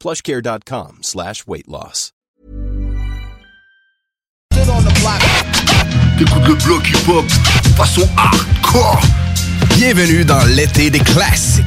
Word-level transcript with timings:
plushcare.com 0.00 0.98
slash 1.02 1.46
weight 1.46 1.68
loss. 1.68 2.12
T'écoutes 6.18 6.46
le 6.46 6.54
bloc 6.54 6.86
hip-hop 6.88 7.24
façon 7.76 8.06
hardcore. 8.16 9.00
Bienvenue 9.76 10.24
dans 10.24 10.44
l'été 10.44 10.90
des 10.90 10.98
classiques. 10.98 11.64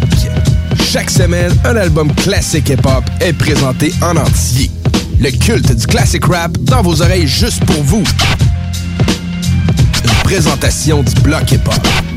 Chaque 0.92 1.10
semaine, 1.10 1.52
un 1.66 1.76
album 1.76 2.14
classique 2.14 2.70
hip-hop 2.70 3.04
est 3.20 3.34
présenté 3.34 3.94
en 4.02 4.16
entier. 4.16 4.70
Le 5.20 5.32
culte 5.32 5.74
du 5.74 5.88
classic 5.88 6.26
rap 6.26 6.52
dans 6.60 6.84
vos 6.84 7.02
oreilles 7.02 7.28
juste 7.28 7.66
pour 7.66 7.82
vous. 7.84 8.04
Une 10.04 10.24
présentation 10.24 11.02
du 11.02 11.14
bloc 11.22 11.52
hip-hop. 11.52 12.13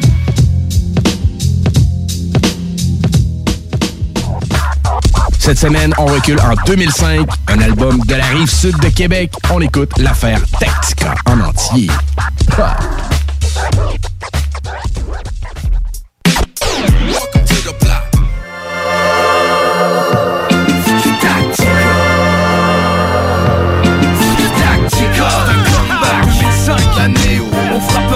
Cette 5.47 5.61
semaine, 5.61 5.94
on 5.97 6.06
recule 6.06 6.41
en 6.41 6.55
2005, 6.66 7.28
un 7.47 7.61
album 7.61 8.00
de 8.05 8.16
la 8.16 8.25
rive 8.25 8.50
sud 8.50 8.77
de 8.80 8.89
Québec. 8.89 9.30
On 9.55 9.61
écoute 9.61 9.97
l'affaire 9.97 10.41
Tactica 10.58 11.14
en 11.25 11.39
entier. 11.39 11.89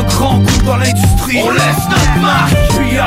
Grand 0.09 0.41
coup 0.41 0.63
dans 0.67 0.77
l'industrie 0.77 1.41
On 1.45 1.51
laisse 1.51 1.89
notre 1.89 2.21
marque 2.21 2.57
Puis 2.77 2.99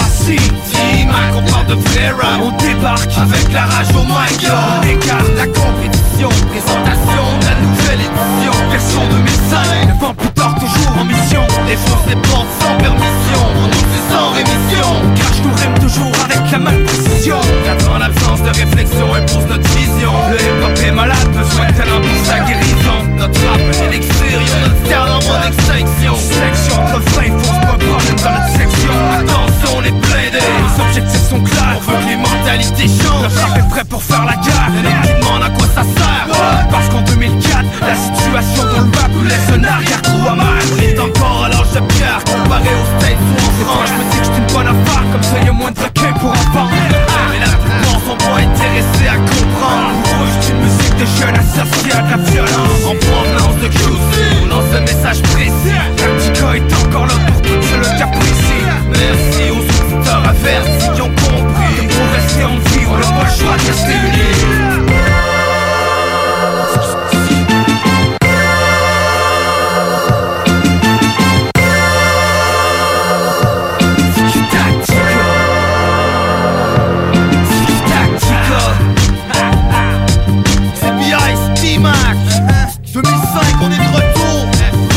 On 1.11 2.51
de 2.51 2.63
débarque 2.63 3.17
avec 3.17 3.51
la 3.53 3.65
rage 3.65 3.89
au 3.95 4.03
mic 4.03 4.47
On 4.47 4.87
écarte 4.87 5.35
la 5.37 5.47
compétition 5.47 6.29
Présentation 6.49 7.25
de 7.39 7.45
la 7.45 7.55
nouvelle 7.61 8.01
édition. 8.01 8.69
Version 8.71 9.01
2005 9.09 9.87
Le 9.87 9.99
vent 9.99 10.13
plus 10.13 10.29
tard 10.29 10.55
toujours 10.55 10.97
en 10.99 11.05
mission. 11.05 11.41
Les 11.67 11.75
portes 11.75 12.47
sans 12.59 12.75
permission. 12.77 13.41
On 13.57 13.67
nous 13.67 13.83
sans 14.11 14.31
rémission. 14.31 14.87
Car 15.15 15.33
je 15.33 15.43
nous 15.43 15.55
rime 15.55 15.79
toujours 15.79 16.11
avec 16.25 16.51
la 16.51 16.59
Quatre 17.63 17.89
ans 17.89 17.97
l'absence 17.97 18.41
de 18.41 18.49
réflexion 18.49 19.13
impose 19.13 19.47
notre 19.49 19.69
vision. 19.69 20.11
Le 20.29 20.35
hip-hop 20.35 20.79
est 20.85 20.91
malade, 20.91 21.17
de 21.31 21.77
talent 21.77 22.01
pour 22.01 22.25
sa 22.25 22.39
guérison. 22.39 22.99
Notre 23.17 23.39
rap 23.47 23.59
est 23.59 23.93
y'a 24.89 25.05
notre 25.05 25.23
style 25.23 25.29
en 25.31 25.47
extinction. 25.47 26.15
Sélection 26.15 26.75
de 26.75 26.95
refrain, 26.95 27.39
faut 27.39 27.59
pas 27.61 27.77
problème 27.77 28.15
dans 28.23 28.31
notre 28.31 28.57
section 28.57 29.52
nos 30.49 30.83
objectifs 30.83 31.29
sont 31.29 31.41
clairs. 31.41 31.77
On 31.77 31.91
veut 31.91 31.97
que 31.97 32.09
les 32.09 32.15
mentalités 32.15 32.87
changent. 32.87 33.21
Le 33.21 33.39
rap 33.39 33.57
est 33.57 33.69
prêt 33.69 33.83
pour 33.85 34.03
faire 34.03 34.25
la 34.25 34.35
guerre. 34.35 34.69
Les 34.75 35.19
demandent 35.19 35.43
à 35.43 35.49
quoi 35.49 35.67
ça 35.67 35.83
sert. 35.83 36.27
Parce 36.69 36.89
qu'en 36.89 37.01
2004, 37.01 37.63
la 37.81 37.95
situation 37.95 38.63
dans 38.63 38.83
le 38.83 38.91
rap 38.97 39.11
nous 39.13 39.23
laisse 39.23 39.49
un 39.53 39.63
arrière-coup 39.63 40.27
amer 40.27 40.59
On 40.73 40.81
est 40.81 40.99
encore 40.99 41.45
à 41.45 41.49
l'âge 41.49 41.71
de 41.73 41.79
pierre. 41.93 42.21
Comparé 42.25 42.69
aux 42.69 42.89
States 42.99 43.21
ou 43.21 43.33
en 43.39 43.51
France 43.65 43.89
Je 43.89 43.93
me 43.93 44.03
dis 44.11 44.19
que 44.19 44.25
c'est 44.25 44.37
une 44.37 44.53
bonne 44.53 44.67
affaire. 44.67 45.03
Comme 45.11 45.23
ça 45.23 45.37
y'a 45.45 45.51
moins 45.51 45.71
de 45.71 45.79
requins 45.79 46.13
pour 46.19 46.31
enfants 46.31 46.69
Mais 47.31 47.39
la 47.39 47.53
plupart 47.63 47.99
sont 48.03 48.17
pas 48.17 48.37
intéressés 48.41 49.07
à 49.07 49.17
comprendre. 49.17 49.93
Pour 50.03 50.19
eux 50.23 50.33
une 50.49 50.59
musique 50.63 50.95
de 50.97 51.07
jeunes 51.19 51.39
associés 51.39 51.93
à 51.93 52.01
de 52.01 52.11
la 52.11 52.17
violence. 52.17 52.81
En 52.87 52.95
provenance 52.95 53.57
de 53.61 53.67
QC 53.67 54.13
On 54.43 54.47
lance 54.47 54.69
un 54.75 54.81
message 54.81 55.21
précis. 55.21 55.77
Tactica 55.97 56.55
est 56.55 56.73
encore 56.85 57.05
là 57.05 57.15
pour 57.27 57.41
tout 57.41 57.59
qui 57.59 58.03
apprécient 58.03 58.43
Merci 58.89 59.51
aux 59.51 59.72
auditeurs 59.93 60.27
avertis 60.27 60.89
qui 60.95 61.01
ont 61.01 61.09
compris 61.09 61.87
Que 61.87 61.93
pour 61.93 62.13
rester 62.13 62.43
en 62.43 62.57
vie 62.57 62.85
on 62.87 62.97
n'a 62.97 63.07
pas 63.07 63.25
le 63.25 63.43
choix 63.43 63.57
de 63.57 63.67
rester 63.67 63.91
unis 63.91 64.83
C'est 80.75 80.91
B.I. 80.91 81.61
T-Mac 81.61 81.93
2005, 82.93 83.11
on 83.61 83.71
est 83.71 83.77
de 83.77 83.95
retour 83.95 84.47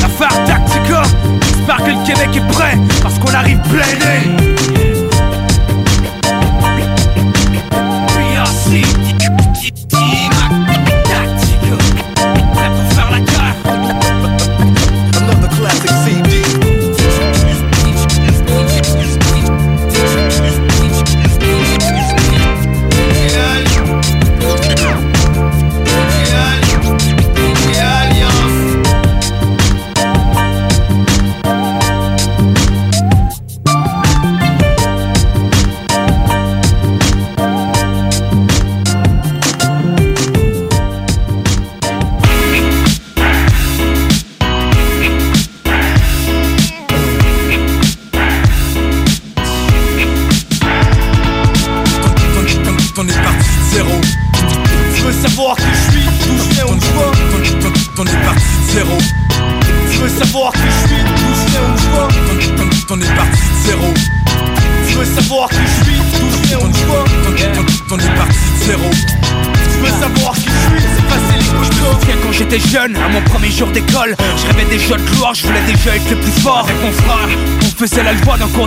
L'affaire 0.03 0.45
Tactica 0.45 1.03
J'espère 1.43 1.77
que 1.79 1.91
le 1.91 2.07
Québec 2.07 2.31
est 2.37 2.53
prêt 2.53 2.79
Parce 3.03 3.19
qu'on 3.19 3.35
arrive 3.35 3.61
blindé 3.69 4.56
B.I.C. 4.56 4.56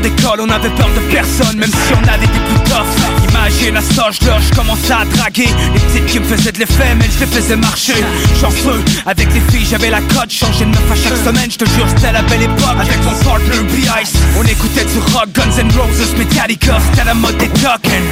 d'école 0.01 0.41
On 0.41 0.49
avait 0.49 0.69
peur 0.69 0.89
de 0.95 1.01
personne, 1.11 1.57
même 1.57 1.69
si 1.69 1.93
on 1.93 2.07
avait 2.07 2.27
des 2.27 2.39
plus 2.39 2.63
tough 2.65 3.29
Imagine 3.29 3.77
à 3.77 3.81
cet 3.81 3.99
âge-là, 3.99 4.37
je 4.39 4.55
commençais 4.55 4.93
à 4.93 5.05
draguer. 5.05 5.47
Les 5.73 5.79
petites 5.79 6.05
qui 6.05 6.19
me 6.19 6.25
faisaient 6.25 6.51
de 6.51 6.59
l'effet, 6.59 6.95
mais 6.97 7.05
je 7.05 7.19
les 7.19 7.25
faisais 7.25 7.55
marcher. 7.55 8.03
Chanceux, 8.39 8.83
avec 9.05 9.33
les 9.33 9.41
filles 9.51 9.67
j'avais 9.69 9.89
la 9.89 10.01
cote. 10.01 10.29
Changeais 10.29 10.65
de 10.65 10.69
meuf 10.71 10.91
à 10.91 10.95
chaque 10.95 11.17
semaine, 11.17 11.51
je 11.51 11.57
te 11.57 11.65
jure 11.65 11.87
c'était 11.89 12.11
la 12.11 12.21
belle 12.23 12.43
époque. 12.43 12.77
Avec 12.79 13.03
mon 13.03 13.13
partner 13.23 13.59
B-Ice, 13.71 14.13
on 14.37 14.43
écoutait 14.43 14.85
du 14.85 14.99
rock, 15.13 15.29
Guns 15.33 15.57
N' 15.57 15.71
Roses, 15.71 16.15
Metallica. 16.17 16.77
C'était 16.91 17.05
la 17.05 17.13
mode 17.13 17.37
des 17.37 17.49
tokens 17.49 18.08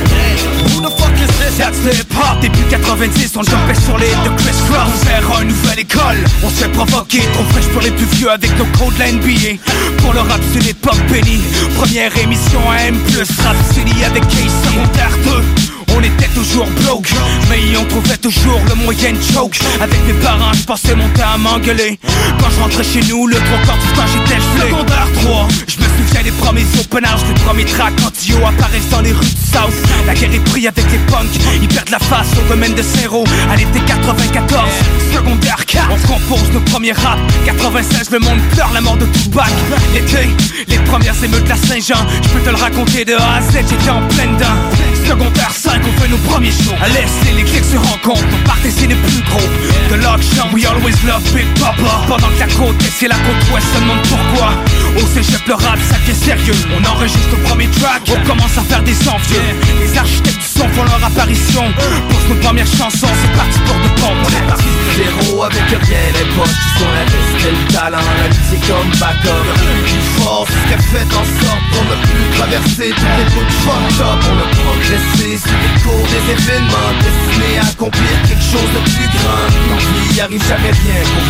that's 1.55 1.79
the 1.79 1.93
hip 1.93 2.11
hop 2.13 2.41
Début 2.41 2.63
90, 2.69 3.37
on 3.37 3.43
jumpait 3.43 3.79
sur 3.79 3.97
les 3.97 4.09
de 4.09 4.35
Chris 4.37 4.57
Cross. 4.69 5.03
Vers 5.05 5.41
une 5.41 5.49
nouvelle 5.49 5.79
école, 5.79 6.17
on 6.43 6.49
s'est 6.49 6.69
provoqué 6.69 7.19
Trop 7.33 7.43
fraîche 7.45 7.67
pour 7.67 7.81
les 7.81 7.91
plus 7.91 8.05
vieux 8.17 8.29
avec 8.29 8.51
nos 8.57 8.65
codes 8.77 8.97
la 8.97 9.11
NBA 9.11 9.61
Pour 9.97 10.13
le 10.13 10.19
rap 10.19 10.41
c'est 10.53 10.63
l'époque 10.63 11.01
bénie. 11.11 11.41
Première 11.77 12.15
émission 12.17 12.59
à 12.69 12.83
M+, 12.83 12.97
rap 13.43 13.55
City 13.73 14.03
avec 14.03 14.27
Case 14.27 14.53
Secondaire 14.65 15.17
2 15.25 15.76
on 15.97 16.01
était 16.01 16.27
toujours 16.33 16.67
broke 16.83 17.09
Mais 17.49 17.75
on 17.77 17.85
trouvait 17.85 18.17
toujours 18.17 18.59
le 18.69 18.75
moyen 18.83 19.13
de 19.13 19.21
choke. 19.21 19.59
Avec 19.81 19.97
mes 20.05 20.13
parents 20.13 20.53
je 20.53 20.63
passais 20.63 20.95
mon 20.95 21.07
temps 21.09 21.33
à 21.33 21.37
m'engueuler. 21.37 21.99
Quand 22.39 22.49
je 22.49 22.61
rentrais 22.61 22.83
chez 22.83 23.01
nous 23.09 23.27
le 23.27 23.35
trois 23.35 23.57
quarts 23.65 23.77
du 23.77 23.87
temps 23.93 24.05
j'étais 24.13 24.39
gelé. 24.39 24.69
Secondaire 24.69 25.07
3 25.21 25.47
Je 25.67 25.77
me 25.77 25.87
souviens 25.97 26.23
des 26.23 26.31
premiers 26.31 26.65
openages 26.79 27.21
Les 27.27 27.41
premiers 27.41 27.65
tracks 27.65 27.93
quand 28.01 28.11
Dio 28.19 28.37
apparaissent 28.45 28.89
dans 28.89 29.01
les 29.01 29.11
rues 29.11 29.25
du 29.25 29.51
South. 29.51 29.73
La 30.05 30.13
guerre 30.13 30.33
est 30.33 30.49
prise 30.51 30.67
avec 30.67 30.85
les 30.91 30.99
punks 30.99 31.39
Ils 31.61 31.67
perdent 31.67 31.89
la 31.89 31.99
face 31.99 32.27
au 32.37 32.47
domaine 32.49 32.73
de 32.73 32.81
Zéro 32.81 33.23
À 33.51 33.55
l'été 33.55 33.79
94 33.85 34.69
Secondaire 35.13 35.65
4 35.65 35.89
On 35.91 36.07
compose 36.07 36.51
nos 36.53 36.61
premiers 36.61 36.93
rap. 36.93 37.19
96 37.45 38.11
le 38.11 38.19
monde 38.19 38.39
pleure 38.53 38.71
la 38.73 38.81
mort 38.81 38.97
de 38.97 39.05
Tupac. 39.05 39.49
L'été 39.93 40.29
Les 40.67 40.77
premières 40.79 41.21
émeutes 41.23 41.43
de 41.45 41.49
la 41.49 41.57
Saint-Jean. 41.57 42.05
Je 42.23 42.29
peux 42.29 42.39
te 42.39 42.49
le 42.49 42.55
raconter 42.55 43.05
de 43.05 43.13
A 43.13 43.37
à 43.37 43.41
Z 43.41 43.57
J'étais 43.69 43.89
en 43.89 44.01
pleine 44.07 44.37
dent. 44.37 45.07
Secondaire 45.07 45.51
5 45.51 45.86
on 45.87 46.01
fait 46.01 46.07
nos 46.07 46.17
premiers 46.17 46.51
shows. 46.51 46.75
À 46.81 46.87
l'Est 46.89 47.35
les 47.35 47.43
clics 47.43 47.63
se 47.63 47.77
rencontrent. 47.77 48.23
On 48.33 48.47
partait 48.47 48.71
c'est 48.71 48.87
les 48.87 48.95
plus 48.95 49.21
gros. 49.29 49.49
De 49.89 49.95
l'auction 49.95 50.45
we 50.53 50.65
always 50.65 50.95
love 51.05 51.23
Big 51.33 51.47
Papa. 51.59 52.05
Pendant 52.07 52.27
que 52.27 52.39
la 52.39 52.47
côte 52.47 52.81
est 52.83 52.91
c'est 52.91 53.07
la 53.07 53.15
côte 53.15 53.41
ouest 53.53 53.67
se 53.73 53.79
demande 53.79 54.01
pourquoi. 54.07 54.49
Au 54.97 55.05
cégep 55.07 55.45
le 55.47 55.53
rap 55.53 55.79
ça 55.89 55.97
devient 55.99 56.15
sérieux. 56.15 56.55
On 56.75 56.83
enregistre 56.89 57.35
le 57.35 57.43
premier 57.43 57.67
track 57.67 58.01
On 58.09 58.27
commence 58.27 58.57
à 58.57 58.61
faire 58.61 58.83
des 58.83 58.97
envieux. 59.07 59.47
Les 59.79 59.97
architectes 59.97 60.39
du 60.39 60.47
son 60.47 60.67
font 60.69 60.83
leur 60.83 61.03
apparition. 61.03 61.63
Pour 62.09 62.35
nos 62.35 62.41
premières 62.41 62.67
chansons 62.67 63.13
c'est 63.21 63.33
parti 63.37 63.59
pour 63.65 63.75
de 63.75 63.89
pompe 64.01 64.19
On 64.25 64.29
est 64.29 64.47
parti 64.47 64.71
zéro 64.97 65.43
avec 65.43 65.67
rien 65.69 66.05
Les 66.17 66.27
potes 66.35 66.47
qui 66.47 66.69
sont 66.79 66.91
la 66.91 67.03
reste 67.05 67.37
le 67.45 67.73
talent. 67.73 67.97
La 67.97 68.27
c'est 68.49 68.61
comme 68.67 68.89
backup 68.99 69.47
Une 69.87 70.23
force 70.23 70.51
qui 70.67 70.73
a 70.73 70.77
fait 70.77 71.07
en 71.13 71.25
sorte 71.39 71.63
qu'on 71.71 71.87
a 71.93 71.97
pu 72.07 72.37
traverser 72.37 72.89
Toutes 72.95 73.17
les 73.17 73.27
de 73.27 73.51
fucked 73.63 74.01
up. 74.01 74.19
On 74.27 74.37
a 74.43 74.47
progressé 74.63 75.37
sur 75.37 75.76
des 75.85 76.31
événements 76.31 76.91
Destinés 77.01 77.59
à 77.59 77.67
accomplir 77.69 78.15
quelque 78.27 78.43
chose 78.43 78.69
de 78.73 78.81
plus 78.89 79.09
grand. 79.15 79.45
L'envie 79.69 80.21
arrive 80.21 80.43
jamais 80.47 80.71
rien 80.71 81.01
pour 81.13 81.25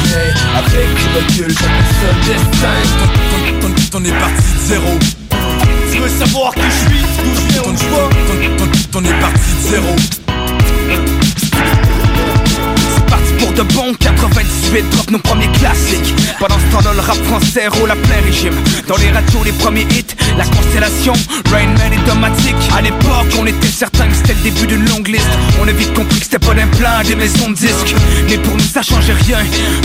Avec 0.57 0.87
du 0.95 1.05
recul 1.15 1.51
jamais 1.53 1.85
seul 1.99 2.17
destin. 2.25 2.77
On 3.93 4.03
est 4.03 4.19
parti 4.19 4.43
de 4.53 4.59
zéro. 4.67 4.91
Tu 5.91 5.99
veux 5.99 6.09
savoir 6.09 6.53
qui 6.53 6.61
je 6.61 6.89
suis, 6.89 7.03
d'où 7.23 7.33
je 7.35 7.41
viens, 7.53 7.63
On 8.95 9.03
est 9.03 9.19
parti 9.19 9.39
de 9.63 9.69
zéro 9.69 9.95
de 13.57 13.63
bon 13.73 13.93
98 13.99 14.89
drop 14.91 15.11
nos 15.11 15.17
premiers 15.19 15.51
classiques. 15.53 16.13
Pendant 16.39 16.59
ce 16.59 16.75
temps-là 16.75 16.93
le 16.93 16.99
rap 16.99 17.17
français 17.25 17.67
roule 17.67 17.89
à 17.89 17.95
plein 17.95 18.21
régime. 18.23 18.53
Dans 18.87 18.97
les 18.97 19.09
radios 19.09 19.43
les 19.43 19.51
premiers 19.53 19.87
hits 19.89 20.15
La 20.37 20.45
constellation, 20.45 21.13
Rain 21.51 21.67
Man 21.77 21.91
et 21.93 22.07
Domatic 22.07 22.55
À 22.75 22.81
l'époque 22.81 23.33
on 23.39 23.45
était 23.47 23.67
certain 23.67 24.07
que 24.07 24.15
c'était 24.15 24.35
le 24.35 24.51
début 24.51 24.67
d'une 24.67 24.87
longue 24.89 25.07
liste. 25.07 25.27
On 25.59 25.67
a 25.67 25.71
vite 25.71 25.93
compris 25.93 26.19
que 26.19 26.25
c'était 26.25 26.39
pas 26.39 26.53
d'un 26.53 26.67
plein 26.67 27.01
des 27.03 27.15
maisons 27.15 27.49
de 27.49 27.55
disques. 27.55 27.95
Mais 28.29 28.37
pour 28.37 28.53
nous 28.53 28.59
ça 28.73 28.83
changeait 28.83 29.13
rien. 29.13 29.39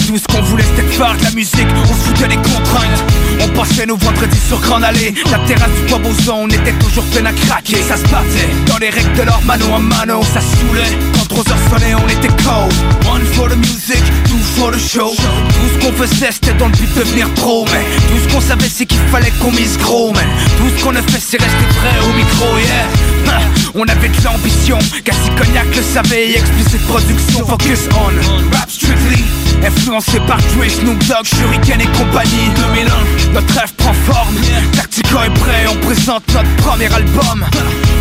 Tout 0.06 0.18
ce 0.18 0.24
qu'on 0.24 0.42
voulait 0.42 0.64
c'était 0.76 0.88
faire 0.88 1.16
de 1.16 1.24
la 1.24 1.30
musique 1.30 1.68
On 1.84 1.88
se 1.88 2.08
foutait 2.08 2.28
des 2.28 2.36
contraintes. 2.36 3.04
On 3.40 3.48
passait 3.48 3.86
nos 3.86 3.96
vendredis 3.96 4.40
sur 4.48 4.60
Grand 4.60 4.82
Allée. 4.82 5.14
La 5.30 5.38
terrasse 5.46 5.70
du 5.70 5.90
Bob 5.90 6.02
on 6.30 6.48
était 6.48 6.72
toujours 6.72 7.04
plein 7.04 7.24
à 7.24 7.32
craquer. 7.32 7.76
Ça 7.88 7.96
se 7.96 8.02
battait 8.02 8.48
dans 8.66 8.78
les 8.78 8.90
règles 8.90 9.14
de 9.14 9.22
leur 9.22 9.40
mano 9.42 9.66
à 9.74 9.78
mano 9.78 10.20
Ça 10.34 10.40
saoulait 10.40 11.21
3 11.34 11.44
heures 11.50 12.00
on 12.04 12.08
était 12.08 12.28
cold 12.44 12.72
One 13.10 13.24
for 13.24 13.48
the 13.48 13.56
music, 13.56 14.02
two 14.26 14.36
for 14.56 14.70
the 14.70 14.78
show. 14.78 15.08
Tout 15.08 15.68
ce 15.72 15.86
qu'on 15.86 15.92
faisait 15.92 16.30
c'était 16.30 16.52
dans 16.54 16.66
le 16.66 16.72
but 16.72 16.94
de 16.94 17.00
devenir 17.00 17.28
pro 17.34 17.64
Mais 17.72 17.84
tout 18.08 18.18
ce 18.22 18.34
qu'on 18.34 18.40
savait 18.40 18.68
c'est 18.68 18.84
qu'il 18.84 19.00
fallait 19.10 19.32
qu'on 19.40 19.50
mise 19.50 19.78
gros 19.78 20.12
Mais 20.12 20.26
tout 20.58 20.68
ce 20.76 20.84
qu'on 20.84 20.94
a 20.94 21.00
fait 21.02 21.20
c'est 21.20 21.40
rester 21.40 21.64
vrai 21.80 21.94
au 22.04 22.12
micro 22.12 22.58
yeah. 22.58 23.40
On 23.74 23.84
avait 23.84 24.08
de 24.08 24.24
l'ambition, 24.24 24.78
Cassie 25.04 25.30
Cognac 25.38 25.74
le 25.74 25.82
savait 25.82 26.32
Explicit 26.32 26.86
production, 26.86 27.46
focus 27.46 27.88
on. 27.94 28.54
Rap 28.54 28.70
strictly 28.70 29.24
Influencé 29.64 30.18
par 30.26 30.38
Dre, 30.38 30.68
Snoop 30.68 30.98
Dogg, 31.06 31.24
Shuriken 31.24 31.80
et 31.80 31.86
compagnie. 31.96 32.50
2001, 32.56 33.32
notre 33.32 33.54
rêve 33.54 33.72
prend 33.76 33.92
forme. 33.92 34.34
Tactica 34.72 35.26
est 35.26 35.34
prêt, 35.38 35.66
on 35.70 35.76
présente 35.86 36.24
notre 36.34 36.56
premier 36.56 36.92
album 36.92 37.46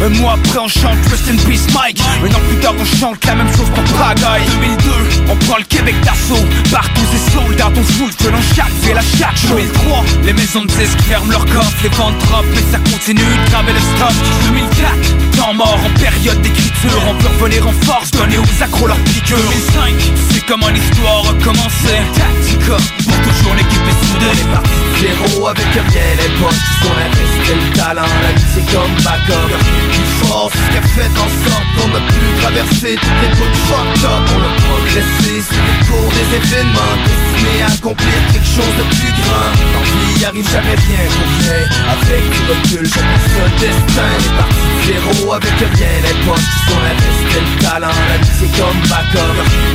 Un 0.04 0.10
mois 0.20 0.34
après 0.34 0.58
on 0.58 0.68
chante 0.68 0.98
Rest 1.12 1.30
in 1.30 1.38
Peace 1.48 1.68
Mike. 1.74 2.02
Un 2.02 2.34
an 2.34 2.40
plus 2.50 2.58
tard 2.58 2.74
on 2.80 2.86
chante 2.98 3.24
la 3.26 3.36
même 3.36 3.48
chose 3.56 3.70
pour 3.70 3.84
Prague 3.96 4.18
2002, 4.18 4.90
on 5.30 5.36
prend 5.46 5.58
le 5.58 5.64
Québec 5.66 5.94
d'assaut. 6.02 6.44
Partout 6.72 7.06
c'est 7.12 7.32
soldats, 7.32 7.70
on 7.70 7.84
souffle 7.84 8.32
dans 8.32 8.56
chaque 8.56 8.74
ville 8.82 8.98
à 8.98 9.02
chaque 9.02 9.38
show 9.38 9.54
2003, 9.56 10.04
les 10.26 10.34
maisons 10.34 10.62
de 10.64 10.68
disques 10.68 11.02
ferment 11.02 11.30
leurs 11.30 11.46
coffres 11.46 11.84
Les 11.84 11.90
ventes 11.90 12.18
drop 12.18 12.46
mais 12.50 12.64
ça 12.72 12.80
continue 12.80 13.22
de 13.22 13.50
graver 13.52 13.74
le 13.74 13.80
stock. 13.80 14.16
2004, 14.50 15.38
temps 15.38 15.54
mort 15.54 15.80
en 15.86 16.00
période 16.00 16.42
d'écriture. 16.42 17.02
On 17.08 17.16
peut 17.16 17.28
revenir 17.38 17.68
en 17.68 17.74
force, 17.86 18.10
donner 18.10 18.40
aux 18.40 18.64
accros 18.64 18.88
leur 18.88 18.98
piqûre 19.06 19.38
2005, 19.38 19.94
c'est 20.32 20.46
comment 20.48 20.70
l'histoire 20.70 21.24
recommence 21.30 21.78
Tactica, 22.18 22.78
pour 23.06 23.18
toujours 23.22 23.54
l'équipe 23.56 23.86
est 23.86 24.06
soudée. 24.08 24.34
On 24.34 24.50
est 24.50 24.54
parti 24.54 24.70
de 24.70 25.30
zéro 25.30 25.48
avec 25.48 25.66
rien 25.66 26.10
Les 26.18 26.30
potes 26.42 26.58
qui 26.58 26.86
sont 26.86 26.94
la 26.98 27.06
reste 27.06 27.42
le 27.54 27.78
talent 27.78 28.02
La 28.24 28.32
vie 28.34 28.46
c'est 28.56 28.74
comme 28.74 28.96
backup 29.04 29.91
Une 29.94 30.28
force 30.28 30.54
qui 30.54 30.78
a 30.78 30.82
fait 30.82 31.12
en 31.12 31.30
sorte 31.44 31.68
qu'on 31.76 31.92
a 31.96 32.02
pu 32.12 32.22
traverser 32.42 32.96
Toutes 32.96 33.22
les 33.22 33.32
bouts 33.36 33.58
fucked 33.68 34.04
up 34.06 34.24
On 34.36 34.42
a 34.42 34.54
progressé 34.68 35.42
sur 35.42 35.64
les 35.68 35.80
cours 35.88 36.12
des 36.12 36.28
événements 36.36 36.96
Destinés 37.06 37.62
à 37.64 37.72
accomplir 37.74 38.18
quelque 38.32 38.52
chose 38.58 38.76
de 38.80 38.86
plus 38.96 39.14
grand 39.22 40.11
L'envie 40.22 40.40
arrive 40.40 40.52
jamais 40.52 40.76
pour 40.76 41.30
rien 41.42 41.66
Avec 41.90 42.24
du 42.30 42.42
recul 42.46 42.86
jamais 42.86 43.22
seul 43.34 43.52
destin 43.60 44.10
est 44.22 44.36
parti 44.38 44.70
zéro 44.86 45.34
avec 45.34 45.58
rien 45.58 45.96
Les 46.04 46.18
potes 46.26 46.38
qui 46.38 46.60
sont 46.70 46.82
la 46.82 46.94
reste 46.94 47.26
le 47.34 47.64
talent 47.64 47.88
La 47.88 48.18
c'est 48.38 48.54
comme 48.58 48.82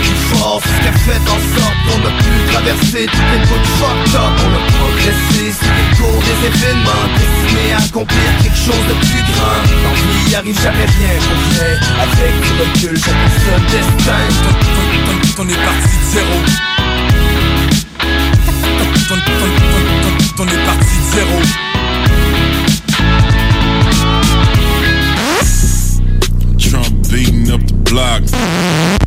Une 0.06 0.38
force 0.38 0.62
qui 0.62 0.88
a 0.88 0.93
fait 0.93 1.25
en 1.26 1.40
sorte 1.58 1.76
on 1.87 2.00
a 2.06 2.12
pu 2.22 2.31
traverser 2.52 3.06
toutes 3.06 3.31
les 3.32 3.43
bouts 3.46 3.69
fucked 3.78 4.14
up 4.14 4.34
On 4.38 4.52
a 4.54 4.62
progressé 4.78 5.50
sur 5.50 5.72
les 5.75 5.88
cours 5.96 6.22
des 6.22 6.38
événements 6.46 7.06
Destinés 7.19 7.72
à 7.72 7.78
accomplir 7.82 8.28
quelque 8.43 8.58
chose 8.58 8.87
de 8.87 8.94
plus 9.02 9.25
grand 9.34 9.58
L'envie 9.82 10.34
arrive 10.34 10.60
jamais 10.62 10.87
rien 10.87 11.14
pour 11.26 11.40
rien 11.58 11.75
Avec 12.06 12.32
du 12.38 12.50
recul 12.62 12.94
jamais 12.94 13.34
seul 13.43 13.62
destin 13.75 14.22
On 15.38 15.48
est 15.48 15.62
parti 15.65 15.91
de 15.91 16.06
zéro 16.12 16.38
On 20.38 20.46
est 20.46 20.66
parti 20.66 20.98
de 20.98 21.05
zéro 21.14 21.40
Trump 26.58 27.08
beating 27.08 27.50
up 27.50 27.66
the 27.66 27.72
block. 27.90 29.06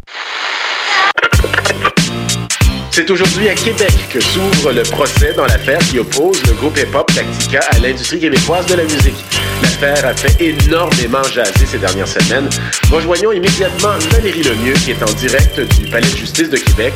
C'est 2.99 3.11
aujourd'hui 3.11 3.47
à 3.47 3.55
Québec 3.55 3.93
que 4.11 4.19
s'ouvre 4.19 4.73
le 4.73 4.83
procès 4.83 5.31
dans 5.31 5.45
l'affaire 5.45 5.79
qui 5.79 5.99
oppose 5.99 6.45
le 6.47 6.51
groupe 6.55 6.77
hip-hop 6.77 7.09
Tactica 7.15 7.61
à 7.71 7.79
l'industrie 7.79 8.19
québécoise 8.19 8.65
de 8.65 8.75
la 8.75 8.83
musique. 8.83 9.15
L'affaire 9.61 10.05
a 10.05 10.13
fait 10.13 10.35
énormément 10.43 11.23
jaser 11.23 11.65
ces 11.65 11.77
dernières 11.77 12.09
semaines. 12.09 12.49
Rejoignons 12.91 13.31
immédiatement 13.31 13.97
Valérie 14.11 14.43
Lemieux 14.43 14.73
qui 14.73 14.91
est 14.91 15.01
en 15.01 15.13
direct 15.13 15.61
du 15.79 15.89
Palais 15.89 16.11
de 16.11 16.17
justice 16.17 16.49
de 16.49 16.57
Québec. 16.57 16.93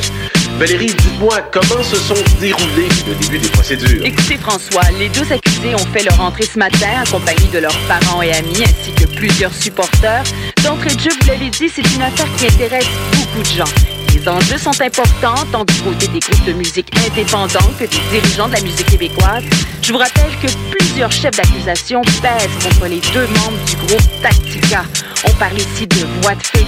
Valérie, 0.60 0.88
dites-moi 0.88 1.39
comment 1.53 1.81
se 1.81 1.95
sont 1.95 2.22
déroulés 2.41 2.89
le 3.07 3.15
début 3.15 3.39
des 3.39 3.48
procédures? 3.48 4.05
Écoutez 4.05 4.36
François, 4.36 4.83
les 5.00 5.07
deux 5.07 5.31
accusés 5.31 5.74
ont 5.74 5.93
fait 5.93 6.03
leur 6.03 6.19
entrée 6.19 6.43
ce 6.43 6.60
matin 6.60 7.01
accompagnés 7.01 7.48
de 7.53 7.60
leurs 7.60 7.79
parents 7.88 8.22
et 8.22 8.33
amis 8.33 8.62
ainsi 8.62 8.91
que 8.91 9.05
plusieurs 9.15 9.53
supporters. 9.53 10.25
D'entrée 10.65 10.89
de 10.89 11.01
vous 11.01 11.27
l'avez 11.29 11.50
dit, 11.50 11.69
c'est 11.74 11.95
une 11.95 12.01
affaire 12.01 12.27
qui 12.38 12.48
intéresse 12.48 12.89
beaucoup 13.13 13.41
de 13.41 13.55
gens. 13.55 14.02
Les 14.13 14.29
enjeux 14.29 14.58
sont 14.58 14.79
importants, 14.82 15.43
tant 15.51 15.65
du 15.65 15.82
côté 15.82 16.08
des 16.08 16.20
groupes 16.20 16.46
de 16.46 16.53
musique 16.53 16.91
indépendants 17.10 17.72
que 17.79 17.86
des 17.86 18.00
dirigeants 18.12 18.48
de 18.48 18.53
la 18.53 18.62
musique 18.62 18.86
québécoise. 18.86 19.43
Je 19.82 19.91
vous 19.91 19.98
rappelle 19.98 20.32
que 20.41 20.48
plusieurs 20.70 21.12
chefs 21.12 21.36
d'accusation 21.36 22.01
pèsent 22.22 22.63
contre 22.63 22.88
les 22.88 23.01
deux 23.12 23.27
membres 23.27 23.65
du 23.65 23.75
groupe 23.75 24.22
Tactica. 24.22 24.84
On 25.25 25.34
parle 25.34 25.58
ici 25.58 25.88
de 25.88 26.05
voix 26.22 26.36
de 26.36 26.43
fait 26.43 26.63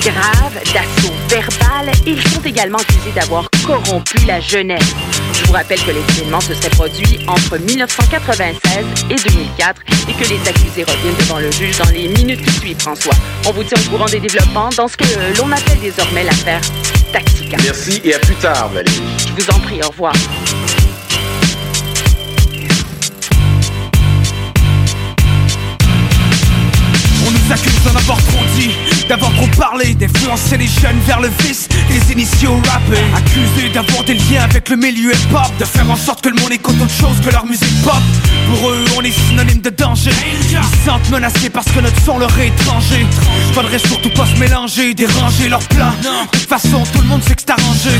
graves, 0.00 0.54
d'assaut 0.72 1.12
verbal 1.28 1.92
ils 2.06 2.22
sont 2.28 2.40
également 2.42 2.78
accusés 2.78 3.12
d'avoir 3.14 3.48
corrompu 3.66 4.16
la 4.26 4.40
jeunesse. 4.40 4.94
Je 5.34 5.46
vous 5.46 5.52
rappelle 5.52 5.80
que 5.80 5.90
les 5.90 6.00
événements 6.16 6.40
se 6.40 6.54
seraient 6.54 6.70
produits 6.70 7.18
entre 7.26 7.58
1996 7.58 8.84
et 9.10 9.16
2004 9.16 9.82
et 10.08 10.12
que 10.12 10.28
les 10.28 10.48
accusés 10.48 10.84
reviennent 10.84 11.16
devant 11.18 11.38
le 11.38 11.50
juge 11.50 11.78
dans 11.78 11.90
les 11.90 12.08
minutes 12.08 12.42
qui 12.44 12.52
suivent, 12.52 12.80
François. 12.80 13.14
On 13.46 13.52
vous 13.52 13.64
tient 13.64 13.78
au 13.86 13.90
courant 13.90 14.06
des 14.06 14.20
développements 14.20 14.70
dans 14.76 14.88
ce 14.88 14.96
que 14.96 15.04
l'on 15.38 15.50
appelle 15.50 15.80
désormais 15.80 16.24
l'affaire 16.24 16.60
Tactica. 17.12 17.56
Merci 17.62 18.00
et 18.04 18.14
à 18.14 18.18
plus 18.18 18.34
tard, 18.36 18.68
Valérie. 18.70 19.02
Je 19.26 19.42
vous 19.42 19.50
en 19.50 19.60
prie, 19.60 19.80
au 19.82 19.88
revoir. 19.88 20.14
On 27.26 27.30
nous 27.30 27.52
accuse 27.52 27.82
d'en 27.84 27.98
avoir 27.98 28.18
trop 28.24 28.44
dit 28.56 28.74
d'avoir 29.08 29.32
trop 29.34 29.46
parlé, 29.58 29.94
d'influencer 29.94 30.56
les 30.56 30.66
jeunes 30.66 30.98
vers 31.06 31.20
le 31.20 31.30
vice, 31.40 31.68
les 31.90 32.12
initiés 32.12 32.48
au 32.48 32.56
rap. 32.56 32.82
Accusés 33.16 33.68
d'avoir 33.72 34.04
des 34.04 34.14
liens 34.14 34.42
avec 34.42 34.68
le 34.68 34.76
milieu 34.76 35.12
hip-hop, 35.12 35.50
de 35.58 35.64
faire 35.64 35.90
en 35.90 35.96
sorte 35.96 36.22
que 36.22 36.28
le 36.28 36.36
monde 36.40 36.52
écoute 36.52 36.76
autre 36.80 36.94
chose 36.94 37.20
que 37.24 37.30
leur 37.30 37.46
musique 37.46 37.82
pop. 37.82 37.94
Pour 38.48 38.70
eux, 38.70 38.84
on 38.96 39.02
est 39.02 39.10
synonyme 39.10 39.60
de 39.60 39.70
danger. 39.70 40.10
Ils 40.42 40.48
se 40.48 40.84
sentent 40.86 41.10
menacés 41.10 41.50
parce 41.50 41.66
que 41.66 41.80
notre 41.80 42.00
son 42.04 42.18
leur 42.18 42.38
est 42.38 42.48
étranger. 42.48 43.06
Faudrait 43.52 43.78
surtout 43.78 44.10
pas 44.10 44.26
se 44.26 44.38
mélanger, 44.38 44.94
déranger 44.94 45.48
leur 45.48 45.60
plat. 45.68 45.92
De 46.32 46.38
toute 46.38 46.48
façon, 46.48 46.82
tout 46.92 47.00
le 47.00 47.08
monde 47.08 47.22
sait 47.22 47.34
que 47.34 47.42
c'est 47.42 47.50
arrangé. 47.50 47.90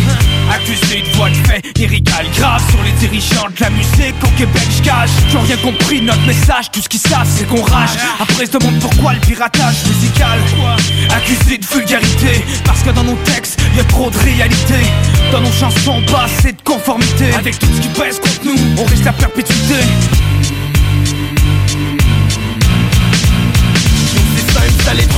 Accusé 0.50 1.02
de 1.02 1.16
voix 1.16 1.30
de 1.30 1.34
fait, 1.34 1.62
irrigal 1.78 2.26
grave 2.36 2.62
sur 2.70 2.82
les 2.82 2.92
dirigeants 2.92 3.48
de 3.54 3.60
la 3.60 3.70
musique 3.70 4.14
au 4.22 4.38
Québec, 4.38 4.68
j'cache. 4.76 5.10
J'ai 5.30 5.38
rien 5.38 5.56
compris 5.56 6.00
notre 6.02 6.26
message, 6.26 6.70
tout 6.72 6.80
ce 6.80 6.88
qu'ils 6.88 7.00
savent 7.00 7.28
c'est 7.28 7.46
qu'on 7.46 7.62
rage. 7.62 7.90
Après, 8.20 8.44
ils 8.44 8.46
se 8.46 8.58
demandent 8.58 8.80
pourquoi 8.80 9.14
le 9.14 9.20
piratage 9.20 9.84
musical. 9.86 10.38
Accusé 11.10 11.58
de 11.58 11.66
vulgarité, 11.66 12.44
parce 12.64 12.82
que 12.82 12.90
dans 12.90 13.04
nos 13.04 13.16
textes, 13.24 13.60
y 13.76 13.80
a 13.80 13.84
trop 13.84 14.10
de 14.10 14.18
réalité. 14.18 14.74
Dans 15.32 15.40
nos 15.40 15.52
chansons, 15.52 16.02
pas 16.10 16.24
assez 16.24 16.52
de 16.52 16.62
conformité. 16.64 17.32
Avec 17.34 17.58
tout 17.58 17.66
ce 17.74 17.80
qui 17.80 17.88
pèse 17.88 18.18
contre 18.20 18.44
nous, 18.44 18.56
on 18.78 18.84
risque 18.84 19.04
la 19.04 19.12
perpétuité. 19.12 19.74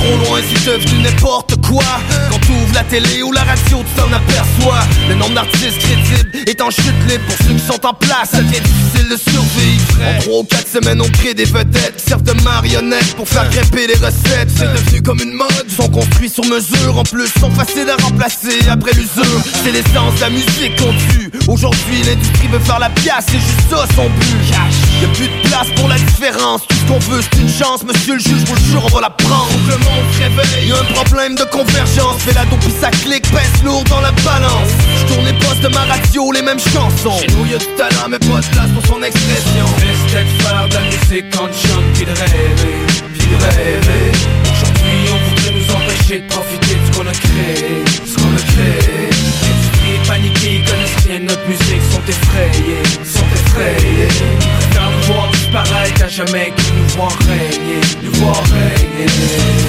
Trop 0.07 0.17
loin, 0.17 0.39
devenu 0.39 1.03
n'importe 1.03 1.55
quoi 1.65 1.83
Quand 2.29 2.39
t'ouvres 2.39 2.73
la 2.73 2.83
télé 2.83 3.23
ou 3.23 3.31
la 3.31 3.43
radio, 3.43 3.77
tu 3.79 4.01
t'en 4.01 4.11
aperçois. 4.13 4.79
Le 5.09 5.15
nombre 5.15 5.33
d'artistes 5.33 5.79
crédibles 5.79 6.49
est 6.49 6.61
en 6.61 6.69
chute 6.69 6.85
libre 7.07 7.23
Pour 7.27 7.47
ceux 7.47 7.53
qui 7.53 7.65
sont 7.65 7.85
en 7.85 7.93
place, 7.93 8.29
ça 8.31 8.41
devient 8.41 8.61
difficile 8.61 9.09
de 9.09 9.17
survivre. 9.17 9.87
En 10.05 10.21
3 10.21 10.39
ou 10.39 10.43
4 10.43 10.67
semaines, 10.67 11.01
on 11.01 11.09
crée 11.09 11.33
des 11.33 11.45
vedettes 11.45 12.01
Servent 12.05 12.23
de 12.23 12.33
marionnettes 12.43 13.15
pour 13.15 13.27
faire 13.27 13.49
grimper 13.49 13.87
les 13.87 13.95
recettes. 13.95 14.51
C'est 14.55 14.71
devenu 14.71 15.01
comme 15.01 15.21
une 15.21 15.33
mode, 15.33 15.69
sont 15.75 15.89
construits 15.89 16.29
sur 16.29 16.45
mesure. 16.45 16.97
En 16.97 17.03
plus, 17.03 17.27
sont 17.39 17.51
faciles 17.51 17.89
à 17.89 18.01
remplacer 18.03 18.67
après 18.69 18.93
l'usure. 18.93 19.41
C'est 19.63 19.71
l'essence 19.71 20.15
de 20.15 20.21
la 20.21 20.29
musique 20.29 20.75
qu'on 20.77 20.93
tue. 20.93 21.31
Aujourd'hui, 21.47 22.03
l'industrie 22.05 22.47
veut 22.47 22.59
faire 22.59 22.79
la 22.79 22.89
pièce, 22.89 23.25
c'est 23.27 23.39
juste 23.39 23.69
ça 23.69 23.85
son 23.95 24.09
but. 24.09 24.37
Y'a 25.01 25.07
plus 25.09 25.27
de 25.27 25.49
place 25.49 25.67
pour 25.75 25.87
la 25.87 25.97
différence. 25.97 26.61
Tout 26.67 26.75
ce 26.75 26.91
qu'on 26.91 26.99
veut, 26.99 27.21
c'est 27.21 27.41
une 27.41 27.49
chance, 27.49 27.83
monsieur 27.83 28.15
le 28.15 28.19
juge, 28.19 28.43
vous 28.45 28.55
le 28.55 28.61
jure, 28.61 28.83
on 28.85 28.95
va 28.95 29.01
la 29.01 29.09
prendre 29.09 29.47
monde 29.97 30.13
se 30.13 30.21
réveille, 30.21 30.67
y'a 30.67 30.75
un 30.75 30.93
problème 30.93 31.35
de 31.35 31.43
convergence 31.45 32.21
Fais 32.21 32.33
la 32.33 32.45
dope 32.45 32.63
ça 32.79 32.89
clique, 32.89 33.29
pèse 33.31 33.63
lourd 33.63 33.83
dans 33.85 34.01
la 34.01 34.11
balance. 34.11 34.71
Je 34.99 35.13
tourne 35.13 35.25
les 35.25 35.33
postes 35.33 35.61
de 35.61 35.69
ma 35.69 35.85
radio, 35.85 36.31
les 36.31 36.41
mêmes 36.41 36.59
chansons. 36.59 37.17
Chez 37.19 37.27
nous 37.35 37.45
y'a 37.45 37.57
du 37.57 37.65
talent 37.77 38.07
mais 38.09 38.19
pas 38.19 38.39
de 38.41 38.49
place 38.53 38.71
pour 38.73 38.85
son 38.85 39.01
expression. 39.03 39.67
Laisse 39.81 40.03
peut 40.13 40.43
faire 40.43 40.67
de 40.69 40.73
la 40.73 40.81
musique 40.81 41.25
quand 41.31 41.47
tu 41.47 41.67
chantes 41.67 41.89
puis 41.93 42.05
de 42.05 42.11
rêver, 42.11 42.77
puis 43.13 43.27
de 43.27 43.37
rêver. 43.47 44.11
Aujourd'hui 44.51 44.97
on 45.13 45.19
voudrait 45.29 45.53
nous 45.57 45.67
empêcher 45.75 46.19
de 46.21 46.27
profiter 46.27 46.75
de 46.75 46.83
ce 46.85 46.91
qu'on 46.97 47.07
a 47.07 47.15
créé, 47.25 47.83
ce 48.05 48.15
qu'on 48.15 48.33
a 48.35 48.43
créé. 48.53 49.09
L'industrie 49.43 49.93
est 49.95 50.07
paniquée, 50.07 50.53
ils 50.59 50.65
connaissent 50.65 51.05
rien 51.05 51.19
de 51.19 51.25
notre 51.25 51.47
musique, 51.47 51.83
sont 51.91 52.05
effrayés, 52.07 52.83
sont 53.03 53.29
effrayés 53.33 54.66
à 56.07 56.09
jamais 56.09 56.53
qu'ils 56.55 56.75
nous 56.75 56.87
voient 56.95 57.17
régner, 57.27 57.81
nous 58.01 58.13
voir 58.13 58.41
régner. 58.43 59.07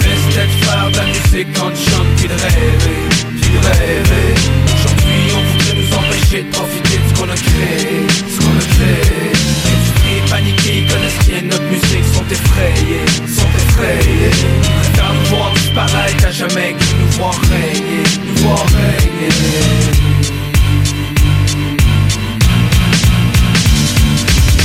Laisse 0.05 0.27
peut 0.35 0.67
faire 0.67 0.91
de 0.91 0.97
la 0.97 1.05
musique 1.07 1.49
quand 1.55 1.71
tu 1.71 1.91
chantes 1.91 2.13
puis 2.17 2.29
de 2.29 2.35
rêver, 2.35 3.01
puis 3.41 3.59
Aujourd'hui 4.75 5.21
on 5.35 5.43
voudrait 5.51 5.77
nous 5.81 5.91
empêcher 5.99 6.43
de 6.45 6.51
profiter 6.51 6.99
de 6.99 7.07
ce 7.09 7.21
qu'on 7.21 7.29
a 7.29 7.39
créé, 7.49 8.07
ce 8.33 8.39
qu'on 8.39 8.57
a 8.57 8.67
créé. 8.75 9.33
L'industrie 9.65 10.17
est 10.19 10.31
paniquée, 10.31 10.87
connaissent 10.93 11.27
rien 11.27 11.43
de 11.43 11.47
notre 11.47 11.69
musique, 11.75 12.07
sont 12.15 12.29
effrayés, 12.31 13.07
sont 13.27 13.53
effrayés. 13.63 14.31
Préfèrent 14.83 15.15
nous 15.15 15.37
voir 15.37 15.53
disparaître 15.55 16.25
à 16.25 16.31
jamais 16.31 16.77
qu'ils 16.79 16.99
nous 17.01 17.13
voient 17.19 17.41
régner, 17.51 18.03
nous 18.27 18.43
voir 18.43 18.65
régner. 18.79 19.99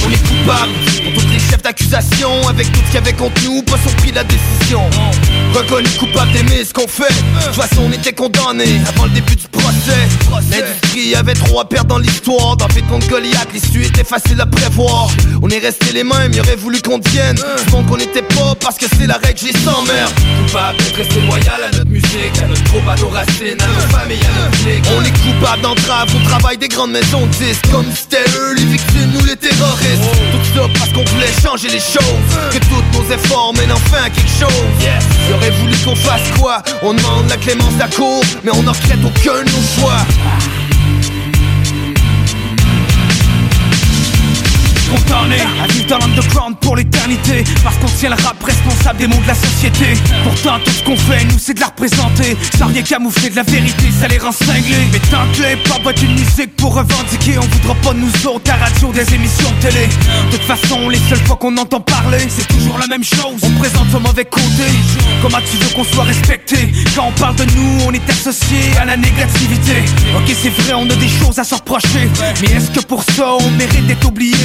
On 0.06 0.12
est 0.12 0.24
coupable 0.28 0.74
pour 1.16 1.33
chefs 1.50 1.62
d'accusation. 1.62 2.48
Avec 2.48 2.72
tout 2.72 2.80
ce 2.80 2.86
qu'il 2.86 2.96
y 2.96 2.98
avait 2.98 3.14
contre 3.14 3.42
nous, 3.44 3.62
pas 3.64 3.78
surpris 3.78 4.12
de 4.12 4.16
la 4.16 4.24
décision. 4.24 4.82
Reconnu 5.54 5.90
coupable 6.00 6.32
d'aimer 6.32 6.64
ce 6.64 6.74
qu'on 6.74 6.88
fait. 6.88 7.14
De 7.14 7.46
toute 7.46 7.56
façon 7.56 7.84
on 7.88 7.92
était 7.92 8.14
condamnés 8.14 8.82
avant 8.88 9.06
le 9.06 9.12
début 9.12 9.36
du 9.36 9.48
procès. 9.48 10.08
L'industrie 10.50 11.16
avait 11.16 11.34
trop 11.34 11.60
à 11.60 11.68
perdre 11.68 11.90
dans 11.90 12.00
l'histoire. 12.00 12.58
Dans 12.58 12.68
fait 12.70 12.82
contre 12.84 13.08
Goliath, 13.08 13.48
l'issue 13.54 13.84
était 13.84 14.04
facile 14.04 14.40
à 14.42 14.46
prévoir. 14.46 15.08
On 15.42 15.50
est 15.50 15.60
resté 15.60 15.94
les 15.94 16.04
mêmes, 16.04 16.32
il 16.34 16.40
aurait 16.40 16.56
voulu 16.56 16.82
qu'on 16.82 16.98
devienne. 16.98 17.36
Du 17.36 17.72
monde 17.72 17.88
qu'on 17.88 17.98
n'était 17.98 18.22
pas 18.22 18.56
parce 18.60 18.78
que 18.78 18.86
c'est 18.98 19.08
la 19.08 19.16
règle, 19.16 19.40
j'ai 19.40 19.54
sans 19.60 19.84
merde 19.84 20.12
Coupable 20.46 20.78
d'être 20.78 20.98
resté 20.98 21.22
loyal 21.22 21.64
à 21.64 21.72
notre 21.76 21.90
musique 21.90 22.38
À 22.44 22.48
notre 22.48 22.64
groupe, 22.64 22.88
à 22.88 22.96
nos 22.96 23.10
racines, 23.10 23.62
à 23.62 23.68
nos 23.68 23.88
familles, 23.96 24.20
à 24.24 24.40
notre 24.40 24.64
clique 24.64 24.84
On 24.98 25.04
est 25.04 25.18
coupable 25.22 25.62
d'entrave 25.62 26.16
au 26.16 26.28
travail 26.28 26.58
des 26.58 26.68
grandes 26.68 26.92
maisons 26.92 27.26
de 27.26 27.32
disques. 27.34 27.70
Comme 27.72 27.86
c'était 27.94 28.24
eux 28.38 28.54
les 28.56 28.66
victimes, 28.66 29.12
nous 29.14 29.26
les 29.26 29.36
terroristes. 29.36 30.04
Tout 30.32 30.60
ça 30.60 30.68
parce 30.78 30.92
qu'on 30.92 31.04
changer 31.44 31.68
les 31.68 31.80
choses. 31.80 32.32
Que 32.52 32.58
tous 32.60 32.84
nos 32.98 33.14
efforts 33.14 33.54
mènent 33.58 33.72
enfin 33.72 34.04
à 34.06 34.10
quelque 34.10 34.30
chose. 34.30 34.64
Il 35.28 35.34
aurait 35.34 35.52
voulu 35.52 35.76
qu'on 35.84 35.96
fasse 35.96 36.32
quoi? 36.40 36.62
On 36.82 36.94
demande 36.94 37.30
la 37.30 37.38
clémence 37.38 37.80
à 37.82 37.88
cour 37.88 38.24
Mais 38.44 38.52
on 38.52 38.64
ne 38.64 38.70
regrette 38.70 39.00
aucun 39.04 39.44
de 39.44 39.50
nos 39.50 39.82
choix 39.82 39.98
condamné 44.96 45.38
à 45.62 45.68
vivre 45.72 45.88
dans 45.88 45.98
l'underground 46.00 46.56
pour 46.62 46.76
l'éternité. 46.76 47.44
Parce 47.64 47.78
qu'on 47.78 47.88
tient 47.88 48.10
le 48.10 48.16
rap 48.24 48.42
responsable 48.44 49.00
des 49.00 49.08
maux 49.08 49.22
de 49.22 49.28
la 49.28 49.36
société. 49.36 49.94
Pourtant 50.24 50.60
tout 50.64 50.72
ce 50.72 50.84
qu'on 50.84 50.98
fait 50.98 51.24
nous 51.26 51.40
c'est 51.40 51.54
de 51.54 51.60
la 51.60 51.68
représenter. 51.68 52.38
Sans 52.58 52.68
rien 52.68 52.82
camoufler 52.82 53.30
de 53.30 53.36
la 53.36 53.44
vérité 53.44 53.86
ça 54.00 54.08
les 54.08 54.18
rend 54.18 54.32
cinglés. 54.32 54.88
Mais 54.92 55.00
tant 55.00 55.26
que 55.34 55.44
les 55.44 55.56
pop 55.58 55.82
est 55.90 56.02
une 56.02 56.14
musique 56.14 56.56
pour 56.56 56.76
revendiquer. 56.76 57.38
On 57.38 57.48
voudra 57.48 57.76
pas 57.76 57.94
nous 57.94 58.28
autres 58.28 58.52
à 58.52 58.56
radio 58.56 58.92
des 58.92 59.14
émissions 59.14 59.52
de 59.52 59.68
télé. 59.68 59.88
De 60.32 60.38
toute 60.38 60.46
façon 60.46 60.90
les 60.90 61.00
seules 61.10 61.24
fois 61.26 61.38
qu'on 61.38 61.56
entend 61.58 61.82
parler 61.82 62.20
C'est 62.30 62.48
toujours 62.48 62.78
la 62.78 62.88
même 62.88 63.04
chose. 63.04 63.42
On 63.44 63.52
présente 63.60 63.90
son 63.92 64.00
mauvais 64.00 64.26
côté. 64.26 64.68
Comment 65.22 65.40
tu 65.50 65.58
veux 65.58 65.74
qu'on 65.76 65.84
soit 65.84 66.04
respecté? 66.04 66.72
Quand 66.96 67.08
on 67.08 67.20
parle 67.20 67.36
de 67.36 67.46
nous 67.56 67.86
on 67.88 67.94
est 67.94 68.10
associé 68.10 68.60
à 68.80 68.86
la 68.86 68.98
négativité. 68.98 69.84
Ok 70.16 70.36
c'est 70.42 70.54
vrai 70.62 70.74
on 70.74 70.90
a 70.90 70.96
des 70.96 71.10
choses 71.10 71.40
à 71.40 71.44
se 71.44 71.56
reprocher. 71.56 72.10
Mais 72.42 72.58
est-ce 72.58 72.72
que 72.72 72.86
pour 72.86 73.04
ça 73.04 73.36
on 73.40 73.52
mérite 73.52 73.88
d'être 73.88 74.08
oublié? 74.08 74.36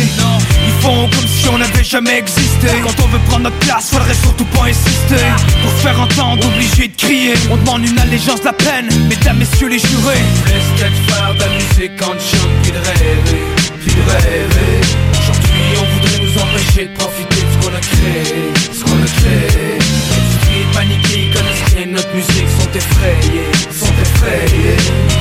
Ils 0.67 0.83
font 0.83 1.09
comme 1.11 1.29
si 1.29 1.49
on 1.49 1.59
n'avait 1.59 1.85
jamais 1.85 2.19
existé. 2.19 2.69
Quand 2.83 3.05
on 3.05 3.09
veut 3.09 3.19
prendre 3.29 3.45
notre 3.45 3.59
place, 3.59 3.91
faudrait 3.91 4.15
surtout 4.15 4.45
pas 4.47 4.65
insister. 4.65 5.25
Pour 5.63 5.73
faire 5.83 6.01
entendre, 6.01 6.47
obligé 6.47 6.89
de 6.89 6.97
crier. 6.97 7.35
On 7.51 7.57
demande 7.57 7.85
une 7.87 7.99
allégeance 7.99 8.43
la 8.45 8.53
peine, 8.53 8.89
mesdames, 9.09 9.39
messieurs 9.39 9.69
les 9.69 9.79
jurés. 9.79 10.25
Peut-être 10.45 11.01
faire 11.09 11.35
de 11.35 11.41
la 11.41 11.49
musique 11.49 11.97
quand 11.99 12.15
tu 12.19 12.37
chantes 12.37 12.57
puis 12.63 12.73
de 12.73 12.79
rêver, 12.79 13.43
puis 13.81 13.93
rêver 14.07 14.81
Aujourd'hui 15.19 15.69
on 15.81 15.87
voudrait 15.95 16.21
nous 16.25 16.43
empêcher 16.43 16.87
de 16.87 16.95
profiter 16.95 17.43
de 17.43 17.53
ce 17.53 17.67
qu'on 17.67 17.75
a 17.75 17.81
créé, 17.81 18.53
ce 18.73 18.85
qu'on 18.85 19.03
a 19.03 19.11
créé. 19.21 19.79
Paniquée, 20.73 21.29
ils 21.29 21.35
connaissent 21.35 21.75
rien 21.75 21.87
notre 21.87 22.15
musique, 22.15 22.49
sont 22.61 22.73
effrayés, 22.75 23.49
sont 23.73 23.95
effrayés 24.01 25.18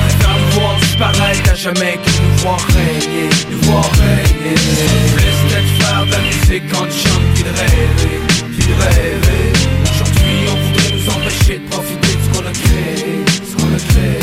disparaître 0.98 1.50
à 1.50 1.54
jamais 1.54 1.98
qu'ils 2.02 2.22
nous 2.22 2.36
voient 2.38 2.56
régner, 2.74 3.28
nous 3.50 3.60
voir 3.70 3.88
régner. 3.92 4.54
Laisse 4.54 5.40
peut-être 5.46 5.72
faire 5.78 6.02
de 6.06 6.10
la 6.10 6.18
musique 6.18 6.64
quand 6.72 6.86
tu 6.86 6.98
chantes 7.08 7.28
puis 7.34 7.44
de 7.44 7.50
rêver, 7.50 8.20
puis 8.50 8.66
de 8.66 8.74
rêver. 8.74 9.52
Aujourd'hui 9.84 10.34
on 10.50 10.56
voudrait 10.56 10.92
nous 10.96 11.06
empêcher 11.10 11.58
de 11.58 11.66
profiter 11.68 12.14
de 12.14 12.22
ce 12.24 12.28
qu'on 12.32 12.46
a 12.46 12.52
créé, 12.52 13.24
ce 13.48 13.56
qu'on 13.56 13.72
a 13.74 13.78
créé. 13.78 14.18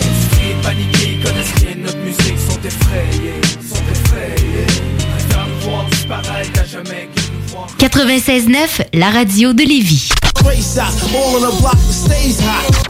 L'industrie 0.00 0.50
est 0.50 0.62
paniquée, 0.62 1.08
ils 1.12 1.22
connaissent 1.22 1.56
rien 1.60 1.74
notre 1.84 1.98
musique, 1.98 2.38
sont 2.48 2.62
effrayés, 2.64 3.40
sont 3.60 3.84
effrayés 3.90 4.66
Préfèrent 5.12 5.46
nous 5.46 5.70
voir 5.70 5.84
disparaître 5.84 6.60
à 6.60 6.64
jamais 6.64 7.08
qu'ils 7.14 7.32
nous 7.34 7.46
voient 7.48 7.66
96.9, 7.78 8.86
la 8.94 9.10
radio 9.10 9.52
de 9.52 9.62
Lévis. 9.62 10.08
Race 10.44 10.78
out, 10.78 10.94
all 11.12 11.36
on 11.36 11.40
the 11.40 11.60
block 11.60 11.76
stays 11.90 12.40
hot. 12.40 12.86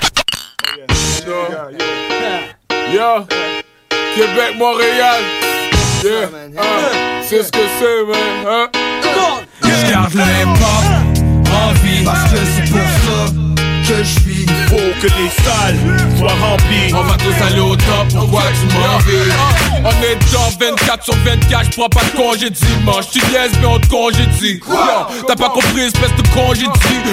Yo, 2.97 3.27
Québec, 4.15 4.57
Montréal. 4.57 5.21
Yeah, 6.03 6.31
ah, 6.57 6.63
c'est 7.29 7.43
ce 7.43 7.53
que 7.53 7.59
c'est, 7.79 8.07
man. 8.07 8.17
Hein? 8.47 8.69
Je 9.63 9.91
garde 9.91 10.15
le 10.15 10.23
hip-hop 10.23 10.87
en 11.53 11.73
vie 11.85 12.05
Parce 12.07 12.33
que 12.33 12.39
c'est 12.39 12.71
pour 12.71 12.81
ça 12.81 12.96
que 13.87 14.03
je 14.03 14.21
suis 14.21 14.47
au 14.73 15.01
que 15.01 15.07
les 15.07 15.31
salles 15.45 15.77
soient 16.19 16.33
remplies. 16.33 16.93
On 16.93 17.03
va 17.05 17.17
tous 17.17 17.45
aller 17.45 17.61
au 17.61 17.77
top, 17.77 18.09
pourquoi 18.13 18.43
tu 18.53 18.75
m'en 18.75 18.99
veux? 18.99 19.31
On 19.85 19.91
est 20.03 20.19
dans 20.33 20.51
24 20.59 21.05
sur 21.05 21.15
24, 21.25 21.65
je 21.65 21.71
prends 21.77 21.89
pas 21.89 22.03
de 22.05 22.17
congé 22.17 22.51
dimanche. 22.51 23.05
Tu 23.13 23.21
niaises, 23.31 23.53
mais 23.61 23.67
on 23.67 23.79
te 23.79 23.87
congédie. 23.87 24.61
T'as 25.27 25.37
pas 25.37 25.51
compris, 25.51 25.83
espèce 25.83 26.15
de 26.17 26.23
congédie. 26.35 26.71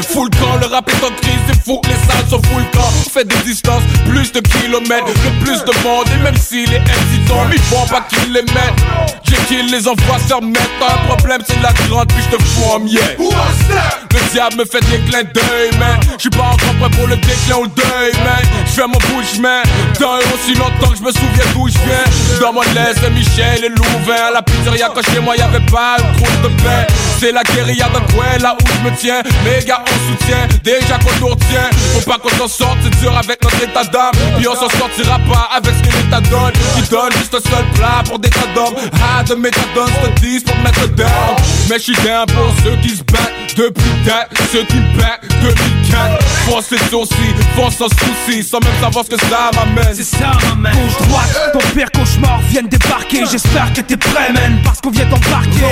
Full 0.10 0.30
camp, 0.32 0.58
le 0.60 0.68
rap 0.68 0.90
est 0.90 1.06
en 1.06 1.12
crise, 1.22 1.40
c'est 1.48 1.64
fou, 1.64 1.80
les 1.86 2.12
salles 2.12 2.28
sont 2.30 2.42
full 2.42 2.64
camp. 2.74 2.90
On 3.06 3.10
fait 3.10 3.28
des 3.28 3.38
distances, 3.44 3.84
plus 4.10 4.32
de 4.32 4.40
kilomètres, 4.40 5.06
de 5.06 5.46
plus 5.46 5.64
de 5.64 5.84
monde. 5.84 6.08
Et 6.16 6.24
même 6.24 6.38
si 6.38 6.66
les 6.66 6.80
MC 6.80 7.28
tombent, 7.28 7.54
ils 7.54 7.62
font 7.62 7.86
pas 7.88 8.02
qu'ils 8.10 8.34
les 8.34 8.42
mettent. 8.42 8.84
J'ai 9.24 9.36
kill 9.48 9.72
les 9.72 9.88
envoie 9.88 10.18
se 10.28 10.34
remettre. 10.34 10.70
T'as 10.80 10.94
un 10.96 11.16
problème, 11.16 11.42
c'est 11.48 11.62
la 11.62 11.74
grande, 11.88 12.08
puis 12.08 12.24
je 12.24 12.36
te 12.36 12.42
fous 12.42 12.72
en 12.76 12.80
miettes. 12.80 13.20
Le 13.20 14.32
diable 14.32 14.58
me 14.58 14.66
fait 14.66 14.82
des 14.90 15.00
clins 15.10 15.24
d'œil, 15.24 15.78
man. 15.80 16.00
J'suis 16.18 16.30
pas 16.30 16.56
prêt 16.80 16.90
pour 16.92 17.08
le 17.08 17.16
déclin 17.18 17.58
ou 17.58 17.64
le 17.64 17.70
deuil, 17.70 18.12
man. 18.24 18.44
J'fais 18.66 18.88
mon 18.88 19.00
bouche, 19.10 19.40
man. 19.40 19.64
Dans 20.00 20.18
aussi 20.18 20.54
longtemps 20.56 20.92
que 20.92 20.98
je 20.98 21.04
me 21.04 21.12
souviens 21.12 21.46
d'où 21.54 21.68
je 21.68 21.78
viens. 21.86 22.40
Dans 22.42 22.54
mon 22.54 22.62
laisse, 22.62 23.02
Michel 23.12 23.66
et 23.66 23.70
Louvain. 23.70 24.32
La 24.34 24.42
pizzeria, 24.42 24.90
quand 24.94 25.04
chez 25.12 25.20
moi 25.20 25.36
y'avait 25.36 25.66
pas 25.72 25.98
une 26.00 26.16
croûte 26.16 26.42
de 26.44 26.48
pain. 26.64 26.86
C'est 27.20 27.32
la 27.32 27.44
guérilla 27.44 27.88
de 27.90 28.14
quoi 28.14 28.38
là 28.42 28.56
où 28.60 28.66
je 28.68 28.90
me 28.90 28.96
tiens. 28.98 29.22
Les 29.46 29.64
gars, 29.66 29.84
on 29.86 30.12
soutient. 30.12 30.48
Déjà 30.64 30.98
qu'on 31.00 31.20
nous 31.20 31.34
retient. 31.34 31.70
Faut 31.94 32.10
pas 32.10 32.18
qu'on 32.18 32.30
s'en 32.38 32.48
sorte, 32.48 32.78
c'est 32.84 33.00
dur 33.00 33.16
avec 33.18 33.44
notre 33.44 33.64
état 33.64 33.84
d'âme. 33.84 34.14
Puis 34.38 34.48
on 34.48 34.56
s'en 34.56 34.70
sortira 34.78 35.20
pas 35.32 35.50
avec 35.56 35.74
ce 35.76 35.90
que 35.90 35.96
l'état 35.96 36.22
donne. 36.22 36.54
Qui 36.76 36.90
donne 36.90 37.12
juste 37.18 37.36
un 37.36 37.50
seul 37.50 37.66
plat 37.76 38.04
pour 38.06 38.20
des 38.20 38.30
tas 38.30 38.48
d'hommes. 38.56 38.76
Ah, 38.94 39.24
de 39.24 39.36
méthadone, 39.36 39.92
te 40.16 40.22
dis 40.22 40.40
pour 40.40 40.56
me 40.58 40.64
mettre 40.64 40.88
down. 40.96 41.36
Mais 41.70 41.78
je 41.78 41.84
suis 41.84 41.96
bien 42.04 42.26
pour 42.26 42.52
ceux 42.64 42.76
qui 42.82 42.90
se 42.90 43.04
battent 43.04 43.56
depuis 43.56 43.92
date. 44.06 44.30
Ceux 44.52 44.64
qui 44.64 44.80
battent 44.98 45.24
2004. 45.42 46.24
Fonce 46.54 46.70
les 46.70 46.78
sourcils, 46.92 47.34
fonce 47.56 47.78
sans 47.78 47.88
souci. 47.88 48.44
Sans 48.44 48.60
même 48.60 48.80
savoir 48.80 49.04
ce 49.04 49.10
que 49.10 49.20
ça 49.22 49.50
m'amène. 49.56 49.92
C'est 49.96 50.04
ça, 50.04 50.34
ma 50.50 50.70
man. 50.70 50.74
Gauche, 50.74 51.08
droite, 51.08 51.52
ton 51.52 51.60
pire 51.74 51.92
cauchemar 51.92 52.42
vient 52.50 52.62
de 52.62 52.68
débarquer. 52.68 53.24
J'espère 53.26 53.74
que 53.74 53.82
t'es 53.82 53.98
prêt, 53.98 54.32
man, 54.32 54.62
parce 54.64 54.80
qu'on 54.80 54.92
vient 54.92 55.06
t'embarquer. 55.06 55.66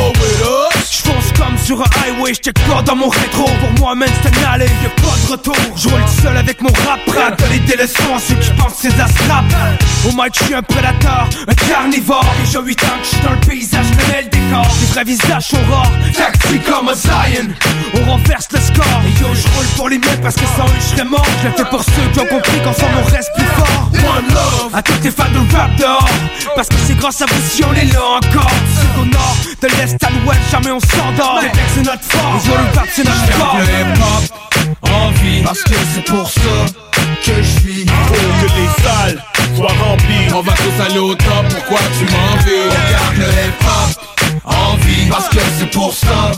J'fonce 0.91 1.31
comme 1.37 1.55
sur 1.63 1.79
un 1.79 1.85
highway, 2.03 2.33
j'check 2.33 2.57
pas 2.67 2.81
dans 2.81 2.95
mon 2.95 3.09
rétro. 3.09 3.43
Pour 3.43 3.79
moi, 3.79 3.93
man, 3.93 4.09
c'est 4.23 4.43
un 4.43 4.51
aller, 4.53 4.65
y'a 4.81 4.89
pas 4.89 5.15
de 5.27 5.31
retour. 5.31 5.55
J'roule 5.75 6.01
seul 6.19 6.35
avec 6.35 6.59
mon 6.63 6.73
rap, 6.87 6.99
rap. 7.15 7.39
Valider 7.39 7.75
les 7.77 7.85
sons, 7.85 8.17
ceux 8.27 8.33
qui 8.33 8.49
pensent 8.51 8.77
c'est 8.81 8.97
la 8.97 9.07
strap. 9.07 9.45
Au 10.07 10.11
mic, 10.13 10.33
j'suis 10.33 10.55
un 10.55 10.63
prédateur, 10.63 11.29
un 11.47 11.53
carnivore. 11.53 12.25
Déjà 12.43 12.59
8 12.59 12.83
ans 12.85 12.87
que 12.99 13.05
j'suis 13.05 13.21
dans 13.21 13.33
le 13.33 13.39
paysage, 13.41 13.85
je 13.85 14.03
connais 14.03 14.23
le 14.23 14.29
décor. 14.29 14.65
Les 14.81 14.87
vrais 14.87 15.03
visages 15.03 15.47
sont 15.49 15.63
rares, 15.69 15.91
tactique 16.17 16.65
comme 16.65 16.89
un 16.89 16.95
Zion. 16.95 17.49
On 17.93 18.09
renverse 18.09 18.47
le 18.51 18.59
score. 18.59 19.01
Et 19.05 19.21
yo, 19.21 19.27
j'roule 19.35 19.65
pour 19.75 19.89
les 19.89 19.99
miens 19.99 20.17
parce 20.23 20.35
que 20.35 20.45
sans 20.57 20.70
j'serais 20.79 21.05
mort. 21.05 21.25
Je 21.41 21.47
l'ai 21.47 21.53
fait 21.53 21.69
pour 21.69 21.83
ceux 21.83 22.07
qui 22.13 22.19
ont 22.19 22.25
compris 22.25 22.59
qu'ensemble 22.63 22.93
on 22.99 23.09
reste 23.09 23.31
plus 23.35 23.45
fort. 23.45 23.89
One 23.93 24.27
love 24.33 24.73
à 24.73 24.81
tous 24.81 24.97
tes 25.01 25.11
fans 25.11 25.31
de 25.31 25.55
rap 25.55 25.75
dehors. 25.77 26.09
Parce 26.55 26.67
que 26.67 26.75
c'est 26.85 26.97
grâce 26.97 27.21
à 27.21 27.25
vous 27.25 27.41
si 27.49 27.63
on 27.63 27.73
est 27.73 27.91
là 27.93 28.03
encore. 28.17 28.51
Sud 28.79 29.01
au 29.01 29.05
nord, 29.05 29.37
de 29.61 29.67
l'est 29.67 30.03
à 30.03 30.09
l'ouest, 30.09 30.39
jamais 30.51 30.71
on 30.71 30.79
s'endort. 30.79 31.39
Les 31.41 31.47
mecs, 31.47 31.71
c'est 31.73 31.83
notre 31.83 32.03
force. 32.03 32.45
Et 32.45 32.47
yo, 32.47 32.53
le 32.55 32.77
rap, 32.77 32.87
c'est 32.91 33.05
notre 33.05 33.33
sport. 33.33 33.57
Le 33.57 33.63
hip-hop 33.63 34.41
en 34.83 35.11
vie 35.11 35.41
Parce 35.43 35.63
que 35.63 35.73
c'est 35.93 36.05
pour 36.05 36.29
ça 36.29 36.65
que 37.23 37.31
je 37.41 37.59
vis 37.67 37.85
Faut 37.85 38.13
que 38.13 38.51
les 38.53 38.83
salles 38.83 39.23
soient 39.55 39.73
remplies. 39.83 40.33
On 40.33 40.41
va 40.41 40.53
tous 40.53 40.83
aller 40.83 40.99
au 40.99 41.15
top, 41.15 41.45
pourquoi 41.49 41.79
tu 41.97 42.05
m'en 42.05 42.43
veux? 42.43 42.69
Regarde 42.69 43.17
le 43.17 43.25
hip-hop 43.25 44.43
en 44.45 44.75
vie 44.77 45.07
Parce 45.09 45.29
que 45.29 45.39
c'est 45.59 45.71
pour 45.71 45.93
ça 45.93 46.31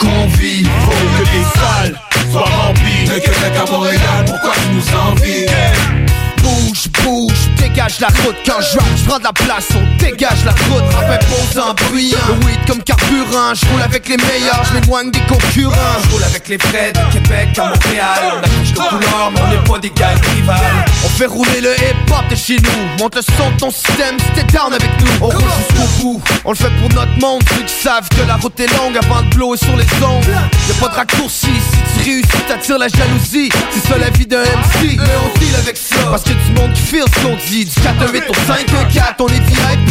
qu'on 0.00 0.26
vit 0.38 0.64
Faut 0.64 0.90
que 0.90 1.22
les 1.22 1.60
salles 1.60 2.00
soient 2.32 2.40
remplies. 2.40 3.06
Le 3.06 3.20
Québec 3.20 3.52
à 3.60 3.70
Montréal, 3.70 4.24
pourquoi 4.26 4.52
tu 4.54 4.74
nous 4.74 4.96
envies? 4.96 5.46
Bouge, 6.52 6.88
bouge, 7.02 7.48
dégage 7.56 7.98
la 8.00 8.08
route 8.08 8.36
Quand 8.44 8.60
je 8.60 8.78
rap, 8.78 8.88
je 8.96 9.04
prends 9.04 9.18
de 9.18 9.24
la 9.24 9.32
place, 9.32 9.68
on 9.74 9.96
dégage 9.96 10.44
la 10.44 10.52
route 10.52 10.84
Rap 10.94 11.22
imposant, 11.22 11.74
bruyant, 11.74 12.18
le 12.28 12.46
weed 12.46 12.58
comme 12.66 12.82
carburant 12.82 13.54
Je 13.54 13.64
roule 13.66 13.80
avec 13.82 14.06
les 14.06 14.18
meilleurs, 14.18 14.62
je 14.68 14.78
m'éloigne 14.78 15.10
des 15.10 15.20
concurrents. 15.20 15.72
Je 16.04 16.10
roule 16.12 16.24
avec 16.24 16.48
les 16.48 16.58
vrais 16.58 16.92
de 16.92 17.12
Québec 17.12 17.58
à 17.58 17.68
Montréal. 17.68 18.34
On 18.36 18.44
affiche 18.44 18.74
nos 18.74 18.82
couleurs, 18.82 19.30
mais 19.32 19.40
on 19.40 19.48
n'est 19.48 19.64
pas 19.64 19.78
des 19.78 19.90
gars 19.90 20.14
rivales. 20.34 20.84
On 21.04 21.08
fait 21.08 21.26
rouler 21.26 21.60
le 21.62 21.72
hip-hop 21.74 22.28
de 22.30 22.36
chez 22.36 22.56
nous. 22.56 23.02
Monte 23.02 23.16
le 23.16 23.22
son 23.22 23.50
de 23.50 23.56
ton 23.56 23.70
système 23.70 24.16
t'es 24.34 24.44
down 24.52 24.72
avec 24.72 24.90
nous. 25.00 25.12
On 25.22 25.28
roule 25.28 25.50
jusqu'au 25.58 26.02
bout, 26.02 26.22
on 26.44 26.50
le 26.50 26.56
fait 26.56 26.70
pour 26.80 26.88
notre 26.90 27.18
monde. 27.18 27.42
Ceux 27.48 27.62
qui 27.62 27.74
savent 27.82 28.08
que 28.10 28.26
la 28.26 28.36
route 28.36 28.58
est 28.60 28.76
longue 28.76 28.96
avant 28.96 29.22
de 29.22 29.34
blower 29.34 29.56
sur 29.56 29.76
les 29.76 29.86
ondes. 30.04 30.24
Y'a 30.68 30.74
pas 30.80 30.88
de 30.88 30.94
raccourci, 30.94 31.46
si 31.46 31.98
tu 31.98 32.10
réussis 32.10 32.28
t'attires 32.46 32.78
la 32.78 32.88
jalousie. 32.88 33.48
C'est 33.70 33.88
ça 33.88 33.98
la 33.98 34.10
vie 34.10 34.26
d'un 34.26 34.42
MC, 34.42 34.96
mais 34.96 35.16
on 35.24 35.38
deal 35.38 35.54
avec 35.56 35.76
ça. 35.76 35.96
Parce 36.10 36.22
que 36.22 36.32
du 36.46 36.52
monde 36.60 36.72
qui 36.74 36.82
feel 36.82 37.04
ce 37.14 37.20
qu'on 37.22 37.36
dit 37.48 37.64
Du 37.64 37.80
4 37.80 38.02
1 38.02 38.12
8 38.12 38.22
au 38.28 38.34
5 38.34 38.72
1 38.72 38.84
4 38.84 39.20
on 39.20 39.28
est 39.28 39.40
VIP 39.40 39.88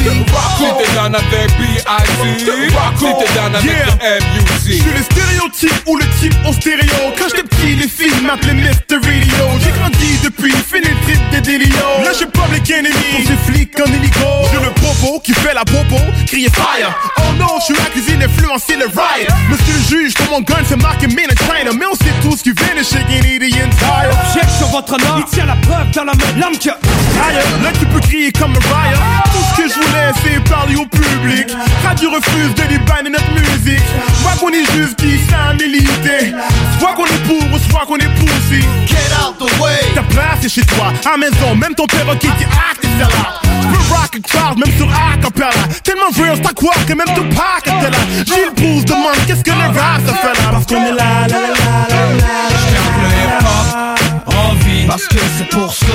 Si 0.57 0.63
t'es 0.63 0.95
down 0.95 1.15
avec 1.15 1.49
B.I.C. 1.57 2.39
Si 2.39 2.45
t'es 2.45 3.33
down 3.35 3.55
avec 3.55 3.71
Yeah. 3.71 4.17
M.U.C. 4.17 4.65
Je 4.65 4.71
suis 4.71 4.91
le 4.91 5.03
stéréotype 5.03 5.83
ou 5.87 5.97
le 5.97 6.05
type 6.19 6.33
au 6.47 6.53
stéréo 6.53 7.13
Quand 7.17 7.25
j'étais 7.29 7.43
petit, 7.43 7.75
les 7.75 7.87
filles 7.87 8.21
m'appelaient 8.25 8.53
Mr. 8.53 8.95
Radio 9.01 9.59
J'ai 9.63 9.71
grandi 9.71 10.19
depuis, 10.23 10.51
fini 10.51 10.87
le 10.87 11.05
trip 11.05 11.19
des 11.31 11.41
délio 11.41 11.75
Là 12.03 12.11
j'ai 12.17 12.25
public 12.25 12.71
enemy, 12.71 12.93
pour 13.11 13.27
ces 13.27 13.51
flics 13.51 13.79
en 13.79 13.85
hélico 13.93 14.27
J'ai 14.51 14.59
le 14.65 14.71
popo 14.91 15.19
qui 15.19 15.33
fait 15.33 15.53
la 15.53 15.63
popo, 15.63 15.97
crier 16.27 16.49
fire. 16.49 16.93
Oh 17.17 17.33
non, 17.39 17.59
je 17.59 17.65
suis 17.65 17.73
la 17.75 17.89
cuisine 17.89 18.23
influencée 18.23 18.75
le 18.75 18.85
riot. 18.85 19.27
Monsieur 19.49 19.73
le 19.73 19.97
juge, 19.97 20.13
pour 20.15 20.31
mon 20.31 20.41
gun 20.41 20.63
c'est 20.67 20.81
marqué 20.81 21.05
in 21.05 21.09
China. 21.09 21.71
Mais 21.77 21.85
on 21.85 21.95
sait 21.95 22.13
tous 22.21 22.41
qui 22.41 22.51
vient 22.51 22.75
de 22.77 22.83
shaking 22.83 23.23
Indian 23.25 23.69
tire 23.77 24.11
Check 24.33 24.49
sur 24.57 24.67
votre 24.67 24.93
honneur, 24.93 25.17
il 25.17 25.25
tient 25.25 25.45
la 25.45 25.55
preuve 25.55 25.91
dans 25.91 26.03
la 26.03 26.13
main. 26.13 26.39
L'âme 26.39 26.57
que. 26.57 26.69
Aïe, 26.69 27.35
là 27.63 27.71
tu 27.79 27.85
peux 27.85 27.99
crier 27.99 28.31
comme 28.31 28.53
Mariah 28.53 28.97
Tout 29.25 29.43
ce 29.51 29.61
que 29.61 29.69
je 29.69 29.75
voulais 29.75 30.11
c'est 30.23 30.49
parler 30.49 30.75
au 30.75 30.85
public. 30.85 31.47
Radio 31.83 32.11
refuse 32.11 32.55
de 32.55 32.63
débanner 32.63 33.09
notre 33.09 33.31
musique. 33.31 33.87
Soit 34.21 34.35
qu'on 34.39 34.49
est 34.49 34.71
juste 34.73 34.95
qui 34.97 35.19
militer 35.59 36.33
Soit 36.79 36.93
qu'on 36.93 37.05
est 37.05 37.23
pour 37.27 37.37
ou 37.37 37.59
soit 37.69 37.85
qu'on 37.85 37.97
est 37.97 38.13
pussy. 38.15 38.61
Get 38.87 38.97
out 39.21 39.37
the 39.37 39.59
way. 39.59 39.79
Ta 39.95 40.03
place 40.03 40.39
c'est 40.41 40.49
chez 40.49 40.65
toi, 40.65 40.91
à 41.05 41.17
maison 41.17 41.55
Même 41.55 41.75
ton 41.75 41.85
perroquet 41.85 42.29
qui 42.37 42.45
acte 42.45 42.83
est 42.83 42.99
là. 42.99 43.41
Tu 43.61 43.67
peux 43.67 43.93
rock 43.93 44.15
a 44.15 44.19
crowd 44.27 44.57
même 44.57 44.71
sur 44.81 44.89
acapella. 44.89 45.49
Tellement 45.83 46.09
real 46.17 46.37
c'est 46.41 46.47
à 46.47 46.53
quoi 46.53 46.73
que 46.87 46.93
même 46.93 47.07
Tupac 47.13 47.67
était 47.67 47.91
là. 47.91 47.97
Gilles 48.25 48.53
Pouce 48.55 48.85
demande 48.85 49.15
qu'est-ce 49.27 49.43
que 49.43 49.51
le 49.51 49.67
rap 49.67 50.01
ça 50.05 50.13
fait 50.13 50.41
là? 50.41 50.49
Parce 50.51 50.65
qu'on 50.65 50.83
est 50.85 50.91
là, 50.91 51.27
là, 51.27 51.27
là, 51.27 51.37
là, 51.57 51.87
là, 51.89 52.03
là 52.21 52.81
Le 53.01 53.07
hip-hop 53.21 54.35
en 54.35 54.53
vie 54.55 54.85
Parce 54.87 55.07
que 55.07 55.17
c'est 55.37 55.49
pour 55.49 55.73
ça 55.73 55.85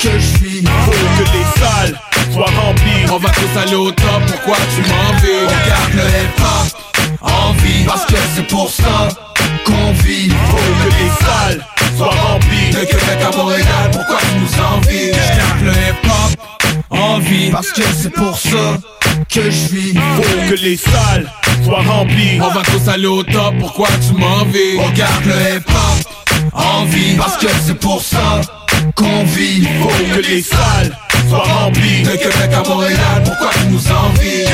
que 0.00 0.10
je 0.18 0.38
vis 0.38 0.64
Faut 0.84 0.90
que 0.90 1.24
les 1.32 1.60
salles 1.60 2.00
soient 2.32 2.46
remplies. 2.46 3.10
On 3.12 3.18
va 3.18 3.30
tous 3.30 3.60
aller 3.60 3.76
au 3.76 3.90
top, 3.90 4.22
pourquoi 4.26 4.56
tu 4.74 4.80
m'en 4.90 5.12
veux? 5.20 5.46
Regarde 5.46 5.92
le 5.94 6.02
hip-hop 6.02 7.20
en 7.20 7.52
vie. 7.52 7.84
Parce 7.86 8.04
que 8.06 8.16
c'est 8.34 8.46
pour 8.46 8.70
ça 8.70 9.08
qu'on 9.64 9.92
vit. 10.02 10.30
Faut 10.50 10.56
que 10.56 10.88
les 10.90 11.26
salles 11.26 11.64
soient 11.96 12.06
remplies 12.08 12.70
De 12.72 12.84
Québec 12.84 13.18
à 13.26 13.36
Montréal, 13.36 13.90
pourquoi 13.92 14.18
tu 14.20 14.38
nous 14.38 14.64
envies? 14.64 15.12
J'garde 15.12 15.64
le 15.64 15.72
hip-hop 15.72 16.44
en 16.90 17.18
vie. 17.18 17.50
Parce 17.50 17.72
que 17.72 17.82
c'est 17.96 18.10
pour 18.10 18.38
ça 18.38 18.78
que 19.28 19.50
je 19.50 19.74
vis. 19.74 19.94
Faut 20.16 20.50
que 20.50 20.60
les 20.60 20.76
salles 20.76 21.30
soient 21.64 21.82
remplies. 21.82 22.40
On 22.40 22.48
va 22.48 22.62
tous 22.62 22.88
aller 22.88 23.06
au 23.06 23.22
top, 23.22 23.54
pourquoi 23.60 23.88
tu 24.06 24.14
m'en 24.18 24.44
veux 24.44 24.78
Regarde 24.78 25.24
le 25.24 25.56
hip-hop 25.56 26.52
en 26.52 26.84
vie. 26.84 27.16
Parce 27.16 27.36
que 27.36 27.48
c'est 27.64 27.78
pour 27.78 28.02
ça 28.02 28.40
qu'on 28.94 29.24
vit. 29.24 29.66
Faut 29.80 30.14
que 30.14 30.20
les 30.20 30.42
salles 30.42 30.96
soient 31.28 31.38
remplies. 31.38 32.02
De 32.02 32.10
Québec 32.10 32.50
à 32.54 32.68
Montréal, 32.68 33.22
pourquoi 33.24 33.50
tu 33.54 33.66
nous 33.68 33.92
envies? 33.92 34.44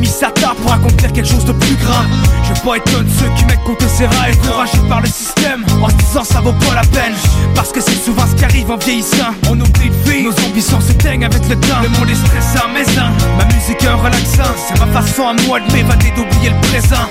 Mis 0.00 0.08
ça 0.08 0.30
tard 0.30 0.54
pour 0.56 0.72
accomplir 0.72 1.12
quelque 1.12 1.28
chose 1.28 1.44
de 1.44 1.52
plus 1.52 1.76
grand. 1.76 2.04
Je 2.42 2.48
veux 2.48 2.60
pas 2.64 2.76
un 2.76 3.02
de 3.02 3.10
ceux 3.10 3.28
qui 3.36 3.44
mettent 3.44 3.62
côté 3.64 3.86
ses 3.86 4.06
rêves, 4.06 4.36
encouragés 4.42 4.88
par 4.88 5.00
le 5.00 5.06
système. 5.06 5.64
En 5.82 5.88
se 5.88 5.94
disant 5.94 6.24
ça 6.24 6.40
vaut 6.40 6.52
pas 6.52 6.74
la 6.74 6.82
peine. 6.82 7.14
Parce 7.54 7.70
que 7.70 7.80
c'est 7.80 8.02
souvent 8.02 8.24
ce 8.26 8.34
qui 8.34 8.44
arrive 8.44 8.70
en 8.70 8.76
vieillissant. 8.76 9.32
On 9.48 9.60
oublie 9.60 9.90
de 9.90 10.10
vivre, 10.10 10.32
nos 10.32 10.48
ambitions 10.48 10.80
s'éteignent 10.80 11.24
avec 11.24 11.46
le 11.48 11.56
temps. 11.56 11.80
Le 11.82 11.88
monde 11.90 12.10
est 12.10 12.14
stressant, 12.14 12.66
mais 12.74 12.84
ça, 12.84 13.08
ma 13.36 13.44
musique 13.54 13.82
est 13.82 13.88
un 13.88 13.96
relaxant. 13.96 14.50
C'est 14.66 14.78
ma 14.80 14.86
façon 14.86 15.28
à 15.28 15.34
moi 15.46 15.60
de 15.60 15.72
m'évader, 15.72 16.12
d'oublier 16.16 16.50
le 16.50 16.68
présent. 16.68 17.06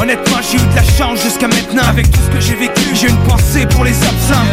Honnêtement, 0.00 0.38
j'ai 0.42 0.58
eu 0.58 0.66
de 0.66 0.76
la 0.76 0.84
chance 0.84 1.22
jusqu'à 1.22 1.48
maintenant. 1.48 1.88
Avec 1.88 2.10
tout 2.10 2.20
ce 2.24 2.30
que 2.30 2.40
j'ai 2.40 2.54
vécu, 2.54 2.82
j'ai 2.94 3.08
une 3.08 3.22
pensée 3.28 3.66
pour 3.66 3.84
les 3.84 3.96
absents. 3.96 4.46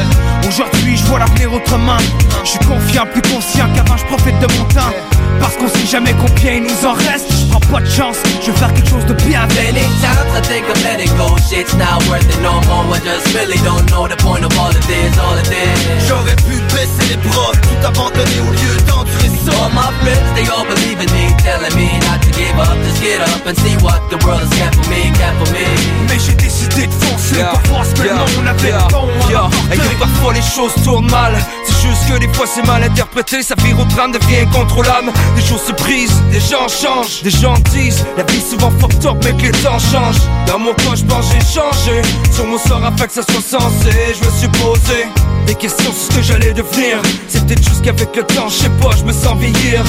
Aujourd'hui, 0.47 0.97
je 0.97 1.03
vois 1.05 1.19
l'avenir 1.19 1.53
autrement. 1.53 1.97
Je 2.43 2.49
suis 2.49 2.59
confiant, 2.59 3.05
plus 3.11 3.21
conscient 3.21 3.67
qu'avant, 3.75 3.97
je 3.97 4.05
profite 4.05 4.39
de 4.39 4.47
mon 4.57 4.65
temps. 4.65 4.93
Parce 5.39 5.55
qu'on 5.57 5.67
sait 5.67 5.85
jamais 5.85 6.13
combien 6.13 6.53
il 6.53 6.63
nous 6.63 6.85
en 6.87 6.93
reste. 6.93 7.27
Je 7.31 7.45
prends 7.49 7.59
pas 7.71 7.81
de 7.81 7.89
chance, 7.89 8.17
je 8.41 8.51
veux 8.51 8.57
faire 8.57 8.73
quelque 8.73 8.89
chose 8.89 9.05
de 9.05 9.13
bien 9.13 9.41
avec. 9.41 9.55
Many 9.73 9.81
times 10.01 10.31
I 10.35 10.41
think 10.41 10.65
of 10.69 10.81
letting 10.83 11.11
go, 11.17 11.35
shit's 11.49 11.73
not 11.75 12.01
worth 12.09 12.23
it 12.29 12.41
no 12.41 12.59
more. 12.67 12.85
I 12.95 12.99
just 12.99 13.33
really 13.35 13.57
don't 13.63 13.85
know 13.91 14.07
the 14.07 14.17
point 14.17 14.43
of 14.43 14.51
all 14.59 14.69
of 14.69 14.85
this, 14.87 15.11
all 15.19 15.37
of 15.37 15.43
this. 15.47 16.07
J'aurais 16.07 16.35
pu 16.35 16.55
baisser 16.73 17.09
les 17.09 17.17
bras, 17.29 17.51
tout 17.61 17.87
abandonner 17.87 18.39
au 18.47 18.51
lieu 18.51 18.75
d'endurer 18.87 19.29
ça. 19.45 19.51
All 19.55 19.71
my 19.71 19.89
friends, 20.01 20.25
they 20.35 20.47
all 20.49 20.65
believe 20.65 20.99
in 20.99 21.11
me, 21.13 21.31
telling 21.43 21.73
me 21.77 21.87
not 22.09 22.19
to 22.21 22.29
give 22.37 22.57
up, 22.59 22.75
just 22.83 23.01
get 23.01 23.21
up 23.21 23.45
and 23.47 23.55
see 23.63 23.75
what 23.83 24.01
the 24.09 24.17
world 24.25 24.41
has 24.41 24.49
got 24.59 24.73
for 24.75 24.89
me, 24.89 25.09
got 25.19 25.33
for 25.39 25.49
me. 25.53 25.65
Mais 26.09 26.19
j'ai 26.19 26.33
décidé 26.35 26.87
de 26.87 26.91
foncer 26.93 27.35
Yeah, 27.37 27.51
Ah, 27.53 27.57
pour 27.63 27.73
voir 27.73 27.85
ce 27.85 27.93
que 27.95 28.05
yeah, 28.05 28.13
le 28.13 28.35
monde 28.37 28.47
avait 28.47 28.69
yeah, 28.69 28.87
de 28.87 28.91
bon 28.93 29.07
à 29.27 29.29
yeah. 29.31 29.49
Et 29.73 29.77
que 29.77 29.95
parfois 29.99 30.33
les 30.33 30.41
choses 30.41 30.73
tournent 30.83 31.09
mal 31.09 31.33
C'est 31.65 31.87
juste 31.87 32.07
que 32.09 32.17
des 32.19 32.31
fois 32.33 32.45
c'est 32.47 32.65
mal 32.65 32.83
interprété 32.83 33.41
Ça 33.43 33.55
vire 33.63 33.79
au 33.79 33.83
drame, 33.85 34.11
devient 34.11 34.41
incontrôlable 34.47 35.11
Des 35.35 35.41
choses 35.41 35.61
se 35.67 35.71
brisent, 35.71 36.21
des 36.31 36.39
gens 36.39 36.67
changent 36.67 37.21
Des 37.23 37.29
gens 37.29 37.55
disent, 37.71 38.05
la 38.17 38.23
vie 38.23 38.41
souvent 38.41 38.71
fucked 38.79 39.05
up 39.05 39.17
mais 39.23 39.33
que 39.33 39.43
les 39.43 39.63
temps 39.63 39.79
changent 39.79 40.21
Dans 40.47 40.59
mon 40.59 40.73
coin 40.73 40.95
je 40.95 41.03
pense 41.05 41.25
j'ai 41.31 41.39
changé 41.39 42.01
Sur 42.31 42.45
mon 42.45 42.57
sort 42.57 42.83
afin 42.83 43.07
que 43.07 43.13
ça 43.13 43.23
soit 43.23 43.41
sensé 43.41 43.91
Je 44.19 44.25
me 44.25 44.31
suis 44.31 44.47
posé 44.47 45.07
des 45.45 45.53
questions 45.53 45.91
sur 45.91 46.11
ce 46.11 46.17
que 46.17 46.23
j'allais 46.23 46.53
devenir 46.53 46.99
C'est 47.27 47.45
peut-être 47.45 47.63
juste 47.63 47.83
qu'avec 47.83 48.15
le 48.15 48.23
temps, 48.23 48.49
je 48.49 48.55
sais 48.55 48.69
pas, 48.81 48.89
je 48.97 49.03
me 49.03 49.13
sens 49.13 49.37
vieillir 49.37 49.83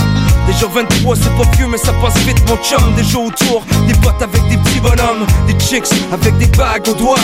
Des 0.46 0.52
jours 0.52 0.70
23 0.74 1.16
c'est 1.16 1.34
pas 1.36 1.50
vieux 1.56 1.66
mais 1.66 1.78
ça 1.78 1.92
passe 1.94 2.18
vite 2.26 2.42
mon 2.48 2.56
chum 2.56 2.94
Des 2.94 3.04
jours 3.04 3.26
autour, 3.26 3.64
des 3.86 3.94
potes 3.94 4.20
avec 4.20 4.46
des 4.48 4.58
petits 4.58 4.80
bonhommes 4.80 5.26
Des 5.46 5.58
chicks 5.58 5.88
avec 6.12 6.36
des 6.36 6.46
bagues 6.46 6.86
aux 6.88 6.94
doigts 6.94 7.16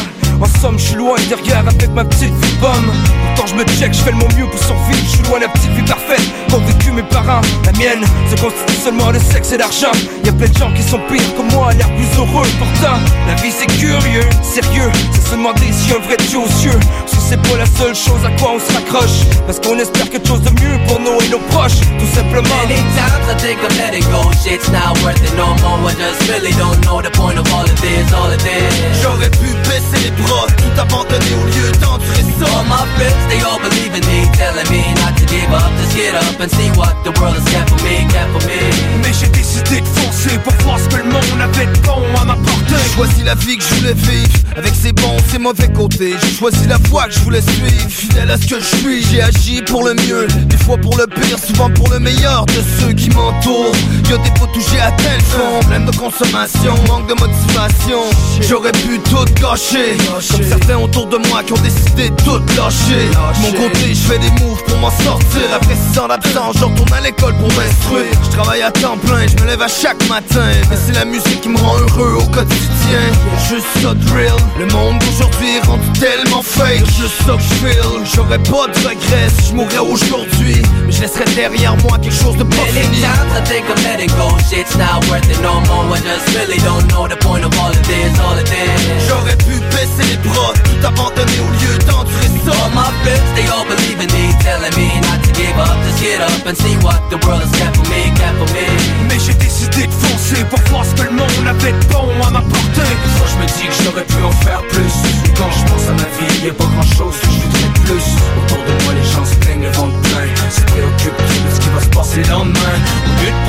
en 0.42 0.60
somme, 0.60 0.76
je 0.76 0.86
suis 0.86 0.96
loin 0.96 1.14
derrière 1.28 1.60
avec 1.68 1.90
ma 1.90 2.04
petite 2.04 2.34
vie 2.34 2.54
pomme. 2.60 2.90
Pourtant, 3.36 3.46
je 3.46 3.54
me 3.54 3.64
check, 3.78 3.92
je 3.92 4.00
fais 4.00 4.10
de 4.10 4.16
mon 4.16 4.26
mieux 4.36 4.46
pour 4.50 4.58
survivre. 4.58 4.98
Je 5.04 5.10
suis 5.10 5.22
loin 5.28 5.38
la 5.38 5.48
petite 5.48 5.70
vie 5.70 5.82
parfaite 5.82 6.22
qu'ont 6.50 6.58
vécu 6.58 6.90
mes 6.90 7.04
parents. 7.04 7.42
La 7.64 7.72
mienne 7.72 7.91
se 8.30 8.40
constitue 8.40 8.80
seulement 8.84 9.12
de 9.12 9.18
sexe 9.18 9.52
et 9.52 9.58
d'argent. 9.58 9.92
Y 10.24 10.28
a 10.28 10.32
plein 10.32 10.48
de 10.48 10.58
gens 10.58 10.72
qui 10.72 10.82
sont 10.82 11.00
pires 11.08 11.34
que 11.36 11.42
moi, 11.54 11.72
l'air 11.72 11.88
plus 11.94 12.08
heureux. 12.18 12.46
Pourtant, 12.58 12.98
la 13.26 13.34
vie 13.42 13.52
c'est 13.52 13.66
curieux, 13.66 14.28
sérieux. 14.42 14.90
C'est 15.12 15.30
se 15.30 15.36
demander 15.36 15.72
si 15.72 15.92
un 15.92 15.98
vrai 15.98 16.16
Dieu 16.28 16.38
aux 16.38 16.56
yeux. 16.64 16.80
Si 17.06 17.16
c'est 17.28 17.40
pas 17.42 17.56
la 17.58 17.66
seule 17.66 17.94
chose 17.94 18.22
à 18.24 18.30
quoi 18.40 18.52
on 18.56 18.60
se 18.60 18.72
raccroche. 18.72 19.26
Parce 19.46 19.60
qu'on 19.60 19.78
espère 19.78 20.08
quelque 20.10 20.28
chose 20.28 20.42
de 20.42 20.50
mieux 20.50 20.78
pour 20.86 21.00
nous 21.00 21.20
et 21.20 21.28
nos 21.28 21.42
proches. 21.50 21.80
Tout 21.98 22.12
simplement. 22.14 22.56
Many 22.68 22.80
times 22.96 23.26
I 23.28 23.34
think 23.40 23.58
of 23.62 23.76
letting 23.78 24.04
go, 24.10 24.22
shit's 24.42 24.68
not 24.70 24.96
worth 25.02 25.22
it 25.22 25.34
no 25.36 25.54
more. 25.62 25.90
I 25.90 25.94
just 25.94 26.28
really 26.30 26.52
don't 26.56 26.80
know 26.84 27.02
the 27.02 27.10
point 27.10 27.38
of 27.38 27.46
all 27.52 27.64
of 27.64 27.80
this, 27.80 28.06
all 28.12 28.30
of 28.30 28.38
this. 28.42 28.72
J'aurais 29.02 29.30
pu 29.30 29.48
baisser 29.68 30.04
les 30.04 30.14
bras, 30.22 30.46
tout 30.56 30.80
abandonner 30.80 31.34
au 31.40 31.46
lieu 31.50 31.72
d'endurer 31.80 32.24
ça. 32.38 32.46
All 32.52 32.64
my 32.64 32.84
friends, 32.96 33.16
they 33.28 33.40
all 33.42 33.58
believe 33.58 33.94
in 33.94 34.04
me, 34.06 34.28
telling 34.36 34.68
me 34.70 34.82
not 35.00 35.16
to 35.16 35.24
give 35.26 35.50
up, 35.52 35.70
just 35.80 35.96
get 35.96 36.14
up 36.14 36.40
and 36.40 36.50
see 36.50 36.70
what 36.76 36.94
the 37.04 37.12
world 37.20 37.36
got 37.52 37.68
for 37.70 37.81
me. 37.82 39.02
Mais 39.02 39.12
j'ai 39.12 39.28
décidé 39.28 39.80
de 39.80 39.86
foncer 39.86 40.38
pour 40.38 40.52
voir 40.64 40.78
ce 40.78 40.88
que 40.88 40.96
le 40.96 41.04
monde 41.04 41.22
avait 41.40 41.66
de 41.66 41.78
bon 41.80 42.02
à 42.20 42.24
m'apporter. 42.24 42.74
J'ai 42.84 42.94
choisi 42.94 43.22
la 43.24 43.34
vie 43.34 43.56
que 43.56 43.64
je 43.64 43.74
voulais 43.74 43.94
vivre, 43.94 44.38
avec 44.56 44.74
ses 44.74 44.92
bons, 44.92 45.16
ses 45.30 45.38
mauvais 45.38 45.68
côtés. 45.68 46.14
J'ai 46.22 46.34
choisi 46.36 46.66
la 46.66 46.78
voie 46.88 47.04
que 47.04 47.14
je 47.14 47.20
voulais 47.20 47.42
suivre, 47.42 47.88
fidèle 47.88 48.30
à 48.30 48.36
ce 48.36 48.46
que 48.46 48.60
je 48.60 48.76
suis. 48.76 49.02
J'ai 49.04 49.22
agi 49.22 49.62
pour 49.62 49.84
le 49.84 49.94
mieux, 49.94 50.26
des 50.46 50.56
fois 50.56 50.76
pour 50.76 50.96
le 50.96 51.06
pire, 51.06 51.38
souvent 51.38 51.70
pour 51.70 51.88
le 51.90 51.98
meilleur 51.98 52.46
de 52.46 52.62
ceux 52.80 52.92
qui 52.92 53.10
m'entourent. 53.10 53.74
Y'a 54.10 54.18
des 54.18 54.38
fois 54.38 54.48
touché 54.52 54.80
à 54.80 54.90
tel 54.92 55.20
fond, 55.20 55.60
problème 55.60 55.86
de 55.86 55.96
consommation, 55.96 56.74
manque 56.88 57.08
de 57.08 57.14
motivation. 57.14 58.00
J'aurais 58.48 58.72
pu 58.72 59.00
tout 59.10 59.24
gâcher, 59.40 59.96
comme 60.30 60.42
certains 60.48 60.78
autour 60.78 61.06
de 61.06 61.16
moi 61.28 61.42
qui 61.42 61.52
ont 61.52 61.62
décidé 61.62 62.10
de 62.10 62.16
tout 62.22 62.40
lâcher. 62.56 63.10
Mon 63.42 63.52
côté, 63.52 63.94
je 63.94 63.94
fais 63.94 64.18
des 64.18 64.30
moves 64.42 64.62
pour 64.66 64.78
m'en 64.78 64.90
sortir. 64.90 65.42
Après 65.54 65.76
6 65.92 65.98
ans 65.98 66.08
d'absence, 66.08 66.56
je 66.58 66.64
retourne 66.64 66.92
à 66.92 67.00
l'école 67.00 67.34
pour 67.36 67.48
m'instruire. 67.48 67.71
Je 67.92 68.30
travaille 68.30 68.62
à 68.62 68.70
temps 68.70 68.96
plein, 68.96 69.26
je 69.26 69.42
me 69.42 69.48
lève 69.48 69.60
à 69.60 69.68
chaque 69.68 70.08
matin. 70.08 70.48
Mais 70.70 70.76
c'est 70.76 70.94
la 70.94 71.04
musique 71.04 71.42
qui 71.42 71.48
me 71.48 71.58
rend 71.58 71.76
heureux 71.76 72.14
au 72.20 72.26
quotidien. 72.26 73.04
Juste 73.48 73.66
ça 73.82 73.92
de 73.94 74.10
real. 74.10 74.36
Le 74.58 74.66
monde 74.66 74.98
d'aujourd'hui 75.00 75.56
est 75.56 75.66
rendu 75.66 75.86
tellement 76.00 76.42
fake. 76.42 76.86
Juste 76.96 77.20
ça 77.26 77.32
que 77.32 77.42
je 77.42 77.54
feel. 77.60 78.06
J'aurais 78.14 78.38
pas 78.38 78.66
de 78.68 78.78
regrets 78.88 79.28
si 79.38 79.50
je 79.50 79.54
mourrais 79.54 79.78
aujourd'hui. 79.78 80.62
Mais 80.86 80.92
je 80.92 81.02
laisserais 81.02 81.28
derrière 81.36 81.76
moi 81.88 81.98
quelque 82.00 82.16
chose 82.16 82.36
de 82.36 82.44
pas 82.44 82.64
fini. 82.72 83.02
times 83.02 83.32
I 83.36 83.40
think 83.44 83.68
letting 83.84 84.10
go, 84.16 84.28
shit's 84.48 84.76
not 84.76 85.04
worth 85.08 85.28
it 85.28 85.40
no 85.42 85.60
more. 85.68 85.84
I 85.92 86.00
just 86.00 86.26
really 86.36 86.58
don't 86.64 86.86
know 86.88 87.06
the 87.06 87.16
point 87.16 87.44
of 87.44 87.52
all 87.60 87.70
of 87.70 87.82
this, 87.86 88.12
all 88.20 88.36
of 88.36 88.44
this. 88.44 88.80
J'aurais 89.08 89.36
pu 89.36 89.60
baisser 89.72 90.08
les 90.08 90.20
bras, 90.24 90.52
tout 90.64 90.80
abandonner 90.86 91.40
au 91.44 91.50
lieu 91.60 91.74
d'endurer 91.86 92.30
ça. 92.44 92.52
All 92.62 92.70
my 92.72 92.88
friends, 93.02 93.28
they 93.36 93.46
all 93.52 93.66
believe 93.68 94.00
in 94.00 94.10
me, 94.16 94.32
telling 94.40 94.74
me 94.76 94.88
not 95.04 95.20
to 95.24 95.30
give 95.36 95.56
up, 95.58 95.76
just 95.84 96.00
get 96.02 96.20
up 96.20 96.46
and 96.46 96.56
see 96.56 96.76
what 96.84 97.00
the 97.10 97.18
world 97.26 97.41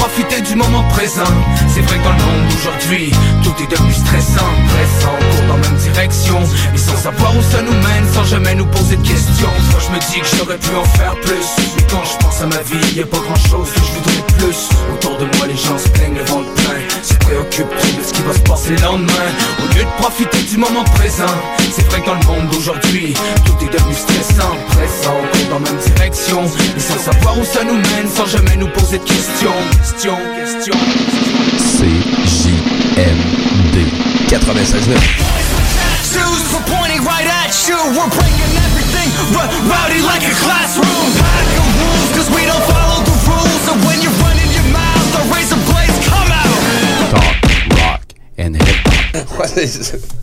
profiter 0.04 0.42
du 0.42 0.56
moment 0.56 0.84
présent, 0.89 1.34
c'est 1.74 1.80
vrai 1.80 1.98
que 1.98 2.04
le 2.04 2.26
monde 2.26 2.48
d'aujourd'hui, 2.50 3.12
tout 3.42 3.56
est 3.63 3.72
devenu 3.72 3.94
stressant. 3.94 4.52
Pressant, 4.68 5.16
on 5.16 5.36
court 5.36 5.48
dans 5.48 5.56
la 5.56 5.70
même 5.70 5.78
direction. 5.78 6.39
Mais 6.74 6.78
sans 6.78 6.98
savoir 6.98 7.32
où 7.38 7.42
ça 7.42 7.62
nous 7.62 7.72
mène, 7.72 8.06
sans 8.13 8.26
jamais 8.26 8.54
nous 8.54 8.66
poser 8.66 8.98
de 8.98 9.08
questions. 9.08 9.48
Fois, 9.72 9.80
je 9.80 9.92
me 9.96 10.00
dis 10.00 10.20
que 10.20 10.38
j'aurais 10.38 10.58
pu 10.58 10.76
en 10.76 10.84
faire 10.98 11.16
plus. 11.22 11.48
Mais 11.78 11.84
quand 11.89 12.04
je 12.04 12.18
pense 12.18 12.42
à 12.42 12.48
ma 12.48 12.62
vie, 12.63 12.96
y 12.96 13.02
a 13.02 13.06
pas 13.06 13.18
grand 13.18 13.42
chose 13.50 13.72
que 13.72 13.80
je 13.80 13.92
voudrais 13.96 14.24
plus. 14.39 14.70
Autour 14.94 15.18
de 15.20 15.26
moi, 15.38 15.48
les 15.48 15.56
gens 15.56 15.78
se 15.78 15.88
plaignent 15.88 16.16
le 16.16 16.26
ventre 16.26 16.52
plein. 16.56 16.82
Se 17.02 17.13
préoccupent 17.13 17.98
de 17.98 18.04
ce 18.04 18.12
qui 18.12 18.22
va 18.24 18.34
se 18.34 18.39
passer 18.39 18.70
le 18.72 18.82
lendemain. 18.82 19.30
Au 19.63 19.74
lieu 19.74 19.84
de 19.86 20.02
profiter 20.02 20.42
du 20.44 20.58
moment 20.58 20.84
présent, 20.96 21.36
c'est 21.72 21.88
vrai 21.88 22.02
que 22.02 22.10
le 22.10 22.28
monde 22.28 22.50
d'aujourd'hui, 22.52 23.13
tout 23.46 23.56
est 23.66 23.72
devenu 23.72 23.96
stressant. 23.96 24.52
Pressant, 24.68 25.16
on 25.16 25.38
court 25.38 25.48
dans 25.50 25.60
la 25.63 25.72
même 25.72 25.82
direction. 25.96 26.42
Mais 26.76 26.82
sans 26.82 27.00
savoir 27.00 27.39
où 27.39 27.46
ça 27.46 27.63
nous 27.63 27.76
mène, 27.76 28.10
sans 28.13 28.26
jamais 28.26 28.58
nous 28.58 28.68
poser 28.68 29.00
de 29.00 29.06
questions. 29.06 29.56
Questions, 29.93 30.65
questions. 30.65 31.86
CJMD 32.34 33.77
96.9. 34.25 34.97
Shoes 36.01 36.41
we're 36.49 36.65
pointing 36.65 37.06
right 37.06 37.29
at 37.29 37.53
you. 37.69 37.77
We're 37.93 38.10
breaking 38.10 38.58
everything 38.58 39.10
r- 39.38 39.45
rowdy 39.69 40.01
like 40.01 40.25
a 40.25 40.34
classroom. 40.41 41.13
Pack 41.21 41.45
of 41.62 41.69
rules, 41.77 42.10
cause 42.17 42.29
we 42.34 42.41
don't 42.41 42.65
follow 42.73 43.06
the 43.06 43.13
rules. 43.29 43.63
And 43.69 43.86
when 43.86 44.01
you're 44.01 44.17
running 44.25 44.49
your 44.49 44.65
mouth, 44.73 45.13
the 45.13 45.21
razor 45.29 45.62
blades 45.69 46.01
come 46.10 46.32
out. 46.41 46.58
Talk, 47.13 47.38
rock 47.77 48.03
and 48.39 48.56
hip-hop. 48.58 50.10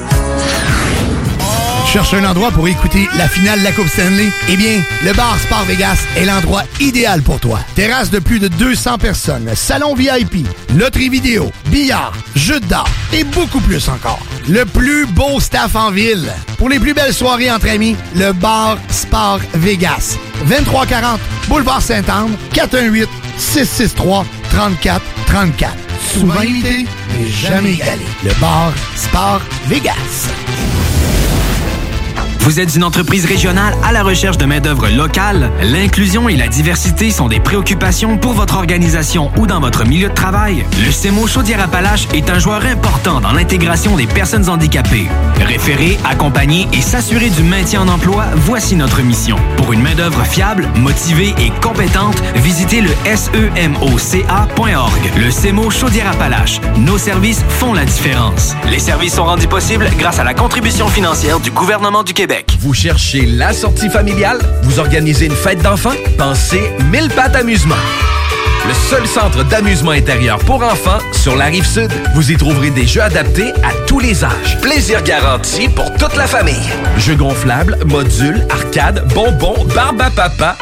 Cherche 1.91 2.13
un 2.13 2.23
endroit 2.23 2.51
pour 2.51 2.69
écouter 2.69 3.09
la 3.17 3.27
finale 3.27 3.59
de 3.59 3.65
la 3.65 3.73
Coupe 3.73 3.89
Stanley? 3.89 4.29
Eh 4.47 4.55
bien, 4.55 4.81
le 5.03 5.11
bar 5.11 5.37
Sport 5.39 5.65
Vegas 5.65 5.97
est 6.15 6.23
l'endroit 6.23 6.63
idéal 6.79 7.21
pour 7.21 7.41
toi. 7.41 7.59
Terrasse 7.75 8.09
de 8.09 8.19
plus 8.19 8.39
de 8.39 8.47
200 8.47 8.97
personnes, 8.97 9.49
salon 9.55 9.93
VIP, 9.93 10.47
loterie 10.73 11.09
vidéo, 11.09 11.51
billard, 11.65 12.13
jeux 12.33 12.61
d'art 12.61 12.87
et 13.11 13.25
beaucoup 13.25 13.59
plus 13.59 13.89
encore. 13.89 14.21
Le 14.47 14.63
plus 14.63 15.05
beau 15.05 15.41
staff 15.41 15.75
en 15.75 15.91
ville. 15.91 16.31
Pour 16.57 16.69
les 16.69 16.79
plus 16.79 16.93
belles 16.93 17.13
soirées 17.13 17.51
entre 17.51 17.67
amis, 17.67 17.97
le 18.15 18.31
bar 18.31 18.77
Sport 18.87 19.41
Vegas. 19.55 20.17
2340 20.47 21.19
Boulevard 21.49 21.81
Saint-Anne, 21.81 22.37
418 22.53 23.09
663 23.37 24.25
34 24.49 25.01
34. 25.25 25.73
Souvent 26.13 26.41
imité, 26.41 26.85
mais 27.19 27.27
jamais 27.27 27.73
égalé. 27.73 28.05
Le 28.23 28.31
bar 28.39 28.71
Sport 28.95 29.41
Vegas. 29.67 30.29
Vous 32.43 32.59
êtes 32.59 32.75
une 32.75 32.83
entreprise 32.83 33.25
régionale 33.25 33.75
à 33.83 33.91
la 33.91 34.01
recherche 34.01 34.39
de 34.39 34.45
main-d'œuvre 34.45 34.89
locale? 34.89 35.51
L'inclusion 35.61 36.27
et 36.27 36.35
la 36.35 36.47
diversité 36.47 37.11
sont 37.11 37.27
des 37.27 37.39
préoccupations 37.39 38.17
pour 38.17 38.33
votre 38.33 38.55
organisation 38.55 39.31
ou 39.37 39.45
dans 39.45 39.59
votre 39.59 39.85
milieu 39.85 40.09
de 40.09 40.13
travail? 40.15 40.65
Le 40.83 40.91
CEMO 40.91 41.27
Chaudière-Appalaches 41.27 42.07
est 42.15 42.31
un 42.31 42.39
joueur 42.39 42.65
important 42.65 43.21
dans 43.21 43.31
l'intégration 43.31 43.95
des 43.95 44.07
personnes 44.07 44.49
handicapées. 44.49 45.07
Référer, 45.39 45.99
accompagner 46.03 46.67
et 46.73 46.81
s'assurer 46.81 47.29
du 47.29 47.43
maintien 47.43 47.81
en 47.81 47.87
emploi, 47.87 48.25
voici 48.37 48.75
notre 48.75 49.03
mission. 49.03 49.37
Pour 49.57 49.71
une 49.71 49.83
main-d'œuvre 49.83 50.25
fiable, 50.25 50.67
motivée 50.77 51.35
et 51.37 51.51
compétente, 51.61 52.23
visitez 52.37 52.81
le 52.81 52.89
semoca.org. 53.15 53.91
Le 55.15 55.29
CEMO 55.29 55.69
Chaudière-Appalaches. 55.69 56.59
Nos 56.77 56.97
services 56.97 57.45
font 57.49 57.75
la 57.75 57.85
différence. 57.85 58.55
Les 58.71 58.79
services 58.79 59.13
sont 59.13 59.25
rendus 59.25 59.47
possibles 59.47 59.87
grâce 59.99 60.17
à 60.17 60.23
la 60.23 60.33
contribution 60.33 60.87
financière 60.87 61.39
du 61.39 61.51
gouvernement 61.51 62.01
du 62.01 62.15
Québec. 62.15 62.30
Vous 62.59 62.73
cherchez 62.73 63.25
la 63.25 63.53
sortie 63.53 63.89
familiale? 63.89 64.39
Vous 64.63 64.79
organisez 64.79 65.25
une 65.25 65.35
fête 65.35 65.61
d'enfants? 65.61 65.95
Pensez 66.17 66.61
Mille 66.91 67.09
Pattes 67.09 67.35
Amusement. 67.35 67.75
Le 68.67 68.73
seul 68.73 69.07
centre 69.07 69.43
d'amusement 69.45 69.91
intérieur 69.91 70.37
pour 70.39 70.63
enfants 70.63 70.99
sur 71.11 71.35
la 71.35 71.45
rive 71.45 71.65
sud. 71.65 71.91
Vous 72.13 72.31
y 72.31 72.37
trouverez 72.37 72.69
des 72.69 72.85
jeux 72.85 73.01
adaptés 73.01 73.51
à 73.63 73.73
tous 73.87 73.99
les 73.99 74.23
âges. 74.23 74.59
Plaisir 74.61 75.01
garanti 75.03 75.67
pour 75.67 75.91
toute 75.95 76.15
la 76.15 76.27
famille. 76.27 76.69
Jeux 76.97 77.15
gonflables, 77.15 77.77
modules, 77.85 78.45
arcades, 78.49 79.05
bonbons, 79.13 79.65
barbe 79.73 80.01
à 80.01 80.11
papa. 80.11 80.57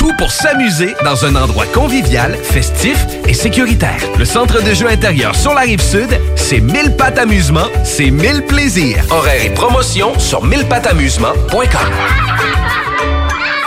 Tout 0.00 0.14
pour 0.16 0.32
s'amuser 0.32 0.94
dans 1.04 1.26
un 1.26 1.36
endroit 1.36 1.66
convivial, 1.66 2.34
festif 2.42 3.06
et 3.28 3.34
sécuritaire. 3.34 4.00
Le 4.18 4.24
centre 4.24 4.62
de 4.62 4.72
jeux 4.72 4.88
intérieur 4.88 5.34
sur 5.34 5.52
la 5.52 5.60
rive 5.60 5.82
sud, 5.82 6.18
c'est 6.36 6.60
1000 6.60 6.96
pattes 6.96 7.18
amusement, 7.18 7.66
c'est 7.84 8.10
1000 8.10 8.46
plaisirs. 8.46 9.04
Horaires 9.10 9.44
et 9.44 9.50
promotions 9.50 10.18
sur 10.18 10.46
1000pattamusement.com. 10.46 11.92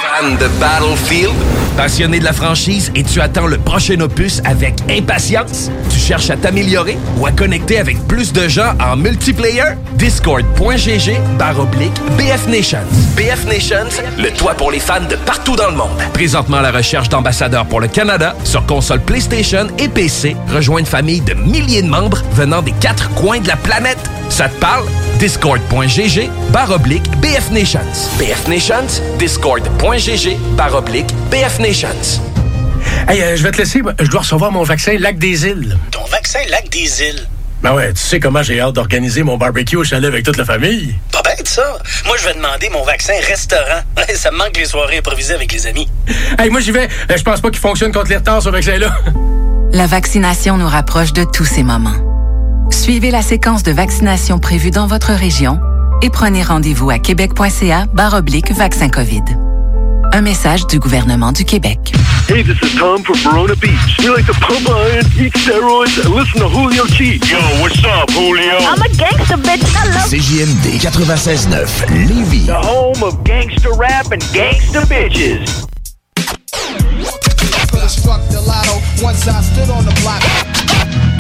Fan 0.02 0.38
de 0.38 0.48
Battlefield? 0.60 1.36
Passionné 1.77 2.19
de 2.19 2.23
la 2.23 2.33
franchise 2.33 2.91
et 2.95 3.03
tu 3.03 3.19
attends 3.19 3.47
le 3.47 3.57
prochain 3.57 3.99
opus 3.99 4.41
avec 4.45 4.75
impatience? 4.89 5.71
Tu 5.89 5.97
cherches 5.97 6.29
à 6.29 6.38
t'améliorer 6.38 6.97
ou 7.17 7.25
à 7.25 7.31
connecter 7.31 7.79
avec 7.79 7.97
plus 8.07 8.31
de 8.31 8.47
gens 8.47 8.73
en 8.79 8.95
multiplayer? 8.95 9.73
Discord.gg 9.95 11.17
barre 11.39 11.59
oblique 11.59 11.99
BF 12.17 12.47
Nations. 12.47 12.77
BF 13.17 13.45
Nations, 13.47 13.89
le 14.19 14.29
toit 14.31 14.53
pour 14.53 14.69
les 14.69 14.79
fans 14.79 15.07
de 15.09 15.15
partout 15.15 15.55
dans 15.55 15.69
le 15.71 15.75
monde. 15.75 15.97
Présentement 16.13 16.57
à 16.57 16.62
la 16.62 16.71
recherche 16.71 17.09
d'ambassadeurs 17.09 17.65
pour 17.65 17.79
le 17.79 17.88
Canada 17.88 18.36
sur 18.43 18.65
console 18.67 19.01
PlayStation 19.01 19.67
et 19.79 19.88
PC. 19.88 20.36
Rejoins 20.53 20.79
une 20.79 20.86
famille 20.86 21.21
de 21.21 21.33
milliers 21.33 21.81
de 21.81 21.89
membres 21.89 22.21
venant 22.33 22.62
des 22.62 22.73
quatre 22.73 23.09
coins 23.15 23.39
de 23.39 23.47
la 23.47 23.57
planète. 23.57 23.99
Ça 24.34 24.50
te 24.50 24.60
parle? 24.60 24.86
Discord.gg 25.19 26.28
barre 26.52 26.72
oblique 26.72 27.04
BF 27.22 27.52
Nations. 27.52 27.80
BF 28.17 28.48
Nations, 28.48 28.88
Discord.gg 29.19 30.38
barre 30.58 30.74
oblique 30.74 31.06
BF 31.30 31.60
Nations. 31.60 32.19
Hey, 33.08 33.22
euh, 33.22 33.36
je 33.36 33.43
vais 33.43 33.52
te 33.52 33.60
laisser. 33.60 33.84
Je 34.00 34.08
dois 34.10 34.22
recevoir 34.22 34.52
mon 34.52 34.63
vaccin 34.63 34.98
Lac 34.98 35.19
des 35.19 35.46
Îles. 35.46 35.78
Ton 35.91 36.04
vaccin 36.06 36.39
Lac 36.50 36.67
des 36.69 37.04
Îles. 37.04 37.28
Ben 37.62 37.76
ouais, 37.76 37.93
tu 37.93 38.02
sais 38.02 38.19
comment 38.19 38.41
j'ai 38.41 38.60
hâte 38.60 38.74
d'organiser 38.74 39.22
mon 39.22 39.38
barbecue 39.38 39.76
au 39.76 39.84
chalet 39.84 40.08
avec 40.08 40.26
toute 40.26 40.38
la 40.38 40.46
famille. 40.46 40.96
Pas 41.12 41.22
bête, 41.22 41.48
ça. 41.48 41.78
Moi, 42.08 42.15
je 42.19 42.26
vais 42.26 42.34
demander 42.34 42.69
mon 42.72 42.84
vaccin 42.84 43.13
restaurant. 43.28 43.84
ça 44.15 44.32
me 44.32 44.38
manque 44.38 44.58
les 44.58 44.65
soirées 44.65 44.98
improvisées 44.98 45.36
avec 45.36 45.52
les 45.54 45.67
amis. 45.67 45.88
Hey, 46.39 46.50
moi, 46.50 46.60
j'y 46.60 46.72
vais. 46.72 46.89
Euh, 47.12 47.17
Je 47.17 47.22
pense 47.22 47.39
pas 47.39 47.52
qu'il 47.52 47.62
fonctionne 47.62 47.91
contre 47.91 48.10
les 48.10 48.17
retards, 48.17 48.41
ce 48.41 48.50
vaccin-là. 48.50 48.96
La 49.74 49.86
vaccination 49.86 50.58
nous 50.58 50.67
rapproche 50.67 51.13
de 51.13 51.24
tous 51.24 51.46
ces 51.46 51.62
moments. 51.62 52.22
Suivez 52.73 53.12
la 53.12 53.21
séquence 53.21 53.63
de 53.63 53.71
vaccination 53.71 54.39
prévue 54.39 54.71
dans 54.71 54.88
votre 54.88 55.13
région 55.13 55.59
et 56.01 56.09
prenez 56.09 56.43
rendez-vous 56.43 56.89
à 56.89 56.99
québec.ca 56.99 57.86
oblique 58.13 58.51
vaccin 58.51 58.89
COVID. 58.89 59.23
Un 60.12 60.21
message 60.21 60.67
du 60.67 60.79
gouvernement 60.79 61.31
du 61.31 61.45
Québec. 61.45 61.93
Hey, 62.27 62.43
this 62.43 62.57
is 62.62 62.77
Tom 62.77 63.01
from 63.03 63.15
Verona 63.17 63.55
Beach. 63.55 63.97
We 63.99 64.09
like 64.09 64.25
to 64.25 64.33
pump 64.33 64.67
iron, 64.67 65.05
eat 65.17 65.33
steroids, 65.33 65.97
and 66.03 66.13
listen 66.13 66.41
to 66.41 66.49
Julio 66.49 66.86
G. 66.88 67.19
Yo, 67.29 67.39
what's 67.62 67.79
up, 67.86 68.09
Julio? 68.12 68.57
I'm 68.59 68.81
a 68.81 68.89
gangster 68.97 69.38
bitch. 69.38 69.63
Hello. 69.75 70.01
CJMD 70.09 70.79
96.9 70.79 72.07
Lévis. 72.07 72.47
The 72.47 72.55
home 72.55 73.01
of 73.03 73.23
gangster 73.23 73.73
rap 73.73 74.12
and 74.12 74.21
gangster 74.33 74.81
bitches. 74.81 75.67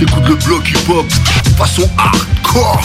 T'écoutes 0.05 0.27
le 0.27 0.35
bloc 0.35 0.69
hip-hop 0.69 1.05
façon 1.55 1.89
hardcore. 1.97 2.81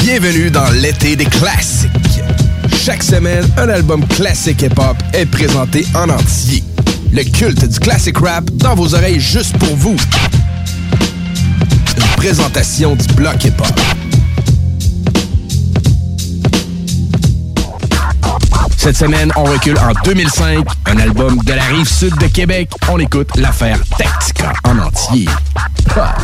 Bienvenue 0.00 0.50
dans 0.50 0.70
l'été 0.70 1.14
des 1.14 1.26
classiques. 1.26 1.90
Chaque 2.74 3.02
semaine, 3.02 3.46
un 3.58 3.68
album 3.68 4.02
classique 4.06 4.62
hip-hop 4.62 4.96
est 5.12 5.26
présenté 5.26 5.86
en 5.94 6.08
entier. 6.08 6.64
Le 7.12 7.22
culte 7.24 7.68
du 7.68 7.78
classic 7.78 8.16
rap 8.16 8.50
dans 8.52 8.74
vos 8.74 8.94
oreilles 8.94 9.20
juste 9.20 9.58
pour 9.58 9.76
vous. 9.76 9.96
Une 11.98 12.16
présentation 12.16 12.96
du 12.96 13.06
bloc 13.12 13.44
hip-hop. 13.44 14.07
Cette 18.88 18.96
semaine, 18.96 19.30
on 19.36 19.44
recule 19.44 19.76
en 19.80 19.92
2005, 20.02 20.66
un 20.86 20.98
album 20.98 21.36
de 21.44 21.52
la 21.52 21.62
rive 21.64 21.86
sud 21.86 22.16
de 22.16 22.26
Québec. 22.26 22.70
On 22.90 22.98
écoute 22.98 23.28
l'affaire 23.36 23.78
Tactica 23.98 24.54
en 24.64 24.78
entier. 24.78 25.28
Ah. 25.94 26.14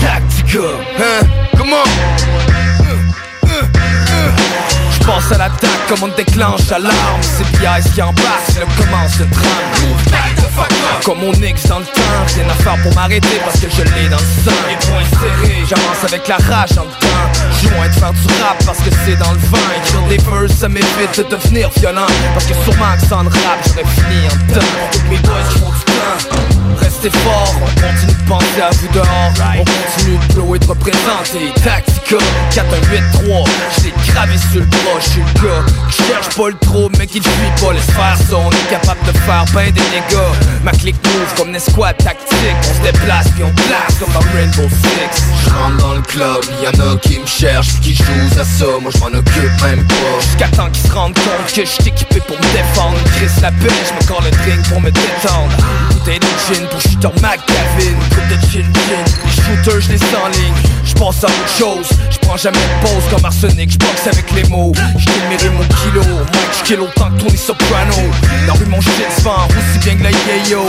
Tactica, 0.00 0.58
hein? 1.00 1.26
Comment? 1.56 1.76
Je 4.92 5.04
pense 5.04 5.32
à 5.32 5.38
l'attaque 5.38 5.70
comme 5.88 6.04
on 6.04 6.16
déclenche 6.16 6.70
l'alarme 6.70 7.22
C'est 7.22 7.58
Pièce 7.58 7.92
qui 7.92 8.00
embarque, 8.00 8.54
là 8.56 8.66
commence 8.76 9.18
le 9.18 9.26
drame 9.26 10.67
Comme 11.04 11.20
mon 11.20 11.32
ex 11.32 11.66
dans 11.66 11.78
le 11.78 11.84
temps, 11.84 12.26
rien 12.34 12.48
à 12.48 12.54
faire 12.54 12.76
pour 12.82 12.92
m'arrêter 12.94 13.40
parce 13.44 13.60
que 13.60 13.68
je 13.70 13.82
l'ai 13.94 14.08
dans 14.08 14.16
le 14.16 14.22
sang. 14.44 14.56
Les 14.68 14.76
poings 14.86 15.04
serrés, 15.20 15.64
j'avance 15.68 16.02
avec 16.04 16.26
la 16.28 16.36
rage 16.36 16.70
dans 16.72 16.84
le 16.84 16.90
temps. 16.90 17.06
Je 17.62 17.68
loin 17.68 17.88
de 17.88 17.94
faire 17.94 18.12
du 18.12 18.26
rap 18.42 18.58
parce 18.66 18.78
que 18.78 18.90
c'est 19.04 19.16
dans 19.16 19.32
le 19.32 19.38
vin. 19.38 19.58
Écrire 19.78 20.02
des 20.08 20.18
verses, 20.18 20.52
ça 20.52 20.68
m'évite 20.68 21.18
de 21.18 21.22
devenir 21.24 21.70
violent. 21.76 22.06
Parce 22.34 22.46
que 22.46 22.54
sûrement 22.64 22.96
que 23.00 23.06
sans 23.06 23.22
le 23.22 23.28
rap, 23.28 23.58
j'aurais 23.66 23.84
fini 23.84 24.26
en 24.26 24.36
temps. 24.54 24.66
Restez 27.00 27.16
fort, 27.20 27.54
on 27.62 27.80
continue 27.80 28.12
de 28.12 28.28
penser 28.28 28.60
à 28.60 28.70
vous 28.70 28.88
dehors. 28.92 29.06
On 29.54 29.64
continue 29.64 30.18
de 30.18 30.32
flow 30.32 30.54
et 30.56 30.58
de 30.58 30.66
représenter. 30.66 31.52
Tactica 31.62 32.16
4183 32.50 33.44
J't'ai 33.78 33.92
gravé 34.12 34.36
sur 34.36 34.60
le 34.60 34.66
bras, 34.66 34.98
j'suis 34.98 35.20
le 35.20 35.40
gars. 35.40 35.64
Qui 35.90 36.02
cherche 36.02 36.34
pas 36.34 36.48
le 36.48 36.58
trop 36.58 36.90
mais 36.98 37.06
qui 37.06 37.20
fuit 37.20 37.64
pas. 37.64 37.72
Laisse 37.72 37.84
faire 37.84 38.16
ça, 38.16 38.36
on 38.36 38.50
est 38.50 38.70
capable 38.70 39.00
de 39.06 39.16
faire 39.18 39.44
ben 39.54 39.66
des 39.66 39.80
dégâts. 39.80 40.64
Ma 40.64 40.72
clique 40.72 40.96
move 41.04 41.34
comme 41.36 41.50
une 41.50 41.60
squad 41.60 41.96
tactique. 41.98 42.56
On 42.68 42.74
se 42.74 42.90
déplace 42.90 43.28
puis 43.28 43.44
on 43.44 43.52
place 43.54 43.94
comme 44.00 44.12
dans 44.12 44.26
Rainbow 44.34 44.68
Six. 44.68 45.22
J'rentre 45.44 45.76
dans 45.76 45.94
le 45.94 46.02
club, 46.02 46.42
y'en 46.64 46.84
a 46.84 46.96
qui 46.96 47.20
me 47.20 47.26
cherchent 47.26 47.78
qui 47.80 47.94
jouent 47.94 48.40
à 48.40 48.44
ça. 48.44 48.66
Moi 48.82 48.90
j'm'en 48.96 49.16
occupe 49.16 49.62
même 49.62 49.86
pas. 49.86 50.20
Jusqu'à 50.20 50.48
temps 50.48 50.68
qu'ils 50.70 50.90
se 50.90 50.92
rendent 50.92 51.14
compte 51.14 51.54
que 51.54 51.64
j'suis 51.64 51.90
équipé 51.90 52.18
pour 52.26 52.36
me 52.36 52.52
défendre. 52.52 52.98
Chris 53.14 53.30
la 53.40 53.52
pêche, 53.52 53.88
j'me 53.88 54.06
colle 54.08 54.24
le 54.24 54.30
drink 54.32 54.68
pour 54.68 54.80
me 54.80 54.90
détendre. 54.90 55.56
Bouteille 55.90 56.18
pour 56.70 56.87
shooter 56.88 57.08
McGavin 57.20 57.94
Coupe 58.10 58.28
de 58.28 58.36
gin 58.50 58.64
Les 59.48 59.80
je 59.80 59.88
les 59.92 59.98
en 60.14 60.28
ligne. 60.28 60.54
J'pense 60.84 61.24
à 61.24 61.26
autre 61.26 61.48
chose. 61.58 61.88
J'prends 62.10 62.36
jamais 62.36 62.58
de 62.58 62.86
pause 62.86 63.04
comme 63.10 63.24
arsenic. 63.24 63.70
J'boxe 63.70 64.06
avec 64.06 64.30
les 64.32 64.44
mots. 64.44 64.72
J'témérais 64.96 65.50
mon 65.50 65.64
kilo. 65.64 66.02
Mike 66.02 66.54
j'kill 66.58 66.80
autant 66.80 67.10
que 67.10 67.20
Tony 67.20 67.36
Soprano. 67.36 67.94
Dans 68.46 68.54
rue 68.54 68.66
mon 68.66 68.80
shit 68.80 68.92
se 69.16 69.28
aussi 69.28 69.78
bien 69.84 69.96
que 69.96 70.04
la 70.04 70.10
yayo. 70.10 70.62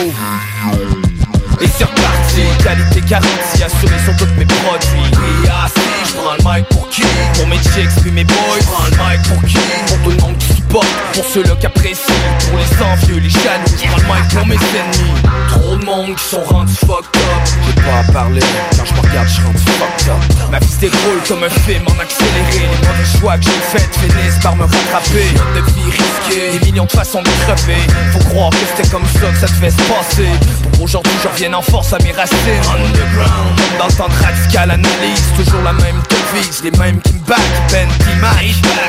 Et 1.62 1.67
c'est 1.77 1.84
reparti, 1.84 2.41
qualité 2.63 3.01
garantie 3.01 3.63
assurée 3.63 3.99
sur 4.05 4.15
tous 4.15 4.34
mes 4.38 4.45
produits. 4.45 5.12
Oui, 5.12 5.49
assis, 5.65 5.82
j'prends 6.08 6.36
le 6.38 6.55
mic 6.55 6.69
pour 6.69 6.88
qui? 6.89 7.03
Pour 7.34 7.47
mes 7.47 7.58
chicks 7.58 8.01
puis 8.01 8.12
mes 8.12 8.23
boys, 8.23 8.60
j'prends 8.62 8.86
le 8.86 8.91
mic 8.91 9.27
pour 9.27 9.43
qui? 9.43 9.58
Pour 9.88 9.97
tout 10.03 10.10
le 10.12 10.17
monde 10.21 10.38
qui 10.38 10.48
pour 10.69 11.25
ceux-là 11.34 11.55
qui 11.60 11.65
apprécient 11.65 12.13
Pour 12.49 12.58
les 12.58 12.84
envieux, 12.84 13.19
les 13.19 13.29
jaloux, 13.29 13.65
j'prends 13.77 14.15
le 14.15 14.36
pour 14.36 14.47
mes 14.47 14.55
ennemis. 14.55 15.21
Trop 15.47 15.75
de 15.75 15.86
monde 15.86 16.15
qui 16.15 16.23
sont 16.23 16.43
rendus 16.43 16.75
fucked 16.75 16.91
up. 16.93 17.49
J'ai 17.65 17.82
pas 17.82 17.99
à 17.99 18.12
parler, 18.12 18.41
quand 18.77 18.86
je 18.86 18.93
me 18.93 18.99
regarde, 18.99 19.27
j'suis 19.27 19.43
rendu 19.43 19.58
fucked 19.58 20.10
up. 20.10 20.51
Ma 20.51 20.60
vie 20.60 20.67
se 20.67 20.79
déroule 20.79 21.21
comme 21.27 21.43
un 21.43 21.49
film 21.49 21.84
en 21.88 21.99
accéléré. 21.99 22.69
Les 22.69 22.88
mauvais 22.88 23.19
choix 23.19 23.38
que 23.38 23.45
j'ai 23.45 23.77
faits 23.77 23.89
finissent 23.97 24.39
par 24.41 24.55
me 24.55 24.63
rattraper. 24.63 25.27
De 25.55 25.62
vie 25.62 25.91
risquée, 25.91 26.60
des 26.60 26.65
millions 26.65 26.86
de 26.86 26.91
façons 26.91 27.21
de 27.21 27.29
crever 27.45 27.82
Faut 28.13 28.29
croire 28.29 28.51
que 28.51 28.58
c'était 28.75 28.89
comme 28.89 29.05
ça 29.05 29.32
que 29.32 29.39
ça 29.39 29.47
devait 29.47 29.71
se 29.71 29.82
passer. 29.84 30.29
Pour 30.73 30.84
aujourd'hui 30.84 31.13
je 31.23 31.27
revienne 31.27 31.55
en 31.55 31.62
force 31.62 31.93
à 31.93 31.97
mes 31.99 32.12
racines. 32.12 32.38
Underground, 32.39 33.60
dans 33.79 33.88
le 33.88 33.93
temps 33.93 34.08
de 34.08 34.23
radical 34.23 34.71
analyse 34.71 35.23
Toujours 35.36 35.62
la 35.63 35.73
même 35.73 36.01
devise, 36.10 36.63
les 36.63 36.71
mêmes 36.77 37.01
qui 37.01 37.13
me 37.13 37.19
battent 37.19 37.39
Qui 37.67 37.75
peinent, 37.75 37.89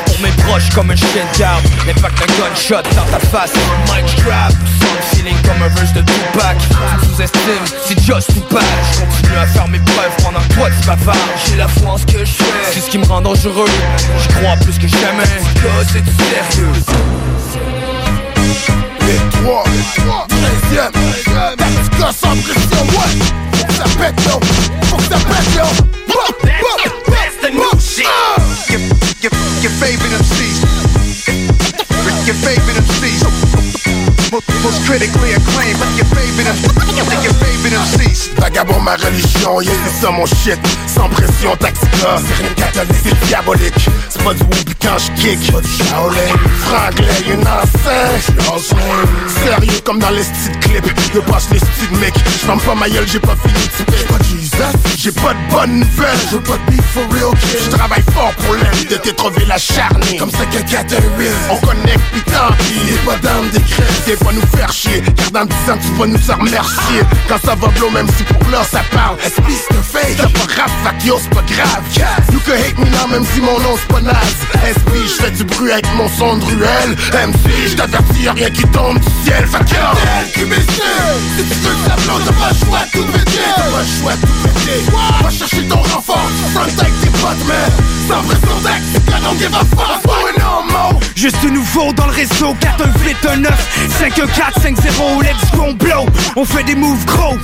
Pour 0.05 0.19
mes 0.21 0.31
proches 0.43 0.69
comme 0.73 0.91
un 0.91 0.95
chien 0.95 1.07
de 1.33 1.39
garde 1.39 1.70
L'impact 1.87 2.19
d'un 2.19 2.33
gunshot 2.37 2.83
dans 2.95 3.05
ta 3.11 3.19
face. 3.19 3.53
Mic 3.87 4.07
sans 4.09 4.93
le 4.93 5.01
feeling 5.15 5.35
comme 5.41 5.63
un 5.63 5.67
verse 5.69 5.93
de 5.93 6.01
Tupac. 6.01 6.57
Tu 6.59 6.75
me 6.75 7.15
sous-estimes, 7.15 7.79
c'est 7.85 7.99
just 7.99 8.33
too 8.33 8.41
bad 8.51 8.63
Je 8.93 8.99
continue 8.99 9.37
à 9.37 9.47
faire 9.47 9.67
mes 9.67 9.79
preuves 9.79 10.15
pendant 10.23 10.39
que 10.39 10.53
toi 10.53 10.69
tu 10.69 10.87
bavardes. 10.87 11.19
J'ai 11.47 11.55
la 11.57 11.67
foi 11.67 11.91
en 11.91 11.97
ce 11.97 12.05
que 12.05 12.19
je 12.19 12.31
fais, 12.31 12.71
c'est 12.73 12.81
ce 12.81 12.89
qui 12.89 12.97
me 12.97 13.05
rend 13.05 13.21
dangereux. 13.21 13.69
Je 14.19 14.35
crois 14.35 14.55
plus 14.57 14.77
que 14.77 14.87
jamais, 14.87 15.23
que 15.23 15.67
c'est 15.91 16.01
du 16.01 16.11
sérieux. 16.11 16.71
Les 19.01 19.17
trois, 19.31 19.63
treizième, 20.27 20.91
Tactica 21.57 22.11
sans 22.11 22.35
pression, 22.37 22.85
ouais. 22.91 23.57
Faut 23.57 23.65
que 23.65 23.73
ça 23.73 23.83
pète, 23.99 24.15
yo, 24.25 24.39
faut 24.83 24.97
que 24.97 25.03
ça 25.03 25.17
pète, 25.17 25.55
yo. 25.55 25.65
Bop, 26.07 26.35
bop, 26.41 26.91
That's 27.07 27.37
the 27.41 27.51
new 27.53 27.79
shit. 27.79 28.05
Your, 28.69 28.79
your, 29.21 29.31
your 29.61 29.71
favorite 29.79 30.13
MCs 30.13 30.60
Most, 34.31 34.47
critically 34.87 35.33
acclaimed 35.33 35.77
But 35.77 35.91
your 35.97 36.05
favorite 36.05 36.47
MCs 36.47 37.23
Your 37.23 37.33
favorite 37.33 37.73
MCs 37.73 38.31
Vagabond 38.39 38.79
ma 38.81 38.95
religion, 38.95 39.61
yeah 39.61 39.71
c'est 39.85 40.05
ça 40.05 40.11
mon 40.11 40.25
shit. 40.25 40.57
Sans 40.87 41.09
pression 41.09 41.55
Tactica 41.57 42.17
C'est 42.25 42.43
rien 42.43 42.53
catholique, 42.55 42.95
c'est 43.03 43.27
diabolique. 43.27 43.89
C'est 44.09 44.23
pas 44.23 44.33
du 44.33 44.43
whoopie 44.43 44.75
quand 44.81 44.97
j'kick 44.97 45.39
C'est 45.43 45.51
pas 45.51 45.61
du 45.61 45.69
Shaolin. 45.69 46.33
Franglais, 46.61 47.33
une 47.33 47.41
enceinte 47.41 48.65
Sérieux 49.43 49.81
comme 49.83 49.99
dans 49.99 50.09
les 50.09 50.23
styles 50.23 50.59
clips. 50.61 50.99
Je 51.13 51.19
passe 51.19 51.49
les 51.51 51.59
styles 51.59 51.97
mec. 51.99 52.13
J'ferme 52.41 52.61
pas 52.61 52.75
ma 52.75 52.89
gueule, 52.89 53.07
j'ai 53.07 53.19
pas 53.19 53.35
fini 53.35 53.53
de 53.53 53.95
J'ai 53.97 54.05
pas 54.05 54.17
de 54.17 54.23
Jesus 54.23 54.97
J'ai 54.97 55.11
pas 55.11 55.33
de 55.33 55.53
bonnes 55.53 55.79
nouvelles. 55.79 56.19
Je 56.29 56.35
veux 56.35 56.43
pas 56.43 56.57
de 56.57 56.71
beef 56.71 56.85
for 56.93 57.03
real 57.11 57.37
kid. 57.41 57.59
Je 57.65 57.69
travaille 57.69 58.03
fort 58.13 58.33
pour 58.35 58.55
l'aide 58.55 59.01
de 59.03 59.11
trouvé 59.11 59.45
la 59.45 59.57
charnée 59.57 60.17
Comme 60.17 60.31
ça 60.31 60.45
que 60.45 60.57
Caterpillar 60.71 61.33
On 61.51 61.57
connecte 61.57 62.01
pis 62.13 62.23
tant 62.31 62.53
pis 62.57 62.79
T'es 62.87 62.97
pas 63.05 63.17
dans 63.17 63.43
d'écrire 63.51 63.85
Pas 64.23 64.31
nous 64.33 64.57
faire 64.57 64.71
chier. 64.71 65.01
Car 65.15 65.31
dans 65.31 65.45
10 65.45 65.71
ans 65.71 65.77
tu 65.81 65.91
vas 65.99 66.07
nous 66.07 66.19
remercier. 66.39 67.01
Quand 67.27 67.39
ça 67.43 67.55
va 67.55 67.67
blow 67.67 67.89
même 67.89 68.07
si 68.17 68.23
pour 68.23 68.49
l'heure 68.49 68.65
ça 68.65 68.81
parle. 68.91 69.17
SP 69.21 69.47
c'est 69.49 69.75
un 69.75 69.81
fake 69.83 70.17
T'as 70.17 70.23
pas 70.29 70.61
rap 70.61 70.71
fuck 70.83 71.05
yo 71.05 71.17
c'est 71.21 71.29
pas 71.29 71.43
grave. 71.43 71.83
You 72.31 72.39
can 72.45 72.53
hate 72.53 72.77
me 72.79 72.85
now 72.89 73.07
même 73.09 73.25
si 73.33 73.41
mon 73.41 73.59
nom 73.59 73.75
c'est 73.77 73.93
pas 73.93 74.01
naze 74.01 74.35
SP 74.75 74.91
j'fais 75.07 75.31
du 75.31 75.43
bruit 75.43 75.71
avec 75.71 75.87
mon 75.95 76.07
son 76.09 76.37
de 76.37 76.45
ruelle? 76.45 76.95
MC 77.13 77.67
j't'avertis 77.67 78.23
y'a 78.23 78.33
rien 78.33 78.49
qui 78.49 78.63
tombe 78.67 78.99
du 78.99 79.07
ciel. 79.23 79.45
Fuck 79.47 79.69
yo! 79.71 79.77
LQBC 80.27 80.71
Si 81.37 81.43
tu 81.43 81.55
veux 81.59 81.73
que 81.73 81.89
ça 81.89 81.95
blow 81.95 82.19
t'as 82.25 82.33
pas 82.33 82.49
le 82.51 82.65
choix 82.65 82.79
de 82.85 82.91
tout 82.91 83.05
péter 83.11 83.39
T'as 83.55 83.63
pas 83.63 83.79
le 83.79 84.01
choix 84.01 84.13
de 84.15 84.21
tout 84.21 84.33
péter 84.43 84.81
Va 85.23 85.29
chercher 85.29 85.67
ton 85.67 85.77
renfort 85.81 86.29
Front 86.53 86.61
avec 86.61 87.01
tes 87.01 87.09
potes 87.09 87.47
man 87.47 87.71
Sans 88.07 88.21
pression 88.23 88.59
d'acte 88.63 88.83
I 89.09 89.23
don't 89.23 89.37
give 89.37 89.53
a 89.53 89.65
fuck. 89.75 90.01
Going 90.03 90.43
on 90.43 90.71
mo? 90.71 90.99
Juste 91.15 91.43
nouveau 91.43 91.93
dans 91.93 92.07
le 92.07 92.13
réseau 92.13 92.55
4 92.59 92.85
1 92.85 93.05
8 93.05 93.17
1 93.33 93.35
9 93.37 93.87
5 93.99 94.10
1 94.19 94.27
4 94.27 94.61
5 94.61 94.75
0 94.81 95.21
Let's 95.21 95.51
go 95.55 95.63
on 95.69 95.73
blow. 95.73 96.05
On 96.35 96.43
fait 96.45 96.63
des 96.63 96.75
moves 96.75 97.05
gros. 97.05 97.37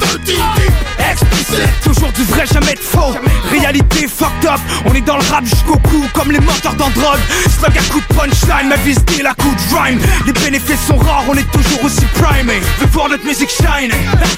Explicite. 0.99 1.81
Toujours 1.83 2.11
du 2.11 2.23
vrai 2.23 2.45
jamais 2.45 2.73
de 2.73 2.79
faux. 2.79 3.15
Réalité 3.49 4.07
fucked 4.07 4.45
up. 4.45 4.59
On 4.85 4.93
est 4.93 5.01
dans 5.01 5.17
le 5.17 5.23
rap 5.31 5.45
jusqu'au 5.45 5.77
cou 5.77 6.05
Comme 6.13 6.31
les 6.31 6.39
moteurs 6.39 6.73
d'android 6.73 7.15
Slug 7.59 7.77
à 7.77 7.81
coup 7.91 8.01
de 8.01 8.13
punchline 8.13 8.67
Ma 8.67 8.75
vie 8.77 8.93
se 8.93 9.23
la 9.23 9.33
coup 9.33 9.53
de 9.53 9.75
rhyme. 9.75 9.99
Les 10.25 10.33
bénéfices 10.33 10.85
sont 10.87 10.97
rares 10.97 11.23
On 11.29 11.35
est 11.35 11.49
toujours 11.51 11.83
aussi 11.85 12.05
primé. 12.15 12.59
Veux 12.79 12.87
voir 12.87 13.09
notre 13.09 13.25
musique 13.25 13.49
shine. 13.49 13.91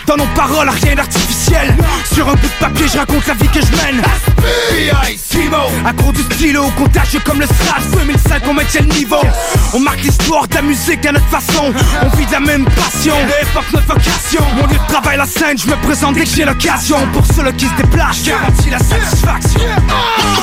Dans 0.06 0.18
nos 0.18 0.28
paroles 0.36 0.70
rien 0.70 0.96
d'artificiel. 0.96 1.76
Sur 2.14 2.30
un 2.30 2.34
bout 2.34 2.48
de 2.48 2.60
papier 2.60 2.86
je 2.92 2.98
raconte 2.98 3.28
la 3.28 3.34
vie 3.34 3.48
que 3.48 3.62
je 3.62 3.72
mène. 3.84 4.02
Timo 5.30 5.58
Accro 5.86 6.12
du 6.12 6.22
stylo 6.22 6.70
Contagieux 6.78 7.22
comme 7.26 7.40
le 7.40 7.48
SRAS. 7.48 7.98
2005 7.98 8.44
on 8.48 8.54
maintient 8.54 8.82
le 8.82 8.94
niveau. 8.94 9.22
On 9.74 9.80
marque 9.80 10.04
l'histoire 10.04 10.48
de 10.48 10.56
la 10.56 10.62
musique 10.62 11.06
à 11.06 11.12
notre 11.12 11.28
façon. 11.28 11.74
On 12.04 12.10
vit 12.20 12.26
de 12.26 12.32
la 12.32 12.40
même 12.40 12.66
passion. 12.66 13.16
Le 13.26 13.48
hip-hop 13.48 13.66
notre 13.74 13.88
vocation 13.88 14.44
Mon 14.56 14.68
lieu 14.68 14.78
de 14.78 14.88
travail 14.94 15.18
la 15.18 15.26
scène 15.26 15.58
Je 15.58 15.68
me 15.68 15.76
présente 15.78 16.16
dès 16.16 16.24
que 16.24 16.30
j'ai 16.36 16.46
l'occasion. 16.46 16.98
Pour 17.14 17.26
ceux 17.26 17.50
qui 17.54 17.66
se 17.66 17.74
déplacent 17.76 18.24
Je 18.24 18.32
garantis 18.32 18.70
la 18.70 18.80
satisfaction. 18.80 19.62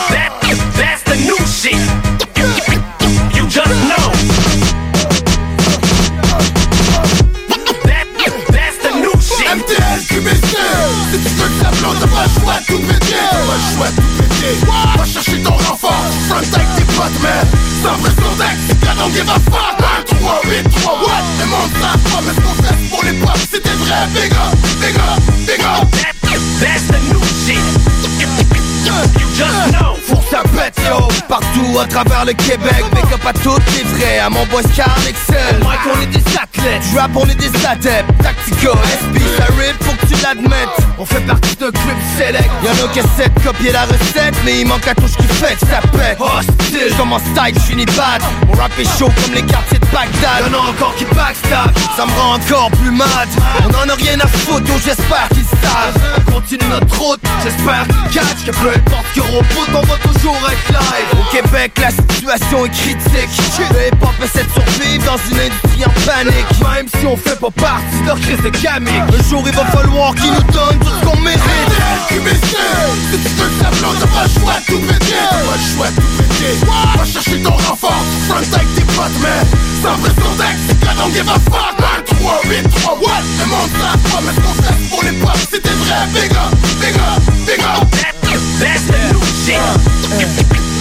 That, 0.08 0.30
that's 0.74 1.02
the 1.04 1.16
new 1.24 1.36
shit. 1.46 1.76
You 3.34 3.46
just 3.48 3.68
know. 3.88 4.10
That, 7.84 8.06
that's 8.50 8.78
the 8.82 8.92
new 9.00 9.12
shit. 9.20 9.46
MTL 9.46 10.00
QBC 10.08 10.56
Si 11.12 11.18
tu 11.18 11.28
veux 11.34 11.48
que 11.48 11.64
ça 11.64 11.70
blow 11.70 11.94
t'as 12.00 12.06
pas 12.06 12.24
le 12.24 12.40
choix 12.40 12.54
de 12.60 12.66
tout 12.66 12.78
péter 12.78 13.16
T'as 13.30 13.36
pas 13.36 13.56
le 13.56 13.76
choix 13.76 13.90
de 13.90 13.96
tout 13.96 14.12
péter 14.18 14.54
Va 14.96 15.04
chercher 15.04 15.42
ton 15.42 15.52
renfort. 15.52 16.04
Front 16.28 16.36
avec 16.36 16.68
tes 16.76 16.84
potes 16.94 17.22
man. 17.22 17.46
Sans 17.82 17.98
pression 17.98 18.36
d'acte 18.38 18.76
I 18.82 18.98
don't 18.98 19.12
give 19.12 19.28
a 19.28 19.38
fuck 19.50 19.76
1, 19.78 20.16
3, 20.16 20.40
8, 20.44 20.70
3, 20.82 21.05
pas 21.68 22.20
mais 22.24 22.34
ce 22.34 22.40
qu'on 22.40 22.62
fait 22.62 22.88
pour 22.90 23.02
les 23.04 23.12
pop 23.12 23.36
C'était 23.36 23.70
vrai 23.70 25.15
Partout 31.76 31.80
à 31.80 32.04
travers 32.04 32.24
le 32.24 32.32
Québec. 32.32 32.84
Big 32.94 33.12
up 33.12 33.26
à 33.26 33.32
toutes 33.32 33.62
les 33.76 33.82
vrais. 33.84 34.18
À 34.18 34.30
mon 34.30 34.44
boy 34.46 34.62
Scar 34.72 34.96
Excel 35.06 35.60
Mike 35.62 35.80
on 35.94 36.00
est 36.00 36.06
des 36.06 36.36
athlètes. 36.36 36.82
Rap 36.96 37.10
on 37.14 37.26
est 37.26 37.34
des 37.34 37.66
adeptes. 37.66 38.10
Tactica 38.22 38.72
SB 39.02 39.20
ça 39.36 39.44
rip 39.58 39.76
faut 39.82 39.92
que 39.92 40.06
tu 40.06 40.22
l'admettes. 40.22 40.76
On 40.98 41.04
fait 41.04 41.20
partie 41.20 41.56
d'un 41.56 41.70
club 41.70 41.96
select. 42.16 42.50
Y'en 42.64 42.84
a 42.84 42.88
qui 42.92 42.98
essaient 43.00 43.28
de 43.28 43.40
copier 43.40 43.72
la 43.72 43.82
recette 43.82 44.34
Mais 44.44 44.60
il 44.60 44.66
manque 44.66 44.86
la 44.86 44.94
touche 44.94 45.16
qui 45.16 45.26
fait 45.26 45.54
que 45.54 45.66
ça 45.66 45.80
pète. 45.92 46.18
Hostile. 46.18 46.96
Comme 46.96 47.12
en 47.12 47.18
style 47.18 47.54
j'finis 47.54 47.86
bad. 47.86 48.22
Mon 48.46 48.54
rap 48.54 48.72
est 48.78 48.98
chaud 48.98 49.10
comme 49.22 49.34
les 49.34 49.42
quartiers 49.42 49.78
de 49.78 49.86
Bagdad. 49.86 50.50
Y'en 50.50 50.58
a 50.58 50.70
encore 50.70 50.94
qui 50.96 51.04
backstab 51.04 51.70
Ça 51.96 52.06
me 52.06 52.12
rend 52.12 52.34
encore 52.36 52.70
plus 52.70 52.90
mad. 52.90 53.28
On 53.64 53.68
en 53.68 53.88
a 53.88 53.94
rien 53.94 54.18
à 54.20 54.26
foutre 54.26 54.66
yo 54.66 54.74
j'espère 54.82 55.28
qu'ils 55.34 55.44
savent. 55.44 56.00
On 56.28 56.32
continue 56.32 56.68
notre 56.70 56.98
route. 56.98 57.20
J'espère 57.42 57.86
qu'ils 57.86 58.20
catch 58.20 58.44
Que 58.46 58.50
peu 58.52 58.68
importe 58.68 59.06
que 59.14 59.20
au 59.20 59.42
bout 59.42 59.68
on 59.74 59.82
va 59.82 59.96
toujours 59.98 60.36
être 60.50 60.68
live. 60.68 61.20
Au 61.20 61.30
Québec 61.30 61.65
mec, 61.66 61.78
la 61.80 61.90
situation 61.90 62.66
est 62.66 62.70
critique. 62.70 63.30
Le 63.72 63.88
hip-hop 63.88 64.14
essaie 64.22 64.44
de 64.44 64.52
survivre 64.52 65.04
dans 65.04 65.18
une 65.30 65.40
industrie 65.40 65.84
en 65.84 65.94
panique. 66.06 66.50
Même 66.62 66.86
si 66.88 67.06
on 67.06 67.16
fait 67.16 67.38
pas 67.38 67.50
partie 67.50 68.00
de 68.02 68.06
leur 68.06 68.20
crise 68.20 68.40
de 68.42 68.50
gamique 68.50 68.92
Un 68.92 69.28
jour 69.28 69.42
il 69.46 69.54
va 69.54 69.64
falloir 69.66 70.14
qu'ils 70.14 70.32
nous 70.32 70.52
donnent 70.52 70.78
tout 70.78 70.90
ce 71.00 71.06
qu'on 71.06 71.16
mérite. 71.20 71.42
Si 72.10 73.18
tu 73.18 73.28
veux 73.34 73.48
que 73.48 73.62
ça 73.62 73.70
blonde, 73.70 73.96
t'as 74.00 74.06
pas 74.06 74.24
le 74.24 74.40
choix 74.40 74.54
de 74.60 74.66
tout 74.66 74.80
péter 74.80 75.14
T'as 75.30 75.36
pas 75.36 75.56
le 75.56 75.74
choix 75.74 75.88
de 75.88 75.96
tout 75.96 76.12
péter 76.18 76.54
Va 76.96 77.04
chercher 77.04 77.42
ton 77.42 77.50
renfort, 77.50 78.04
front 78.28 78.36
avec 78.36 78.74
tes 78.74 78.82
potes 78.82 79.18
Mais 79.22 79.82
sans 79.82 79.96
vrai 79.96 80.10
contexte, 80.10 80.62
c'est 80.68 80.80
que 80.80 80.86
don't 80.96 81.12
give 81.12 81.28
a 81.28 81.38
fuck 81.50 81.74
1, 81.78 82.14
3, 82.20 82.40
8, 82.44 82.62
3, 82.82 82.98
what 83.00 83.22
Le 83.38 83.46
monde 83.46 83.70
promesse 84.04 84.36
qu'on 84.36 84.94
pour 84.94 85.02
les 85.02 85.12
potes. 85.12 85.48
C'était 85.50 85.70
vrai, 85.70 86.06
big 86.12 86.30
up, 86.32 86.54
big 86.80 86.96
up, 86.96 87.22
big 87.46 87.60
up. 87.60 87.86
That's 88.58 88.86
the 88.86 88.98
new 89.12 89.20
shit. 89.44 90.75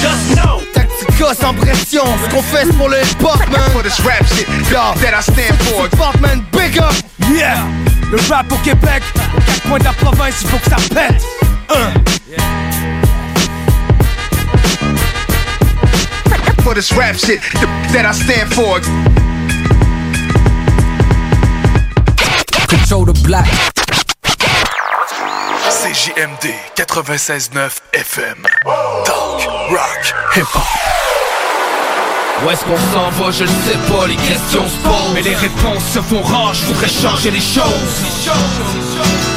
Just 0.00 0.34
know. 0.34 0.60
Tactica 0.72 1.34
sans 1.34 1.54
pression, 1.54 2.04
ce 2.24 2.34
qu'on 2.34 2.42
fait 2.42 2.64
c'est 2.64 2.76
pour 2.76 2.88
le 2.88 2.96
hip-hop 2.98 3.38
man. 3.50 3.70
For 3.72 3.82
this 3.82 4.00
rap 4.00 4.24
shit 4.26 4.46
Yo, 4.70 4.94
that 5.00 5.14
I 5.18 5.22
stand 5.22 5.56
for. 5.62 5.84
Hip-hop 5.86 6.20
man, 6.20 6.44
big 6.52 6.78
up. 6.78 6.94
Yeah. 7.32 7.58
Le 8.10 8.18
rap 8.28 8.50
au 8.50 8.56
Québec 8.56 9.02
Aux 9.16 9.40
quatre 9.40 9.62
coins 9.68 9.78
de 9.78 9.84
la 9.84 9.92
province 9.92 10.34
il 10.42 10.48
faut 10.48 10.58
que 10.58 10.70
ça 10.70 10.76
pète. 10.94 11.22
Un. 11.68 11.92
For 16.62 16.74
this 16.74 16.92
rap 16.92 17.16
shit 17.16 17.40
that 17.92 18.04
I 18.04 18.12
stand 18.12 18.52
for. 18.54 18.80
Control 22.68 23.06
the 23.06 23.20
black. 23.22 23.79
CJMD 25.80 26.52
96.9 26.76 27.78
FM. 27.94 28.46
Talk, 29.06 29.48
rock, 29.70 30.14
hip-hop. 30.36 30.62
Où 32.44 32.50
est-ce 32.50 32.64
qu'on 32.64 32.76
s'en 32.92 33.08
va, 33.08 33.30
je 33.30 33.44
ne 33.44 33.48
sais 33.48 33.78
pas, 33.90 34.06
les 34.06 34.16
questions 34.16 34.68
se 34.68 34.76
posent 34.82 35.14
Mais 35.14 35.22
les 35.22 35.34
réponses 35.34 35.84
se 35.94 36.00
font 36.00 36.20
rares, 36.20 36.52
je 36.52 36.66
voudrais 36.66 36.88
changer 36.88 37.30
les 37.30 37.40
choses 37.40 39.29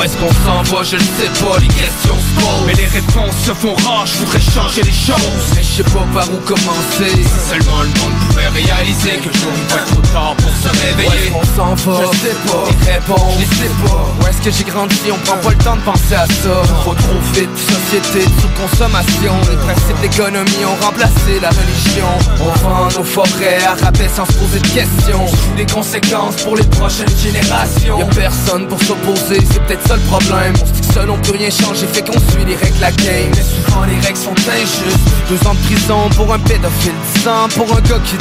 Où 0.00 0.02
est-ce 0.02 0.16
qu'on 0.16 0.32
s'en 0.32 0.62
va, 0.62 0.82
je 0.82 0.96
ne 0.96 1.00
sais 1.00 1.44
pas, 1.44 1.58
les 1.60 1.68
questions 1.68 2.16
se 2.16 2.40
posent. 2.40 2.64
Mais 2.66 2.72
les 2.72 2.86
réponses 2.86 3.36
se 3.44 3.52
font 3.52 3.74
rares, 3.84 4.06
je 4.06 4.16
voudrais 4.16 4.40
changer 4.40 4.80
les 4.80 4.96
choses. 4.96 5.44
Mais 5.54 5.62
je 5.62 5.76
sais 5.76 5.82
pas 5.82 6.06
par 6.14 6.24
où 6.32 6.38
commencer. 6.48 7.12
Si 7.20 7.50
seulement 7.50 7.82
le 7.82 7.92
monde 8.00 8.16
pouvait 8.28 8.48
réaliser 8.48 9.20
Que 9.20 9.28
va 9.28 9.76
être 9.76 9.86
trop 9.92 10.00
tard 10.14 10.34
pour 10.36 10.52
se 10.56 10.86
réveiller. 10.86 11.10
Où 11.10 11.12
est-ce 11.12 11.32
qu'on 11.32 11.46
s'en 11.54 11.74
va, 11.74 12.00
je 12.00 12.16
sais 12.16 12.36
pas. 12.48 12.64
Les 12.64 12.92
réponses, 12.92 13.34
je 13.40 13.56
sais 13.56 13.72
pas. 13.84 14.06
Où 14.16 14.26
est-ce 14.26 14.40
que 14.40 14.50
j'ai 14.50 14.64
grandi, 14.64 15.00
on 15.12 15.18
prend 15.18 15.36
pas 15.36 15.50
le 15.50 15.64
temps 15.64 15.76
de 15.76 15.82
penser 15.82 16.14
à 16.14 16.26
ça. 16.26 16.56
Trop 16.80 16.94
trop 16.94 17.20
vite, 17.34 17.50
société 17.60 18.24
de 18.24 18.40
sous-consommation. 18.40 19.34
Les 19.50 19.56
principes 19.68 20.00
d'économie 20.00 20.64
ont 20.64 20.82
remplacé 20.82 21.36
la 21.42 21.50
religion. 21.50 22.08
On 22.40 22.52
vend 22.64 22.88
nos 22.96 23.04
forêts 23.04 23.60
à 23.68 23.74
rabais 23.84 24.08
sans 24.08 24.24
se 24.24 24.32
poser 24.32 24.60
de 24.60 24.68
questions. 24.68 25.26
Les 25.58 25.66
conséquences 25.66 26.36
pour 26.42 26.56
les 26.56 26.64
prochaines 26.64 27.18
générations. 27.18 27.98
Y'a 27.98 28.06
personne 28.06 28.66
pour 28.66 28.80
s'opposer, 28.80 29.44
c'est 29.52 29.60
peut-être 29.66 29.89
problème. 29.98 30.54
On 30.62 30.66
se 30.66 30.72
dit 30.72 30.80
que 30.80 30.94
seul 30.94 31.10
on 31.10 31.18
peut 31.18 31.32
rien 31.32 31.50
changer, 31.50 31.86
fait 31.86 32.02
qu'on 32.02 32.18
suit 32.30 32.44
les 32.46 32.56
règles 32.56 32.80
la 32.80 32.92
game. 32.92 33.30
Mais 33.34 33.42
souvent 33.42 33.84
les 33.84 33.98
règles 34.06 34.18
sont 34.18 34.34
injustes. 34.48 35.00
Deux 35.28 35.48
ans 35.48 35.54
de 35.54 35.60
prison 35.66 36.08
pour 36.16 36.32
un 36.32 36.38
pédophile, 36.38 36.92
dix 37.14 37.28
pour 37.56 37.76
un 37.76 37.80
gars 37.80 38.00
qui 38.04 38.16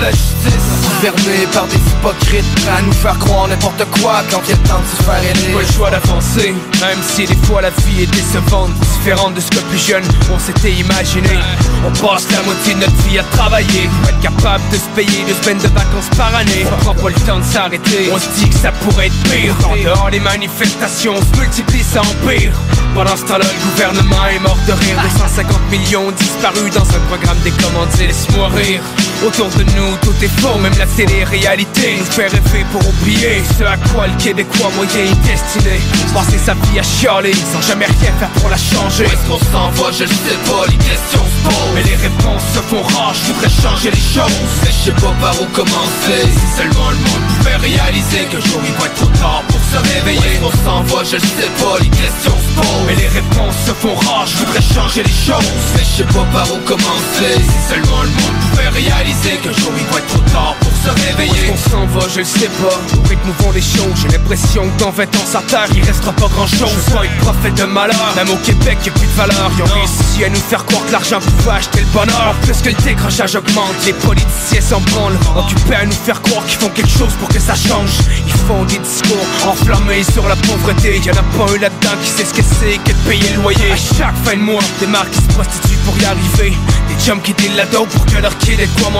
la 0.00 0.10
justice 0.10 0.64
Gouvernés 0.82 1.46
par 1.52 1.66
des 1.66 1.76
hypocrites. 1.76 2.44
À 2.76 2.82
nous 2.82 2.92
faire 2.92 3.18
croire 3.18 3.48
n'importe 3.48 3.84
quoi 4.00 4.22
quand 4.30 4.40
il 4.44 4.50
y 4.50 4.52
a 4.52 4.56
le 4.56 4.68
temps 4.68 4.80
de 4.80 4.96
se 4.96 5.02
faire 5.02 5.22
aider. 5.22 5.52
Pas 5.52 5.60
le 5.60 5.72
choix 5.72 5.90
d'avancer, 5.90 6.54
même 6.80 6.98
si 7.02 7.26
des 7.26 7.36
fois 7.46 7.62
la 7.62 7.70
vie 7.70 8.02
est 8.02 8.10
décevante. 8.10 8.70
Différente 8.98 9.34
de 9.34 9.40
ce 9.40 9.50
que 9.50 9.58
plus 9.70 9.78
jeune 9.78 10.04
on 10.32 10.38
s'était 10.38 10.72
imaginé. 10.72 11.38
On 11.86 11.90
passe 11.90 12.26
la 12.32 12.42
moitié 12.42 12.74
de 12.74 12.80
notre 12.80 12.96
vie 13.08 13.18
à 13.18 13.24
travailler. 13.24 13.88
Pour 14.00 14.10
être 14.10 14.20
capable 14.20 14.62
de 14.70 14.76
se 14.76 14.88
payer 14.96 15.24
deux 15.26 15.34
semaines 15.42 15.58
de 15.58 15.68
vacances 15.68 16.08
par 16.16 16.34
année. 16.34 16.64
On 16.72 16.84
prend 16.84 16.94
pas 16.94 17.08
le 17.08 17.26
temps 17.26 17.38
de 17.38 17.44
s'arrêter, 17.44 18.10
on 18.12 18.18
se 18.18 18.28
dit 18.38 18.48
que 18.48 18.56
ça 18.56 18.72
pourrait 18.72 19.06
être 19.06 19.22
pire. 19.24 19.54
Dehors 19.84 20.10
les 20.10 20.20
manifestations 20.20 21.03
se 21.12 21.38
multiplient, 21.38 21.82
ça 21.82 22.00
empire. 22.00 22.52
Pendant 22.94 23.14
ce 23.14 23.24
temps-là, 23.26 23.44
le 23.44 23.70
gouvernement 23.70 24.26
est 24.26 24.38
mort 24.38 24.56
de 24.66 24.72
rire. 24.72 24.96
250 25.02 25.70
millions 25.70 26.10
disparus 26.12 26.72
dans 26.72 26.88
un 26.88 27.00
programme 27.08 27.36
des 27.44 27.52
Laisse-moi 27.98 28.48
rire 28.48 28.80
Autour 29.22 29.48
de 29.50 29.62
nous, 29.76 29.96
tout 30.02 30.14
est 30.22 30.40
faux, 30.40 30.58
même 30.58 30.76
la 30.78 30.86
télé-réalité 30.86 31.96
Nous 31.98 32.04
fait 32.04 32.26
rêver 32.26 32.64
pour 32.72 32.82
oublier 32.86 33.42
ce 33.58 33.64
à 33.64 33.76
quoi 33.76 34.06
le 34.06 34.14
Québécois 34.16 34.70
moyen 34.76 35.04
est 35.04 35.22
destiné. 35.24 35.80
Passer 36.12 36.38
sa 36.38 36.54
vie 36.54 36.78
à 36.78 36.82
chialer, 36.82 37.32
sans 37.52 37.62
jamais 37.62 37.86
rien 37.86 38.12
faire 38.18 38.28
pour 38.40 38.50
la 38.50 38.56
changer. 38.56 39.04
Où 39.04 39.12
est-ce 39.12 39.26
qu'on 39.28 39.38
s'en 39.52 39.70
va, 39.70 39.92
je 39.92 40.04
ne 40.04 40.08
sais 40.08 40.40
pas, 40.44 40.66
les 40.68 40.76
questions 40.76 41.24
se 41.24 41.48
posent. 41.48 41.74
Mais 41.74 41.82
les 41.84 41.96
réponses 41.96 42.42
se 42.54 42.60
font 42.60 42.82
rares, 42.82 43.14
je 43.14 43.32
voudrais 43.32 43.50
changer 43.62 43.90
les 43.90 44.06
choses. 44.14 44.40
Mais 44.62 44.70
je 44.70 44.90
sais 44.90 44.96
pas 45.00 45.14
par 45.20 45.40
où 45.40 45.46
commencer. 45.46 46.20
Si 46.28 46.58
seulement 46.58 46.90
le 46.90 46.96
monde 46.96 47.24
pouvait 47.38 47.56
réaliser 47.56 48.24
que 48.30 48.36
le 48.36 48.42
jour 48.42 48.60
il 48.66 48.74
va 48.74 48.86
être 48.86 48.94
trop 48.96 49.14
tard 49.20 49.42
pour 49.48 49.60
se 49.60 49.78
réveiller. 49.94 50.20
Où 50.20 50.48
est-ce 50.48 50.56
qu'on 50.64 50.64
s'en 50.64 50.82
va, 50.82 51.04
je 51.04 51.16
ne 51.16 51.20
sais 51.20 51.52
pas, 51.62 51.78
les 51.80 51.88
questions 51.88 52.36
se 52.36 52.50
posent. 52.60 52.86
Mais 52.86 52.96
les 52.96 53.08
réponses 53.08 53.56
se 53.66 53.72
font 53.72 53.94
rares, 53.94 54.26
je 54.26 54.36
voudrais 54.44 54.62
changer 54.74 55.02
les 55.02 55.18
choses. 55.24 55.52
Mais 55.76 55.84
je 55.84 56.02
sais 56.02 56.10
pas 56.12 56.26
par 56.32 56.52
où 56.52 56.58
commencer. 56.66 57.34
Si 57.40 57.60
seulement 57.70 58.02
le 58.02 58.10
monde 58.10 58.36
pouvait 58.50 58.68
réaliser 58.68 59.03
que 59.04 59.48
le 59.48 59.54
jour 59.54 59.72
il 59.76 59.86
va 59.92 59.98
être 59.98 60.06
trop 60.06 60.30
tard 60.32 60.54
pour 60.60 60.72
se 60.72 60.90
réveiller. 61.06 61.50
Où 61.50 61.54
est-ce 61.54 61.64
qu'on 61.64 61.70
s'en 61.70 61.86
va, 61.86 62.06
je 62.12 62.18
le 62.20 62.24
sais 62.24 62.48
pas. 62.60 62.76
Au 62.96 63.08
rythme 63.08 63.28
où 63.28 63.42
vont 63.42 63.52
les 63.52 63.60
choses, 63.60 63.94
j'ai 64.00 64.08
l'impression 64.08 64.62
que 64.68 64.80
dans 64.80 64.90
20 64.90 65.02
ans 65.04 65.26
ça 65.26 65.42
terre 65.46 65.66
il 65.74 65.84
restera 65.84 66.12
pas 66.12 66.28
grand 66.28 66.46
chose 66.46 66.70
Je 66.70 66.90
veux 66.90 66.96
pas 66.96 67.04
être 67.04 67.18
prophète 67.18 67.54
de 67.54 67.64
malheur, 67.64 68.12
même 68.16 68.30
au 68.30 68.36
Québec 68.36 68.78
y'a 68.84 68.92
plus 68.92 69.06
de 69.06 69.12
valeur. 69.12 69.50
Ils 69.56 69.62
ont 69.62 69.74
réussi 69.74 70.24
à 70.24 70.28
nous 70.28 70.40
faire 70.40 70.64
croire 70.64 70.84
que 70.86 70.92
l'argent 70.92 71.18
pouvait 71.20 71.56
acheter 71.56 71.80
le 71.80 71.86
bonheur. 71.86 72.34
Plus 72.42 72.60
que 72.62 72.68
le 72.68 72.82
décrochage 72.82 73.34
augmente, 73.36 73.74
les 73.86 73.92
politiciens 73.92 74.60
s'en 74.60 74.80
branlent. 74.80 75.18
Occupés 75.36 75.76
à 75.76 75.84
nous 75.84 75.92
faire 75.92 76.20
croire 76.22 76.44
qu'ils 76.46 76.58
font 76.58 76.70
quelque 76.70 76.96
chose 76.98 77.12
pour 77.20 77.28
que 77.28 77.40
ça 77.40 77.54
change. 77.54 77.90
Ils 78.26 78.40
font 78.46 78.64
des 78.64 78.78
discours 78.78 79.26
enflammés 79.46 80.04
sur 80.04 80.26
la 80.28 80.36
pauvreté. 80.36 81.00
Y'en 81.04 81.12
a 81.12 81.24
pas 81.36 81.52
un 81.52 81.58
là-dedans 81.58 81.96
qui 82.02 82.10
sait 82.10 82.24
ce 82.24 82.34
que 82.34 82.42
c'est 82.42 82.78
que 82.84 82.92
de 82.92 83.08
payer 83.08 83.30
le 83.36 83.42
loyer. 83.42 83.72
À 83.72 83.76
chaque 83.76 84.16
fin 84.24 84.36
de 84.36 84.42
mois, 84.42 84.62
des 84.80 84.86
marques 84.86 85.10
qui 85.10 85.20
se 85.20 85.28
prostituent 85.34 85.82
pour 85.84 85.96
y 85.98 86.04
arriver. 86.04 86.56
Des 86.88 87.04
chums 87.04 87.20
qui 87.20 87.34
la 87.56 87.66
dope 87.66 87.88
pour 87.90 88.06
que 88.06 88.18
leur 88.18 88.36
kid 88.38 88.58
ait 88.60 88.68
quoi 88.80 88.90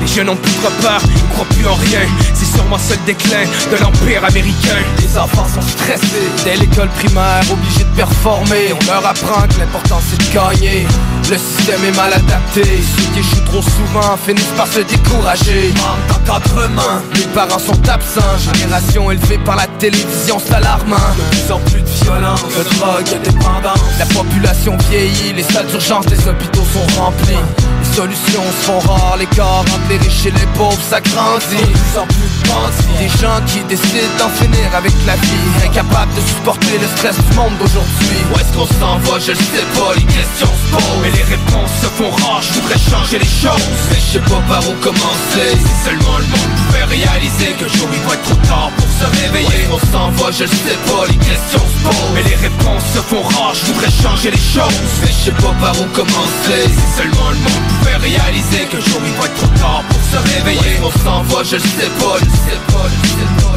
Les 0.00 0.06
jeunes 0.06 0.28
ont 0.28 0.36
plus 0.36 0.52
de 0.52 0.66
repères, 0.66 1.00
ils 1.02 1.28
croient 1.32 1.46
plus 1.46 1.66
en 1.66 1.74
rien. 1.74 2.06
C'est 2.34 2.44
sûrement 2.44 2.76
le 2.76 3.06
déclin 3.06 3.44
de 3.72 3.82
l'empire 3.82 4.22
américain. 4.22 4.76
Les 5.00 5.18
enfants 5.18 5.46
sont 5.48 5.62
stressés 5.62 6.28
Dès 6.44 6.56
l'école 6.56 6.88
primaire, 6.90 7.40
obligés 7.50 7.84
de 7.84 7.96
performer. 7.96 8.74
On 8.78 8.84
leur 8.84 9.06
apprend 9.06 9.48
que 9.48 9.60
l'important 9.60 9.98
c'est 10.06 10.18
de 10.18 10.34
gagner. 10.34 10.86
Le 11.30 11.38
système 11.38 11.82
est 11.84 11.96
mal 11.96 12.12
adapté. 12.12 12.62
Ceux 12.64 13.12
qui 13.14 13.20
échouent 13.20 13.44
trop 13.46 13.62
souvent 13.62 14.14
finissent 14.26 14.54
par 14.58 14.66
se 14.66 14.80
décourager. 14.80 15.72
Manque 15.76 16.18
d'encadrement 16.26 17.00
Les 17.14 17.26
parents 17.34 17.58
sont 17.58 17.88
absents. 17.88 18.20
Génération 18.52 19.10
élevée 19.10 19.38
par 19.38 19.56
la 19.56 19.66
télévision, 19.78 20.38
c'est 20.44 20.54
alarmant. 20.54 20.96
De 21.16 21.22
plus 21.30 21.50
en 21.50 21.58
plus 21.60 21.80
de 21.80 22.04
violence, 22.04 22.42
de 22.42 22.62
drogue, 22.76 23.22
de 23.24 23.98
La 23.98 24.06
population 24.06 24.76
vieillit, 24.90 25.32
les 25.32 25.42
salles 25.42 25.66
d'urgence 25.66 26.04
des 26.06 26.28
hôpitaux 26.28 26.64
sont 26.74 27.00
remplies. 27.00 27.32
Les 27.58 27.63
solutions 27.94 28.42
se 28.58 28.66
font 28.66 28.78
rares, 28.80 29.16
les 29.18 29.26
corps 29.26 29.60
entre 29.60 29.88
les 29.88 29.98
riches 29.98 30.26
et 30.26 30.30
les 30.32 30.46
pauvres 30.58 30.82
s'agrandit 30.90 31.62
De 31.62 31.78
plus 31.78 31.98
en 31.98 32.06
plus 32.06 32.34
bandits 32.50 32.98
Des 32.98 33.12
gens 33.22 33.38
qui 33.46 33.62
décident 33.70 34.14
d'en 34.18 34.28
finir 34.30 34.66
avec 34.74 34.92
la 35.06 35.14
vie. 35.14 35.46
Incapables 35.64 36.12
de 36.14 36.20
supporter 36.20 36.78
le 36.82 36.88
stress 36.96 37.16
du 37.16 37.36
monde 37.36 37.54
d'aujourd'hui. 37.58 38.18
Où 38.30 38.38
est-ce 38.38 38.52
qu'on 38.52 38.66
s'en 38.66 38.98
va, 38.98 39.18
je 39.18 39.30
le 39.30 39.38
sais 39.38 39.66
pas, 39.78 39.94
les 39.94 40.06
questions 40.10 40.50
se 40.50 40.66
posent. 40.74 41.00
Mais 41.02 41.12
les 41.14 41.22
réponses 41.22 41.74
se 41.82 41.88
font 41.94 42.10
rares, 42.10 42.42
je 42.42 42.52
voudrais 42.58 42.82
changer 42.90 43.18
les 43.18 43.34
choses. 43.42 43.68
Mais 43.90 44.00
je 44.02 44.18
sais 44.18 44.26
pas 44.26 44.42
par 44.48 44.62
où 44.66 44.74
commencer. 44.82 45.48
Si 45.54 45.74
seulement 45.86 46.18
le 46.18 46.26
monde 46.34 46.52
pouvait 46.66 46.88
réaliser 46.98 47.54
que 47.54 47.68
jour 47.70 47.88
il 47.94 48.02
va 48.02 48.14
être 48.14 48.26
trop 48.26 48.42
tard 48.50 48.70
pour 48.74 48.90
se 48.90 49.06
réveiller. 49.22 49.70
Où 49.70 49.78
est-ce 49.78 49.86
qu'on 49.86 49.86
s'en 49.94 50.10
va, 50.18 50.30
je 50.34 50.44
le 50.50 50.56
sais 50.66 50.80
pas, 50.90 51.06
les 51.06 51.20
questions 51.22 51.62
se 51.62 51.78
posent. 51.86 52.12
Mais 52.14 52.26
les 52.26 52.38
réponses 52.42 52.86
se 52.90 53.00
font 53.06 53.22
rares, 53.22 53.54
je 53.54 53.70
voudrais 53.70 53.94
changer 54.02 54.30
les 54.34 54.46
choses. 54.54 54.82
Mais 55.02 55.14
je 55.14 55.30
sais 55.30 55.36
pas 55.38 55.54
par 55.62 55.78
où 55.78 55.86
commencer. 55.94 56.66
Si 56.66 56.86
seulement 56.98 57.30
le 57.30 57.38
monde 57.38 57.64
pouvait 57.78 57.83
réaliser 57.90 58.66
que 58.70 58.80
jour 58.80 59.00
il 59.04 59.12
être 59.26 59.54
trop 59.54 59.82
pour 59.88 60.02
se 60.10 60.16
réveiller. 60.34 60.76
Qu'on 60.80 60.90
s'en 61.04 61.22
va, 61.22 61.42
je 61.42 61.56
le 61.56 61.62
sais 61.62 61.90
pas, 62.00 62.16
je 62.18 62.30
sais 62.46 62.60
pas, 62.72 62.86
je 62.90 63.14
pas, 63.42 63.56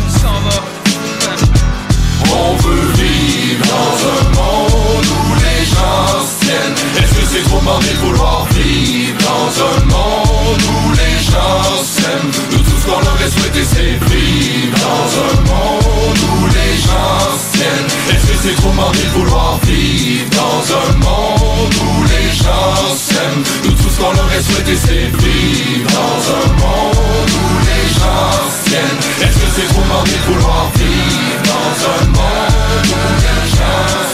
On 2.34 2.56
veut 2.56 2.88
vivre 2.94 3.66
dans 3.76 3.96
un 4.16 4.24
monde 4.40 5.06
où 5.06 5.36
les 5.36 5.66
gens 5.66 6.26
tiennent 6.42 6.80
Est-ce 7.04 7.14
que 7.14 7.26
c'est 7.32 7.44
trop 7.50 7.60
demandé 7.60 7.88
de 7.88 8.00
vouloir 8.06 8.46
vivre 8.52 9.18
dans 9.20 9.50
un 9.64 9.80
monde 9.86 10.62
où 10.62 10.92
les 10.92 11.18
gens 11.24 11.84
s'aiment? 11.84 12.47
Qu'on 12.88 13.02
aurait 13.02 13.30
souhaité 13.30 13.64
c'est 13.64 14.00
vivre 14.16 14.78
dans 14.80 15.10
un 15.28 15.36
monde 15.52 16.20
où 16.32 16.46
les 16.48 16.74
gens 16.80 17.28
tiennent 17.52 17.90
Est-ce 18.12 18.26
que 18.28 18.38
c'est 18.42 18.56
trop 18.56 18.70
demandé 18.70 19.00
de 19.00 19.10
vouloir 19.20 19.60
vivre 19.64 20.30
dans 20.32 20.64
un 20.82 20.92
monde 20.98 21.74
où 21.84 22.04
les 22.04 22.32
gens 22.34 22.96
s'aiment? 22.96 23.44
Nous 23.66 23.72
tout 23.72 23.90
ce 23.90 24.00
qu'on 24.00 24.16
aurait 24.24 24.42
souhaité 24.42 24.76
c'est 24.76 25.08
vivre 25.22 25.90
dans 25.92 26.20
un 26.40 26.48
monde 26.64 27.30
où 27.44 27.48
les 27.70 27.88
gens 28.00 28.40
tiennent 28.66 29.00
Est-ce 29.22 29.38
que 29.38 29.50
c'est 29.56 29.68
trop 29.74 29.82
demandé 29.82 30.12
de 30.12 30.34
vouloir 30.34 30.72
vivre 30.76 31.42
dans 31.44 31.76
un 31.92 32.04
monde 32.08 32.88
où 32.88 33.04
les 33.26 33.44
gens 33.52 34.07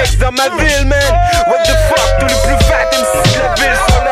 Remix 0.00 0.16
dans 0.18 0.32
ma 0.32 0.48
ville, 0.62 0.86
man. 0.86 0.98
What 1.46 1.62
the 1.64 1.76
fuck, 1.88 2.18
tous 2.20 2.26
les 2.26 2.34
plus 2.34 2.64
fat 2.66 2.86
MC 2.92 3.34
de 3.34 3.42
la 3.42 3.54
ville 3.54 3.78
sont 3.88 4.09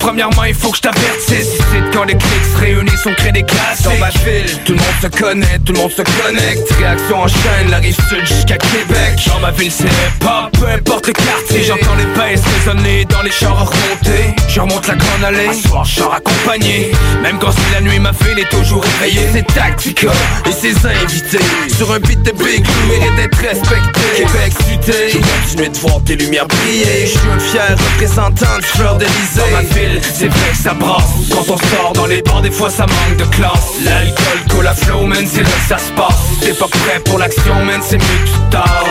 premièrement 0.00 0.44
il 0.44 0.54
faut 0.54 0.70
que 0.70 0.78
je 0.78 0.82
t'avertisse. 0.82 1.50
C'est 1.70 1.96
quand 1.96 2.04
les 2.04 2.16
clics 2.16 2.44
se 2.52 2.60
réunissent 2.60 3.06
on 3.06 3.14
crée 3.14 3.32
des 3.32 3.44
classes. 3.44 3.82
Dans 3.82 3.96
ma 3.98 4.08
ville, 4.10 4.58
tout 4.64 4.72
le 4.72 4.78
monde 4.78 5.00
se 5.00 5.06
connaît, 5.06 5.58
tout 5.64 5.72
le 5.72 5.78
monde 5.78 5.92
se 5.92 6.02
connecte. 6.02 6.72
Réaction 6.78 7.22
en 7.22 7.28
chaîne, 7.28 7.70
la 7.70 7.78
rive 7.78 7.96
sud 8.08 8.26
jusqu'à 8.26 8.56
Québec. 8.56 9.20
Dans 9.26 9.40
ma 9.40 9.50
ville 9.52 9.70
c'est 9.70 9.84
hip-hop, 9.84 10.50
peu 10.58 10.66
importe 10.66 11.06
le 11.06 11.12
quartier. 11.12 11.62
J'entends 11.64 11.94
les 11.96 12.06
basses 12.18 12.42
résonner 12.58 13.04
dans 13.04 13.22
les 13.22 13.30
chars 13.30 13.56
remontés. 13.58 14.34
Je 14.48 14.60
remonte 14.60 14.86
la 14.88 14.96
grande 14.96 15.24
allée, 15.24 15.48
un 15.48 15.68
soir 15.68 15.84
char 15.84 16.14
accompagné. 16.14 16.90
Même 17.22 17.38
quand 17.38 17.52
c'est 17.52 17.74
la 17.74 17.80
nuit 17.80 18.00
ma 18.00 18.12
ville 18.12 18.38
est 18.38 18.48
toujours 18.48 18.82
réveillée. 18.82 19.28
C'est 19.32 19.46
Tactica 19.46 20.08
et 20.46 20.52
ses 20.52 20.74
invités. 20.86 21.44
Sur 21.76 21.92
un 21.92 22.00
beat 22.00 22.22
de 22.22 22.32
big, 22.32 22.64
je 22.64 22.88
mérite 22.88 23.16
d'être 23.16 23.38
respecté. 23.38 24.00
Québec 24.16 24.52
sudé, 24.66 25.10
je 25.12 25.18
continue 25.18 25.68
de 25.68 25.78
voir 25.78 26.02
tes 26.04 26.16
lumières 26.16 26.46
briller. 26.46 27.06
Je 27.06 27.18
suis 27.18 27.30
un 27.30 27.38
fier 27.38 27.76
représentant 27.92 28.56
de 28.58 29.04
Dans 29.36 29.50
ma 29.50 29.62
ville, 29.62 29.89
c'est 30.02 30.28
vrai 30.28 30.50
que 30.50 30.56
ça 30.56 30.74
brasse. 30.74 31.10
Quand 31.30 31.42
on 31.42 31.56
sort 31.56 31.92
dans 31.94 32.06
les 32.06 32.22
bars, 32.22 32.42
des 32.42 32.50
fois 32.50 32.70
ça 32.70 32.86
manque 32.86 33.16
de 33.16 33.24
classe. 33.24 33.74
L'alcool, 33.84 34.40
cola 34.48 34.74
flow, 34.74 35.06
man, 35.06 35.24
c'est 35.26 35.42
là 35.42 35.48
que 35.48 35.68
ça 35.68 35.78
se 35.78 35.92
passe. 35.92 36.40
T'es 36.40 36.52
pas 36.52 36.68
prêt 36.68 37.00
pour 37.04 37.18
l'action, 37.18 37.54
man, 37.64 37.80
c'est 37.82 37.96
mieux 37.96 38.20
tu 38.24 38.50
tardes 38.50 38.88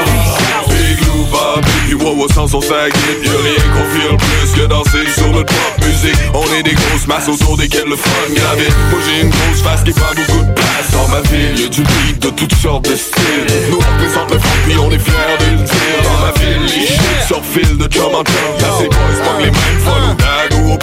Big 0.69 0.99
Lou, 1.07 1.25
Bob, 1.31 1.65
Biggie, 1.65 1.95
Wawa 1.95 2.27
sans 2.33 2.47
son 2.47 2.61
faggot 2.61 2.95
Y'a 3.23 3.31
rien 3.31 3.63
qu'on 3.73 3.85
file 3.93 4.17
plus 4.17 4.61
que 4.61 4.67
danser 4.67 5.05
sur 5.15 5.27
notre 5.31 5.53
propre 5.53 5.87
musique. 5.87 6.17
On 6.33 6.45
est 6.53 6.63
des 6.63 6.73
grosses 6.73 7.07
masses 7.07 7.27
autour 7.27 7.57
desquelles 7.57 7.87
le 7.87 7.95
fun 7.95 8.33
gravite. 8.33 8.75
Moi 8.91 8.99
j'ai 9.05 9.21
une 9.21 9.29
grosse 9.29 9.61
face 9.61 9.83
qui 9.83 9.91
prend 9.91 10.13
beaucoup 10.15 10.45
de 10.45 10.53
place 10.53 10.91
Dans 10.91 11.07
ma 11.07 11.21
ville, 11.21 11.59
y'a 11.59 11.67
du 11.67 11.81
beat 11.81 12.19
de 12.19 12.29
toutes 12.29 12.55
sortes 12.55 12.89
de 12.89 12.95
styles. 12.95 13.47
Nous 13.71 13.79
représente 13.79 14.31
le 14.31 14.39
funk 14.39 14.59
puis 14.65 14.77
on 14.77 14.91
est 14.91 14.99
fiers 14.99 15.37
de 15.39 15.57
le 15.57 15.63
dire. 15.63 16.01
Dans 16.03 16.25
ma 16.25 16.31
ville, 16.39 16.63
les 16.63 16.87
shit 16.87 16.99
sur 17.27 17.41
fil 17.43 17.77
de 17.77 17.87
drum 17.87 18.15
en 18.15 18.23
drum 18.23 18.53
T'as 18.59 18.77
ces 18.77 18.87
boys, 18.87 19.39
les 19.39 19.45
mêmes 19.45 19.79
follow. 19.83 20.13
Tag 20.17 20.59
ou 20.59 20.73
au 20.73 20.77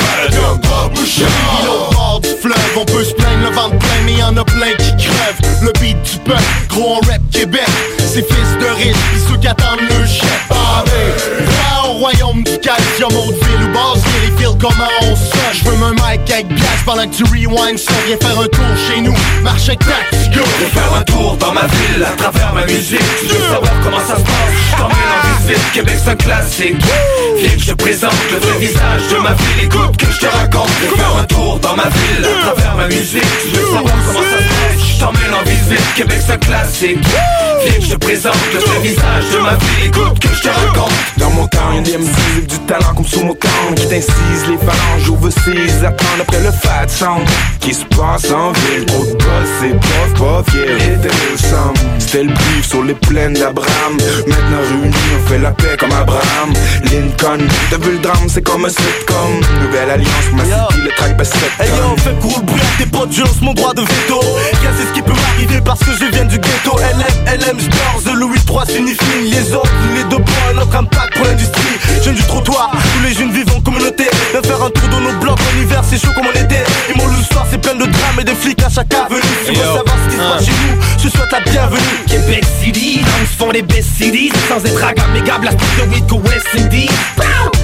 du 2.20 2.28
fleuve, 2.40 2.76
on 2.76 2.84
peut 2.84 3.04
se 3.04 3.14
plaindre 3.14 3.48
le 3.48 3.54
ventre 3.54 3.78
plein, 3.78 4.02
mais 4.04 4.14
y'en 4.14 4.36
a 4.36 4.44
plein 4.44 4.72
qui 4.78 4.96
crèvent. 4.96 5.40
Le 5.62 5.72
beat 5.80 5.96
du 6.02 6.18
peuple, 6.18 6.42
gros 6.68 6.94
en 6.94 7.00
rap 7.06 7.20
Québec, 7.32 7.66
c'est 7.98 8.26
fils 8.26 8.58
de 8.60 8.66
riches, 8.76 8.96
pis 9.12 9.20
ceux 9.28 9.36
qui 9.38 9.48
attendent 9.48 9.80
le 9.80 10.06
chef. 10.06 10.50
Allez, 10.50 11.88
au 11.88 11.92
royaume 11.98 12.42
du 12.42 12.58
calcium, 12.58 13.10
Haute-Ville 13.14 13.68
ou 13.68 13.72
basse 13.72 14.02
vérifie 14.20 14.56
comment 14.60 14.88
on 15.02 15.16
sonne. 15.16 15.54
J'veux 15.54 15.84
un 15.84 15.92
mic 15.92 16.30
avec 16.30 16.48
glace 16.48 16.82
pendant 16.84 17.06
que 17.08 17.14
tu 17.14 17.24
rewind 17.24 17.78
ça. 17.78 17.92
Viens 18.06 18.16
faire 18.16 18.40
un 18.40 18.48
tour 18.48 18.64
chez 18.88 19.00
nous, 19.00 19.14
marche 19.42 19.68
avec 19.68 19.80
Tactico. 20.36 20.44
Viens 20.58 20.68
faire 20.68 20.94
un 20.94 21.02
tour 21.02 21.36
dans 21.36 21.52
ma 21.52 21.62
ville 21.62 22.04
à 22.04 22.16
travers 22.16 22.52
ma 22.54 22.66
musique. 22.66 23.00
Tu 23.20 23.26
veux 23.26 23.40
savoir 23.52 23.72
comment 23.82 24.00
ça 24.00 24.16
se 24.16 24.22
passe. 24.22 24.78
T'en 24.78 24.88
mets 24.88 24.94
l'envie 24.94 25.48
vite, 25.48 25.72
Québec 25.72 25.96
c'est 26.02 26.10
un 26.10 26.16
classique. 26.16 26.76
Viens 27.38 27.50
que 27.50 27.60
je 27.60 27.70
te 27.72 27.76
présente 27.76 28.12
le 28.32 28.38
vrai 28.38 28.58
visage 28.58 29.02
de 29.10 29.16
ma 29.18 29.32
ville. 29.32 29.64
Écoute 29.64 29.96
que 29.96 30.06
je 30.06 30.18
te 30.18 30.26
raconte. 30.26 30.70
Viens 30.80 30.96
faire 30.96 31.16
un 31.18 31.24
tour 31.24 31.58
dans 31.60 31.76
ma 31.76 31.84
ville 31.88 32.24
à 32.24 32.42
travers 32.42 32.76
ma 32.76 32.88
musique. 32.88 33.22
Tu 33.42 33.56
veux 33.56 33.66
savoir 33.66 33.94
comment 34.06 34.20
ça 34.20 34.38
se 34.38 34.48
passe. 34.48 34.98
T'en 34.98 35.12
mets 35.12 35.28
l'envie 35.30 35.60
vite, 35.68 35.94
Québec 35.94 36.18
c'est 36.24 36.32
un 36.32 36.38
classique. 36.38 37.00
Que 37.02 37.82
je 37.82 37.94
te 37.94 37.96
présente 37.96 38.36
le 38.52 38.60
vrai 38.60 38.78
visage 38.80 39.24
de 39.32 39.38
ma 39.38 39.54
ville. 39.54 39.86
Écoute 39.86 40.18
que 40.18 40.28
je 40.28 40.42
te 40.42 40.48
raconte. 40.48 40.92
Dans 41.18 41.30
mon 41.30 41.46
camp, 41.48 41.72
y'a 41.74 41.80
des 41.80 41.98
MCs 41.98 42.32
avec 42.32 42.46
du 42.46 42.58
talent 42.60 42.94
comme 42.94 43.06
sous 43.06 43.24
mon 43.24 43.34
camp. 43.34 43.74
Qui 43.74 43.88
t'incisent 43.88 44.46
les 44.48 44.58
phalanges, 44.58 45.10
overseas 45.10 45.84
Attendent 45.84 46.20
après 46.20 46.40
le 46.40 46.50
fat 46.50 46.88
sound 46.88 47.22
Qui 47.60 47.74
se 47.74 47.84
passe 47.84 48.30
en 48.30 48.52
ville 48.52 48.86
puff, 50.26 50.54
yeah. 50.54 50.76
C'était 51.98 52.24
le 52.24 52.32
beef 52.32 52.68
sur 52.68 52.82
les 52.82 52.94
plaines 52.94 53.34
d'Abraham. 53.34 53.96
Maintenant 54.26 54.62
réunis, 54.68 54.94
on 55.16 55.28
fait 55.28 55.38
la 55.38 55.50
paix 55.50 55.76
comme 55.78 55.92
Abraham. 55.92 56.52
Lincoln, 56.84 57.44
t'as 57.70 57.78
vu 57.78 57.92
le 57.92 57.98
drame, 57.98 58.28
c'est 58.28 58.42
comme 58.42 58.64
un 58.64 58.68
sitcom. 58.68 59.40
Nouvelle 59.62 59.90
alliance 59.90 60.30
ma 60.34 60.44
city, 60.44 60.82
le 60.84 60.90
track 60.96 61.16
baisse 61.16 61.30
7 61.30 61.40
Hey 61.60 61.68
yo, 61.68 61.96
fais 61.98 62.14
court 62.20 62.38
le 62.38 62.46
bruit 62.46 62.60
à 62.60 62.82
tes 62.82 62.88
potes, 62.88 63.12
je 63.12 63.22
lance 63.22 63.40
mon 63.40 63.54
droit 63.54 63.74
de 63.74 63.82
veto. 63.82 64.20
Rien 64.20 64.70
c'est 64.78 64.86
ce 64.88 64.92
qui 64.92 65.02
peut 65.02 65.12
m'arriver 65.12 65.60
parce 65.64 65.80
que 65.80 65.92
je 65.92 66.04
viens 66.06 66.24
du 66.24 66.38
ghetto. 66.38 66.76
LM, 66.78 67.40
LM, 67.40 67.58
j'dors, 67.58 68.02
The 68.04 68.16
Louis 68.16 68.38
III 68.48 68.74
signifie 68.74 69.30
Les 69.30 69.52
autres, 69.52 69.70
les 69.94 70.04
deux 70.04 70.22
points, 70.22 70.54
notre 70.54 70.76
impact 70.76 71.16
pour 71.16 71.26
l'industrie. 71.26 71.78
Je 71.98 72.02
viens 72.02 72.12
du 72.12 72.22
trottoir, 72.22 72.70
tous 72.72 73.02
les 73.06 73.14
jeunes 73.14 73.32
vivent 73.32 73.52
en 73.56 73.60
communauté. 73.60 74.04
Viens 74.32 74.42
faire 74.42 74.62
un 74.62 74.70
tour 74.70 74.88
dans 74.90 75.00
nos 75.00 75.12
blocs, 75.18 75.38
en 75.38 75.60
hiver 75.60 75.82
c'est 75.88 75.98
chaud 75.98 76.12
comme 76.14 76.26
en 76.26 76.30
été. 76.30 76.62
Et 76.88 76.96
mon 76.96 77.06
le 77.06 77.22
soir 77.24 77.46
c'est 77.50 77.60
plein 77.60 77.74
de 77.74 77.86
drames 77.86 78.20
et 78.20 78.24
des 78.24 78.34
flics 78.34 78.62
à 78.62 78.68
chaque 78.68 78.94
avenue. 78.94 79.20
Si 79.44 79.52
tu 79.52 79.58
veux 79.58 79.64
savoir 79.64 79.96
ce 80.04 80.15
passe 80.16 80.44
chez 80.44 80.52
nous, 80.52 80.80
je 81.02 81.08
souhaite 81.08 81.32
la 81.32 81.40
bienvenue? 81.40 82.04
Québec 82.06 82.44
City, 82.62 83.00
là 83.00 83.08
où 83.22 83.26
se 83.26 83.36
font 83.36 83.50
les 83.50 83.62
best 83.62 83.88
cities 83.96 84.32
Sans 84.48 84.64
être 84.64 84.84
agam 84.84 85.42
la 85.42 85.52
de 85.52 85.90
weed 85.90 86.06
qu'au 86.08 86.20
West 86.20 86.46
Indies! 86.58 86.90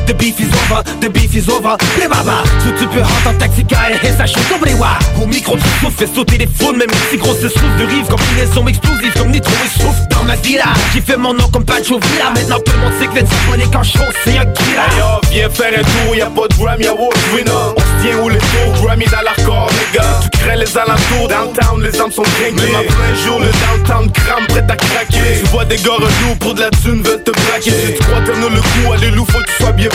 The 0.07 0.15
beef 0.15 0.41
is 0.41 0.51
over, 0.65 0.83
the 1.01 1.09
beef 1.09 1.35
is 1.35 1.49
over. 1.49 1.77
Les 1.99 2.09
baba, 2.09 2.43
tout 2.63 2.73
tu 2.77 2.87
peux 2.89 3.01
rentrer 3.01 3.29
en 3.29 3.39
taxi 3.39 3.65
et 4.03 4.13
ça 4.17 4.27
chute 4.27 4.43
au 4.51 5.23
Au 5.23 5.27
micro 5.27 5.57
tu 5.57 5.63
souffles, 5.81 6.07
fais 6.07 6.13
sauter 6.13 6.39
les 6.39 6.49
Même 6.77 6.89
si 7.11 7.17
gros 7.19 7.35
se 7.35 7.49
souffle 7.49 7.79
de 7.79 7.85
rive 7.85 8.07
Combinaison 8.09 8.67
explosive 8.67 9.13
comme 9.17 9.31
nitro 9.31 9.53
et 9.65 9.81
souffle 9.81 10.03
Dans 10.11 10.25
ma 10.25 10.35
villa, 10.37 10.73
j'ai 10.93 11.01
fait 11.01 11.17
mon 11.17 11.35
nom 11.35 11.49
comme 11.49 11.65
Pancho 11.65 12.01
Villa 12.01 12.31
Maintenant 12.35 12.59
tout 12.65 12.73
le 12.73 12.79
monde 12.79 12.93
sait 13.01 13.07
que 13.07 13.15
le 13.15 13.23
diabolique 13.23 13.71
quand 13.73 13.85
chaud 13.85 14.01
c'est 14.25 14.39
un 14.39 14.47
killer 14.47 15.22
viens 15.33 15.49
faire 15.49 15.73
un 15.79 15.83
tour, 15.83 16.15
y'a 16.15 16.27
pas 16.27 16.47
de 16.49 16.55
gram, 16.55 16.81
y'a 16.81 16.93
Wolf 16.93 17.35
Winner. 17.35 17.51
On 17.77 17.81
se 17.81 18.05
tient 18.05 18.19
où 18.23 18.29
les 18.29 18.39
tours, 18.39 18.83
Grammy 18.83 19.07
dans 19.07 19.23
l'hardcore, 19.23 19.71
les 19.71 19.99
gars. 19.99 20.21
Tu 20.23 20.39
crées 20.39 20.57
les 20.57 20.79
alentours, 20.79 21.29
downtown, 21.29 21.83
les 21.83 22.01
armes 22.01 22.13
sont 22.13 22.23
trinquées 22.23 22.53
Même 22.53 22.75
à 22.75 22.83
plein 22.83 23.15
jour, 23.25 23.41
le 23.41 23.47
downtown 23.47 24.11
crame, 24.13 24.47
prêt 24.49 24.65
à 24.69 24.77
craquer. 24.77 25.41
Tu 25.41 25.47
vois 25.47 25.65
des 25.65 25.77
gars 25.77 25.97
relous 25.97 26.37
pour 26.39 26.55
de 26.55 26.61
la 26.61 26.71
thune, 26.71 27.03
veulent 27.03 27.23
te 27.23 27.31
braquer. 27.31 27.71
Si 27.71 27.95
tu 27.95 28.03
crois 28.05 28.21
tenir 28.21 28.51
le 28.51 28.61
coup, 28.61 28.93
allez 28.93 29.11
loup, 29.11 29.25
faut 29.27 29.39
que 29.39 29.45
tu 29.45 29.63
sois 29.63 29.73
bien 29.73 29.89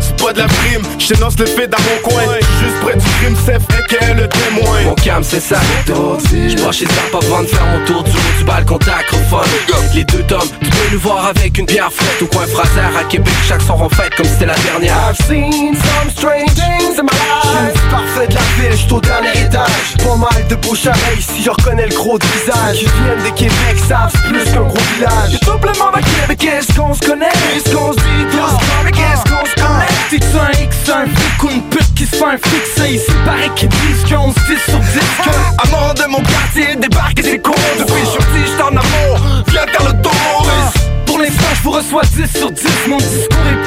C'est 0.00 0.11
pas 0.22 0.32
de 0.32 0.38
la 0.38 0.46
prime, 0.46 0.82
les 0.98 1.46
faits 1.46 1.70
dans 1.70 1.78
mon 1.78 2.08
coin. 2.08 2.22
Juste 2.60 2.80
près 2.80 2.94
du 2.94 3.06
crime, 3.18 3.36
c'est 3.44 3.60
fait 3.72 3.86
qu'elle 3.88 4.16
le 4.16 4.28
témoin. 4.28 4.82
Mon 4.84 4.94
cam 4.94 5.22
c'est 5.22 5.40
ça. 5.40 5.58
J'branche 5.86 6.80
les 6.80 6.86
armes 6.86 7.22
avant 7.22 7.42
de 7.42 7.48
faire 7.48 7.66
mon 7.66 7.84
tour 7.84 8.02
du 8.04 8.10
haut 8.10 8.38
du 8.38 8.44
balcon 8.44 8.78
d'acrophone 8.78 9.48
Les 9.94 10.04
deux 10.04 10.22
tomes, 10.22 10.48
tu 10.60 10.70
peux 10.70 10.92
nous 10.92 11.00
voir 11.00 11.26
avec 11.26 11.58
une 11.58 11.66
bière 11.66 11.92
fraîche. 11.92 12.22
Au 12.22 12.26
coin 12.26 12.46
Fraser 12.46 12.96
à 12.98 13.04
Québec, 13.04 13.34
chaque 13.48 13.62
soir 13.62 13.78
on 13.80 13.88
fête 13.88 14.14
comme 14.14 14.26
si 14.26 14.32
c'était 14.32 14.46
la 14.46 14.54
dernière. 14.54 14.96
I've 15.10 15.26
seen 15.26 15.74
some 15.74 16.10
strange 16.10 16.54
things 16.54 16.98
in 16.98 17.04
my 17.04 17.10
life. 17.10 17.80
Parfait 17.90 18.28
de 18.28 18.34
la 18.34 18.40
ville, 18.58 18.78
j'suis 18.78 18.92
au 18.92 19.00
dernier 19.00 19.30
étage. 19.30 19.96
Pas 19.98 20.16
mal 20.16 20.46
de 20.48 20.54
bouche 20.54 20.86
à 20.86 20.92
si 21.20 21.42
je 21.42 21.50
reconnais 21.50 21.88
le 21.88 21.94
gros 21.94 22.18
de 22.18 22.24
visage. 22.26 22.78
Qui 22.78 22.84
viennent 22.84 23.24
de 23.24 23.36
Québec, 23.36 23.76
savent 23.88 24.12
c'est 24.12 24.28
plus 24.28 24.44
qu'un 24.44 24.62
gros 24.62 24.84
village. 24.94 25.40
Tout 25.40 25.52
le 25.52 25.78
monde 25.78 25.94
à 25.94 26.00
Québec, 26.00 26.44
est-ce 26.44 26.78
qu'on 26.78 26.94
se 26.94 27.00
connaît? 27.00 27.26
Est-ce 27.56 27.74
qu'on 27.74 27.92
se 27.92 27.98
dit 27.98 28.26
tous 28.30 28.80
avec 28.80 28.96
est-ce 28.96 29.30
qu'on 29.30 29.44
se 29.46 29.54
connaît? 29.54 30.11
T'es 30.12 30.18
un 30.18 30.50
X, 30.62 30.76
un 30.90 31.06
flic 31.06 31.42
ou 31.42 31.60
pute 31.70 31.94
qui 31.94 32.04
se 32.04 32.16
fait 32.16 32.22
un 32.22 32.36
fixer 32.36 32.96
Ici 32.96 33.12
paraît 33.24 33.48
qu'ils 33.56 33.70
disent 33.70 34.02
qu'on 34.02 34.30
se 34.30 34.40
dit 34.40 34.60
sur 34.68 34.78
10 34.78 34.98
que 34.98 35.66
Amant 35.66 35.94
de 35.94 36.06
mon 36.10 36.20
quartier, 36.20 36.76
débarque 36.76 37.18
et 37.18 37.22
c'est 37.22 37.38
con 37.38 37.54
Depuis 37.78 37.94
je 38.04 38.10
suis 38.10 38.46
j'suis 38.46 38.62
en 38.62 38.76
amour, 38.76 39.42
viens 39.48 39.66
faire 39.66 39.86
le 39.86 40.02
tour 40.02 40.12
pour 41.12 41.20
l'instant, 41.20 41.52
je 41.54 41.62
vous 41.62 41.70
reçois 41.72 42.02
10 42.16 42.38
sur 42.38 42.50
10. 42.50 42.64
Mon 42.88 42.96
discours 42.96 43.44
est 43.50 43.66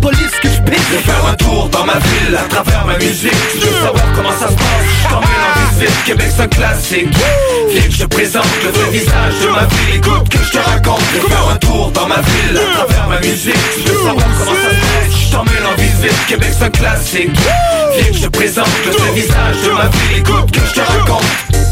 police 0.00 0.34
que 0.42 0.48
je 0.48 0.62
pisse. 0.62 0.82
Je 0.90 0.96
vais 0.96 1.02
faire 1.02 1.26
un 1.30 1.34
tour 1.34 1.68
dans 1.68 1.84
ma 1.84 1.94
ville 1.94 2.34
à 2.34 2.48
travers 2.48 2.84
ma 2.84 2.98
musique. 2.98 3.30
Tu 3.52 3.58
veux 3.58 3.72
savoir 3.84 4.04
comment 4.16 4.32
ça 4.32 4.48
se 4.48 4.54
passe? 4.54 4.86
T'en 5.08 5.20
mets 5.20 5.26
l'envie 5.26 5.86
vite, 5.86 6.04
Québec 6.04 6.26
c'est 6.34 6.42
un 6.42 6.48
classique. 6.48 7.08
Viens 7.70 7.82
que 7.82 7.90
je 7.90 7.98
te 7.98 8.06
présente 8.06 8.46
le 8.64 8.70
vrai 8.70 8.90
visage 8.90 9.34
de 9.42 9.48
ma 9.48 9.64
ville. 9.64 9.94
Écoute 9.94 10.28
que 10.28 10.38
je 10.38 10.50
te 10.50 10.58
raconte. 10.58 11.02
Je 11.14 11.20
vais 11.20 11.28
faire 11.28 11.48
un 11.48 11.56
tour 11.56 11.92
dans 11.92 12.08
ma 12.08 12.20
ville 12.20 12.58
à 12.58 12.84
travers 12.84 13.08
ma 13.10 13.20
musique. 13.20 13.54
Tu 13.76 13.88
veux 13.88 13.98
savoir 13.98 14.26
comment 14.38 14.56
ça 14.56 14.70
se 14.70 14.80
passe? 14.80 15.30
T'en 15.30 15.44
mets 15.44 15.60
l'envie 15.62 16.02
vite, 16.02 16.26
Québec 16.26 16.50
c'est 16.58 16.64
un 16.64 16.70
classique. 16.70 17.30
Viens 17.96 18.08
que 18.08 18.16
je 18.16 18.22
te 18.22 18.28
présente 18.28 18.68
le 18.84 18.90
vrai 18.90 19.12
visage 19.14 19.56
de 19.64 19.70
ma 19.70 19.86
ville. 19.86 20.18
Écoute 20.18 20.50
que 20.50 20.60
je 20.66 20.74
te 20.74 20.80
raconte. 20.80 21.66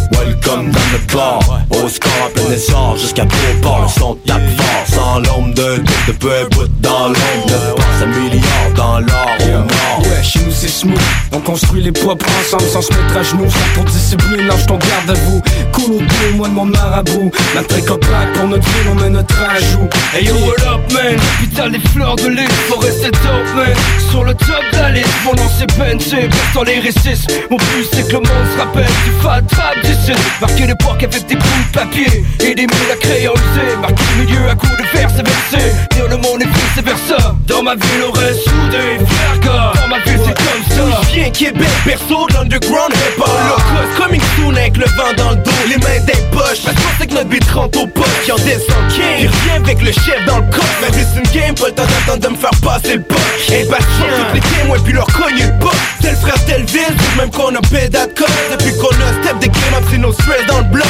Welcome 0.45 0.71
dans 0.71 0.81
le 0.93 1.15
bar 1.15 1.61
Au 1.71 1.89
score 1.89 2.13
en 2.27 2.31
plein 2.31 2.53
essor 2.53 2.97
Jusqu'à 2.97 3.25
Beauport 3.25 3.83
Le 3.83 4.01
son 4.01 4.15
tape 4.27 4.43
fort 4.57 4.87
Sans 4.87 5.19
l'ombre 5.21 5.55
de 5.55 5.77
doute 5.79 6.07
De 6.07 6.13
peu 6.13 6.49
bout 6.51 6.69
dans 6.81 7.09
l'ombre 7.09 7.47
De 7.47 7.75
pense 7.75 8.03
à 8.03 8.07
milliards 8.07 8.73
Dans 8.77 9.01
l'or 9.01 9.37
au 9.41 9.51
nord 9.51 9.85
Ouais, 10.01 10.23
chez 10.23 10.41
nous 10.41 10.51
c'est 10.51 10.69
smooth. 10.69 10.99
On 11.33 11.41
construit 11.41 11.83
les 11.83 11.93
propres 11.93 12.27
ensemble 12.41 12.71
sans 12.71 12.83
se 12.83 12.93
mettre 12.93 13.17
à 13.17 13.23
genoux. 13.23 13.49
Sans 13.49 13.75
pour 13.75 13.85
discipline, 13.85 14.47
lâche 14.47 14.67
ton 14.67 14.77
garde 14.77 15.11
à 15.11 15.15
vous. 15.15 15.41
Cool 15.73 15.95
au 15.95 15.99
dos, 16.01 16.37
moi 16.37 16.49
de 16.49 16.55
mon 16.55 16.65
marabout. 16.65 17.31
La 17.55 17.63
plaque 17.63 17.85
pour 17.85 18.49
notre 18.49 18.65
ville, 18.65 18.89
on 18.91 18.95
met 18.95 19.11
notre 19.11 19.41
ajout. 19.43 19.89
Hey 20.13 20.25
yo, 20.25 20.35
what 20.35 20.75
up, 20.75 20.93
man? 20.93 21.17
Putain, 21.41 21.69
les 21.69 21.81
fleurs 21.91 22.17
de 22.17 22.29
l'île, 22.29 22.49
faut 22.69 22.79
rester 22.79 23.11
top, 23.11 23.45
man. 23.55 23.75
Sur 24.11 24.25
le 24.25 24.35
top 24.35 24.65
liste, 24.93 25.09
mon 25.25 25.35
nom 25.35 25.49
c'est 25.59 25.65
Pensé. 25.75 26.29
Dans 26.55 26.63
les 26.63 26.79
récits, 26.79 27.27
mon 27.51 27.57
but 27.57 27.89
c'est 27.93 28.07
que 28.07 28.13
le 28.13 28.19
monde 28.19 28.47
se 28.55 28.59
rappelle 28.59 28.87
du 28.87 29.23
fat 29.23 29.43
trap 29.43 29.75
d'ici. 29.83 30.13
Marquer 30.41 30.67
l'époque 30.67 31.03
avec 31.03 31.27
des 31.27 31.37
bouts 31.37 31.65
de 31.69 31.73
papier. 31.73 32.25
Et 32.41 32.55
des 32.55 32.67
mots 32.67 32.93
à 32.93 32.97
créoliser. 32.97 33.77
Marquer 33.81 34.05
le 34.19 34.25
milieu 34.25 34.49
à 34.51 34.55
coups 34.55 34.77
de 34.77 34.83
faire 34.87 35.09
c'est 35.15 35.27
verser 35.27 35.73
Dire 35.93 36.09
le 36.09 36.17
monde 36.17 36.43
est 36.43 36.47
vice 36.47 36.85
versa 36.85 37.35
Dans 37.47 37.63
ma 37.63 37.75
ville 37.75 38.05
on 38.09 38.13
reste 38.13 38.41
soudés, 38.45 38.99
frère 39.07 39.39
gars. 39.41 39.73
Dans 39.81 39.89
ma 39.89 39.99
ville 40.01 40.21
c'est 40.27 40.35
comme 40.35 40.91
ça. 40.91 41.01
Je 41.09 41.15
viens 41.15 41.31
Québec, 41.31 41.69
perso 41.85 42.27
de 42.29 42.35
l'underground 42.35 42.93
hip 42.93 43.21
hop 43.21 43.29
Low 43.29 44.03
coming 44.03 44.21
soon 44.37 44.57
avec 44.57 44.77
le 44.77 44.87
vent 44.87 45.13
dans 45.17 45.31
le 45.31 45.37
dos 45.37 45.51
Les 45.69 45.79
mains 45.79 46.05
des 46.07 46.21
poches. 46.33 46.63
Parce 46.65 46.77
qu'on 46.77 46.99
sait 46.99 47.07
que 47.07 47.15
notre 47.15 47.29
beat 47.29 47.51
rentre 47.51 47.83
au 47.83 47.87
poste 47.87 48.25
Qui 48.25 48.33
en 48.33 48.37
descend 48.37 48.89
king 48.91 49.29
revient 49.29 49.57
avec 49.63 49.81
le 49.83 49.93
chef 49.93 50.25
dans 50.27 50.39
le 50.39 50.51
coffre. 50.51 50.79
Mais 50.83 50.89
c'est 50.93 51.19
une 51.21 51.41
game, 51.41 51.55
pas 51.55 51.69
le 51.69 51.75
temps 51.75 51.87
d'attendre 51.87 52.29
de 52.29 52.29
me 52.29 52.37
faire 52.37 52.59
passer 52.63 52.97
le 52.97 53.03
poche 53.03 53.51
Impatient, 53.51 54.11
toutes 54.19 54.35
les 54.35 54.41
témoins 54.41 54.79
puis 54.85 54.93
leur 54.93 55.07
cogner 55.07 55.45
le 55.45 55.59
poche 55.61 55.94
Tel 56.05 56.17
frère, 56.17 56.45
tel 56.45 56.65
ville, 56.67 56.97
même 57.17 57.31
qu'on 57.31 57.55
a 57.55 57.63
pédale 57.63 58.13
code 58.15 58.29
Depuis 58.53 58.77
qu'on 58.77 58.89
a 58.89 59.23
step 59.23 59.39
des 59.41 59.49
game 59.49 59.75
up, 59.75 59.85
c'est 59.91 59.97
nos 59.97 60.13
stress 60.13 60.45
dans 60.47 60.59
le 60.59 60.65
bloc. 60.65 60.87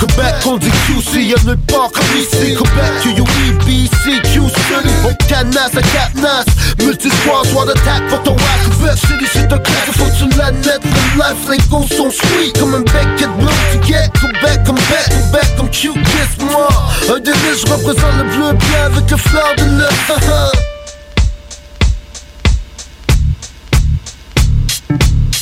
Québec, 0.00 0.34
on 0.44 0.56
dit 0.56 0.70
QC, 0.88 1.22
y'a 1.22 1.36
nulle 1.46 1.56
part 1.68 1.92
comme 1.92 2.02
ici. 2.18 2.56
Québec, 2.56 2.92
Q-U-E-B-C, 3.00 4.10
Q-City 4.24 4.90
On 5.04 5.14
canasse 5.28 5.76
à 5.76 5.82
cadenas 5.82 6.44
Multi-squad, 6.80 7.46
soit 7.46 7.66
d'attaque 7.66 8.08
pour 8.08 8.20
ton 8.24 8.32
rap. 8.32 8.58
Québec 8.64 8.98
City, 8.98 9.30
c'est 9.32 9.52
un 9.52 9.58
classe, 9.58 9.96
faut 9.96 10.04
que 10.04 10.30
tu 10.32 10.36
l'admettes 10.36 10.82
Le 10.82 11.22
life, 11.22 11.48
les 11.48 11.58
gosses 11.70 11.96
sont 11.96 12.10
sweet. 12.10 12.58
Comme 12.58 12.74
un 12.74 12.80
bec 12.80 13.06
bleu, 13.38 13.52
tu 13.70 13.86
get 13.86 14.10
Québec 14.20 14.60
comme 14.66 14.74
bec, 14.74 15.06
Québec 15.06 15.48
comme 15.56 15.70
Q-Kiss 15.70 16.44
Moi, 16.50 16.68
un 17.08 17.14
riches, 17.14 17.62
je 17.64 17.72
représente 17.72 18.16
le 18.18 18.24
bleu 18.24 18.52
blanc 18.52 18.84
avec 18.86 19.08
le 19.12 19.16
fleur 19.16 19.54
de 19.58 19.78
l'œuf 19.78 20.66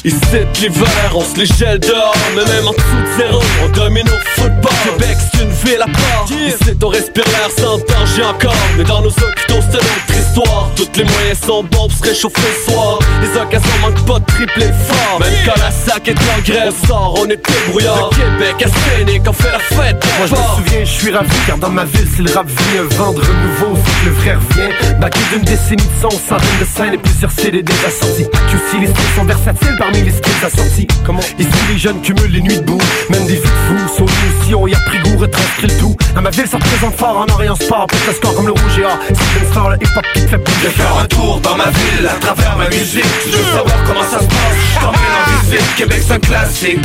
Ici 0.05 0.19
l'hiver, 0.61 1.13
on 1.15 1.23
se 1.23 1.39
les 1.39 1.47
gèle 1.47 1.79
dehors. 1.79 2.15
Mais 2.37 2.45
même 2.45 2.69
en 2.69 2.73
dessous 2.73 2.83
de 2.83 3.17
zéro, 3.17 3.43
on 3.65 3.69
domine 3.71 4.07
au 4.07 4.41
football. 4.41 4.73
Québec 4.85 5.17
c'est 5.33 5.43
une 5.43 5.51
ville 5.51 5.81
à 5.81 5.87
part. 5.87 6.27
Ici 6.29 6.77
on 6.83 6.89
respire 6.89 7.25
l'air 7.25 7.51
sans 7.57 7.79
danger 7.79 8.23
encore. 8.23 8.55
Mais 8.77 8.85
dans 8.85 9.01
nos 9.01 9.09
hôpitaux 9.09 9.61
c'est 9.71 9.79
une 9.79 9.87
autre 9.87 10.19
histoire. 10.21 10.71
Tous 10.77 10.89
les 10.97 11.05
moyens 11.05 11.39
sont 11.47 11.63
bons 11.65 11.89
pour 11.89 11.93
se 11.93 12.03
réchauffer 12.03 12.43
le 12.43 12.73
soir. 12.73 12.99
Les 13.23 13.41
occasions 13.41 13.79
manquent 13.81 14.05
pas 14.05 14.19
de 14.19 14.27
tripler 14.27 14.71
fort. 14.87 15.21
Même 15.21 15.33
quand 15.47 15.59
la 15.61 15.71
sac 15.71 16.09
est 16.09 16.19
en 16.19 16.43
grève 16.43 16.75
On 16.83 16.87
sort, 16.87 17.15
on 17.21 17.25
est 17.27 17.41
débrouillard 17.49 18.11
De 18.11 18.17
Québec 18.17 18.67
à 18.67 18.97
Sénéc, 18.99 19.23
on 19.27 19.33
fait 19.33 19.53
la 19.53 19.59
fête 19.59 20.05
Moi 20.19 20.27
je 20.27 20.33
me 20.33 20.57
souviens, 20.57 20.85
je 20.85 20.91
suis 20.91 21.11
ravi 21.13 21.37
car 21.47 21.59
dans 21.59 21.71
ma 21.71 21.85
ville 21.85 22.09
si 22.15 22.23
le 22.23 22.33
rap 22.33 22.47
vient 22.47 22.83
Vendre 22.97 23.23
nouveau, 23.23 23.79
c'est 23.85 24.01
que 24.01 24.07
le 24.07 24.13
vrai 24.13 24.35
revient 24.35 25.01
Baqué 25.01 25.21
d'une 25.33 25.45
décennie 25.45 25.77
de 25.83 26.03
son, 26.03 26.11
centaines 26.11 26.59
de 26.61 26.65
scènes 26.65 26.95
et 26.95 26.99
plusieurs 26.99 27.31
CD 27.31 27.63
déjà 27.63 27.91
sortis 27.91 28.25
QC 28.25 28.81
les 28.81 28.87
styles 28.87 29.15
sont 29.17 29.25
versatiles 29.25 29.77
parmi 29.95 30.05
les 30.05 30.17
skills 30.17 30.45
assortis 30.45 30.87
Comment 31.05 31.21
Ici 31.39 31.51
les 31.69 31.79
jeunes 31.79 32.01
cumulent 32.01 32.31
les 32.31 32.41
nuits 32.41 32.57
debout. 32.57 32.81
Même 33.11 33.27
des 33.27 33.35
vies 33.35 33.41
de 33.41 33.47
fous, 33.47 33.97
sont 33.97 34.05
aussi 34.05 34.55
on 34.55 34.67
y 34.67 34.75
a 34.75 34.79
pris 34.87 34.99
goût, 34.99 35.17
retranscrit 35.19 35.69
le 35.69 35.79
tout. 35.79 35.97
Dans 36.15 36.23
ma 36.23 36.31
ville 36.31 36.47
ça 36.47 36.57
représente 36.57 36.97
fort 36.97 37.19
en 37.19 37.33
Orient 37.33 37.57
Sport. 37.57 37.87
Pour 37.87 37.99
le 38.07 38.13
score 38.13 38.35
comme 38.35 38.47
le 38.47 38.53
rouge 38.53 38.79
et 38.79 38.85
or 38.85 38.99
C'est 39.09 39.41
une 39.41 39.51
star, 39.51 39.71
le 39.71 39.77
hip-hop 39.77 40.05
qui 40.15 40.21
te 40.23 40.29
fait 40.29 40.39
bouger. 40.39 40.57
Je 40.63 40.67
vais 40.69 40.73
faire 40.73 40.97
un 40.97 41.07
tour 41.07 41.41
dans 41.41 41.57
ma 41.57 41.65
ville 41.65 42.07
à 42.07 42.19
travers 42.21 42.57
ma 42.57 42.69
musique. 42.69 43.05
Tu 43.25 43.31
veux 43.31 43.45
savoir 43.45 43.85
comment 43.87 44.05
ça 44.11 44.21
se 44.21 44.27
passe. 44.27 44.59
J't'en 44.75 44.93
mets 44.93 44.99
en 44.99 45.43
visite, 45.43 45.75
Québec 45.77 46.03
c'est 46.07 46.15
un 46.15 46.19
classique. 46.19 46.79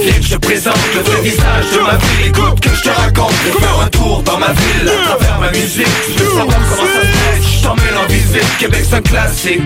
Viens 0.00 0.14
que 0.14 0.22
je 0.22 0.34
te 0.34 0.38
présente 0.38 0.94
le 0.94 1.00
vrai 1.00 1.22
visage 1.22 1.66
de 1.72 1.80
ma 1.80 1.96
ville. 1.96 2.26
Écoute 2.28 2.60
que 2.60 2.70
je 2.74 2.82
te 2.82 2.90
raconte. 2.90 3.32
Je 3.46 3.52
vais 3.52 3.58
faire 3.58 3.80
un 3.80 3.88
tour 3.88 4.22
dans 4.22 4.38
ma 4.38 4.52
ville 4.52 4.88
à 4.88 5.06
travers 5.08 5.40
ma 5.40 5.50
musique. 5.50 5.86
Tu 6.06 6.22
veux 6.22 6.30
savoir 6.30 6.58
comment 6.68 6.88
ça 6.88 7.00
se 7.00 7.40
passe. 7.40 7.50
J't'en 7.60 7.74
mets 7.76 7.96
en 7.96 8.06
visite, 8.06 8.58
Québec 8.58 8.84
c'est 8.88 8.96
un 8.96 9.02
classique. 9.02 9.62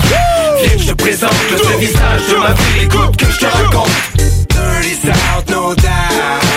Viens 0.62 0.76
que 0.76 0.82
je 0.82 0.88
te 0.88 0.94
présente 0.94 1.32
le 1.50 1.78
visage 1.78 2.22
de 2.30 2.36
ma 2.36 2.52
ville 2.52 2.77
Écoute 2.80 3.16
que 3.16 3.26
je 3.26 3.38
te 3.38 3.46
raconte. 3.46 3.90
Dirty 4.16 4.94
South, 4.94 5.48
no 5.50 5.74
doubt. 5.74 5.84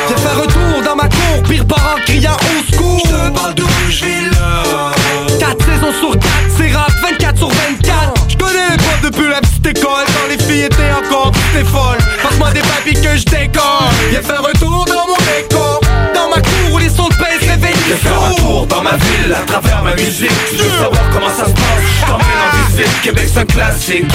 Viens 0.08 0.18
faire 0.18 0.38
un 0.44 0.48
tour 0.48 0.84
dans 0.84 0.96
ma 0.96 1.10
cour, 1.10 1.44
pire 1.48 1.66
bar 1.66 1.96
en 1.98 2.02
criant 2.02 2.38
au 2.38 2.72
secours. 2.72 3.02
Je 3.06 3.12
te 3.12 3.30
parle 3.38 3.54
d'où 3.56 3.68
je 3.90 4.06
vis 4.06 4.30
là. 4.32 4.92
4 5.40 5.66
saisons 5.66 5.94
sur 6.00 6.12
4, 6.12 6.26
c'est 6.58 6.72
rap 6.72 6.92
24 7.02 7.38
sur 7.38 7.50
24 7.50 8.14
Je 8.30 8.38
connais 8.38 8.70
les 8.72 8.78
profs 8.78 9.02
depuis 9.04 9.28
la 9.30 9.40
petite 9.42 9.66
école 9.66 10.06
Quand 10.08 10.28
les 10.30 10.38
filles 10.38 10.64
étaient 10.64 10.92
encore 10.92 11.32
toutes 11.32 11.68
folles. 11.68 11.98
Passe-moi 12.24 12.52
des 12.52 12.62
papiers 12.62 12.94
que 12.94 13.18
je 13.18 13.26
décore 13.26 13.90
Viens 14.10 14.22
faire 14.22 14.42
un 14.42 14.60
tour 14.60 14.86
dans 14.86 15.08
mon 15.08 15.18
décor. 15.26 15.82
Dans 16.14 16.30
ma 16.30 16.42
cour 16.42 16.74
où 16.74 16.78
les 16.78 16.90
sons 16.90 17.10
de 17.10 17.16
baisse 17.16 17.50
réveillent. 17.50 17.76
Je 17.88 17.94
vais 17.94 17.98
faire 18.00 18.22
un 18.22 18.34
tour 18.36 18.68
dans 18.68 18.82
ma 18.82 18.96
ville 18.98 19.34
à 19.34 19.46
travers 19.46 19.84
ma 19.84 19.96
musique. 19.96 20.32
Tu 20.50 20.58
veux 20.58 20.70
savoir 20.70 21.02
comment 21.12 21.30
ça 21.30 21.46
se 21.46 21.54
passe? 21.54 21.86
J't'en 22.06 22.18
mets 22.18 22.24
en 22.24 22.61
visite, 22.82 23.02
Québec 23.02 23.30
c'est 23.32 23.40
un 23.40 23.46
classique. 23.46 24.06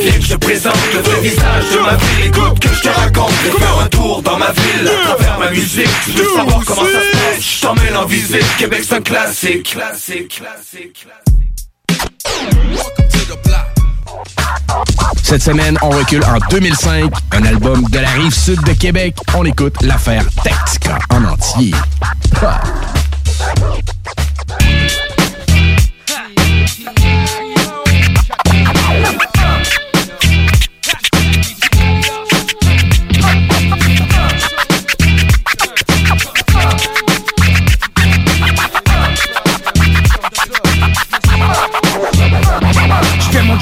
Viens 0.00 0.12
que 0.12 0.20
je 0.20 0.34
te 0.34 0.36
présente 0.36 0.76
le 0.92 1.00
vrai 1.00 1.20
visage 1.20 1.64
de 1.72 1.78
ma 1.78 1.96
ville. 1.96 2.26
Écoute 2.26 2.58
que 2.60 2.68
je 2.68 2.80
te 2.80 2.88
raconte 2.88 3.32
Je 3.44 3.50
vais 3.50 3.58
faire 3.58 3.78
un 3.78 3.88
tour 3.88 4.22
dans 4.22 4.38
ma 4.38 4.52
ville. 4.52 4.88
À 4.88 5.04
travers 5.04 5.38
ma 5.38 5.50
musique 5.50 5.88
Tu 6.04 6.12
veux 6.12 6.28
savoir 6.36 6.64
comment 6.64 6.82
ça 6.82 7.00
se 7.00 7.36
passe. 7.36 7.40
J't'en 7.40 7.74
mets 7.74 7.96
en 7.96 8.06
visite, 8.06 8.56
Québec 8.58 8.82
c'est 8.86 8.94
un 8.94 9.00
classique. 9.00 9.74
Classique, 9.74 10.40
classique, 10.40 11.06
Cette 15.22 15.42
semaine, 15.42 15.78
on 15.82 15.90
recule 15.90 16.22
en 16.24 16.38
2005, 16.50 17.10
un 17.32 17.44
album 17.44 17.84
de 17.90 17.98
la 17.98 18.10
rive 18.10 18.34
sud 18.34 18.62
de 18.62 18.72
Québec. 18.72 19.16
On 19.34 19.44
écoute 19.44 19.74
l'affaire 19.82 20.24
Tactica 20.42 20.98
en 21.10 21.24
entier. 21.24 21.72
Ah. 22.42 22.60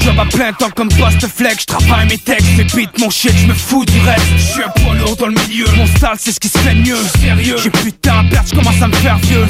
Job 0.03 0.19
à 0.19 0.25
plein 0.25 0.51
temps 0.53 0.69
comme 0.75 0.89
post 0.89 1.25
flex 1.27 1.61
Je 1.61 1.65
travaille 1.65 2.07
mes 2.07 2.17
textes, 2.17 2.57
beats, 2.75 2.99
mon 2.99 3.09
shit, 3.09 3.33
je 3.37 3.47
me 3.47 3.53
fous 3.53 3.85
du 3.85 3.99
reste. 4.01 4.21
Je 4.35 4.41
suis 4.41 4.63
un 4.63 4.69
poids 4.69 4.95
lourd 4.95 5.15
dans 5.15 5.27
le 5.27 5.33
milieu. 5.33 5.65
Mon 5.77 5.87
style 5.87 6.17
c'est 6.17 6.31
ce 6.33 6.39
qui 6.39 6.49
se 6.49 6.57
fait 6.57 6.75
mieux. 6.75 6.97
Sérieux. 7.21 7.55
J'ai 7.57 7.69
à 8.09 8.23
perdre, 8.29 8.49
je 8.49 8.55
commence 8.55 8.81
à 8.81 8.87
me 8.87 8.93
faire 8.95 9.17
vieux. 9.19 9.45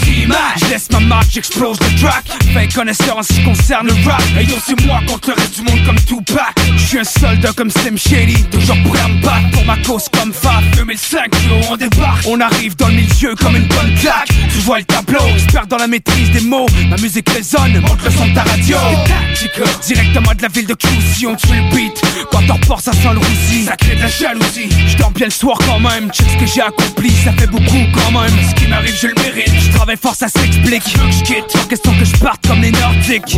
Je 0.58 0.66
laisse 0.70 0.90
ma 0.92 1.00
marque, 1.00 1.32
j'explose 1.32 1.78
le 1.80 2.00
track. 2.00 2.24
Fait 2.54 2.68
connaisseur 2.74 3.18
en 3.18 3.24
ce 3.24 3.34
qui 3.34 3.44
concerne 3.44 3.88
le 3.88 3.94
rap. 4.08 4.22
Et 4.40 4.44
yo 4.44 4.56
c'est 4.66 4.80
moi 4.86 5.00
contre 5.08 5.30
le 5.30 5.36
reste 5.36 5.56
du 5.56 5.64
monde 5.64 5.86
comme 5.86 6.00
Tupac. 6.00 6.54
Je 6.78 6.84
suis 6.84 7.00
un 7.00 7.04
soldat 7.04 7.52
comme 7.56 7.72
Slim 7.72 7.98
Shady 7.98 8.44
Toujours 8.52 8.78
prêt 8.84 9.02
à 9.02 9.08
me 9.08 9.22
battre 9.22 9.50
pour 9.52 9.66
ma 9.66 9.78
cause 9.78 10.08
comme 10.10 10.32
Fab 10.34 10.64
2005 10.76 11.36
yo 11.48 11.56
on 11.72 11.78
débarque. 11.78 12.26
On 12.28 12.40
arrive 12.40 12.76
dans 12.76 12.88
le 12.88 12.96
milieu 12.96 13.36
comme 13.36 13.56
une 13.56 13.68
bonne 13.68 13.96
claque. 13.96 14.30
Tu 14.52 14.60
vois 14.60 14.80
le 14.80 14.86
tableau, 14.86 15.20
j'perds 15.38 15.68
dans 15.68 15.78
la 15.78 15.88
maîtrise 15.88 16.32
des 16.32 16.42
mots. 16.42 16.68
Ma 16.90 16.98
musique 16.98 17.30
résonne, 17.30 17.80
monte 17.80 18.04
le 18.04 18.12
son 18.12 18.28
de 18.28 18.36
ta 18.36 18.44
radio. 18.44 18.78
Directement 19.86 20.34
de 20.36 20.43
la 20.44 20.50
ville 20.50 20.68
de 20.68 20.74
QC, 20.74 21.26
on 21.26 21.36
tue 21.36 21.48
le 21.54 21.74
beat. 21.74 22.02
Quand 22.30 22.42
on 22.50 22.56
repart 22.56 22.82
ça 22.82 22.92
sent 22.92 23.14
le 23.14 23.20
roussi 23.20 23.64
Ça 23.66 23.78
crée 23.78 23.96
de 23.96 24.02
la 24.02 24.08
jalousie. 24.08 24.68
Je 24.88 24.98
dors 24.98 25.12
bien 25.12 25.28
le 25.28 25.32
soir 25.32 25.58
quand 25.66 25.80
même. 25.80 26.12
Check 26.12 26.28
ce 26.32 26.38
que 26.38 26.46
j'ai 26.46 26.62
accompli, 26.62 27.12
ça 27.24 27.32
fait 27.32 27.48
beaucoup 27.48 27.80
quand 27.94 28.12
même. 28.12 28.34
Ce 28.50 28.56
qui 28.56 28.68
m'arrive 28.68 28.94
je 29.02 29.08
le 29.08 29.14
mérite. 29.24 29.54
Je 29.58 29.72
travaille 29.72 29.96
fort 29.96 30.16
ça 30.16 30.28
s'explique. 30.28 30.84
Je 30.86 30.98
veux 30.98 31.08
que 31.08 31.14
je 31.14 31.24
quitte, 31.24 31.70
question 31.70 31.94
que 31.98 32.04
je 32.04 32.18
parte 32.18 32.46
comme 32.46 32.62
les 32.62 32.72
nordiques. 32.72 33.38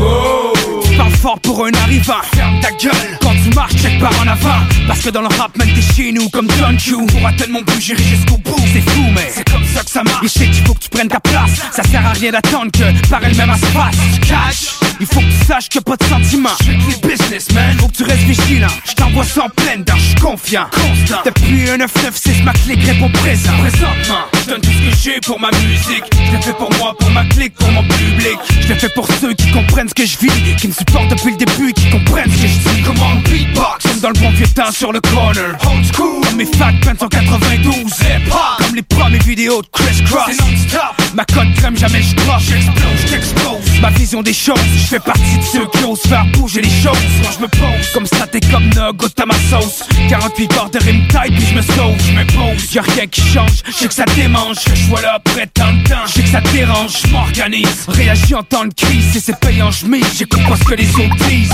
Tu 0.84 0.97
parles 0.97 1.12
fort 1.12 1.39
pour 1.41 1.64
un 1.68 1.74
arrivant. 1.84 2.24
Ferme 2.34 2.60
ta 2.60 2.72
gueule. 2.72 3.20
Quand 3.22 3.36
tu 3.43 3.53
marches 3.53 3.76
check 3.76 3.99
par 3.99 4.12
en 4.20 4.28
avant. 4.28 4.66
Parce 4.88 5.01
que 5.01 5.10
dans 5.10 5.22
le 5.22 5.28
rap 5.28 5.56
man 5.58 5.70
t'es 5.76 5.93
chez 5.93 6.12
nous 6.12 6.28
comme 6.30 6.47
John 6.58 6.76
Q 6.76 7.06
Pour 7.06 7.28
atteindre 7.28 7.51
mon 7.51 7.62
but 7.62 7.80
j'irai 7.80 8.01
jusqu'au 8.01 8.38
bout. 8.38 8.64
C'est 8.74 8.89
fou 8.89 9.03
mais 9.14 9.32
c'est 9.32 9.47
comme 9.47 9.64
Et 9.76 10.28
je 10.28 10.28
sais 10.28 10.45
qu'il 10.45 10.65
faut 10.65 10.73
que 10.73 10.80
tu 10.80 10.89
prennes 10.89 11.09
ta 11.09 11.19
place. 11.19 11.51
Ça 11.71 11.84
sert 11.84 12.05
à 12.05 12.11
rien 12.11 12.32
d'attendre 12.32 12.71
que 12.71 13.09
par 13.09 13.21
elle-même 13.23 13.49
à 13.49 13.57
se 13.57 13.65
fasse. 13.65 13.95
Tu 14.13 14.19
catch 14.21 14.76
Il 15.01 15.05
faut 15.05 15.19
que 15.19 15.26
tu 15.26 15.45
saches 15.45 15.69
que 15.69 15.80
pas 15.80 15.97
de 15.97 16.03
sentiments 16.05 16.55
Strictly 16.61 17.09
business 17.09 17.51
man 17.51 17.78
Faut 17.78 17.88
que 17.88 17.97
tu 17.97 18.03
restes 18.03 18.23
vigilant. 18.23 18.69
Je 18.88 18.93
t'envoie 18.93 19.26
ça 19.26 19.45
en 19.45 19.49
pleine 19.49 19.84
dents, 19.84 19.97
je 19.97 20.21
confiant. 20.21 20.67
Constant. 20.71 21.21
Depuis 21.26 21.69
un 21.69 21.78
996 21.78 22.43
ma 22.43 22.53
clique 22.53 22.84
répond 22.84 23.09
présent. 23.11 23.51
Présentement 23.59 24.26
Je 24.34 24.49
donne 24.49 24.61
tout 24.61 24.71
ce 24.71 24.89
que 24.89 24.95
j'ai 25.03 25.19
pour 25.19 25.39
ma 25.39 25.51
musique. 25.51 26.03
Je 26.13 26.32
l'ai 26.32 26.41
fait 26.41 26.53
pour 26.53 26.71
moi, 26.78 26.95
pour 26.97 27.09
ma 27.11 27.26
clique, 27.26 27.53
pour 27.55 27.71
mon 27.71 27.84
public. 27.84 28.38
Je 28.61 28.67
l'ai 28.69 28.76
fait 28.76 28.93
pour 28.93 29.07
ceux 29.19 29.34
qui 29.34 29.51
comprennent 29.51 29.89
ce 29.89 29.93
que 29.93 30.05
je 30.05 30.17
vis 30.17 30.55
Qui 30.55 30.69
me 30.69 30.73
supportent 30.73 31.09
depuis 31.09 31.32
le 31.32 31.38
début, 31.38 31.73
qui 31.73 31.89
comprennent 31.89 32.32
ce 32.32 32.41
que 32.41 32.47
je 32.47 32.69
dis 32.69 32.82
Comment 32.84 33.15
beatbox 33.30 33.88
Comme 33.88 33.99
dans 33.99 34.09
le 34.09 34.19
bon 34.19 34.30
vieux 34.32 34.47
temps 34.47 34.71
sur 34.71 34.93
le 34.93 35.01
corner. 35.01 35.57
Old 35.69 35.86
school. 35.93 36.21
Comme 36.23 36.38
mes 36.38 36.45
fat 36.45 36.71
pants 36.82 37.05
en 37.05 37.09
92 37.09 37.73
Hip 37.76 38.32
hop 38.32 38.39
Comme 38.57 38.76
les 38.76 38.82
premières 38.82 39.23
vidéos 39.23 39.61
de 39.66 39.70
Chris 39.72 40.03
Cross 40.03 40.24
C'est 40.28 40.41
non-stop. 40.41 41.16
Ma 41.16 41.26
cote 41.26 41.53
crème 41.55 41.78
jamais 41.78 42.01
je 42.01 42.16
croche. 42.16 42.43
J'explose, 42.43 43.09
j'explose. 43.09 43.82
Ma 43.82 43.89
vision 43.89 44.22
des 44.22 44.34
choses 44.34 44.59
Je 44.76 44.88
fais 44.88 44.99
partie 44.99 45.38
de 45.38 45.43
ceux 45.43 45.66
qui 45.68 45.84
osent 45.84 46.01
faire 46.01 46.26
bouger 46.34 46.61
les 46.61 46.70
choses. 46.70 46.97
Quand 47.24 47.32
je 47.32 47.41
me 47.41 47.47
pose 47.47 47.89
Comme 47.93 48.05
ça 48.05 48.28
t'es 48.28 48.39
comme 48.39 48.66
Nug 48.70 49.01
à 49.18 49.26
ma 49.26 49.36
sauce. 49.49 49.84
48 50.09 50.47
corps 50.47 50.70
de 50.70 50.80
rime 50.80 51.07
tight 51.07 51.34
puis 51.36 51.45
je 51.45 51.55
me 51.55 51.61
sauve 51.61 51.97
Je 52.05 52.11
me 52.13 52.26
pose 52.26 52.74
Y'a 52.74 52.82
rien 52.82 53.07
qui 53.07 53.22
change 53.22 53.63
Je 53.68 53.72
sais 53.72 53.88
que 53.88 53.93
ça 53.93 54.05
démange. 54.16 54.57
Je 54.68 54.76
suis 54.76 54.91
là 55.01 55.16
après 55.16 55.47
tant 55.47 55.74
de 55.74 55.88
temps 55.88 56.05
Je 56.07 56.13
sais 56.13 56.24
que 56.24 56.30
ça 56.30 56.41
dérange. 56.41 56.91
Je 57.03 57.11
m'organise 57.11 57.86
Réagis 57.88 58.36
en 58.36 58.43
temps 58.43 58.66
de 58.66 58.74
crise 58.74 59.16
Et 59.16 59.20
c'est 59.20 59.39
payant 59.39 59.72
je 59.72 59.86
mise. 59.86 60.05
J'écoute 60.18 60.43
pas 60.47 60.55
ce 60.55 60.63
que 60.63 60.76
les 60.76 60.89
autres 60.95 61.16
disent. 61.28 61.49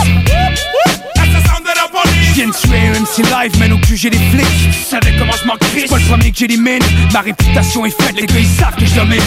Je 2.31 2.33
viens 2.33 2.47
de 2.47 2.53
tuer 2.53 2.89
MC 2.89 3.29
live, 3.29 3.51
mais 3.59 3.71
au 3.71 3.77
cul 3.77 3.97
j'ai 3.97 4.09
les 4.09 4.17
flics. 4.17 4.45
Tu 4.71 4.83
savais 4.89 5.13
comment 5.17 5.33
je 5.33 5.45
m'en 5.45 5.55
crie 5.57 5.85
pas 5.85 5.97
le 5.97 6.05
premier 6.05 6.31
que 6.31 6.37
j'élimine 6.37 6.79
Ma 7.11 7.21
réputation 7.21 7.85
est 7.85 8.00
faite, 8.01 8.19
les 8.19 8.25
gars 8.25 8.39
ils 8.39 8.47
savent 8.47 8.75
que 8.75 8.85
je 8.85 8.95
domine. 8.95 9.21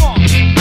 Come 0.00 0.57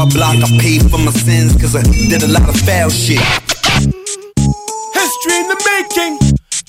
hard 0.00 0.14
block, 0.14 0.36
I 0.40 0.48
paid 0.58 0.88
for 0.90 0.96
my 0.98 1.12
sins 1.12 1.52
cause 1.60 1.76
I 1.76 1.82
did 1.82 2.22
a 2.22 2.28
lot 2.28 2.48
of 2.48 2.56
foul 2.64 2.88
shit. 2.88 3.20
History 4.96 5.36
in 5.36 5.46
the 5.52 5.58
making. 5.68 6.16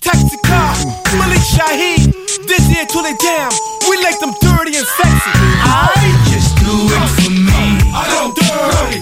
Taxi 0.04 0.38
car, 0.44 0.76
Malik 1.16 1.40
Shaheed. 1.40 2.12
Dizzy 2.48 2.76
until 2.80 3.04
they 3.04 3.16
down. 3.24 3.52
We 3.88 3.96
like 4.04 4.20
them 4.20 4.34
dirty 4.42 4.76
and 4.76 4.88
sexy. 5.00 5.32
I 5.64 5.96
just 6.28 6.52
do 6.60 6.76
it 6.92 7.08
for 7.24 7.32
me. 7.32 7.80
I 7.96 8.04
don't 8.12 8.36
dirty, 8.36 9.00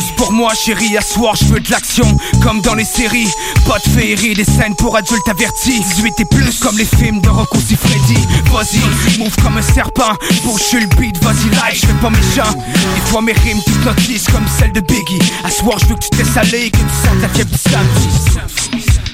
juste 0.00 0.14
pour 0.16 0.32
moi 0.32 0.52
chérie, 0.54 0.96
à 0.96 1.00
soir 1.00 1.34
je 1.34 1.44
veux 1.46 1.60
de 1.60 1.70
l'action 1.70 2.06
Comme 2.42 2.60
dans 2.60 2.74
les 2.74 2.84
séries, 2.84 3.28
pas 3.66 3.78
de 3.78 3.88
féerie 3.90 4.34
Des 4.34 4.44
scènes 4.44 4.76
pour 4.76 4.96
adultes 4.96 5.28
avertis. 5.28 5.80
18 5.80 6.20
et 6.20 6.24
plus 6.26 6.58
comme 6.60 6.76
les 6.78 6.84
films 6.84 7.20
de 7.20 7.28
Rocco 7.28 7.58
Freddy. 7.58 8.20
Vas-y, 8.52 9.18
move 9.18 9.34
comme 9.42 9.56
un 9.56 9.62
serpent 9.62 10.14
Bouche 10.44 10.72
le 10.72 10.86
beat, 10.96 11.16
vas-y 11.22 11.50
live, 11.50 11.80
je 11.80 11.86
fais 11.86 11.92
pas 12.00 12.10
méchant 12.10 12.52
Des 12.94 13.10
fois 13.10 13.22
mes 13.22 13.32
rimes 13.32 13.60
toutes 13.66 13.84
notices 13.84 14.26
comme 14.26 14.46
celle 14.58 14.72
de 14.72 14.80
Biggie. 14.80 15.32
À 15.44 15.50
soir 15.50 15.78
je 15.80 15.86
veux 15.86 15.94
que 15.94 16.04
tu 16.04 16.10
t'es 16.10 16.24
salé 16.24 16.66
et 16.66 16.70
que 16.70 16.76
tu 16.76 16.82
sens 16.82 17.20
ta 17.20 17.28
fièvre 17.28 17.56
samedi. 17.56 18.08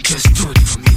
Just 0.05 0.35
do 0.35 0.51
it 0.51 0.59
for 0.59 0.79
me. 0.81 0.95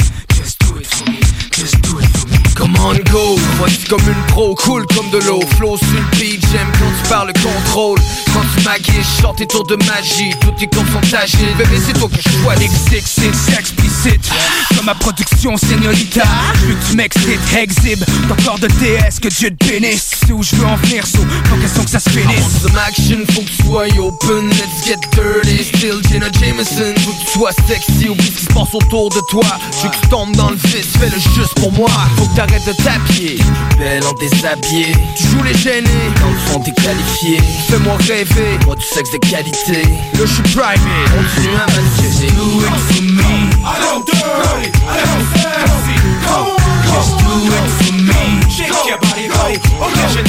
Come 2.56 2.76
on 2.80 2.98
go, 3.12 3.36
voici 3.58 3.86
comme 3.86 4.02
une 4.02 4.26
pro, 4.28 4.56
cool 4.56 4.86
comme 4.88 5.10
de 5.12 5.20
l'eau, 5.20 5.40
flow 5.58 5.78
sur 5.78 5.88
le 5.88 6.18
beat, 6.18 6.42
j'aime 6.52 6.68
quand 6.80 7.04
tu 7.04 7.10
parles 7.10 7.34
contrôle 7.34 8.00
Quand 8.38 8.44
tu 8.56 8.64
maquilles, 8.66 9.04
chante 9.20 9.38
tes 9.38 9.48
tours 9.48 9.66
de 9.66 9.76
magie, 9.78 10.30
comptes 10.40 10.92
sont 10.92 11.16
agiles, 11.16 11.56
bébé 11.58 11.82
c'est 11.84 11.94
toi 11.94 12.08
que 12.08 12.22
je 12.22 12.30
choisis. 12.44 12.70
XXX 12.70 13.58
explicite. 13.58 14.30
Comme 14.76 14.86
ma 14.86 14.94
production 14.94 15.58
señorita 15.58 16.22
que 16.54 16.88
tu 16.88 16.96
m'excites, 16.96 17.40
exhibe 17.58 18.04
Ton 18.30 18.36
corps 18.44 18.60
de 18.60 18.68
TS, 18.68 19.20
que 19.20 19.30
Dieu 19.30 19.50
te 19.50 19.66
bénisse. 19.66 20.12
C'est 20.24 20.34
où 20.34 20.44
je 20.44 20.56
veux 20.56 20.68
en 20.68 20.76
venir, 20.76 21.06
so 21.08 21.20
pas 21.50 21.58
question 21.62 21.84
que 21.84 21.90
ça 21.90 22.00
se 22.00 22.10
finisse. 22.12 22.62
Some 22.62 22.78
action, 22.78 23.18
faut 23.34 23.42
que 23.42 23.50
tu 23.50 23.64
sois 23.64 23.88
open, 24.00 24.50
let's 24.50 24.86
get 24.86 25.00
dirty. 25.16 25.64
Still 25.64 26.02
Jenna 26.12 26.28
Jameson, 26.40 26.94
faut 27.00 27.14
que 27.14 27.26
tu 27.26 27.40
sois 27.40 27.52
sexy 27.68 28.10
Oublie 28.10 28.28
ce 28.28 28.40
qui 28.40 28.46
se 28.46 28.54
passe 28.54 28.74
autour 28.76 29.10
de 29.10 29.22
toi. 29.32 29.48
Je 29.82 29.88
que 29.88 29.96
tu 29.96 30.10
tombes 30.10 30.36
dans 30.36 30.52
le 30.52 30.58
vice, 30.58 30.94
fais-le 31.00 31.20
juste 31.36 31.56
pour 31.56 31.72
moi. 31.72 31.90
Faut 32.18 32.26
que 32.26 32.36
t'arrêtes 32.36 32.68
de 32.68 32.74
t'habiller, 32.84 33.40
belle 33.80 34.06
en 34.06 34.14
déshabillé 34.14 34.92
Tu 35.16 35.24
joues 35.24 35.44
les 35.44 35.58
gênés, 35.58 35.90
quand 36.22 36.30
ils 36.30 36.54
sont 36.54 36.60
déqualifiés 36.60 37.42
Fais-moi 37.70 37.98
rêver, 38.08 38.27
moi 38.66 38.76
du 38.76 38.86
sexe 38.86 39.12
de 39.12 39.18
qualité 39.18 39.84
Là 40.14 40.26
je 40.26 40.26
suis 40.26 40.44
primé, 40.44 40.76
continue 41.10 41.56
à 41.56 41.66
manifester 41.68 42.28
Do 42.28 42.62
it 42.62 42.76
for 42.88 43.02
me. 43.02 43.50
I 43.64 43.80
don't 43.82 44.06
dirty, 44.06 44.70
I 44.84 45.00
don't 45.04 45.26
sexy. 45.34 45.96
Come 46.26 46.48
on, 46.48 46.58
just 46.88 47.14
do 47.18 47.34
it 47.48 47.68
for 47.78 47.94
me. 47.94 48.22
Shake 48.50 48.88
your 48.88 49.00
body, 49.00 49.28
body. 49.30 49.58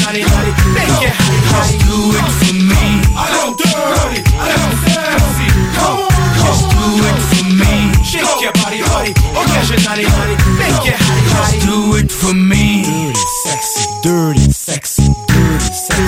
Naughty. 0.08 0.22
Make 0.74 1.02
it. 1.04 1.12
Just 1.48 1.74
do 1.84 1.98
it 2.16 2.28
for 2.38 2.54
me. 2.54 2.82
I 3.16 3.28
don't 3.34 3.56
dirty, 3.58 4.20
I 4.36 4.52
don't 4.56 4.76
sexy. 4.84 5.48
Come 5.76 5.98
on, 5.98 6.08
just 6.40 6.64
do 6.72 6.84
it 7.08 7.18
for 7.30 7.44
me. 7.60 7.72
Shake 8.04 8.40
your 8.40 8.52
body, 8.52 8.80
body. 8.82 9.12
Make 10.58 10.86
it. 10.86 10.98
Just 11.28 11.54
do 11.66 11.96
it 11.96 12.10
for 12.10 12.34
me. 12.34 12.84
Dirty, 12.84 13.24
sexy, 13.44 13.84
dirty, 14.02 14.50
sexy, 14.50 15.04
dirty, 15.28 15.72
sexy. 15.72 16.07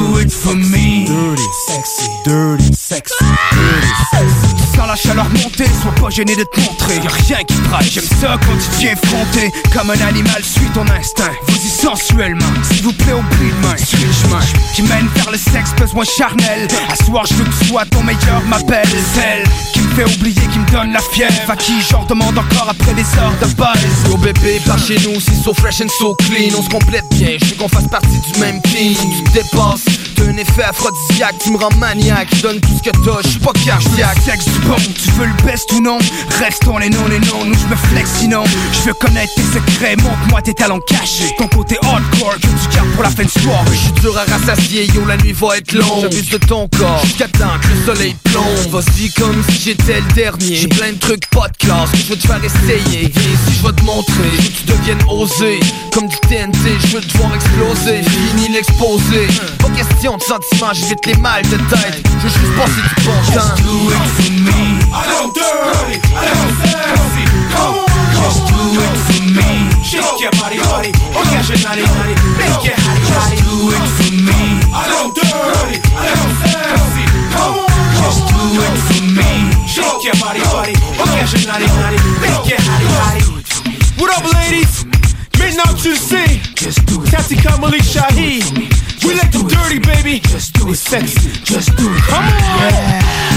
Do 0.00 0.16
it 0.16 0.32
for 0.32 0.54
me. 0.56 1.04
Dirty, 1.04 1.42
sexy, 1.66 2.08
dirty, 2.24 2.72
sexy, 2.72 3.24
dirty, 3.52 3.88
sexy. 4.12 4.60
La 4.90 4.96
chaleur 4.96 5.28
monter, 5.28 5.66
sois 5.80 5.94
pas 6.00 6.10
gêné 6.10 6.34
de 6.34 6.42
te 6.42 6.58
montrer. 6.58 6.96
Y'a 6.96 7.10
rien 7.10 7.44
qui 7.44 7.54
braille, 7.68 7.88
j'aime 7.88 8.02
ça 8.02 8.36
quand 8.44 8.56
tu 8.58 8.68
te 8.70 8.80
viens 8.80 8.96
fronter. 8.96 9.52
Comme 9.72 9.90
un 9.90 10.00
animal, 10.08 10.42
suis 10.42 10.66
ton 10.74 10.84
instinct. 10.88 11.30
Vas-y 11.46 11.68
sensuellement, 11.68 12.52
s'il 12.64 12.82
vous 12.82 12.92
plaît 12.94 13.12
oublie 13.12 13.52
de 13.52 13.66
main. 13.66 13.76
Suis 13.76 13.98
le 13.98 14.12
chemin. 14.12 14.40
Qui 14.74 14.82
mène 14.82 15.06
vers 15.14 15.30
le 15.30 15.38
sexe, 15.38 15.70
besoin 15.78 16.02
charnel. 16.02 16.66
À 16.90 16.96
soir 17.04 17.24
je 17.26 17.34
veux 17.34 17.44
que 17.44 17.56
tu 17.60 17.68
sois 17.68 17.84
ton 17.84 18.02
meilleur, 18.02 18.42
ma 18.48 18.58
belle 18.60 18.88
Celle 19.14 19.44
fait 19.90 20.04
oublier, 20.04 20.40
qui 20.52 20.58
me 20.58 20.70
donne 20.70 20.92
la 20.92 21.00
fièvre. 21.00 21.50
À 21.50 21.56
qui 21.56 21.80
genre 21.80 22.06
demande 22.06 22.38
encore 22.38 22.68
après 22.70 22.94
des 22.94 23.06
heures 23.18 23.34
de 23.40 23.46
buzz. 23.54 24.08
Yo 24.08 24.16
bébé, 24.16 24.60
par 24.66 24.78
chez 24.78 24.98
nous, 25.04 25.20
c'est 25.20 25.34
so 25.42 25.52
fresh 25.54 25.80
and 25.80 25.88
so 25.98 26.14
clean. 26.14 26.54
On 26.56 26.62
se 26.62 26.68
complète 26.68 27.04
bien, 27.12 27.36
je 27.40 27.46
veux 27.46 27.56
qu'on 27.56 27.68
fasse 27.68 27.88
partie 27.88 28.20
du 28.32 28.40
même 28.40 28.60
team. 28.62 28.94
Tu 28.94 29.24
te 29.24 29.30
dépasses, 29.34 29.84
t'as 30.16 30.24
un 30.24 30.36
effet 30.36 30.64
aphrodisiaque. 30.64 31.36
Tu 31.42 31.50
me 31.50 31.58
rends 31.58 31.74
maniaque, 31.78 32.28
je 32.34 32.42
donne 32.42 32.60
tout 32.60 32.76
ce 32.76 32.90
que 32.90 32.96
t'as, 33.04 33.22
je 33.22 33.28
suis 33.28 33.40
pas 33.40 33.52
cardiaque. 33.64 34.18
Sexe 34.24 34.44
du 34.44 34.58
bon, 34.60 34.76
tu 34.76 35.10
veux 35.12 35.26
le 35.26 35.44
best 35.44 35.70
ou 35.72 35.80
non? 35.80 35.98
Restons 36.38 36.78
les 36.78 36.90
non 36.90 37.06
les 37.08 37.18
non, 37.20 37.44
nous 37.44 37.54
je 37.54 37.66
me 37.66 37.76
flex 37.76 38.10
sinon. 38.20 38.44
Je 38.72 38.80
veux 38.88 38.94
connaître 38.94 39.32
tes 39.34 39.42
secrets, 39.42 39.96
montre-moi 39.96 40.42
tes 40.42 40.54
talents 40.54 40.80
cachés. 40.80 41.34
Ton 41.38 41.48
côté 41.48 41.76
hardcore 41.82 42.34
que 42.34 42.46
tu 42.46 42.76
gardes 42.76 42.90
pour 42.94 43.02
la 43.02 43.10
fin 43.10 43.24
de 43.24 43.30
soir. 43.30 43.64
Je 43.72 43.76
suis 43.76 43.92
dur 43.92 44.16
à 44.16 44.30
rassasier, 44.30 44.86
yo 44.94 45.04
la 45.06 45.16
nuit 45.16 45.32
va 45.32 45.56
être 45.56 45.72
longue. 45.72 46.02
J'abuse 46.02 46.30
de 46.30 46.38
ton 46.38 46.68
corps, 46.68 47.00
jusqu'à 47.04 47.28
temps 47.28 47.58
que 47.60 47.68
le 47.68 47.84
soleil 47.86 48.16
plombe. 48.24 48.70
Vas-y 48.70 49.10
comme 49.12 49.42
si 49.48 49.60
j'étais 49.64 49.79
le 49.86 50.12
dernier 50.14 50.56
J'ai 50.56 50.68
plein 50.68 50.92
de 50.92 50.98
trucs 50.98 51.26
pas 51.30 51.48
de 51.48 51.56
classe 51.56 51.90
que 51.90 51.96
je 51.98 52.06
veux 52.10 52.16
te 52.16 52.26
faire 52.26 52.42
essayer 52.44 53.08
Viens 53.08 53.32
ici, 53.32 53.58
je 53.60 53.66
vais 53.66 53.72
te 53.72 53.82
montrer, 53.84 54.30
veux 54.38 54.48
que 54.48 54.56
tu 54.58 54.64
deviennes 54.66 55.02
osé 55.08 55.60
Comme 55.92 56.08
du 56.08 56.16
TNT, 56.28 56.78
je 56.80 56.96
veux 56.96 57.00
te 57.00 57.16
voir 57.18 57.34
exploser 57.34 58.02
Fini 58.02 58.48
l'exposé, 58.48 59.26
pas 59.58 59.70
question 59.70 60.16
de 60.16 60.22
sentiments, 60.22 60.72
j'évite 60.72 61.06
les 61.06 61.16
mal 61.16 61.42
de 61.42 61.56
tête 61.56 62.02
Je 62.18 62.26
veux 62.26 62.28
juste 62.28 62.56
passer 62.56 62.82
du 62.82 63.04
bon 63.04 63.12
temps 63.34 63.50
Just 63.50 63.62
do 63.64 63.90
it 63.90 64.10
for 64.16 64.30
me. 64.30 64.80
I 64.92 65.06
don't 65.06 65.32
dirty, 65.34 65.96
I 66.10 66.24
don't 66.28 66.54
sexy. 66.62 67.24
Come 67.54 67.78
on, 67.78 67.86
just 68.16 68.40
do 68.50 68.62
it 68.80 68.96
for 69.06 69.22
me. 69.36 69.50
Shake 69.82 70.20
your 70.20 70.32
body, 70.32 70.58
body. 70.58 70.92
Oh, 71.14 71.24
yeah, 71.32 71.42
shit, 71.42 71.62
naughty, 71.62 71.82
naughty. 71.82 72.14
Make 72.38 72.64
it 72.66 72.78
hot, 72.78 73.00
hot. 73.10 73.30
Just 73.30 73.46
do 73.46 73.70
it 73.70 73.86
for 73.96 74.12
me. 74.26 74.40
I 74.72 74.84
don't 74.90 75.14
dirty, 75.14 75.78
I 75.94 76.10
don't 76.10 76.34
sexy. 76.42 77.04
Come 77.34 77.54
on, 77.58 77.68
just 77.98 78.20
do 78.28 78.44
it 78.60 78.76
for 78.86 79.02
me. 79.14 79.39
Shake 79.80 80.04
your 80.04 80.14
body, 80.20 80.40
body. 80.52 80.74
Naughty, 81.00 81.46
naughty. 81.46 81.98
Make 82.20 82.52
it 82.52 82.60
hot, 82.60 82.84
hot. 83.00 83.40
What 83.98 84.10
up, 84.16 84.24
ladies? 84.34 84.84
Midnight 85.38 85.78
to 85.82 85.90
the 85.90 85.96
sea. 85.96 86.40
Tati 87.10 87.36
Malik 87.60 87.82
Shaheed. 87.82 88.44
We 89.04 89.14
like 89.14 89.32
the 89.32 89.42
dirty, 89.48 89.78
baby. 89.78 90.20
Just 90.20 90.52
do 90.54 90.70
it 90.70 90.76
sexy. 90.76 91.30
Just 91.44 91.74
do 91.76 91.88
it. 91.88 92.02
Come 92.02 92.24
on. 92.24 93.29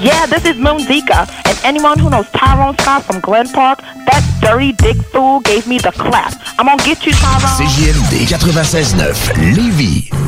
Yeah, 0.00 0.26
this 0.26 0.44
is 0.44 0.56
Moon 0.56 0.78
Zika. 0.78 1.28
And 1.46 1.58
anyone 1.64 1.98
who 1.98 2.08
knows 2.08 2.28
Tyrone 2.30 2.76
Scott 2.78 3.02
from 3.04 3.20
Glen 3.20 3.48
Park, 3.48 3.80
that 3.80 4.22
dirty 4.40 4.72
dick 4.72 4.96
fool 5.10 5.40
gave 5.40 5.66
me 5.66 5.78
the 5.78 5.90
clap. 5.92 6.34
I'm 6.58 6.66
gonna 6.66 6.82
get 6.84 7.04
you, 7.04 7.12
Tyrone. 7.12 7.58
CJMD 7.58 8.26
96.9 8.26 9.54
Lévis. 9.54 10.27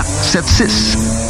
681 0.03 0.31
4476. 0.31 1.21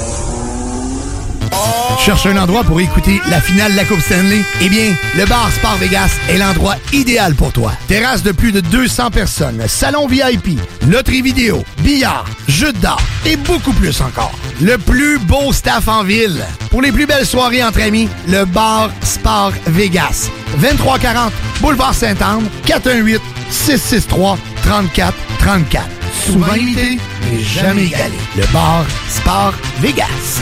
Cherche 2.00 2.26
un 2.26 2.38
endroit 2.38 2.64
pour 2.64 2.82
écouter 2.82 3.22
la 3.30 3.40
finale 3.40 3.74
de 3.74 3.78
la 3.78 3.86
Coupe 3.86 4.00
Stanley? 4.00 4.42
Eh 4.62 4.70
bien, 4.70 4.96
le 5.16 5.26
bar 5.26 5.52
Sport 5.52 5.76
Vegas 5.76 6.10
est 6.30 6.38
l'endroit 6.38 6.76
idéal 6.94 7.36
pour 7.36 7.52
toi. 7.52 7.74
Terrasse 7.88 8.24
de 8.24 8.32
plus 8.32 8.52
de 8.52 8.60
200 8.60 9.12
personnes, 9.12 9.62
salon 9.68 10.08
VIP, 10.08 10.60
loterie 10.88 11.22
vidéo, 11.22 11.64
billard, 11.84 12.26
jeux 12.48 12.74
d'art 12.74 13.02
et 13.26 13.36
beaucoup 13.38 13.74
plus 13.74 14.02
encore. 14.02 14.34
Le 14.62 14.78
plus 14.80 15.20
beau 15.20 15.54
staff 15.54 15.88
en 15.88 16.04
ville. 16.04 16.44
Pour 16.72 16.82
les 16.82 16.92
plus 16.92 17.06
belles 17.06 17.26
soirées 17.26 17.64
entre 17.64 17.82
amis, 17.82 18.10
le 18.28 18.46
bar 18.46 18.90
Sport 19.04 19.54
Vegas. 19.68 20.30
2340 20.58 21.32
Boulevard 21.62 21.94
Saint-Anne, 21.94 22.48
418 22.66 23.22
663 23.52 24.40
34 24.64 25.14
34. 25.38 26.01
Souvent 26.26 26.54
imité, 26.54 27.00
mais 27.24 27.40
jamais 27.40 27.86
égalé. 27.86 28.18
Le 28.38 28.44
bar 28.54 28.86
Sport 29.10 29.54
Vegas. 29.80 30.42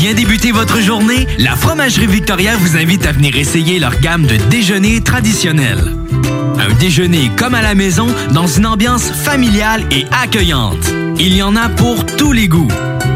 Bien 0.00 0.14
débuter 0.14 0.50
votre 0.50 0.80
journée, 0.80 1.26
la 1.36 1.54
Fromagerie 1.54 2.06
Victoria 2.06 2.56
vous 2.56 2.78
invite 2.78 3.04
à 3.04 3.12
venir 3.12 3.36
essayer 3.36 3.78
leur 3.78 4.00
gamme 4.00 4.24
de 4.24 4.36
déjeuners 4.48 5.02
traditionnels. 5.02 5.94
Un 6.58 6.72
déjeuner 6.78 7.30
comme 7.36 7.54
à 7.54 7.60
la 7.60 7.74
maison 7.74 8.06
dans 8.32 8.46
une 8.46 8.64
ambiance 8.64 9.10
familiale 9.10 9.82
et 9.90 10.06
accueillante. 10.10 10.90
Il 11.18 11.36
y 11.36 11.42
en 11.42 11.54
a 11.54 11.68
pour 11.68 12.06
tous 12.06 12.32
les 12.32 12.48
goûts. 12.48 12.70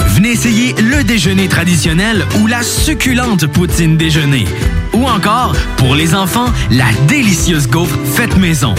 Venez 0.09 0.32
essayer 0.32 0.74
le 0.74 1.03
déjeuner 1.05 1.49
traditionnel 1.49 2.26
ou 2.43 2.47
la 2.47 2.62
succulente 2.62 3.47
poutine 3.47 3.97
déjeuner. 3.97 4.45
Ou 4.93 5.07
encore, 5.07 5.57
pour 5.78 5.95
les 5.95 6.14
enfants, 6.14 6.53
la 6.70 6.93
délicieuse 7.09 7.66
gaufre 7.66 7.99
faite 8.05 8.37
maison. 8.37 8.74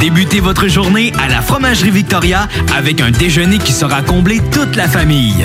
Débutez 0.00 0.40
votre 0.40 0.66
journée 0.66 1.12
à 1.20 1.28
la 1.28 1.40
Fromagerie 1.40 1.92
Victoria 1.92 2.48
avec 2.76 3.00
un 3.00 3.12
déjeuner 3.12 3.58
qui 3.58 3.72
sera 3.72 4.02
comblé 4.02 4.40
toute 4.50 4.74
la 4.74 4.88
famille. 4.88 5.44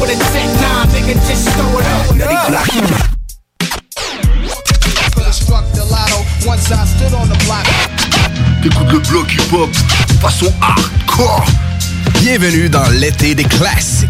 With 0.00 0.10
a 0.10 0.16
10 0.32 0.60
9, 0.60 0.88
nigga, 0.88 1.14
just 1.26 1.48
throw 1.50 1.78
it 1.78 1.86
up. 1.86 2.16
Let 2.16 2.30
it 2.30 2.40
block. 2.48 2.66
T'écoutes 8.62 8.92
le 8.92 8.98
bloc 8.98 9.32
hip-hop 9.32 9.70
façon 10.20 10.52
hardcore. 10.60 11.44
Bienvenue 12.20 12.68
dans 12.68 12.88
l'été 12.90 13.34
des 13.34 13.44
classiques. 13.44 14.08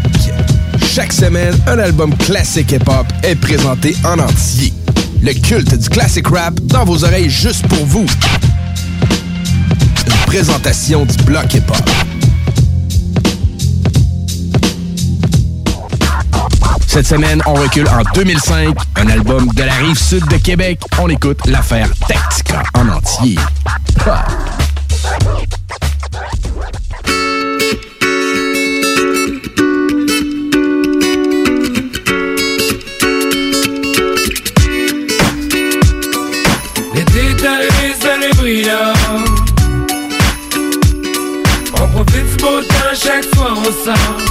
Chaque 0.93 1.13
semaine, 1.13 1.55
un 1.67 1.79
album 1.79 2.15
classique 2.17 2.71
hip-hop 2.71 3.05
est 3.23 3.35
présenté 3.35 3.95
en 4.03 4.19
entier. 4.19 4.73
Le 5.21 5.33
culte 5.33 5.75
du 5.75 5.89
classic 5.89 6.27
rap 6.27 6.59
dans 6.61 6.85
vos 6.85 7.03
oreilles 7.03 7.29
juste 7.29 7.67
pour 7.67 7.85
vous. 7.85 8.05
Une 10.07 10.25
présentation 10.25 11.05
du 11.05 11.23
bloc 11.23 11.53
hip-hop. 11.53 11.89
Cette 16.97 17.05
semaine, 17.05 17.43
on 17.45 17.53
recule 17.53 17.87
en 17.89 18.01
2005, 18.15 18.75
un 18.95 19.09
album 19.09 19.47
de 19.53 19.61
la 19.61 19.73
rive 19.73 19.99
sud 19.99 20.27
de 20.29 20.37
Québec. 20.37 20.79
On 20.99 21.07
écoute 21.09 21.45
l'affaire 21.45 21.87
Tactica 22.07 22.63
en 22.73 22.89
entier. 22.89 23.37
On 41.79 41.87
profite 41.89 42.25
du 42.25 42.37
beau 42.37 42.61
temps, 42.61 42.95
chaque 42.95 43.23
soir 43.35 43.55
on 43.55 43.85
sort. 43.85 44.26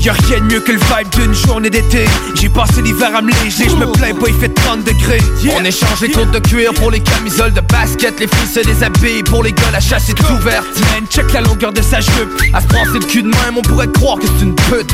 Y'a 0.00 0.12
rien 0.12 0.38
de 0.38 0.44
mieux 0.44 0.60
que 0.60 0.72
le 0.72 0.78
vibe 0.78 1.08
d'une 1.12 1.34
journée 1.34 1.70
d'été. 1.70 2.06
J'ai 2.34 2.48
passé 2.48 2.82
l'hiver 2.82 3.10
à 3.16 3.20
me 3.20 3.30
léger, 3.42 3.68
je 3.68 3.76
me 3.76 3.86
plains 3.86 4.14
pas, 4.14 4.28
il 4.28 4.34
fait 4.34 4.48
30 4.48 4.84
degrés. 4.84 5.20
On 5.58 5.64
échange 5.64 6.00
les 6.00 6.10
côtes 6.10 6.30
de 6.30 6.38
cuir 6.38 6.72
pour 6.74 6.90
les 6.90 7.00
camisoles 7.00 7.52
de 7.52 7.60
basket. 7.60 8.18
Les 8.20 8.28
filles 8.28 8.48
se 8.54 8.60
déshabillent 8.60 9.24
pour 9.24 9.42
les 9.42 9.52
gars, 9.52 9.70
la 9.72 9.80
chasse 9.80 10.08
est 10.08 10.20
ouverte. 10.30 10.66
Man, 10.92 11.06
check 11.10 11.32
la 11.32 11.40
longueur 11.40 11.72
de 11.72 11.82
sa 11.82 12.00
jupe. 12.00 12.42
À 12.54 12.60
se 12.60 12.66
penser 12.68 12.98
le 13.00 13.06
cul 13.06 13.22
de 13.22 13.28
même, 13.28 13.56
on 13.56 13.62
pourrait 13.62 13.90
croire 13.90 14.18
que 14.18 14.26
c'est 14.26 14.44
une 14.44 14.54
pute. 14.54 14.92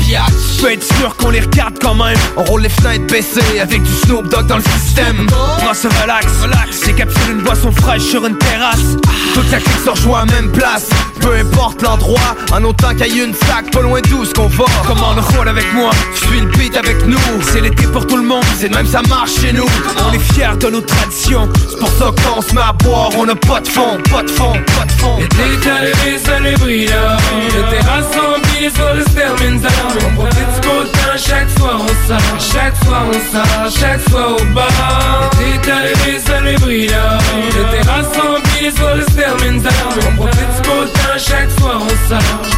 Peut 0.61 0.71
être 0.71 0.83
sûr 0.83 1.15
qu'on 1.17 1.29
les 1.29 1.41
regarde 1.41 1.75
quand 1.79 1.95
même. 1.95 2.17
On 2.35 2.43
roule 2.43 2.61
les 2.61 2.69
fenêtres 2.69 3.07
baissées 3.07 3.59
avec 3.61 3.83
du 3.83 3.91
Snoop 4.05 4.27
Dogg 4.29 4.47
dans 4.47 4.57
le 4.57 4.63
système. 4.79 5.27
On 5.69 5.73
se 5.73 5.87
relax, 6.01 6.25
relax. 6.41 6.81
J'ai 6.85 6.93
capturé 6.93 7.31
une 7.31 7.41
boisson 7.41 7.71
fraîche 7.71 8.03
sur 8.03 8.25
une 8.25 8.37
terrasse. 8.37 8.97
Toute 9.33 9.51
la 9.51 9.59
clique 9.59 9.79
se 9.83 9.89
rejoint 9.91 10.21
à 10.21 10.25
même 10.25 10.51
place. 10.51 10.89
Peu 11.21 11.35
importe 11.35 11.81
l'endroit, 11.81 12.35
en 12.51 12.63
autant 12.63 12.93
qu'il 12.95 13.15
y 13.15 13.19
ait 13.19 13.25
une 13.25 13.33
sac 13.33 13.71
pas 13.71 13.81
loin 13.81 13.99
d'où 14.09 14.25
ce 14.25 14.33
qu'on 14.33 14.47
va. 14.47 14.65
Comment 14.87 15.04
on 15.05 15.21
roule 15.37 15.47
avec 15.47 15.71
moi 15.73 15.91
Suis 16.15 16.39
le 16.39 16.47
beat 16.57 16.75
avec 16.75 17.05
nous. 17.05 17.17
C'est 17.41 17.61
l'été 17.61 17.85
pour 17.87 18.05
tout 18.07 18.17
le 18.17 18.23
monde 18.23 18.43
C'est 18.57 18.73
même 18.73 18.85
ça 18.85 19.01
marche 19.09 19.39
chez 19.41 19.53
nous. 19.53 19.65
On 20.07 20.13
est 20.13 20.33
fiers 20.33 20.57
de 20.59 20.69
nos 20.69 20.81
traditions. 20.81 21.49
C'est 21.69 21.79
pour 21.79 21.89
ça 21.89 22.11
qu'on 22.23 22.41
se 22.41 22.53
met 22.53 22.61
à 22.61 22.73
boire 22.73 23.09
On 23.17 23.27
a 23.27 23.35
pas 23.35 23.61
de 23.61 23.67
fond, 23.67 23.97
pas 24.11 24.23
de 24.23 24.29
fond, 24.29 24.53
pas 24.77 24.85
de 24.85 24.91
fond. 24.93 25.17
L'été 25.17 25.69
arrivé, 25.69 26.17
ça 26.23 26.39
les 26.39 26.55
brille 26.55 26.89
Le 27.55 27.61
terrasse 27.71 28.15
remplie, 28.15 28.71
sur 28.73 28.93
le 28.93 29.03
se 29.03 29.09
termine 29.09 29.61
ça. 29.61 29.69
On 30.05 30.15
profite 30.15 30.53
du 30.55 30.67
beau 30.67 30.83
temps, 30.83 31.17
chaque 31.17 31.49
soir 31.57 31.81
on 31.81 32.07
sort. 32.07 32.39
Chaque 32.39 32.75
soir 32.83 33.03
on 33.07 33.33
sort, 33.33 33.79
chaque 33.79 34.01
soir 34.09 34.29
au 34.31 34.45
bar. 34.53 35.29
L'été 35.39 35.71
arrivé, 35.71 36.19
ça 36.25 36.41
les 36.41 36.57
brille 36.57 36.87
Le 36.87 37.77
terrasse 37.77 38.17
remplie, 38.17 38.71
sur 38.75 38.95
le 38.95 39.01
se 39.03 39.11
termine 39.11 39.61
ça. 39.63 39.69
On 40.07 40.15
profite 40.15 40.61
du 40.61 40.69
beau 40.69 40.85
chaque 41.17 41.51
soir 41.51 41.81
on 41.81 42.09
sort 42.09 42.54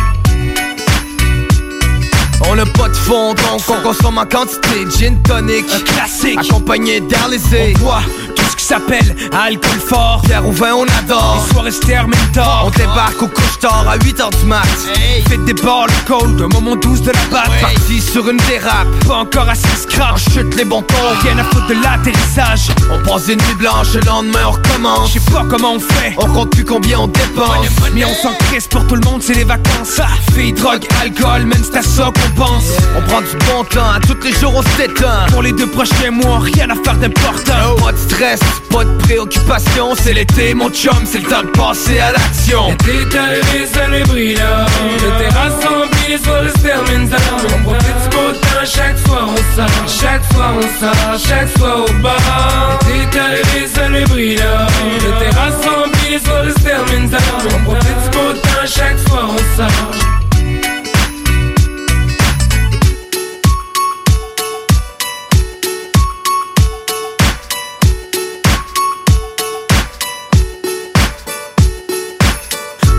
on 2.50 2.56
n'a 2.56 2.66
pas 2.66 2.90
de 2.90 2.96
fond, 2.96 3.34
donc 3.34 3.62
on 3.70 3.82
consomme 3.82 4.18
en 4.18 4.26
quantité. 4.26 4.86
Gin 4.98 5.22
tonic, 5.24 5.66
un 5.74 5.80
classique. 5.80 6.40
Accompagné 6.40 7.02
On 7.02 7.80
boit 7.80 8.02
qui 8.36 8.44
s'appelle 8.68 9.16
alcool 9.32 9.80
fort. 9.80 10.22
Pierre 10.26 10.46
ou 10.46 10.52
vin, 10.52 10.74
on 10.76 10.86
adore. 11.00 11.42
Les 11.48 11.54
soirées 11.54 11.72
se 11.72 11.80
terminent 11.80 12.32
tard 12.34 12.66
On 12.66 12.70
débarque 12.72 13.22
au 13.22 13.28
couche-tard 13.28 13.86
à 13.90 13.98
8h 13.98 14.38
du 14.42 14.46
mat. 14.46 14.64
Hey. 14.96 15.24
Faites 15.24 15.46
des 15.46 15.54
balles 15.54 15.90
cold, 16.06 16.42
un 16.42 16.48
moment 16.54 16.76
douce 16.76 17.02
de 17.02 17.12
la 17.12 17.26
batte. 17.32 17.50
Ouais. 17.50 17.62
Parti 17.62 18.02
sur 18.02 18.30
une 18.30 18.38
dérape. 18.50 18.88
Pas 19.08 19.16
encore 19.16 19.48
assez 19.48 19.68
scrap. 19.78 20.16
On 20.16 20.32
chute 20.32 20.56
les 20.56 20.66
bons 20.66 20.84
Rien 21.22 21.38
à 21.38 21.44
foutre 21.46 21.68
de 21.68 21.76
l'atterrissage. 21.76 22.72
On 22.92 23.00
passe 23.08 23.28
une 23.30 23.38
nuit 23.38 23.56
blanche, 23.58 23.94
le 23.94 24.02
lendemain 24.02 24.40
on 24.48 24.52
recommence. 24.52 25.14
Je 25.14 25.20
sais 25.20 25.32
pas 25.32 25.46
comment 25.50 25.74
on 25.74 25.80
fait. 25.80 26.16
On 26.18 26.28
compte 26.28 26.52
plus 26.52 26.66
combien 26.66 27.00
on 27.00 27.08
dépense. 27.08 27.68
Mais 27.94 28.04
on 28.04 28.14
s'en 28.14 28.34
crisse 28.34 28.68
pour 28.68 28.86
tout 28.88 28.96
le 28.96 29.02
monde, 29.02 29.22
c'est 29.22 29.34
les 29.34 29.44
vacances. 29.46 30.02
Filles, 30.34 30.54
drogue, 30.54 30.86
alcool, 31.02 31.46
même 31.46 31.64
c'est 31.64 31.78
à 31.78 31.82
ça 31.82 32.06
qu'on 32.06 32.42
pense. 32.42 32.66
On 32.98 33.02
prend 33.02 33.22
du 33.22 33.36
bon 33.50 33.64
temps, 33.64 34.00
tous 34.06 34.24
les 34.26 34.34
jours 34.34 34.54
on 34.56 34.62
s'éteint. 34.78 35.26
Pour 35.30 35.42
les 35.42 35.54
deux 35.54 35.68
prochains 35.68 36.12
mois, 36.12 36.40
rien 36.40 36.70
à 36.70 36.76
faire 36.76 36.98
d'important. 36.98 37.54
Oh. 37.72 37.82
Pas 37.82 37.92
de 37.92 37.98
stress, 37.98 38.40
pas 38.70 38.84
de 38.84 38.98
préoccupation 38.98 39.96
C'est 39.96 40.14
l'été 40.14 40.54
mon 40.54 40.70
chum, 40.70 40.98
c'est 41.06 41.20
le 41.20 41.30
temps 41.30 41.44
de 41.44 41.50
passer 41.50 42.00
à 42.00 42.12
l'action. 42.12 42.76
L'été 42.86 43.18
arrivé, 43.18 43.66
ça 43.72 43.88
les 43.88 44.04
brille 44.04 44.36
Le 44.36 45.20
terrasse 45.20 45.66
remplie, 45.66 46.18
sur 46.24 46.42
le 46.42 46.50
se 46.50 46.60
termine 46.60 47.10
ça 47.10 47.18
On 47.56 47.64
profite 47.64 48.02
du 48.04 48.10
beau 48.16 48.32
temps, 48.32 48.66
chaque 48.66 48.98
soir 49.06 49.28
on 49.30 49.56
sort. 49.56 49.88
Chaque 49.88 50.24
soir 50.34 50.54
on 50.58 50.80
sort, 50.80 51.30
chaque 51.30 51.58
soir 51.58 51.80
au 51.82 52.02
bar. 52.02 52.80
L'été 52.88 53.20
arrivé, 53.20 53.68
ça 53.74 53.90
les 53.90 54.06
brille 54.06 54.36
Le 54.38 55.20
terrasse 55.20 55.66
remplie, 55.66 56.20
sur 56.24 56.44
le 56.44 56.52
se 56.52 56.60
termine 56.60 57.10
ça 57.10 57.18
On 57.56 57.64
profite 57.64 58.04
du 58.04 58.18
beau 58.18 58.28
chaque 58.66 59.00
soir 59.08 59.30
on 59.30 59.58
sort 59.58 60.07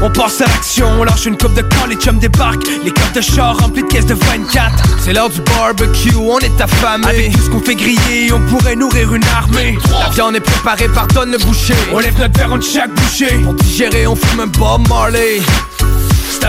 On 0.01 0.11
passe 0.11 0.41
à 0.41 0.47
l'action, 0.47 0.87
on 1.01 1.05
lâche 1.05 1.27
une 1.27 1.37
coupe 1.37 1.55
de 1.55 1.63
camp, 1.63 1.87
les 1.89 1.97
chums 1.97 2.19
débarquent. 2.19 2.69
Les 2.85 2.91
coffres 2.91 3.13
de 3.15 3.21
char 3.21 3.57
remplis 3.59 3.83
de 3.83 3.89
caisses 3.89 4.07
de 4.07 4.15
24 4.15 4.73
C'est 5.01 5.13
l'heure 5.13 5.29
du 5.29 5.41
barbecue, 5.41 6.15
on 6.17 6.39
est 6.39 6.61
affamé. 6.61 7.07
Avec 7.07 7.33
tout 7.33 7.41
ce 7.41 7.51
qu'on 7.51 7.61
fait 7.61 7.75
griller, 7.75 8.33
on 8.33 8.41
pourrait 8.47 8.77
nourrir 8.77 9.13
une 9.13 9.25
armée. 9.25 9.77
La 10.01 10.11
viande 10.11 10.37
est 10.37 10.41
préparée 10.41 10.89
par 10.89 11.09
tonnes 11.09 11.33
de 11.33 11.39
bouchées 11.39 11.75
On 11.93 11.99
lève 11.99 12.19
notre 12.19 12.39
verre 12.39 12.57
de 12.57 12.63
chaque 12.63 12.95
bouchée 12.95 13.41
Pour 13.43 13.55
digérer, 13.55 14.07
on 14.07 14.15
fume 14.15 14.41
un 14.41 14.47
Bob 14.47 14.89
Marley 14.89 15.41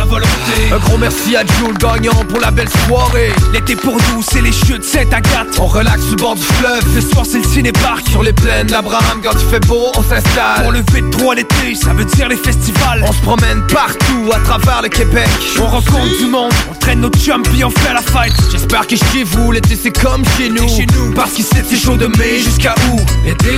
volonté. 0.05 0.71
Un 0.73 0.77
gros 0.77 0.97
merci 0.97 1.35
à 1.35 1.41
Jules 1.41 1.77
Gagnon 1.77 2.13
pour 2.27 2.39
la 2.39 2.51
belle 2.51 2.69
soirée. 2.87 3.31
L'été 3.53 3.75
pour 3.75 3.95
nous, 3.95 4.23
c'est 4.31 4.41
les 4.41 4.51
chutes 4.51 4.83
Saint-Agathe 4.83 5.59
On 5.59 5.65
relaxe 5.65 6.01
sur 6.01 6.11
le 6.11 6.21
bord 6.21 6.35
du 6.35 6.43
fleuve. 6.43 6.83
Ce 6.95 7.01
soir, 7.01 7.25
c'est 7.29 7.39
le 7.39 7.43
ciné-parc. 7.43 8.09
Sur 8.09 8.23
les 8.23 8.33
plaines 8.33 8.67
d'Abraham, 8.67 9.21
quand 9.23 9.33
il 9.33 9.49
fait 9.49 9.65
beau, 9.67 9.91
on 9.95 10.03
s'installe. 10.03 10.63
Pour 10.63 10.71
le 10.71 10.79
V3 10.79 11.35
l'été, 11.35 11.75
ça 11.75 11.93
veut 11.93 12.05
dire 12.05 12.27
les 12.29 12.37
festivals. 12.37 13.03
On 13.07 13.11
se 13.11 13.21
promène 13.21 13.65
partout 13.67 14.31
à 14.33 14.39
travers 14.39 14.81
le 14.81 14.89
Québec. 14.89 15.29
On 15.59 15.67
rencontre 15.67 16.17
du 16.19 16.25
monde, 16.25 16.51
on 16.71 16.75
traîne 16.75 17.01
nos 17.01 17.09
chums 17.09 17.43
puis 17.43 17.63
on 17.63 17.69
fait 17.69 17.93
la 17.93 18.01
fête. 18.01 18.33
J'espère 18.51 18.87
que 18.87 18.95
chez 18.95 19.23
vous, 19.23 19.51
l'été 19.51 19.77
c'est 19.81 19.97
comme 19.97 20.23
chez 20.37 20.49
nous. 20.49 20.67
Chez 20.67 20.85
nous. 20.93 21.13
Parce 21.13 21.31
qu'ici 21.31 21.55
c'est 21.67 21.77
chaud 21.77 21.97
de 21.97 22.07
mai 22.07 22.39
jusqu'à 22.39 22.75
août. 22.91 23.01
L'été 23.25 23.49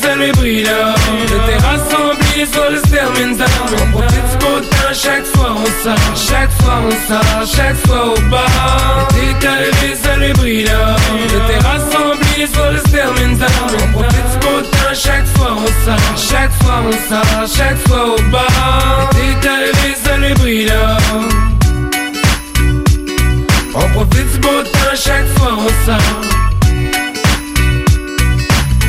ça 0.00 0.16
les 0.16 0.32
terrasse 0.62 2.27
remplie, 2.38 2.52
sur 2.52 2.70
le 2.70 2.78
se 2.78 2.82
termine 2.82 3.36
On 3.72 3.90
profite 3.92 4.30
du 4.30 4.36
beau 4.38 4.60
temps, 4.60 4.92
chaque 4.92 5.26
soir 5.26 5.56
on 5.56 5.84
sort. 5.84 6.16
Chaque 6.16 6.50
soir 6.60 6.82
on 6.86 7.08
sort, 7.08 7.46
chaque 7.56 7.76
soir 7.86 8.08
au 8.08 8.30
bar 8.30 9.08
L'été 9.14 9.46
arrivé, 9.46 9.94
ça 10.02 10.16
les 10.16 10.32
brille 10.32 10.64
Le 10.64 11.48
terrasse 11.48 11.94
remplie, 11.94 12.46
sur 12.46 12.70
le 12.70 12.78
se 12.78 12.90
termine 12.90 13.38
On 13.38 13.92
profite 13.92 14.30
du 14.32 14.38
beau 14.46 14.60
temps, 14.60 14.94
chaque 14.94 15.26
soir 15.36 15.56
on 15.56 15.84
sort. 15.84 16.16
Chaque 16.16 16.52
soir 16.62 16.82
on 16.86 16.92
sort, 16.92 17.56
chaque 17.56 17.78
soir 17.86 18.06
au 18.16 18.22
bar 18.30 19.10
L'été 19.14 19.48
arrivé, 19.48 19.94
ça 20.02 20.16
les 20.18 20.34
On 23.74 23.88
profite 23.92 24.32
du 24.32 24.38
beau 24.38 24.62
temps, 24.62 24.94
chaque 24.94 25.26
soir 25.36 25.58
on 25.58 25.86
sort. 25.86 26.20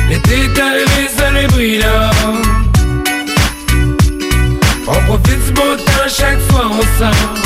L'été 0.08 0.60
arrivé, 0.60 1.08
ça 1.16 1.30
les 1.30 1.46
brille 1.46 1.84
chaque 6.10 6.40
fois 6.40 6.66
on 6.66 6.82
sort 6.98 7.39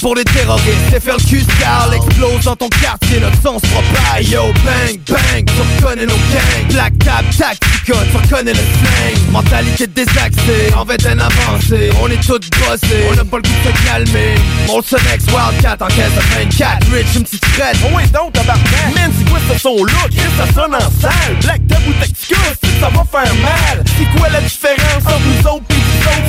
Pour 0.00 0.14
des 0.14 0.24
terroristes. 0.24 0.94
Et 0.94 1.00
faire 1.00 1.16
le 1.16 1.22
cul 1.22 1.42
sale 1.60 1.94
explose 1.94 2.44
dans 2.44 2.56
ton 2.56 2.68
quartier. 2.68 3.20
Notre 3.20 3.40
sang 3.42 3.58
se 3.58 3.66
propage 3.66 4.28
Yo 4.28 4.42
bang 4.64 4.98
bang, 5.06 5.44
tu 5.44 5.84
reconnais 5.84 6.06
nos 6.06 6.14
gangs. 6.14 6.72
Black 6.72 6.98
tap 6.98 7.24
tacticote, 7.36 8.06
tu 8.10 8.16
reconnais 8.16 8.52
le 8.52 8.58
slang. 8.58 9.30
Mentalité 9.30 9.86
désaxée, 9.86 10.72
en 10.76 10.84
fait 10.84 11.06
un 11.06 11.18
avancé. 11.18 11.90
On 12.02 12.08
est 12.08 12.20
tous 12.22 12.40
bossés, 12.58 13.04
on 13.10 13.14
n'a 13.14 13.24
pas 13.24 13.36
le 13.36 13.42
goût 13.42 13.48
de 13.48 13.70
se 13.70 13.86
calmer. 13.86 14.34
Molson 14.66 14.96
X 15.14 15.24
Wildcat 15.26 15.76
en 15.80 15.88
caisse 15.88 16.14
de 16.14 16.42
24 16.42 16.92
Rich, 16.92 17.06
une 17.16 17.22
petite 17.24 17.44
frette 17.46 17.76
Oh 17.84 17.96
ouais 17.96 18.06
donc 18.08 18.32
tabarnak. 18.32 18.94
Man 18.94 19.12
c'est 19.18 19.30
quoi 19.30 19.38
ce 19.52 19.58
son 19.60 19.76
Qu'est-ce 20.10 20.24
que 20.24 20.36
ça 20.36 20.52
sonne 20.54 20.74
en 20.74 21.00
salle. 21.00 21.36
Black 21.42 21.66
tap 21.68 21.80
ou 21.86 21.92
Tactica, 22.00 22.36
c'est 22.62 22.80
ça 22.80 22.88
va 22.88 23.04
faire 23.10 23.34
mal. 23.42 23.84
C'est 23.98 24.18
quoi 24.18 24.28
la 24.30 24.40
différence 24.40 25.04
entre 25.04 25.20
nous 25.20 25.50
autres 25.50 25.64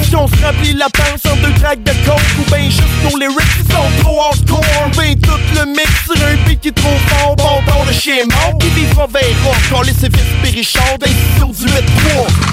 Si 0.04 0.16
on 0.16 0.28
se 0.28 0.36
remplit 0.44 0.74
la 0.74 0.90
panse 0.90 1.26
en 1.30 1.36
deux 1.38 1.54
tracks 1.60 1.84
de 1.84 1.92
coke 2.06 2.22
Ou 2.40 2.50
ben 2.50 2.64
juste 2.64 2.82
nos 3.04 3.18
lyrics 3.20 3.38
qui 3.58 3.74
sont 3.74 4.04
trop 4.04 4.22
hardcore. 4.22 4.62
Ben 4.96 5.20
tout 5.20 5.40
le 5.56 5.66
mix 5.66 5.92
sur 6.06 6.16
un 6.16 6.36
beat 6.48 6.62
qui 6.62 6.70
est 6.70 6.72
trop 6.72 6.98
fort. 7.08 7.36
Bon 7.36 7.62
ton 7.68 7.86
de 7.86 7.94
chien 7.94 8.26
mort. 8.26 8.58
Qui 8.60 8.68
vivra 8.70 9.08
verra 9.08 9.56
Quand 9.70 9.82
les 9.82 9.94
sévices 9.94 10.22
périchants 10.42 10.98
D'incision 11.00 11.48
du 11.48 11.66
8-3 11.66 11.78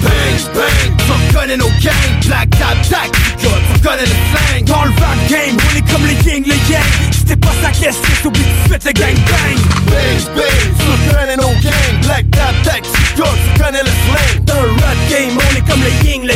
Bang 0.03 0.53
bang, 0.53 0.91
tu 0.97 1.11
reconnais 1.11 1.57
nos 1.57 1.71
gangs. 1.81 2.19
Black 2.27 2.49
tap 2.51 2.77
tactica, 2.89 3.11
tu 3.39 3.47
reconnais 3.47 4.01
le 4.01 4.15
slang. 4.29 4.65
Dans 4.65 4.83
le 4.83 4.91
rap 5.01 5.17
game, 5.29 5.57
on 5.57 5.77
est 5.77 5.91
comme 5.91 6.05
les 6.05 6.15
gangs, 6.15 6.45
les 6.45 6.61
gangs 6.71 7.11
Si 7.11 7.25
t'es 7.25 7.35
pas 7.35 7.53
sa 7.61 7.71
caisse, 7.71 7.97
t'oublies 8.21 8.43
tout 8.43 8.75
de 8.75 8.81
suite 8.81 8.85
le 8.85 8.91
gang 8.91 9.15
bang. 9.15 9.57
Bang 9.87 10.35
bang, 10.35 10.67
tu 10.77 11.13
reconnais 11.13 11.37
nos 11.37 11.55
gangs. 11.61 12.01
Black 12.03 12.29
tap 12.31 12.55
tactica, 12.63 13.23
tu 13.23 13.61
connais 13.63 13.83
le 13.83 13.93
slang. 14.05 14.43
Dans 14.45 14.61
le 14.61 14.71
rap 14.71 14.97
game, 15.09 15.37
on 15.37 15.55
est 15.55 15.67
comme 15.67 15.81
les 15.83 16.09
gangs, 16.09 16.25
les 16.25 16.35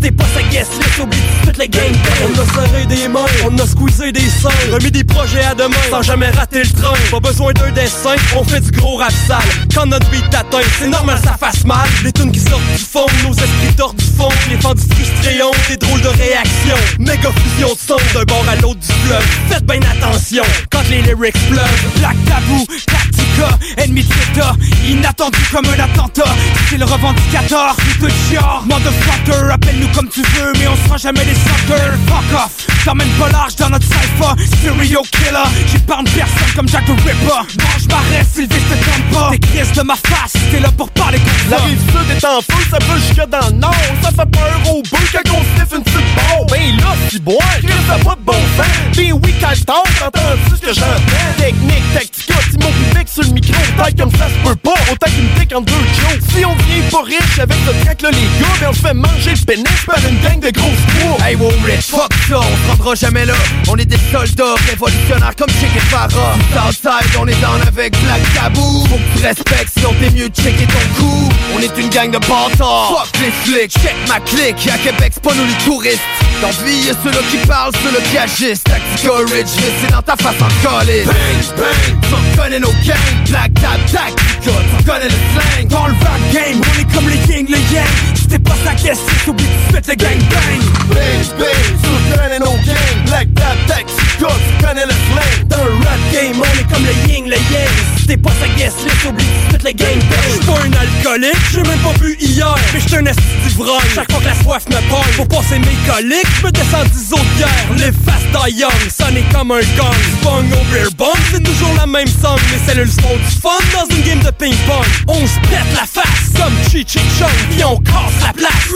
t'es 0.00 0.10
pas 0.12 0.24
sa 0.34 0.42
guest 0.42 0.70
list, 0.78 0.98
oublie 1.02 1.18
toutes 1.44 1.58
les 1.58 1.68
gangbang 1.68 1.90
On 2.24 2.40
a 2.40 2.66
serré 2.66 2.86
des 2.86 3.08
mains, 3.08 3.26
on 3.44 3.58
a 3.58 3.66
squeezé 3.66 4.12
des 4.12 4.20
seins. 4.20 4.50
Remis 4.72 4.90
des 4.90 5.04
projets 5.04 5.44
à 5.44 5.54
demain 5.54 5.76
sans 5.90 6.02
jamais 6.02 6.30
rater 6.30 6.62
le 6.62 6.70
train. 6.70 6.94
Pas 7.10 7.20
besoin 7.20 7.52
d'un 7.52 7.70
dessin, 7.70 8.14
on 8.36 8.44
fait 8.44 8.60
du 8.60 8.70
gros 8.72 8.96
rap 8.96 9.12
sale. 9.26 9.38
Quand 9.74 9.86
notre 9.86 10.08
beat 10.10 10.34
atteint, 10.34 10.58
c'est 10.78 10.88
normal 10.88 11.18
ça 11.22 11.36
fasse 11.38 11.64
mal. 11.64 11.88
Les 12.04 12.12
tunes 12.12 12.32
qui 12.32 12.40
sortent 12.40 12.62
du 12.76 12.82
fond, 12.82 13.06
nos 13.24 13.32
esprits 13.32 13.74
tordent 13.76 13.96
du 13.96 14.04
fond. 14.04 14.28
Les 14.50 14.56
fans 14.60 14.74
frustrés 14.76 15.42
ont 15.42 15.52
des 15.68 15.76
drôles 15.76 16.00
de 16.00 16.08
réactions. 16.08 16.76
Méga 16.98 17.30
fusion 17.32 17.74
de 17.74 17.78
son 17.78 17.96
d'un 18.14 18.24
bord 18.24 18.44
à 18.48 18.56
l'autre 18.56 18.80
du 18.80 18.92
fleuve. 19.06 19.26
Faites 19.48 19.64
bien 19.64 19.80
attention 19.90 20.44
quand 20.70 20.82
les 20.90 21.02
lyrics 21.02 21.48
pleuvent. 21.48 21.98
Black 21.98 22.16
Tabou, 22.26 22.64
Tactica, 22.86 23.58
ennemi 23.78 24.02
de 24.02 24.90
Inattendu 24.90 25.38
comme 25.52 25.66
un 25.66 25.84
attentat. 25.84 26.34
C'est 26.68 26.76
le 26.76 26.84
revendicateur, 26.84 27.76
tout 27.98 28.06
de 28.06 28.12
chiard 28.28 28.64
Motherfucker, 28.66 29.52
appelle-nous 29.52 29.88
comme 29.88 30.01
tu 30.08 30.20
veux 30.20 30.52
Mais 30.58 30.68
on 30.68 30.76
sera 30.86 30.96
jamais 30.96 31.24
des 31.24 31.34
suckers 31.34 31.96
Fuck 32.06 32.34
off, 32.34 32.66
t'emmènes 32.84 33.08
pas 33.18 33.28
large 33.30 33.56
dans 33.56 33.70
notre 33.70 33.86
cypher 33.86 34.34
Stereo 34.46 35.02
killer, 35.10 35.48
j'épargne 35.70 36.06
personne 36.06 36.52
comme 36.54 36.68
Jack 36.68 36.84
the 36.86 36.90
Ripper. 36.90 37.42
Mange 37.58 37.88
ma 37.88 38.16
reste, 38.16 38.34
Sylvie, 38.34 38.48
te 38.48 38.74
tente 38.84 39.10
pas. 39.12 39.30
Tes 39.32 39.38
crises 39.38 39.72
de 39.72 39.82
ma 39.82 39.96
face, 39.96 40.32
t'es 40.50 40.60
là 40.60 40.70
pour 40.76 40.90
parler 40.90 41.18
comme 41.18 41.50
La 41.50 41.56
rive 41.58 41.78
sud 41.78 42.10
est 42.10 42.24
en 42.24 42.40
feu, 42.40 42.64
ça 42.70 42.78
peut 42.78 42.98
jusque 42.98 43.28
dans 43.28 43.46
le 43.46 43.52
nord. 43.52 43.74
Ça 44.02 44.10
fait 44.10 44.30
peur 44.30 44.72
au 44.72 44.82
bœuf 44.82 45.12
quand 45.12 45.32
on 45.32 45.56
sniffe 45.56 45.72
une 45.76 45.82
petite 45.82 46.14
barre. 46.14 46.46
Ben 46.50 46.76
là, 46.76 46.94
si 47.10 47.18
bois, 47.20 47.36
Chris, 47.62 47.72
ça 47.88 47.98
pas 47.98 48.14
de 48.14 48.20
bon 48.20 48.32
sens 48.32 48.96
Ben 48.96 49.12
oui, 49.12 49.34
quand 49.40 49.54
je 49.54 49.64
tente, 49.64 49.86
entends-tu 50.04 50.56
ce 50.56 50.60
que 50.60 50.74
j'entends. 50.74 51.36
Technique, 51.38 51.94
tactica, 51.94 52.34
Simon 52.50 52.72
Public 52.72 53.08
sur 53.08 53.22
le 53.22 53.30
micro. 53.30 53.62
Taille 53.76 53.94
comme 53.94 54.12
ça 54.12 54.28
se 54.28 54.48
peut 54.48 54.56
pas, 54.56 54.74
autant 54.90 55.10
qu'une 55.10 55.28
dick 55.38 55.54
en 55.54 55.60
deux 55.60 55.72
shows 55.72 56.18
Si 56.34 56.44
on 56.44 56.54
vient 56.54 56.88
pas 56.90 57.02
riche 57.02 57.38
avec 57.38 57.56
ce 57.66 57.84
track 57.84 58.02
là 58.02 58.10
les 58.10 58.28
Ben 58.60 58.68
on 58.68 58.72
fait 58.72 58.94
manger 58.94 59.32
le 59.32 59.44
pénis 59.44 59.86
par 59.92 60.08
une 60.08 60.18
gang 60.20 60.40
de 60.40 60.50
cours 60.58 61.24
Hey 61.24 61.36
wow 61.36 61.52
rich, 61.64 61.90
fuck 61.90 62.12
ça, 62.28 62.40
on 62.40 62.42
se 62.42 62.70
rendra 62.70 62.94
jamais 62.94 63.26
là. 63.26 63.34
On 63.68 63.76
est 63.76 63.84
des 63.84 63.98
soldats 64.10 64.54
révolutionnaires 64.70 65.34
comme 65.36 65.50
Che 65.50 65.66
Guevara 65.74 66.08
Southside, 66.08 67.10
on 67.20 67.26
est 67.26 67.40
down 67.40 67.60
avec 67.66 67.92
Black 68.02 68.22
Tabou 68.34 68.86
Faut 68.88 68.96
que 68.96 69.18
tu 69.18 69.26
respectes, 69.26 69.72
sinon 69.76 69.94
t'es 70.00 70.10
mieux 70.10 70.28
de 70.28 70.34
checker 70.34 70.66
ton 70.66 71.00
coup 71.00 71.28
On 71.54 71.60
est 71.60 71.76
une 71.78 71.90
gang 71.90 72.10
de 72.10 72.18
bâtards. 72.18 72.96
Fuck 72.96 73.20
les 73.20 73.30
flics, 73.30 73.72
check 73.72 73.94
ma 74.08 74.20
clique. 74.20 74.68
À 74.72 74.78
Québec, 74.78 75.12
c'est 75.14 75.22
pas 75.22 75.34
nous 75.34 75.44
les 75.44 75.64
touristes. 75.64 76.00
Dans 76.40 76.48
vie, 76.64 76.86
y'a 76.86 76.94
ceux-là 77.04 77.22
qui 77.30 77.36
parlent, 77.46 77.72
ceux-là 77.82 78.00
qui 78.10 78.18
agissent. 78.18 78.64
Tactica 78.64 79.12
Ridge, 79.32 79.48
c'est 79.80 79.92
dans 79.92 80.02
ta 80.02 80.16
face 80.16 80.40
en 80.40 80.68
collé 80.68 81.04
Bang, 81.04 81.14
bang, 81.56 81.98
tu 82.02 82.14
reconnais 82.14 82.58
nos 82.60 82.72
gangs. 82.84 83.28
Black 83.28 83.52
Tab, 83.54 83.80
Tactica, 83.90 84.32
tu 84.42 84.48
reconnais 84.50 85.08
le 85.08 85.18
slang. 85.32 85.68
Dans 85.68 85.86
le 85.86 85.94
rap 85.94 86.20
game, 86.32 86.60
on 86.60 86.80
est 86.80 86.94
comme 86.94 87.08
les 87.08 87.32
yin, 87.32 87.46
les 87.48 87.74
yang. 87.74 87.86
T'es 88.28 88.38
pas 88.38 88.56
sa 88.64 88.72
caisse, 88.72 89.00
t'oublies 89.26 89.44
tout 89.82 89.94
de 89.94 90.00
suite 90.00 90.02
le 90.02 90.06
gangbang 90.06 90.62
Bang, 90.88 91.38
bang, 91.38 91.50
tu 91.82 92.18
connais 92.18 92.38
nos 92.38 92.56
gangs 92.64 93.04
Black 93.06 93.28
Tap, 93.34 93.56
Taxi, 93.66 93.96
tu 94.18 94.64
connais 94.64 94.86
le 94.86 94.92
slang. 94.92 95.48
Dans 95.48 95.64
le 95.64 95.72
rap 95.84 96.00
game, 96.12 96.36
on 96.38 96.58
est 96.58 96.72
comme 96.72 96.84
les 96.84 97.12
yin, 97.12 97.24
les 97.24 97.36
yang. 97.36 97.68
Si 97.98 98.06
t'es 98.06 98.16
pas 98.16 98.32
sa 98.40 98.48
guest 98.58 98.76
list, 98.84 99.04
oublie 99.08 99.24
tout 99.24 99.56
de 99.56 99.62
suite 99.62 99.64
les 99.64 99.74
gangbang 99.74 100.02
J'suis 100.30 100.46
pas 100.46 100.60
un 100.60 100.72
alcoolique, 100.72 101.44
j'ai 101.52 101.62
même 101.62 101.78
pas 101.78 101.98
bu 101.98 102.16
hier. 102.20 102.54
Mais 102.72 102.80
j'suis 102.80 102.96
un 102.96 103.06
esti 103.06 103.22
d'ivrogne 103.46 103.80
Chaque 103.94 104.10
fois 104.10 104.20
que 104.20 104.26
la 104.26 104.34
soif 104.42 104.64
me 104.68 104.88
pogne 104.88 105.12
Pour 105.16 105.28
passer 105.28 105.58
mes 105.58 105.76
coliques, 105.86 106.26
j'me 106.40 106.50
descends 106.50 106.84
10 106.84 107.12
autres 107.12 107.32
bières 107.36 107.48
Live 107.76 107.96
fast, 108.04 108.26
die 108.32 108.58
young, 108.58 108.90
sonner 108.90 109.24
comme 109.32 109.52
un 109.52 109.60
gang 109.76 110.02
Bong 110.22 110.44
au 110.52 110.72
beer 110.72 110.90
bong, 110.96 111.16
c'est 111.30 111.42
toujours 111.42 111.74
la 111.76 111.86
même 111.86 112.08
song. 112.08 112.38
Les 112.52 112.72
cellules 112.72 112.90
sont 112.90 113.16
du 113.16 113.40
fun 113.40 113.58
dans 113.72 113.94
une 113.94 114.02
game 114.02 114.20
de 114.20 114.30
ping-pong. 114.30 114.84
On 115.08 115.26
se 115.26 115.38
pète 115.48 115.72
la 115.74 115.86
face 115.86 116.30
comme 116.36 116.52
Chi 116.70 116.84
Chi 116.86 117.00
Chong 117.18 117.28
Puis 117.50 117.64
on 117.64 117.76
casse 117.78 118.18
la 118.24 118.32
place. 118.32 118.68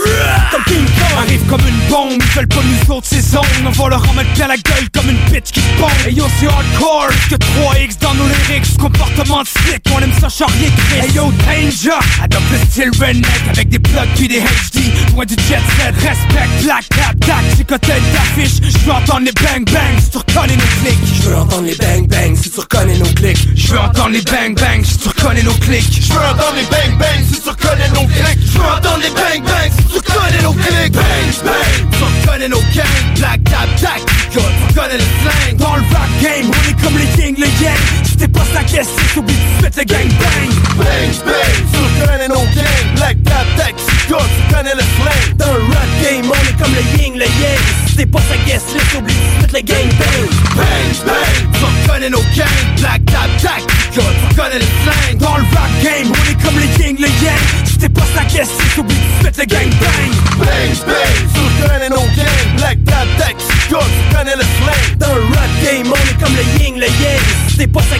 Comme 0.51 0.63
King 0.65 0.86
Arrive 1.17 1.45
comme 1.47 1.61
une 1.61 1.89
bombe, 1.89 2.11
ils 2.19 2.35
veulent 2.35 2.47
pas 2.47 2.61
nous 2.63 2.93
autres 2.95 3.07
ces 3.07 3.21
zones. 3.21 3.43
On 3.65 3.71
va 3.71 3.89
leur 3.89 4.09
en 4.09 4.13
mettre 4.13 4.31
plein 4.33 4.47
la 4.47 4.57
gueule 4.57 4.89
comme 4.93 5.09
une 5.09 5.31
bitch 5.31 5.51
qui 5.51 5.61
bombe 5.79 5.89
Et 6.07 6.13
yo 6.13 6.25
c'est 6.39 6.47
hardcore, 6.47 7.09
que 7.29 7.35
3X 7.35 7.99
dans 8.01 8.13
nos 8.13 8.27
lyrics. 8.27 8.77
Comportement 8.77 9.41
de 9.43 9.47
slick, 9.47 9.83
on 9.95 9.99
aime 9.99 10.13
ça 10.19 10.29
charrier 10.29 10.71
Chris. 10.77 10.99
Hey 11.01 11.11
yo 11.15 11.31
Danger, 11.45 11.99
adopte 12.23 12.51
le 12.51 12.57
style 12.69 12.91
redneck 12.99 13.41
Avec 13.49 13.69
des 13.69 13.79
plugs 13.79 14.09
puis 14.15 14.27
des 14.27 14.39
HD, 14.39 15.13
loin 15.13 15.25
du 15.25 15.35
jet 15.35 15.61
set 15.77 15.95
Respect, 15.95 16.63
black, 16.63 16.89
tap, 16.89 17.19
tac, 17.25 17.43
j'ai 17.57 17.63
côté 17.63 17.93
d'affiche 18.13 18.61
Je 18.61 18.85
veux 18.85 18.91
entendre 18.91 19.25
les 19.25 19.31
bang 19.31 19.65
bang 19.65 19.99
si 19.99 20.09
tu 20.11 20.17
reconnais 20.17 20.55
nos 20.55 20.63
clics 20.81 21.21
Je 21.23 21.29
veux 21.29 21.35
entendre 21.37 21.63
les 21.63 21.75
bang 21.75 22.07
bang 22.07 22.35
si 22.35 22.49
tu 22.49 22.59
reconnais 22.59 22.97
nos 22.97 23.05
clics 23.05 23.47
Je 23.55 23.71
veux 23.71 23.79
entendre 23.79 24.09
les 24.09 24.21
bang 24.21 24.55
bang 24.55 24.83
si 24.83 24.97
tu 24.97 25.07
reconnais 25.07 25.43
nos 25.43 25.53
clics 25.53 26.01
Je 26.01 26.13
veux 26.13 26.19
entendre 26.19 26.55
les 26.55 26.65
bang 26.65 26.97
bang 26.97 27.23
si 27.25 27.41
tu 27.41 27.49
reconnais 27.49 27.89
nos 27.89 28.07
clics 28.07 28.39
Je 28.45 28.57
veux 28.57 28.65
entendre 28.65 29.01
les 29.01 29.09
bang 29.09 29.43
bang 29.43 29.71
si 29.71 29.83
tu 29.85 29.97
reconnais 29.97 30.41
nos 30.43 30.53
clics 30.53 30.76
Bang 30.77 30.91
bang 30.91 31.89
Tu 31.91 32.03
reconnais 32.03 32.47
nos 32.49 32.61
gangs 32.75 33.15
Black 33.15 33.43
Tap, 33.45 33.67
Tactica, 33.81 34.13
tu 34.31 34.37
reconnais 34.37 34.97
le 34.97 35.03
slang. 35.21 35.57
Dans 35.57 35.75
le 35.75 35.81
rap 35.93 36.09
game, 36.21 36.49
on 36.49 36.69
est 36.69 36.81
comme 36.81 36.97
les 36.97 37.23
yin, 37.23 37.35
les 37.37 37.63
yang 37.63 37.77
Si 38.05 38.17
t'es 38.17 38.27
pas 38.27 38.45
sa 38.53 38.63
caisse, 38.63 38.89
t'oublies 39.13 39.35
tout 39.59 39.67
de 39.67 39.73
suite 39.73 39.77
le 39.77 39.83
gangbang. 39.83 40.49
Bang 40.77 41.11
bang, 41.25 41.57
tu 41.71 41.79
reconnais 41.79 42.27
nos 42.27 42.45
gangs 42.55 42.95
Black 42.95 43.17
Tap, 43.23 43.45
Taxi, 43.57 43.96
tu 44.07 44.53
connais 44.53 44.73
le 44.73 44.81
slang 44.81 45.35
Dans 45.37 45.53
le 45.53 45.63
rap 45.73 45.89
game, 46.01 46.25
on 46.31 46.49
est 46.49 46.57
comme 46.57 46.73
les 46.73 47.03
yin, 47.03 47.13
les 47.13 47.25
yang. 47.25 47.59
Si 47.87 47.95
t'es 47.97 48.05
pas 48.05 48.19
sa 48.29 48.37
guest 48.45 48.65
list, 48.73 48.95
oublie 48.97 49.13
tout 49.13 49.47
de 49.47 49.51
suite 49.51 49.53
les 49.53 49.63
gangbang 49.63 50.27
Bang 50.55 51.05
bang, 51.05 51.51
Tu 51.53 51.63
reconnais 51.65 52.09
nos 52.09 52.23
gangs. 52.35 52.67
Black 52.77 53.05
Tap, 53.05 53.29
Tactica, 53.41 53.73
tu 53.91 53.99
reconnais 53.99 54.59
le 54.59 54.65
slang 54.83 55.17
Dans 55.19 55.37
le 55.37 55.43
rap 55.55 55.71
game, 55.83 56.11
on 56.11 56.31
est 56.31 56.41
comme 56.41 56.59
les 56.59 56.85
yin, 56.85 56.95
les 56.99 57.25
yang. 57.25 57.43
Si 57.65 57.77
t'es 57.77 57.89
pas 57.89 58.07
sa 58.15 58.23
guest 58.23 58.51
list, 58.61 58.77
oublie 58.77 58.95
tout 58.95 59.27
de 59.27 59.33
suite 59.33 59.37
les 59.37 59.47
gangbang 59.47 60.11
Bang 60.39 60.73
bang, 60.87 61.17
tu 61.33 61.65
reconnais 61.65 61.89
nos 61.89 62.07
gangs. 62.15 62.47
Black 62.57 62.77
Tap, 62.85 63.07
Taxi, 63.17 63.47
tu 63.67 63.75
connais 64.15 64.35
le 64.35 64.43
slang 64.43 64.97
Dans 64.97 65.15
le 65.15 65.21
rap 65.35 65.51
game, 65.63 65.91
on 65.91 65.95
est 65.95 66.23
comme 66.23 66.35
les 66.35 66.63
yin, 66.63 66.75
les 66.75 66.87
yang. 66.87 67.21
Si 67.49 67.67
pas 67.67 67.81
sa 67.81 67.96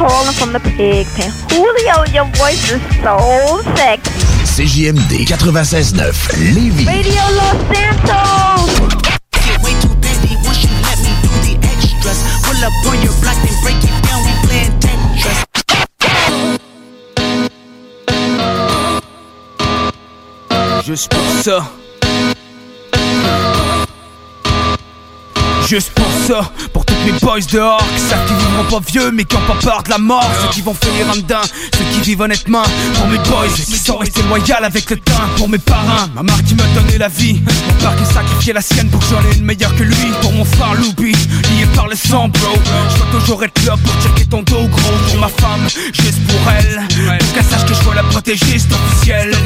calling 0.00 0.32
from 0.32 0.52
the 0.54 0.60
pig 0.60 1.06
pen. 1.12 1.30
Julio, 1.52 2.04
your 2.16 2.24
voice 2.40 2.72
is 2.72 2.80
so 3.04 3.60
sexy. 3.76 4.08
CJMD 4.48 5.12
96.9 5.28 6.00
Lévis. 6.54 6.86
Radio 6.88 7.24
Los 7.36 7.56
Santos. 7.68 8.70
Get 9.44 9.60
way 9.62 9.74
too 9.84 9.94
busy 10.00 10.32
once 10.48 10.64
you 10.64 10.72
let 10.86 10.96
me 11.04 11.12
do 11.20 11.28
the 11.44 11.52
extras? 11.68 12.18
Pull 12.44 12.60
up 12.64 12.72
on 12.88 12.96
your 13.04 13.14
block 13.20 13.36
and 13.44 13.56
break 13.62 13.80
it 13.84 13.96
down. 14.06 14.20
We 14.24 14.32
playing 14.46 14.74
Tetris. 14.80 15.44
Juste 20.86 21.12
pour 21.12 21.28
ça. 21.44 21.58
Juste 25.68 25.90
pour 25.90 26.10
ça, 26.26 26.50
pour 26.72 26.84
tous 26.84 26.89
mes 27.04 27.12
boys 27.20 27.40
dehors 27.52 27.82
qui 27.94 28.02
savent 28.02 28.26
qu'ils 28.26 28.36
vivront 28.36 28.64
pas 28.64 28.86
vieux 28.86 29.10
mais 29.10 29.24
qui 29.24 29.36
ont 29.36 29.46
pas 29.46 29.56
peur 29.60 29.82
de 29.82 29.90
la 29.90 29.98
mort. 29.98 30.30
Ceux 30.42 30.48
qui 30.48 30.60
vont 30.60 30.74
finir 30.74 31.08
en 31.10 31.16
dedans, 31.16 31.42
ceux 31.42 31.84
qui 31.92 32.00
vivent 32.00 32.20
honnêtement. 32.20 32.62
Pour 32.94 33.06
mes 33.08 33.18
boys 33.18 33.48
qui 33.54 33.78
sont 33.78 33.98
restés 33.98 34.22
loyaux 34.22 34.54
avec 34.62 34.90
le 34.90 34.96
temps. 34.96 35.12
Pour 35.36 35.48
mes 35.48 35.58
parents, 35.58 36.08
ma 36.14 36.22
mère 36.22 36.42
qui 36.44 36.54
m'a 36.54 36.64
donné 36.74 36.98
la 36.98 37.08
vie. 37.08 37.40
Mon 37.40 37.74
père 37.74 37.96
qui 37.96 38.02
a 38.02 38.12
sacrifié 38.12 38.52
la 38.52 38.60
sienne 38.60 38.88
pour 38.90 39.00
que 39.00 39.06
j'en 39.06 39.30
ai 39.30 39.36
une 39.36 39.44
meilleure 39.44 39.74
que 39.76 39.82
lui. 39.82 40.10
Pour 40.20 40.32
mon 40.32 40.44
frère 40.44 40.74
Loubi, 40.74 41.12
lié 41.12 41.66
par 41.74 41.88
le 41.88 41.96
sang, 41.96 42.28
bro. 42.28 42.54
Je 42.90 42.96
dois 42.96 43.20
toujours 43.20 43.44
être 43.44 43.64
là 43.64 43.76
pour 43.82 43.94
checker 44.02 44.26
ton 44.28 44.42
dos, 44.42 44.66
gros. 44.68 44.98
Pour 45.08 45.20
ma 45.20 45.28
femme, 45.28 45.66
juste 45.92 46.20
pour 46.26 46.52
elle. 46.52 46.86
Pour 47.18 47.32
qu'elle 47.34 47.44
sache 47.44 47.64
que 47.66 47.74
je 47.74 47.82
dois 47.82 47.94
la 47.94 48.02
protéger, 48.04 48.58
c'est 48.58 48.72
officiel. 48.72 49.36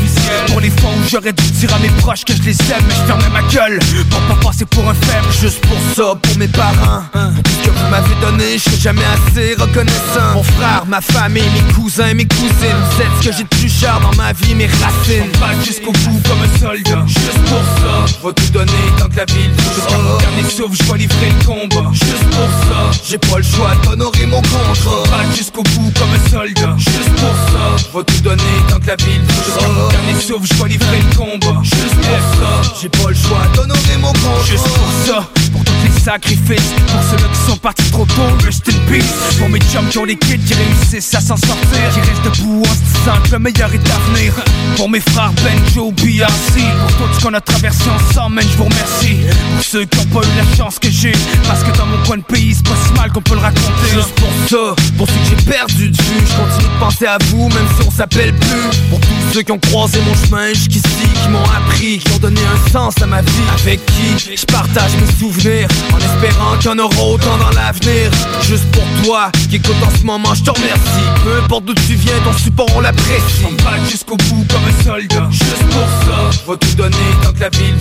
Pour 0.48 0.60
les 0.60 0.70
fois 0.70 0.90
où 0.90 1.08
j'aurais 1.08 1.32
dû 1.32 1.50
dire 1.50 1.74
à 1.74 1.78
mes 1.78 1.88
proches 2.00 2.24
que 2.24 2.34
je 2.34 2.42
les 2.42 2.56
aime, 2.72 2.84
mais 2.88 2.94
je 2.94 3.06
fermais 3.06 3.30
ma 3.32 3.42
gueule. 3.52 3.78
Pour 4.10 4.20
pas 4.20 4.48
passer 4.48 4.64
pour 4.64 4.88
un 4.88 4.94
faible, 4.94 5.26
juste 5.40 5.60
pour 5.60 5.78
ça, 5.94 6.14
pour 6.20 6.38
mes 6.38 6.48
parents. 6.48 7.04
Tout 7.44 7.50
ce 7.50 7.68
que 7.68 7.70
vous 7.70 7.88
m'avez 7.90 8.14
donné, 8.20 8.58
je 8.58 8.62
serai 8.64 8.76
jamais 8.76 9.04
assez 9.04 9.54
reconnaissant. 9.54 10.34
Mon 10.34 10.42
frère, 10.42 10.84
ma 10.86 11.00
famille, 11.00 11.48
mes 11.54 11.72
cousins, 11.74 12.14
mes 12.14 12.26
cousines. 12.26 12.80
Vous 12.90 13.02
êtes 13.02 13.08
ce 13.20 13.28
que 13.28 13.36
j'ai 13.36 13.42
de 13.44 13.48
plus 13.48 13.68
cher 13.68 14.00
dans 14.00 14.14
ma 14.16 14.32
vie, 14.32 14.54
mes 14.54 14.66
racines. 14.66 15.30
Pas 15.40 15.54
jusqu'au 15.64 15.92
bout 15.92 16.20
comme 16.26 16.42
un 16.42 16.58
soldat. 16.58 17.04
Juste 17.06 17.42
pour 17.46 17.62
ça, 17.78 18.06
je 18.06 18.26
vais 18.26 18.34
tout 18.34 18.52
donner 18.52 18.72
tant 18.98 19.08
que 19.08 19.16
la 19.16 19.24
ville 19.26 19.52
Jusqu'à 19.74 19.98
mon 19.98 20.16
dernier 20.18 20.50
souffle, 20.50 20.76
je 20.80 20.92
vais 20.92 20.98
livrer 20.98 21.32
le 21.38 21.44
combat. 21.44 21.90
Juste 21.92 22.24
pour 22.30 22.50
ça, 22.66 23.00
j'ai 23.08 23.18
pas 23.18 23.36
le 23.36 23.42
choix 23.42 23.72
d'honorer 23.84 24.26
mon 24.26 24.42
contrat. 24.42 25.02
Pas 25.10 25.36
jusqu'au 25.36 25.62
bout 25.62 25.92
comme 25.98 26.12
un 26.14 26.30
soldat. 26.30 26.74
Juste 26.78 27.14
pour 27.16 27.34
ça, 27.52 27.76
je 27.76 27.98
vais 27.98 28.04
tout 28.04 28.22
donner 28.22 28.42
tant 28.68 28.78
que 28.80 28.86
la 28.86 28.96
ville 28.96 29.22
Jusqu'à 29.44 29.68
mon 29.68 29.88
dernier 29.88 30.20
souffle, 30.20 30.46
je 30.46 30.62
vais 30.62 30.68
livrer 30.70 30.98
le 30.98 31.16
combat. 31.16 31.60
Juste 31.62 31.96
pour 31.96 32.20
ça, 32.38 32.72
j'ai 32.80 32.88
pas 32.88 33.08
le 33.08 33.14
choix 33.14 33.42
d'honorer 33.54 33.96
mon 34.00 34.12
contrat. 34.12 34.44
Juste 34.46 34.64
pour 34.68 34.90
ça, 35.06 35.28
pour 35.54 35.64
tous 35.64 35.72
les 35.84 36.00
sacrifices. 36.00 36.74
Pour 36.88 37.02
ceux-là 37.02 37.28
qui 37.32 37.50
sont 37.50 37.56
partis 37.56 37.90
trop 37.90 38.04
tôt, 38.04 38.44
rest 38.44 38.68
in 38.68 38.92
peace. 38.92 39.38
Pour 39.38 39.48
mes 39.48 39.60
chums 39.60 39.88
qui 39.88 39.98
ont 39.98 40.04
les 40.04 40.16
kids 40.16 40.38
qui 40.38 40.54
réussissent 40.54 41.14
à 41.14 41.20
s'en 41.20 41.36
sortir. 41.36 41.78
Qui 41.92 42.00
restent 42.00 42.40
debout 42.40 42.62
en 42.62 42.74
se 42.74 42.98
disant 42.98 43.22
que 43.24 43.30
le 43.32 43.38
meilleur 43.38 43.72
est 43.72 43.90
à 43.90 43.98
venir. 44.10 44.32
Pour 44.76 44.88
mes 44.90 45.00
frères 45.00 45.32
Benjo, 45.44 45.92
BRC. 45.92 46.60
Pour 46.98 47.08
tout 47.08 47.20
ce 47.20 47.24
qu'on 47.24 47.34
a 47.34 47.40
traversé 47.40 47.84
ensemble, 47.88 48.42
je 48.42 48.56
vous 48.56 48.64
remercie. 48.64 49.16
Pour 49.54 49.64
ceux 49.64 49.84
qui 49.84 49.98
ont 50.00 50.06
pas 50.06 50.26
eu 50.26 50.36
la 50.36 50.56
chance 50.56 50.78
que 50.80 50.90
j'ai. 50.90 51.12
Parce 51.46 51.62
que 51.62 51.76
dans 51.78 51.86
mon 51.86 52.02
coin 52.04 52.16
de 52.16 52.22
pays, 52.22 52.54
c'est 52.54 52.66
pas 52.66 52.76
si 52.86 52.92
mal 52.94 53.12
qu'on 53.12 53.22
peut 53.22 53.34
le 53.34 53.40
raconter 53.40 53.88
Juste 53.92 54.14
pour 54.16 54.30
ça, 54.48 54.82
pour 54.98 55.06
ceux 55.06 55.14
que 55.14 55.38
j'ai 55.38 55.50
perdu 55.50 55.90
de 55.90 55.96
vue 55.96 56.26
Je 56.26 56.36
continue 56.36 56.74
de 56.74 56.80
penser 56.80 57.06
à 57.06 57.18
vous 57.26 57.48
même 57.48 57.68
si 57.78 57.86
on 57.86 57.90
s'appelle 57.90 58.34
plus 58.34 58.78
Pour 58.90 59.00
tous 59.00 59.32
ceux 59.32 59.42
qui 59.42 59.52
ont 59.52 59.58
croisé 59.58 60.00
mon 60.06 60.14
chemin 60.14 60.48
jusqu'ici 60.48 61.06
Qui 61.22 61.28
m'ont 61.28 61.44
appris, 61.44 61.98
qui 61.98 62.12
ont 62.12 62.18
donné 62.18 62.40
un 62.40 62.70
sens 62.70 62.94
à 63.00 63.06
ma 63.06 63.22
vie 63.22 63.30
Avec 63.62 63.84
qui 63.86 64.36
je 64.36 64.44
partage 64.46 64.92
mes 65.00 65.12
souvenirs 65.18 65.43
En 65.46 65.98
espérant 65.98 66.56
qu'il 66.58 66.70
y 66.70 66.74
en 66.74 66.78
aura 66.78 67.04
autant 67.04 67.36
dans 67.36 67.50
l'avenir. 67.50 68.10
Juste 68.48 68.64
pour 68.72 68.84
toi 69.04 69.30
qui 69.50 69.56
écoute 69.56 69.76
en 69.86 69.94
ce 69.94 70.02
moment, 70.02 70.32
je 70.32 70.42
te 70.42 70.50
remercie. 70.50 71.04
Peu 71.22 71.36
importe 71.36 71.66
d'où 71.66 71.74
tu 71.74 71.96
viens, 71.96 72.18
ton 72.24 72.32
support 72.32 72.66
on 72.74 72.80
l'apprécie. 72.80 73.44
On 73.44 73.90
jusqu'au 73.90 74.16
bout 74.16 74.46
comme 74.48 74.62
un 74.64 74.82
soldat. 74.82 75.28
Juste 75.30 75.66
pour 75.70 75.86
ça, 76.06 76.30
je 76.30 76.50
vais 76.50 76.56
tout 76.56 76.76
donner 76.76 76.96
tant 77.22 77.32
que 77.32 77.40
la 77.40 77.50
ville 77.50 77.74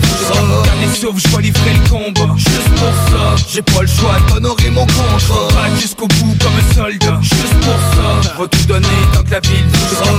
mon 0.46 0.62
dernier 0.62 0.94
souffle, 0.94 1.20
je 1.26 1.36
vais 1.36 1.42
livrer 1.42 1.72
le 1.72 1.88
combat. 1.88 2.34
Juste 2.36 2.70
pour 2.76 2.92
ça, 3.08 3.34
j'ai 3.50 3.62
pas 3.62 3.80
le 3.80 3.86
choix 3.86 4.16
d'honorer 4.28 4.70
mon 4.70 4.86
contrat. 4.86 5.16
On 5.30 5.54
va 5.54 5.80
jusqu'au 5.80 6.06
bout 6.06 6.36
comme 6.40 6.52
un 6.52 6.74
soldat. 6.74 7.18
Juste 7.22 7.54
pour 7.62 7.80
ça, 7.94 8.20
je 8.22 8.42
vais 8.42 8.48
tout 8.48 8.66
donner 8.66 8.88
tant 9.14 9.22
que 9.22 9.30
la 9.30 9.40
ville 9.40 9.64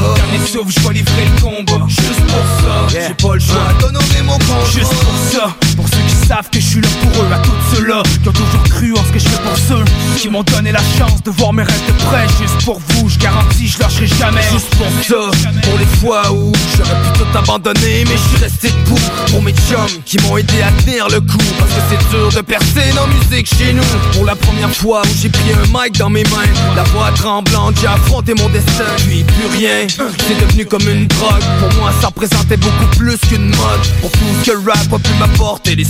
mon 0.01 0.13
dernier 0.13 0.39
souffle, 0.47 0.73
je 0.75 0.87
vais 0.87 0.93
livrer 0.95 1.25
le 1.25 1.41
combat. 1.41 1.85
Juste 1.87 2.25
pour 2.27 2.45
ça, 2.61 2.87
j'ai 2.89 3.13
pas 3.13 3.33
le 3.33 3.39
choix 3.39 3.73
d'honorer 3.79 4.21
mon 4.23 4.33
contrat. 4.33 4.71
Juste 4.73 4.93
pour 4.93 5.13
ça, 5.31 5.55
pour 5.75 5.87
ceux 5.87 6.01
qui 6.07 6.14
savent 6.27 6.49
que 6.49 6.59
je 6.59 6.65
suis 6.65 6.81
là 6.81 6.87
pour 7.01 7.23
eux 7.23 7.27
À 7.31 7.39
tous 7.39 7.75
ceux-là 7.75 8.03
qui 8.21 8.29
ont 8.29 8.33
toujours 8.33 8.63
cru 8.63 8.93
en 8.93 9.03
ce 9.03 9.11
que 9.11 9.19
je 9.19 9.29
fais 9.29 9.41
pour 9.43 9.57
ceux 9.57 9.83
Qui 10.17 10.29
m'ont 10.29 10.43
donné 10.43 10.71
la 10.71 10.81
chance 10.97 11.21
de 11.23 11.31
voir 11.31 11.53
mes 11.53 11.63
rêves 11.63 11.87
de 11.87 11.93
près. 12.05 12.27
Juste 12.39 12.65
pour 12.65 12.79
vous, 12.79 13.09
je 13.09 13.17
garantis, 13.19 13.67
je 13.67 13.79
lâcherai 13.79 14.07
jamais. 14.07 14.41
Juste 14.51 14.73
pour 14.75 14.87
ça, 15.03 15.31
pour 15.63 15.77
les 15.77 15.85
fois 15.99 16.31
où 16.31 16.51
j'aurais 16.77 17.01
pu 17.01 17.19
tout 17.19 17.37
abandonner 17.37 18.03
Mais 18.05 18.17
je 18.17 18.29
suis 18.29 18.43
resté 18.43 18.69
debout 18.69 18.99
pour 19.31 19.41
mes 19.41 19.53
chums 19.53 20.01
qui 20.05 20.17
m'ont 20.21 20.37
aidé 20.37 20.61
à 20.61 20.71
tenir 20.83 21.07
le 21.09 21.21
coup. 21.21 21.37
Parce 21.59 21.71
que 21.71 21.81
c'est 21.89 22.09
dur 22.09 22.29
de 22.29 22.41
percer 22.41 22.91
dans 22.95 23.07
musique 23.07 23.47
chez 23.47 23.73
nous. 23.73 23.83
Pour 24.13 24.25
la 24.25 24.35
première 24.35 24.71
fois 24.71 25.01
où 25.03 25.15
j'ai 25.21 25.29
pris 25.29 25.51
un 25.53 25.65
mic 25.67 25.97
dans 25.97 26.09
mes 26.09 26.23
mains 26.23 26.53
La 26.75 26.83
voix 26.83 27.11
tremblante, 27.11 27.75
j'ai 27.79 27.87
affronté 27.87 28.33
mon 28.33 28.49
destin. 28.49 28.85
Puis 28.97 29.23
plus 29.23 29.57
rien, 29.57 29.87
c'est 29.89 30.45
devenu 30.45 30.65
comme 30.65 30.87
une 30.87 31.07
drogue. 31.07 31.43
Pour 31.59 31.81
moi 31.81 31.91
ça 32.01 32.07
représentait 32.07 32.57
beaucoup 32.57 32.87
plus 32.97 33.17
qu'une 33.29 33.49
mode. 33.49 33.85
Pour 34.01 34.11
tout 34.11 34.19
ce 34.41 34.51
que 34.51 34.55
le 34.57 34.63
rap 34.69 34.93
a 34.93 34.99
pu 34.99 35.13
m'apporter 35.19 35.75
Les 35.75 35.85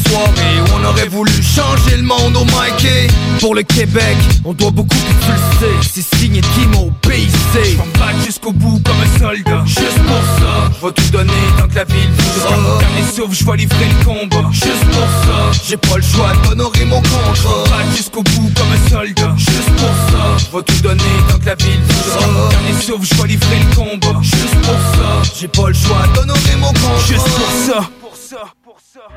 on 0.76 0.84
aurait 0.86 1.08
voulu 1.08 1.32
changer 1.32 1.98
le 1.98 2.04
monde 2.04 2.36
au 2.36 2.46
mic 2.46 2.86
Et 2.86 3.08
Pour 3.40 3.56
le 3.56 3.64
Québec, 3.64 4.18
on 4.44 4.54
doit 4.54 4.72
beaucoup 4.72 4.96
plus 4.96 5.16
tu 5.26 5.32
le 5.32 5.82
sais 5.82 5.90
C'est 5.94 6.18
signé 6.18 6.42
Kimo 6.42 6.92
BIC 7.04 7.30
Je 7.54 8.26
jusqu'au 8.26 8.52
bout 8.52 8.82
comme 8.84 8.96
un 9.02 9.20
soldat. 9.20 9.64
Juste 9.66 10.02
pour 10.06 10.24
ça, 10.40 10.72
je 10.80 10.86
vais 10.86 10.94
tout 10.94 11.10
donner 11.12 11.32
tant 11.58 11.68
que 11.68 11.76
la 11.76 11.84
ville 11.84 12.10
mon 12.62 12.78
dernier 12.78 13.04
souffle, 13.14 13.36
je 13.36 13.46
vais 13.46 13.58
livrer 13.58 13.86
le 13.86 14.06
combat. 14.06 14.50
Juste 14.52 14.86
pour 14.92 15.02
ça, 15.02 15.52
j'ai 15.68 15.78
pas 15.78 15.98
le 15.98 16.04
choix 16.04 16.32
d'honorer 16.44 16.86
mon 16.86 17.02
contrat. 17.02 17.64
Pas 17.66 17.96
jusqu'au 17.96 18.24
bout 18.24 18.52
comme 18.56 18.72
un 18.72 18.90
soldat. 18.90 19.34
Juste 19.38 19.72
pour 19.78 19.90
ça, 20.10 20.38
je 20.38 20.58
vais 20.58 20.64
tout 20.64 20.82
donner 20.82 21.04
tant 21.30 21.40
que 21.40 21.46
la 21.46 21.56
ville 21.56 21.82
mon 22.34 22.50
dernier 22.50 22.82
souffle, 22.82 23.06
je 23.06 23.22
vais 23.22 23.28
livrer 23.30 23.60
le 23.60 23.76
combat. 23.76 24.20
Juste 24.22 24.56
pour 24.62 24.74
ça, 24.74 25.32
j'ai 25.40 25.48
pas 25.48 25.68
le 25.68 25.74
choix 25.74 26.08
d'honorer 26.14 26.56
mon 26.60 26.68
contrat. 26.68 27.08
Juste 27.08 27.30
pour 27.30 27.52
ça, 27.66 27.90
pour 28.02 28.16
ça, 28.16 28.44
pour 28.96 29.12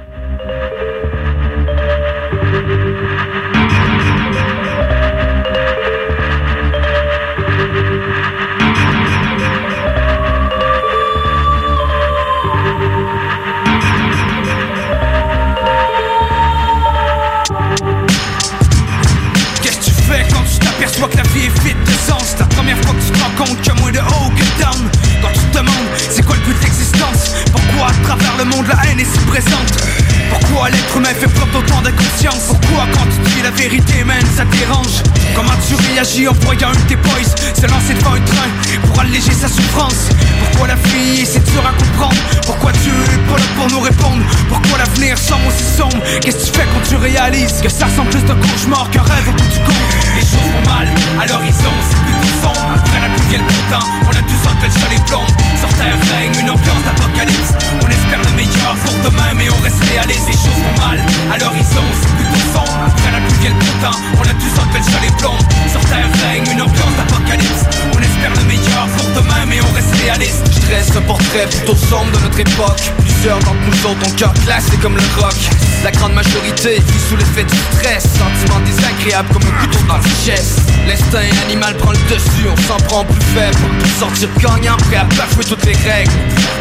plutôt 71.69 71.87
sombre 71.87 72.11
de 72.13 72.19
notre 72.21 72.41
époque. 72.41 72.93
Plusieurs 72.99 73.39
d'entre 73.41 73.61
nous 73.67 73.91
autres 73.91 74.09
ont 74.09 74.17
cœur 74.17 74.33
classé 74.45 74.77
comme 74.79 74.97
le 74.97 75.03
rock. 75.21 75.35
La 75.85 75.91
grande 75.91 76.15
majorité 76.15 76.77
vit 76.77 77.01
sous 77.09 77.17
l'effet 77.17 77.45
du 77.45 77.57
stress. 77.73 78.05
Sentiment 78.05 78.61
désagréable 78.65 79.29
comme 79.33 79.43
un 79.43 79.63
couteau 79.63 79.79
dans 79.87 79.97
le 79.97 80.09
chest 80.25 80.61
L'instinct 80.87 81.29
animal 81.45 81.77
prend 81.77 81.93
le 81.93 81.99
dessus, 82.09 82.49
on 82.51 82.57
s'en 82.63 82.77
prend 82.87 83.05
plus 83.05 83.21
faible 83.21 83.59
Pour 83.79 84.09
sortir 84.09 84.29
gagnant, 84.41 84.77
prêt 84.77 84.97
à 84.97 85.05
bafouer 85.05 85.45
toutes 85.45 85.65
les 85.67 85.77
règles. 85.77 86.13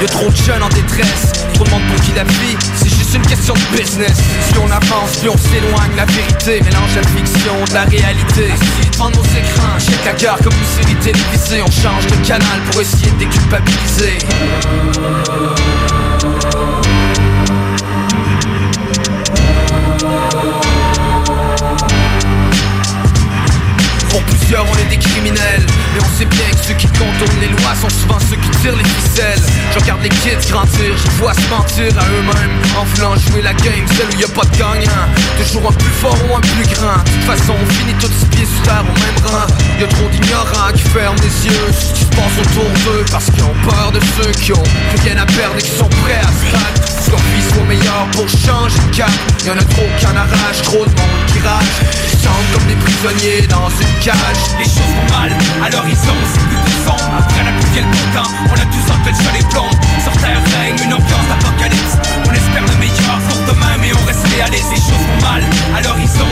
Y'a 0.01 0.07
trop 0.07 0.29
de 0.29 0.35
jeunes 0.35 0.63
en 0.63 0.69
détresse. 0.69 1.31
Trop 1.53 1.63
de 1.63 1.69
monde 1.69 1.84
pour 1.93 2.03
qui 2.03 2.11
la 2.13 2.23
vie, 2.23 2.57
juste 3.07 3.15
une 3.15 3.27
question 3.27 3.53
de 3.53 3.77
business. 3.77 4.17
Si 4.49 4.57
on 4.57 4.69
avance, 4.69 5.17
plus 5.17 5.29
on 5.29 5.38
s'éloigne, 5.38 5.95
la 5.95 6.05
vérité 6.05 6.61
Mélange 6.61 6.95
la 6.95 7.03
fiction 7.03 7.53
de 7.67 7.73
la 7.73 7.84
réalité. 7.84 8.51
Assis 8.51 8.89
devant 8.91 9.09
nos 9.09 9.23
écrans, 9.23 9.79
check 9.79 10.05
la 10.05 10.38
comme 10.38 10.53
une 10.53 10.84
série 10.84 10.95
télévisée 10.95 11.61
On 11.61 11.71
change 11.71 12.07
de 12.07 12.27
canal 12.27 12.61
pour 12.71 12.81
essayer 12.81 13.11
de 13.11 13.17
déculpabiliser 13.17 14.17
on 24.55 24.77
est 24.79 24.89
des 24.89 24.97
criminels. 24.97 25.65
Mais 25.93 25.99
on 25.99 26.17
sait 26.17 26.25
bien 26.25 26.47
que 26.51 26.63
ceux 26.65 26.73
qui 26.75 26.87
contournent 26.87 27.41
les 27.41 27.49
lois 27.49 27.75
sont 27.75 27.89
souvent 27.89 28.19
ceux 28.19 28.37
qui 28.37 28.49
tirent 28.61 28.75
les 28.75 28.87
ficelles. 28.87 29.43
Je 29.73 29.79
regarde 29.79 30.01
les 30.03 30.09
kids 30.09 30.39
grandir, 30.49 30.95
je 30.95 31.11
vois 31.19 31.33
se 31.33 31.47
mentir 31.49 31.91
à 31.99 32.05
eux-mêmes. 32.07 32.55
En 32.79 32.83
voulant 32.85 33.15
jouer 33.17 33.41
la 33.41 33.53
game, 33.53 33.83
celle 33.95 34.07
où 34.07 34.19
y 34.19 34.23
a 34.23 34.27
pas 34.27 34.45
de 34.45 34.57
gagnant. 34.57 35.07
Toujours 35.37 35.69
un 35.69 35.73
plus 35.73 35.95
fort 35.99 36.17
ou 36.29 36.35
un 36.35 36.41
plus 36.41 36.67
grand. 36.75 37.03
De 37.03 37.11
toute 37.11 37.27
façon 37.27 37.53
on 37.59 37.73
finit 37.73 37.95
tous 37.99 38.25
pieds 38.31 38.45
sur 38.45 38.61
terre 38.63 38.85
au 38.87 38.95
même 38.95 39.19
rang. 39.27 39.47
Y'a 39.79 39.87
trop 39.87 40.07
d'ignorants 40.09 40.71
qui 40.73 40.83
ferment 40.95 41.19
les 41.19 41.47
yeux 41.47 41.67
sur 41.71 41.89
ce 41.89 41.93
qui 41.93 42.03
se 42.05 42.13
passe 42.15 42.37
autour 42.39 42.69
d'eux. 42.85 43.03
Parce 43.11 43.25
qu'ils 43.25 43.43
ont 43.43 43.57
peur 43.67 43.91
de 43.91 43.99
ceux 44.15 44.31
qui 44.31 44.53
ont 44.53 44.63
plus 44.63 45.01
rien 45.03 45.17
à 45.17 45.25
perdre 45.25 45.57
et 45.57 45.61
qui 45.61 45.75
sont 45.75 45.89
prêts 46.03 46.21
à 46.23 46.31
se 46.31 46.51
battre. 46.51 46.87
Vie 47.07 47.43
soit 47.53 47.63
meilleure 47.63 48.07
pour 48.11 48.27
changer 48.27 48.79
de 48.91 48.95
cap. 48.95 49.09
Y'en 49.45 49.57
a 49.57 49.63
trop 49.63 49.87
qui 49.97 50.05
en 50.05 50.15
arrachent, 50.15 50.61
trop 50.63 50.85
de 50.85 50.91
monde 50.91 51.23
qui 51.27 51.39
Comme 52.53 52.67
des 52.67 52.75
prisonniers 52.75 53.47
dans 53.47 53.69
une 53.69 53.95
cage. 54.03 54.43
Les 54.59 54.65
choses 54.65 54.93
vont 54.95 55.09
mal 55.17 55.31
à 55.63 55.69
l'horizon 55.69 56.15
c'est 56.33 56.47
plus 56.47 56.77
sombre 56.85 57.11
Après 57.17 57.43
la 57.43 57.51
pluie 57.51 57.81
le 57.81 57.89
printemps 57.91 58.31
On 58.49 58.55
a 58.55 58.65
tous 58.71 58.87
en 58.91 58.97
tête 59.03 59.15
sur 59.15 59.31
les 59.33 59.45
plombs. 59.49 59.75
Sur 60.03 60.13
terre 60.21 60.41
règne 60.59 60.77
une 60.83 60.93
ambiance 60.93 61.27
d'apocalypse. 61.29 61.95
On 62.25 62.33
espère 62.33 62.65
le 62.65 62.75
meilleur 62.79 63.17
pour 63.29 63.53
demain 63.53 63.75
mais 63.79 63.91
on 63.93 64.05
reste 64.05 64.25
réaliste. 64.27 64.71
Les 64.71 64.81
choses 64.81 65.05
vont 65.07 65.21
mal 65.21 65.43
à 65.75 65.81
l'horizon 65.81 66.27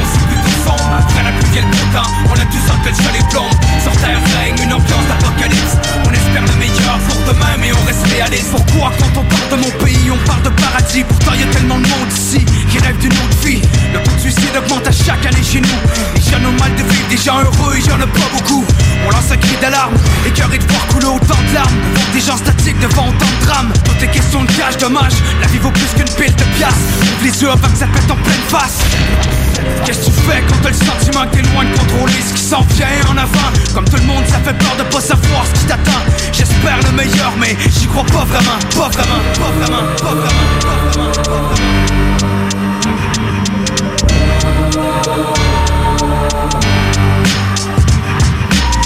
sombre 0.66 0.90
Après 0.98 1.24
la 1.24 1.32
pluie 1.38 1.50
vient 1.54 1.62
le 1.62 1.72
printemps 1.72 2.10
On 2.30 2.34
a 2.34 2.46
tous 2.50 2.66
en 2.74 2.78
tête 2.84 2.98
sur 2.98 3.12
les 3.14 3.26
plombs 3.30 3.54
Sur 3.84 3.94
terre 4.02 4.22
règne 4.42 4.58
une 4.66 4.74
ambiance 4.74 5.06
d'apocalypse. 5.08 5.78
On 6.06 6.12
espère 6.12 6.42
le 6.42 6.56
meilleur 6.58 6.98
pour 7.08 7.34
demain 7.34 7.56
mais 7.60 7.72
on 7.72 7.84
reste 7.86 8.06
réaliste. 8.08 8.52
Pourquoi 8.52 8.92
quand 8.98 9.22
on 9.22 9.26
parle 9.26 9.50
de 9.52 9.58
mon 9.62 9.72
pays 9.84 10.10
on 10.10 10.18
parle 10.28 10.42
de 10.42 10.50
paradis? 10.50 11.04
Pourtant 11.04 11.34
y 11.34 11.44
a 11.44 11.48
tellement 11.54 11.78
de 11.78 11.88
monde 11.88 12.12
ici 12.12 12.44
qui 12.70 12.80
rêve 12.80 12.98
d'une 12.98 13.14
autre 13.14 13.40
vie. 13.46 13.62
Le 13.94 14.00
taux 14.02 14.16
de 14.16 14.20
suicide 14.20 14.56
augmente 14.58 14.88
à 14.88 14.92
chaque 14.92 15.26
année 15.26 15.44
chez 15.44 15.62
nous. 15.62 15.80
Les 16.16 16.22
jeunes 16.22 16.46
ont 16.46 16.60
mal 16.60 16.74
de 16.76 16.84
vivre, 16.84 17.08
des 17.10 17.18
gens 17.18 17.40
heureux 17.40 17.76
et 17.78 17.84
y'en 17.88 18.02
a 18.02 18.08
pas 18.08 18.30
beaucoup. 18.34 18.66
On 19.06 19.10
lance 19.12 19.32
un 19.32 19.38
cri 19.38 19.56
d'alarme, 19.62 19.94
écœuré 20.26 20.58
de 20.58 20.66
voir 20.66 20.86
couler 20.88 21.06
autant 21.06 21.42
de 21.50 21.54
larmes. 21.54 21.78
Des 22.14 22.22
gens 22.22 22.38
statiques, 22.38 22.80
devant 22.80 23.08
autant 23.10 23.32
de 23.40 23.46
drames. 23.46 23.74
Toutes 23.84 24.02
les 24.02 24.08
questions 24.08 24.44
de 24.44 24.52
cash, 24.52 24.78
dommage. 24.78 25.14
La 25.42 25.48
vie 25.48 25.60
vaut 25.60 25.72
plus 25.72 25.92
qu'une 25.96 26.10
pile 26.16 26.36
de 26.36 26.44
piastres. 26.58 26.80
Ouvre 27.02 27.24
les 27.24 27.42
yeux 27.42 27.50
avant 27.50 27.70
que 27.70 27.78
ça 27.78 27.88
pète 27.88 28.10
en 28.10 28.16
pleine 28.16 28.46
face. 28.48 28.80
Qu'est-ce 29.86 30.00
que 30.00 30.06
tu 30.06 30.12
fais 30.28 30.44
quand 30.48 30.55
T'as 30.62 30.70
le 30.70 30.76
sentiment 30.76 31.26
que 31.26 31.36
t'es 31.36 31.42
loin 31.54 31.66
de 31.66 31.78
contrôler 31.78 32.22
ce 32.28 32.34
qui 32.34 32.42
s'en 32.42 32.62
vient 32.76 32.88
en 33.10 33.18
avant. 33.18 33.52
Comme 33.74 33.86
tout 33.86 33.98
le 33.98 34.04
monde 34.04 34.24
ça 34.28 34.40
fait 34.40 34.58
peur 34.58 34.76
de 34.78 34.84
pas 34.84 35.02
savoir 35.02 35.46
ce 35.46 35.60
qui 35.60 35.66
t'attend. 35.66 36.02
J'espère 36.32 36.80
le 36.86 36.92
meilleur 36.92 37.34
mais 37.40 37.56
j'y 37.70 37.88
crois 37.88 38.04
pas 38.06 38.26
vraiment. 38.26 38.60
Pas 38.76 38.90
vraiment, 38.90 39.22
pas 39.38 39.52
vraiment, 39.58 39.84
pas 40.02 40.14
vraiment, 40.14 40.46
pas 40.54 41.40
vraiment. 41.48 42.06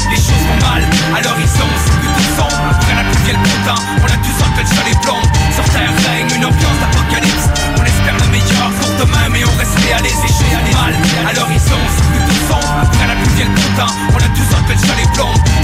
Les 0.10 0.16
choses 0.16 0.46
vont 0.48 0.68
mal 0.68 0.84
à 1.16 1.22
l'horizon, 1.22 1.68
c'est 1.86 2.00
plutôt 2.00 2.28
sombre 2.36 2.62
Après 2.72 2.96
la 2.96 3.04
on 4.02 4.06
a 4.06 4.18
tous 4.18 4.44
en 4.44 4.50
tête 4.58 4.68
sur 4.68 4.84
les 4.86 4.96
plombs 5.02 5.22
Sur 5.56 5.64
terre 5.66 5.92
règne 6.08 6.36
une 6.36 6.46
ambiance 6.46 6.99
Demain 9.00 9.30
mais 9.32 9.46
on 9.46 9.58
restait 9.58 9.94
à 9.94 10.02
les 10.02 10.10
échouer 10.10 10.52
à 10.54 10.62
les 10.68 10.76
à 11.30 11.34
l'horizon 11.34 11.80
Nous 12.14 12.20
tous 12.28 12.42
sommes 12.52 12.80
après 12.82 13.08
la 13.08 13.16
pluie 13.16 13.42
et 13.42 13.46
le 13.46 13.52
hein. 13.82 13.88
On 14.12 14.18
a 14.18 14.30
tous 14.36 14.50
un 14.54 14.64
peu 14.68 14.76
de 14.76 14.80
chalet 14.86 15.08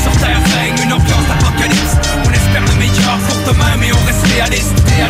Sur 0.02 0.14
terre 0.22 0.40
règne 0.56 0.80
une 0.82 0.94
ambiance 0.94 1.28
d'apocalypse. 1.28 1.96
On 2.24 2.32
espère 2.32 2.64
le 2.64 2.76
meilleur 2.80 3.18
pour 3.28 3.54
demain 3.54 3.76
mais 3.78 3.92
on 3.92 4.06
restait 4.06 4.40
à 4.40 4.46
à 4.46 4.48
à 5.04 5.10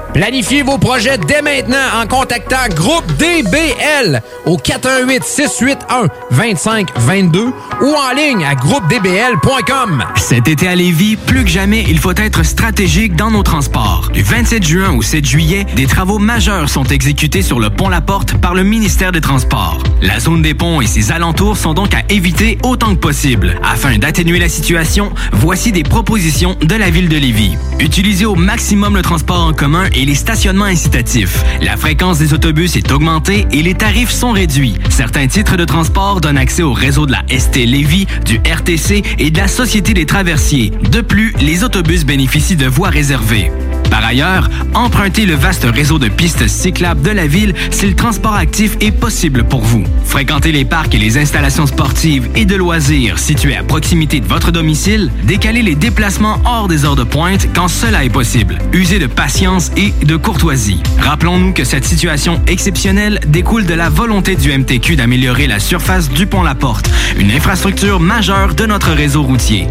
Planifiez 0.13 0.61
vos 0.61 0.77
projets 0.77 1.17
dès 1.17 1.41
maintenant 1.41 1.77
en 2.01 2.05
contactant 2.05 2.67
Groupe 2.75 3.05
DBL 3.17 4.21
au 4.45 4.57
418 4.57 5.23
681 5.23 6.07
2522 6.31 7.45
ou 7.81 7.85
en 7.85 8.13
ligne 8.13 8.43
à 8.43 8.55
groupedbl.com. 8.55 10.03
Cet 10.15 10.49
été 10.49 10.67
à 10.67 10.75
Lévis, 10.75 11.15
plus 11.15 11.45
que 11.45 11.49
jamais, 11.49 11.85
il 11.87 11.97
faut 11.97 12.13
être 12.15 12.43
stratégique 12.43 13.15
dans 13.15 13.31
nos 13.31 13.43
transports. 13.43 14.09
Du 14.11 14.21
27 14.21 14.63
juin 14.63 14.93
au 14.93 15.01
7 15.01 15.25
juillet, 15.25 15.65
des 15.75 15.87
travaux 15.87 16.19
majeurs 16.19 16.69
sont 16.69 16.83
exécutés 16.83 17.41
sur 17.41 17.61
le 17.61 17.69
pont 17.69 17.87
La 17.87 18.01
Porte 18.01 18.35
par 18.37 18.53
le 18.53 18.63
ministère 18.63 19.13
des 19.13 19.21
Transports. 19.21 19.81
La 20.01 20.19
zone 20.19 20.41
des 20.41 20.53
ponts 20.53 20.81
et 20.81 20.87
ses 20.87 21.11
alentours 21.11 21.55
sont 21.55 21.73
donc 21.73 21.93
à 21.93 22.01
éviter 22.09 22.57
autant 22.63 22.95
que 22.95 22.99
possible. 22.99 23.59
Afin 23.63 23.97
d'atténuer 23.97 24.39
la 24.39 24.49
situation, 24.49 25.11
voici 25.31 25.71
des 25.71 25.83
propositions 25.83 26.57
de 26.61 26.75
la 26.75 26.89
ville 26.89 27.07
de 27.07 27.17
Lévis. 27.17 27.57
Utilisez 27.79 28.25
au 28.25 28.35
maximum 28.35 28.95
le 28.95 29.01
transport 29.01 29.45
en 29.45 29.53
commun 29.53 29.85
et 29.93 30.00
les 30.05 30.15
stationnements 30.15 30.65
incitatifs. 30.65 31.43
La 31.61 31.77
fréquence 31.77 32.19
des 32.19 32.33
autobus 32.33 32.75
est 32.75 32.91
augmentée 32.91 33.47
et 33.51 33.61
les 33.61 33.73
tarifs 33.73 34.11
sont 34.11 34.31
réduits. 34.31 34.75
Certains 34.89 35.27
titres 35.27 35.57
de 35.57 35.65
transport 35.65 36.21
donnent 36.21 36.37
accès 36.37 36.63
au 36.63 36.73
réseau 36.73 37.05
de 37.05 37.11
la 37.11 37.23
ST 37.29 37.57
Lévis, 37.65 38.07
du 38.25 38.37
RTC 38.37 39.03
et 39.19 39.31
de 39.31 39.37
la 39.37 39.47
Société 39.47 39.93
des 39.93 40.05
traversiers. 40.05 40.71
De 40.91 41.01
plus, 41.01 41.33
les 41.41 41.63
autobus 41.63 42.05
bénéficient 42.05 42.55
de 42.55 42.67
voies 42.67 42.89
réservées. 42.89 43.51
Par 43.91 44.03
ailleurs, 44.05 44.49
empruntez 44.73 45.25
le 45.25 45.35
vaste 45.35 45.67
réseau 45.71 45.99
de 45.99 46.07
pistes 46.07 46.47
cyclables 46.47 47.01
de 47.01 47.11
la 47.11 47.27
ville 47.27 47.53
si 47.69 47.85
le 47.85 47.93
transport 47.93 48.33
actif 48.33 48.77
est 48.79 48.91
possible 48.91 49.43
pour 49.43 49.61
vous. 49.61 49.83
Fréquentez 50.05 50.53
les 50.53 50.65
parcs 50.65 50.95
et 50.95 50.97
les 50.97 51.17
installations 51.17 51.67
sportives 51.67 52.29
et 52.35 52.45
de 52.45 52.55
loisirs 52.55 53.19
situés 53.19 53.57
à 53.57 53.63
proximité 53.63 54.21
de 54.21 54.25
votre 54.25 54.51
domicile. 54.51 55.11
Décalez 55.25 55.61
les 55.61 55.75
déplacements 55.75 56.39
hors 56.45 56.69
des 56.69 56.85
heures 56.85 56.95
de 56.95 57.03
pointe 57.03 57.49
quand 57.53 57.67
cela 57.67 58.05
est 58.05 58.09
possible. 58.09 58.57
Usez 58.71 58.97
de 58.97 59.07
patience 59.07 59.71
et 59.75 59.93
de 60.05 60.15
courtoisie. 60.15 60.81
Rappelons-nous 60.99 61.51
que 61.51 61.65
cette 61.65 61.85
situation 61.85 62.41
exceptionnelle 62.47 63.19
découle 63.27 63.65
de 63.65 63.73
la 63.73 63.89
volonté 63.89 64.35
du 64.37 64.57
MTQ 64.57 64.95
d'améliorer 64.95 65.47
la 65.47 65.59
surface 65.59 66.09
du 66.09 66.27
pont 66.27 66.43
La 66.43 66.55
Porte, 66.55 66.89
une 67.17 67.31
infrastructure 67.31 67.99
majeure 67.99 68.55
de 68.55 68.65
notre 68.65 68.91
réseau 68.91 69.23
routier. 69.23 69.67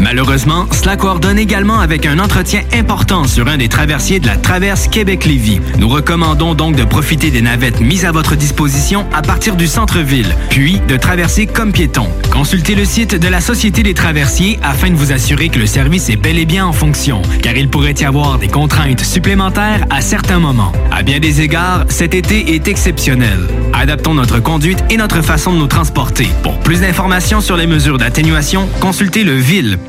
Malheureusement, 0.00 0.66
cela 0.72 0.96
coordonne 0.96 1.38
également 1.38 1.78
avec 1.78 2.06
un 2.06 2.18
entretien 2.18 2.62
important 2.72 3.24
sur 3.24 3.48
un 3.48 3.58
des 3.58 3.68
traversiers 3.68 4.18
de 4.18 4.26
la 4.26 4.36
traverse 4.36 4.88
Québec-Lévis. 4.88 5.60
Nous 5.78 5.88
recommandons 5.88 6.54
donc 6.54 6.74
de 6.74 6.84
profiter 6.84 7.30
des 7.30 7.42
navettes 7.42 7.80
mises 7.80 8.06
à 8.06 8.12
votre 8.12 8.34
disposition 8.34 9.06
à 9.12 9.20
partir 9.20 9.56
du 9.56 9.66
centre-ville, 9.66 10.34
puis 10.48 10.80
de 10.88 10.96
traverser 10.96 11.46
comme 11.46 11.72
piéton. 11.72 12.08
Consultez 12.32 12.74
le 12.74 12.84
site 12.84 13.14
de 13.14 13.28
la 13.28 13.40
Société 13.40 13.82
des 13.82 13.94
traversiers 13.94 14.58
afin 14.62 14.88
de 14.90 14.96
vous 14.96 15.12
assurer 15.12 15.50
que 15.50 15.58
le 15.58 15.66
service 15.66 16.08
est 16.08 16.16
bel 16.16 16.38
et 16.38 16.46
bien 16.46 16.66
en 16.66 16.72
fonction, 16.72 17.20
car 17.42 17.56
il 17.56 17.68
pourrait 17.68 17.94
y 17.98 18.04
avoir 18.04 18.38
des 18.38 18.48
contraintes 18.48 19.00
supplémentaires 19.00 19.84
à 19.90 20.00
certains 20.00 20.38
moments. 20.38 20.72
À 20.90 21.02
bien 21.02 21.18
des 21.18 21.42
égards, 21.42 21.84
cet 21.88 22.14
été 22.14 22.54
est 22.54 22.68
exceptionnel. 22.68 23.48
Adaptons 23.74 24.14
notre 24.14 24.40
conduite 24.40 24.82
et 24.88 24.96
notre 24.96 25.22
façon 25.22 25.52
de 25.52 25.58
nous 25.58 25.66
transporter. 25.66 26.28
Pour 26.42 26.58
plus 26.58 26.80
d'informations 26.80 27.40
sur 27.40 27.56
les 27.56 27.66
mesures 27.66 27.98
d'atténuation, 27.98 28.68
consultez 28.80 29.24
le 29.24 29.34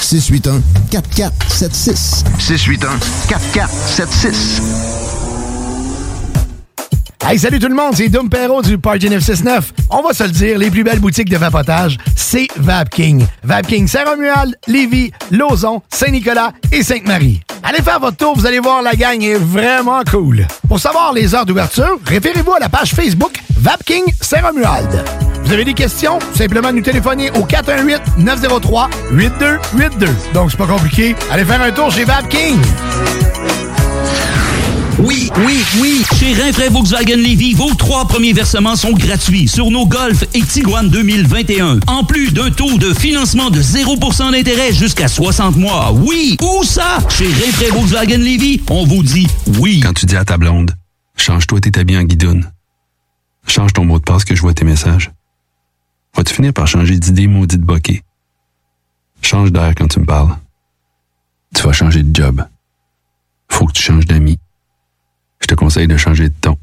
681 0.00 0.62
4476. 0.90 2.24
681 2.38 2.98
4476. 3.28 4.62
Hey, 7.26 7.38
salut 7.38 7.58
tout 7.58 7.68
le 7.68 7.74
monde, 7.74 7.94
c'est 7.94 8.10
Dom 8.10 8.28
Perrault 8.28 8.60
du 8.60 8.76
Party 8.76 9.08
969. 9.08 9.72
On 9.88 10.02
va 10.02 10.12
se 10.12 10.24
le 10.24 10.30
dire, 10.30 10.58
les 10.58 10.70
plus 10.70 10.84
belles 10.84 10.98
boutiques 10.98 11.30
de 11.30 11.38
vapotage, 11.38 11.96
c'est 12.14 12.48
Vapking. 12.56 13.24
Vapking 13.42 13.88
Saint-Romuald, 13.88 14.54
Lévis, 14.66 15.10
Lauson, 15.30 15.80
Saint-Nicolas 15.88 16.52
et 16.70 16.82
Sainte-Marie. 16.82 17.40
Allez 17.62 17.80
faire 17.80 17.98
votre 17.98 18.18
tour, 18.18 18.36
vous 18.36 18.44
allez 18.44 18.58
voir, 18.58 18.82
la 18.82 18.92
gang 18.92 19.22
est 19.22 19.38
vraiment 19.38 20.02
cool. 20.04 20.46
Pour 20.68 20.78
savoir 20.78 21.14
les 21.14 21.34
heures 21.34 21.46
d'ouverture, 21.46 21.98
référez-vous 22.04 22.52
à 22.52 22.58
la 22.58 22.68
page 22.68 22.92
Facebook 22.92 23.32
Vapking 23.56 24.04
Saint-Romuald. 24.20 25.23
Vous 25.44 25.52
avez 25.52 25.64
des 25.64 25.74
questions? 25.74 26.18
Simplement 26.34 26.72
nous 26.72 26.80
téléphoner 26.80 27.30
au 27.32 27.46
418-903-8282. 27.46 30.08
Donc, 30.32 30.50
c'est 30.50 30.56
pas 30.56 30.66
compliqué. 30.66 31.14
Allez 31.30 31.44
faire 31.44 31.62
un 31.62 31.70
tour 31.70 31.92
chez 31.92 32.04
Vapking. 32.04 32.58
Oui, 35.00 35.28
oui, 35.44 35.58
oui. 35.80 36.04
Chez 36.18 36.32
Rinfraie 36.34 36.68
Volkswagen 36.68 37.16
Levy, 37.16 37.52
vos 37.52 37.74
trois 37.74 38.06
premiers 38.06 38.32
versements 38.32 38.76
sont 38.76 38.92
gratuits 38.92 39.48
sur 39.48 39.70
nos 39.70 39.86
Golf 39.86 40.24
et 40.34 40.40
Tiguan 40.40 40.88
2021. 40.88 41.80
En 41.88 42.04
plus 42.04 42.32
d'un 42.32 42.50
taux 42.50 42.78
de 42.78 42.94
financement 42.94 43.50
de 43.50 43.60
0% 43.60 44.30
d'intérêt 44.30 44.72
jusqu'à 44.72 45.08
60 45.08 45.56
mois. 45.56 45.92
Oui, 45.92 46.36
où 46.40 46.64
ça? 46.64 46.98
Chez 47.10 47.26
Rinfraie 47.26 47.70
Volkswagen 47.70 48.18
Levy, 48.18 48.62
on 48.70 48.86
vous 48.86 49.02
dit 49.02 49.26
oui. 49.58 49.80
Quand 49.80 49.92
tu 49.94 50.06
dis 50.06 50.16
à 50.16 50.24
ta 50.24 50.38
blonde, 50.38 50.70
change-toi 51.16 51.60
tes 51.60 51.78
habits 51.78 51.98
en 51.98 52.04
guidoune. 52.04 52.50
Change 53.46 53.72
ton 53.72 53.84
mot 53.84 53.98
de 53.98 54.04
passe 54.04 54.24
que 54.24 54.34
je 54.34 54.40
vois 54.40 54.54
tes 54.54 54.64
messages. 54.64 55.10
Vas-tu 56.16 56.34
finir 56.34 56.52
par 56.52 56.66
changer 56.66 56.98
d'idée 56.98 57.26
maudite 57.26 57.62
bokeh? 57.62 58.02
Change 59.22 59.52
d'air 59.52 59.72
quand 59.76 59.88
tu 59.88 60.00
me 60.00 60.04
parles. 60.04 60.36
Tu 61.54 61.62
vas 61.62 61.72
changer 61.72 62.02
de 62.02 62.14
job. 62.14 62.44
Faut 63.48 63.66
que 63.66 63.72
tu 63.72 63.82
changes 63.82 64.06
d'amis. 64.06 64.38
Je 65.40 65.46
te 65.46 65.54
conseille 65.54 65.88
de 65.88 65.96
changer 65.96 66.28
de 66.28 66.34
ton. 66.40 66.56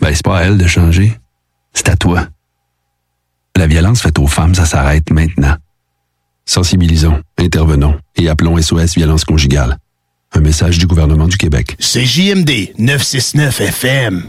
Ben, 0.00 0.14
c'est 0.14 0.24
pas 0.24 0.38
à 0.38 0.42
elle 0.44 0.58
de 0.58 0.66
changer. 0.66 1.18
C'est 1.72 1.88
à 1.88 1.96
toi. 1.96 2.26
La 3.56 3.66
violence 3.66 4.00
faite 4.00 4.18
aux 4.18 4.26
femmes, 4.26 4.54
ça 4.54 4.64
s'arrête 4.64 5.10
maintenant. 5.10 5.56
Sensibilisons, 6.46 7.22
intervenons 7.38 7.98
et 8.16 8.28
appelons 8.28 8.60
SOS 8.60 8.94
Violence 8.94 9.24
Conjugale. 9.24 9.76
Un 10.32 10.40
message 10.40 10.78
du 10.78 10.86
gouvernement 10.86 11.28
du 11.28 11.36
Québec. 11.36 11.76
C'est 11.78 12.04
JMD 12.04 12.72
969 12.78 13.60
FM. 13.60 14.24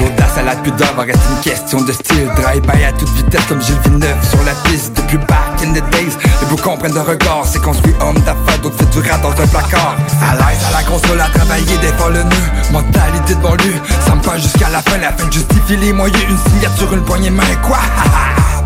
L'audace 0.00 0.36
à 0.36 0.42
la 0.42 0.56
pudeur 0.56 0.92
va 0.94 1.02
rester 1.02 1.20
une 1.30 1.40
question 1.40 1.80
de 1.80 1.92
style. 1.92 2.28
Drive-by 2.36 2.84
à 2.84 2.92
toute 2.92 3.08
vitesse 3.10 3.44
comme 3.48 3.62
Gilles 3.62 3.78
Villeneuve 3.84 4.28
sur 4.28 4.42
la 4.44 4.52
piste. 4.68 4.92
Depuis 4.94 5.18
back 5.18 5.62
in 5.62 5.72
the 5.72 5.82
days, 5.90 6.16
les 6.40 6.46
vous 6.48 6.56
comprennent 6.56 6.92
de 6.92 6.98
regard. 6.98 7.44
C'est 7.44 7.62
construit 7.62 7.94
homme 8.00 8.18
d'affaires, 8.20 8.58
d'autres 8.62 8.76
fait 8.76 8.90
du 8.90 9.08
rap 9.08 9.22
dans 9.22 9.30
un 9.30 9.46
placard. 9.46 9.96
À 10.20 10.34
l'aise 10.34 10.64
à 10.68 10.80
la 10.80 10.82
console, 10.82 11.20
à 11.20 11.28
travailler 11.28 11.78
des 11.78 11.92
fois 11.98 12.10
le 12.10 12.22
nœud 12.22 12.50
Mentalité 12.72 13.34
de 13.34 13.40
banlieue, 13.40 13.80
ça 14.06 14.14
me 14.14 14.38
jusqu'à 14.38 14.68
la 14.68 14.82
fin. 14.82 14.98
La 14.98 15.12
fin 15.12 15.30
justifie 15.30 15.76
les 15.76 15.92
moyens, 15.92 16.22
une 16.28 16.38
signature, 16.52 16.92
une 16.92 17.04
poignée 17.04 17.30
main 17.30 17.42
Quoi? 17.62 17.78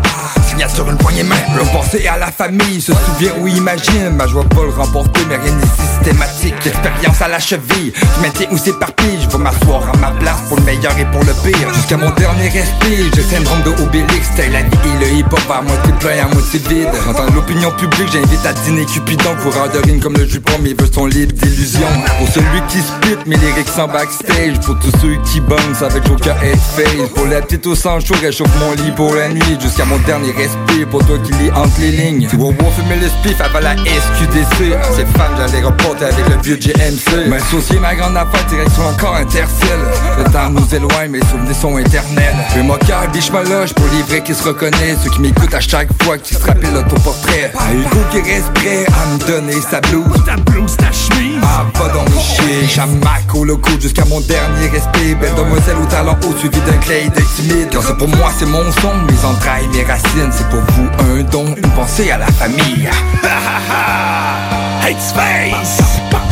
Signature, 0.55 0.89
une 0.89 0.97
poignée 0.97 1.23
main. 1.23 1.35
Le 1.57 1.63
penser 1.73 2.07
à 2.07 2.17
la 2.17 2.31
famille, 2.31 2.79
se 2.79 2.93
souvient 2.93 3.33
ou 3.41 3.47
imagine. 3.47 4.11
Ma 4.15 4.25
joie 4.25 4.45
pas 4.45 4.63
le 4.63 4.69
remporter, 4.69 5.19
mais 5.27 5.35
rien 5.35 5.51
n'est 5.51 5.65
systématique. 5.65 6.55
Expérience 6.65 7.21
à 7.21 7.27
la 7.27 7.39
cheville, 7.39 7.91
je 7.95 8.21
maintiens 8.21 8.47
où 8.51 8.57
s'éparpille. 8.57 9.19
Je 9.21 9.29
vais 9.29 9.43
m'asseoir 9.43 9.83
à 9.93 9.97
ma 9.97 10.11
place 10.11 10.39
pour 10.47 10.57
le 10.57 10.63
meilleur 10.63 10.97
et 10.97 11.03
pour 11.11 11.19
le 11.25 11.33
pire. 11.43 11.73
Jusqu'à 11.73 11.97
mon 11.97 12.09
dernier 12.11 12.47
respire, 12.47 13.05
j'ai 13.13 13.23
syndrome 13.23 13.63
de 13.63 13.83
Obélix. 13.83 14.29
T'es 14.37 14.47
la 14.47 14.61
vie 14.61 14.77
et 15.01 15.21
le 15.21 15.29
pas 15.29 15.41
vers 15.45 15.63
moitié 15.63 15.93
plein 15.99 16.23
à 16.23 16.33
moitié 16.33 16.59
vide. 16.69 16.87
J'entends 17.05 17.33
l'opinion 17.33 17.71
publique, 17.71 18.09
j'invite 18.13 18.45
à 18.45 18.53
dîner 18.53 18.85
Cupidon. 18.85 19.35
Coureur 19.43 19.69
de 19.69 19.79
rime 19.79 19.99
comme 19.99 20.15
le 20.15 20.25
jupon, 20.25 20.57
mes 20.59 20.73
vœux 20.73 20.89
sont 20.89 21.05
libres 21.05 21.33
d'illusions 21.33 21.81
Pour 22.17 22.29
celui 22.29 22.61
qui 22.69 22.77
spit, 22.77 23.17
mes 23.25 23.35
lyrics 23.35 23.67
sont 23.67 23.87
backstage. 23.87 24.61
Pour 24.61 24.79
tous 24.79 24.91
ceux 25.01 25.17
qui 25.25 25.41
bounce 25.41 25.81
avec 25.81 26.07
Joker 26.07 26.37
et 26.43 26.55
face 26.55 27.09
Pour 27.13 27.25
la 27.25 27.41
petite 27.41 27.67
au 27.67 27.75
sang 27.75 27.99
chaud, 27.99 28.15
réchauffe 28.21 28.55
mon 28.61 28.71
lit 28.71 28.91
pour 28.95 29.13
la 29.13 29.27
nuit. 29.27 29.57
Jusqu'à 29.59 29.83
mon 29.83 29.97
dernier 29.99 30.31
respire, 30.31 30.44
pour 30.89 31.05
toi 31.05 31.17
qui 31.23 31.31
lis 31.33 31.51
entre 31.51 31.79
les 31.79 31.91
lignes. 31.91 32.27
Si 32.29 32.35
Wowo 32.35 32.53
fumait 32.75 32.97
le 33.01 33.07
spiff 33.07 33.39
avant 33.41 33.59
la 33.59 33.75
SQDC 33.75 34.75
Ces 34.95 35.05
femmes, 35.17 35.35
j'allais 35.37 35.63
reporter 35.63 36.05
avec 36.05 36.27
le 36.29 36.41
vieux 36.41 36.57
GMC 36.57 37.27
M'associer 37.27 37.79
ma 37.79 37.95
grande 37.95 38.17
affaire, 38.17 38.45
direction 38.49 38.87
encore 38.87 39.15
intercelle 39.15 39.79
Le 40.17 40.23
temps 40.31 40.49
nous 40.49 40.75
éloigne, 40.75 41.11
mes 41.11 41.25
souvenirs 41.25 41.55
sont 41.55 41.77
éternels. 41.77 42.35
Fais 42.49 42.63
mon 42.63 42.77
cœur, 42.77 43.07
biche 43.11 43.31
ma 43.31 43.43
loge 43.43 43.73
pour 43.73 43.85
les 43.93 44.01
vrais 44.03 44.21
qui 44.21 44.33
se 44.33 44.43
reconnaissent. 44.43 44.99
Ceux 45.03 45.09
qui 45.09 45.21
m'écoutent 45.21 45.53
à 45.53 45.59
chaque 45.59 45.89
fois 46.03 46.17
qu'ils 46.17 46.37
se 46.37 46.43
rappellent 46.45 46.73
l'autoportrait. 46.73 47.51
Hugo 47.73 47.99
qui 48.11 48.21
reste 48.21 48.51
prêt 48.53 48.85
à 48.85 49.13
me 49.13 49.27
donner 49.27 49.61
sa 49.61 49.81
blouse. 49.81 50.23
Ta 50.25 50.35
blouse, 50.35 50.75
ta 50.77 50.91
chemise. 50.91 51.39
Ah, 51.43 51.65
va 51.75 51.89
donc 51.89 52.09
chier. 52.19 52.67
Jamac 52.67 53.33
au 53.33 53.43
loco 53.43 53.71
jusqu'à 53.79 54.05
mon 54.05 54.19
dernier 54.21 54.67
respect. 54.67 55.15
Belle 55.19 55.35
demoiselle 55.35 55.77
au 55.81 55.85
talent 55.85 56.17
haut 56.23 56.37
suivi 56.37 56.59
d'un 56.61 56.77
clay 56.77 57.09
de 57.09 57.21
timide. 57.35 57.69
Car 57.69 57.83
c'est 57.83 57.97
pour 57.97 58.07
moi, 58.07 58.31
c'est 58.37 58.45
mon 58.45 58.63
son, 58.81 58.93
mes 59.09 59.25
entrailles, 59.25 59.67
mes 59.73 59.83
racines 59.83 60.31
C'est 60.35 60.49
pour 60.49 60.59
vous 60.59 60.89
un 60.99 61.23
don, 61.23 61.45
une 61.55 61.71
pensée 61.71 62.11
à 62.11 62.17
la 62.17 62.27
famille. 62.27 62.89
Hate 64.83 65.01
Space 65.01 66.24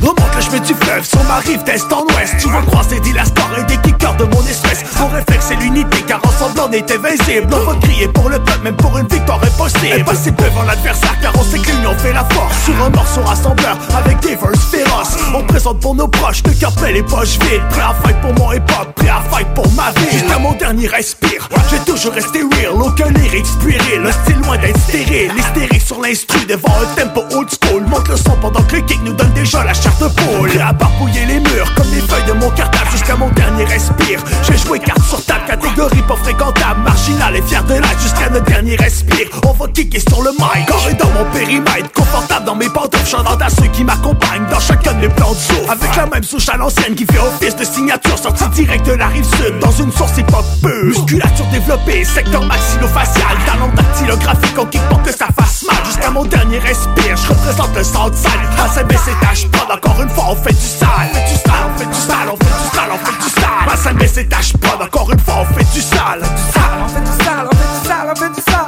Remonte 0.00 0.34
le 0.36 0.40
chemin 0.40 0.60
du 0.60 0.74
fleuve 0.74 1.04
sur 1.04 1.22
ma 1.24 1.36
rive 1.36 1.62
d'est 1.64 1.92
en 1.92 2.04
ouest. 2.14 2.34
Tu 2.40 2.48
vas 2.48 2.62
croiser 2.62 3.00
des 3.00 3.12
lastors 3.12 3.50
et 3.58 3.64
des 3.64 3.76
kickers 3.78 4.16
de 4.16 4.24
mon 4.24 4.42
espèce. 4.46 4.84
Mon 4.98 5.08
réflexe 5.08 5.46
c'est 5.48 5.56
l'unité 5.56 6.02
car 6.06 6.20
ensemble 6.24 6.60
on 6.68 6.72
est 6.72 6.90
invincible. 6.90 7.48
On 7.52 7.70
va 7.70 7.74
crier 7.80 8.08
pour 8.08 8.28
le 8.28 8.38
peuple 8.38 8.62
même 8.64 8.76
pour 8.76 8.96
une 8.98 9.08
victoire 9.08 9.40
impossible. 9.42 10.00
Impossible 10.00 10.36
devant 10.36 10.62
l'adversaire 10.62 11.16
car 11.20 11.32
on 11.36 11.42
sait 11.42 11.58
que 11.58 11.70
l'union 11.70 11.94
fait 11.98 12.12
la 12.12 12.24
force. 12.24 12.64
Sur 12.64 12.84
un 12.84 12.90
morceau 12.90 13.22
rassembleur 13.22 13.76
avec 13.96 14.20
des 14.20 14.36
féroces. 14.70 15.16
On 15.34 15.42
présente 15.44 15.80
pour 15.80 15.94
nos 15.94 16.08
proches 16.08 16.42
le 16.44 16.52
cœur 16.52 16.72
les 16.92 17.02
poches 17.02 17.38
vides. 17.40 17.62
Prêt 17.70 17.82
à 17.82 17.94
fight 18.02 18.20
pour 18.20 18.32
mon 18.34 18.52
hip-hop, 18.52 18.94
prêt 18.94 19.08
à 19.08 19.22
fight 19.30 19.48
pour 19.54 19.70
ma 19.72 19.90
vie 19.90 20.10
Jusqu'à 20.12 20.38
mon 20.38 20.52
dernier 20.52 20.86
respire, 20.86 21.48
j'ai 21.70 21.78
toujours 21.80 22.12
resté 22.12 22.40
real. 22.40 22.80
Aucun 22.80 23.10
lyrics 23.10 23.46
puéril, 23.60 24.02
le 24.02 24.12
style 24.12 24.40
loin 24.44 24.56
d'être 24.58 24.78
stérile. 24.80 25.32
L'hystérique 25.34 25.82
sur 25.82 26.00
l'instru 26.00 26.44
devant 26.46 26.72
un 26.80 27.00
tempo 27.00 27.22
old 27.36 27.48
school. 27.50 27.82
Monte 27.88 28.08
le 28.08 28.16
son 28.16 28.36
pendant 28.40 28.62
que 28.62 28.76
le 28.76 28.82
kick 28.82 29.02
nous 29.04 29.12
donne 29.12 29.32
déjà 29.32 29.64
la 29.64 29.74
chair 29.88 30.08
de 30.08 30.60
à 30.60 30.72
barbouiller 30.72 31.24
les 31.26 31.40
murs 31.40 31.74
comme 31.74 31.90
les 31.90 32.00
feuilles 32.00 32.24
de 32.26 32.32
mon 32.32 32.50
cartable 32.50 32.88
Jusqu'à 32.90 33.16
mon 33.16 33.28
dernier 33.30 33.64
respire. 33.64 34.20
J'ai 34.42 34.56
joué 34.56 34.78
carte 34.78 35.02
sur 35.02 35.22
table, 35.24 35.44
catégorie 35.46 36.02
pas 36.02 36.16
fréquentable. 36.16 36.80
Marginal 36.82 37.36
et 37.36 37.42
fier 37.42 37.62
de 37.64 37.74
l'âge 37.74 37.98
jusqu'à 38.02 38.30
notre 38.30 38.46
dernier 38.46 38.76
respire. 38.76 39.28
On 39.46 39.52
va 39.52 39.68
kicker 39.68 40.00
sur 40.00 40.22
le 40.22 40.30
mic, 40.32 40.66
corps 40.66 40.88
dans 40.98 41.10
mon 41.10 41.30
périmètre 41.30 41.92
Confortable 41.94 42.46
dans 42.46 42.54
mes 42.54 42.68
pantoufles, 42.68 43.06
chantant 43.06 43.36
à 43.36 43.50
ceux 43.50 43.68
qui 43.72 43.84
m'accompagnent 43.84 44.46
Dans 44.50 44.60
chacun 44.60 44.94
de 44.94 45.00
mes 45.00 45.08
plans 45.08 45.32
de 45.32 45.36
saut 45.36 45.70
Avec 45.70 45.94
la 45.96 46.06
même 46.06 46.22
souche 46.22 46.48
à 46.48 46.56
l'ancienne 46.56 46.94
qui 46.94 47.04
fait 47.04 47.18
office 47.18 47.56
de 47.56 47.64
signature 47.64 48.18
Sortie 48.18 48.48
direct 48.48 48.86
de 48.86 48.92
la 48.92 49.08
rive 49.08 49.24
sud. 49.24 49.58
Dans 49.60 49.72
une 49.72 49.92
source 49.92 50.16
hip-hop 50.16 50.44
pure. 50.62 50.84
Musculature 50.84 51.46
développée, 51.52 52.04
secteur 52.04 52.42
maxillofacial. 52.44 53.36
Talent 53.46 53.70
dactylographique, 53.74 54.58
on 54.58 54.66
kick 54.66 54.82
pour 54.88 55.02
que 55.02 55.12
ça 55.12 55.26
fasse 55.38 55.64
mal. 55.64 55.84
Jusqu'à 55.84 56.10
mon 56.10 56.24
dernier 56.24 56.58
respire, 56.58 57.16
je 57.16 57.28
représente 57.28 57.76
le 57.76 57.84
Southside 57.84 58.30
À 58.58 58.68
sa 58.68 58.82
baisse 58.82 59.06
étage, 59.06 59.46
pas 59.48 59.66
encore 59.78 60.02
une 60.02 60.08
fois 60.10 60.24
on 60.30 60.36
fait 60.36 60.52
du 60.52 60.66
sale. 60.66 60.88
On 61.10 61.14
fait 61.14 61.26
du 61.28 61.34
sale, 61.34 61.54
on 61.66 61.78
fait 61.78 61.86
du 61.86 61.94
sale, 61.94 62.28
on 62.30 62.36
fait 62.36 62.44
du 62.44 62.76
sale, 62.76 62.90
on 62.92 62.98
fait 62.98 63.24
du 63.24 63.30
sale. 63.30 63.66
Ma 63.66 63.76
salle 63.76 63.96
baisse 63.96 64.16
étage, 64.16 64.52
pas 64.58 64.84
encore 64.84 65.10
une 65.12 65.20
fois 65.20 65.34
on 65.40 65.54
fait 65.54 65.72
du 65.72 65.80
sale. 65.80 66.22
On 66.22 66.88
fait 66.88 67.00
du 67.00 67.24
sale, 67.24 67.48
on 67.50 67.56
fait 67.56 67.80
du 67.80 67.88
sale, 67.88 68.08
on 68.10 68.16
fait 68.16 68.28
du 68.28 68.40
sale. 68.42 68.67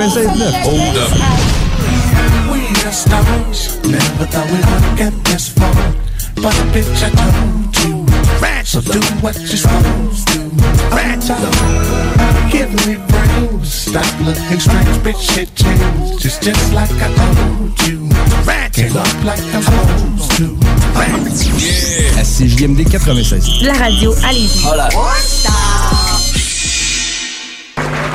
96.9. 0.00 0.32
Hold 0.64 0.96
up. 0.96 1.12
We 2.50 2.60
are 2.88 2.92
stars, 2.92 3.76
never 3.84 4.24
thought 4.32 4.48
we 4.48 4.56
would 4.56 4.96
get 4.96 5.12
this 5.28 5.52
far. 5.52 5.74
But 6.36 6.56
bitch, 6.72 7.04
I 7.04 7.10
told 7.12 7.76
you, 7.84 8.08
so 8.64 8.80
do 8.80 8.98
what 9.20 9.36
you're 9.36 9.60
supposed 9.60 10.26
to. 10.32 10.40
Give 12.50 12.72
me 12.88 12.96
brains, 13.12 13.68
stop 13.70 14.08
looking 14.24 14.58
strange, 14.58 14.88
bitch, 15.04 15.20
shit 15.20 15.54
changed. 15.54 16.24
It's 16.24 16.38
just 16.38 16.72
like 16.72 16.88
I 16.96 17.12
told 17.20 17.76
you, 17.86 18.08
get 18.72 18.96
up 18.96 19.22
like 19.22 19.44
I'm 19.52 19.62
supposed 19.62 20.32
to. 20.38 20.56
À 22.18 22.24
CJMD 22.24 22.86
96. 23.06 23.62
La 23.64 23.74
radio. 23.74 24.14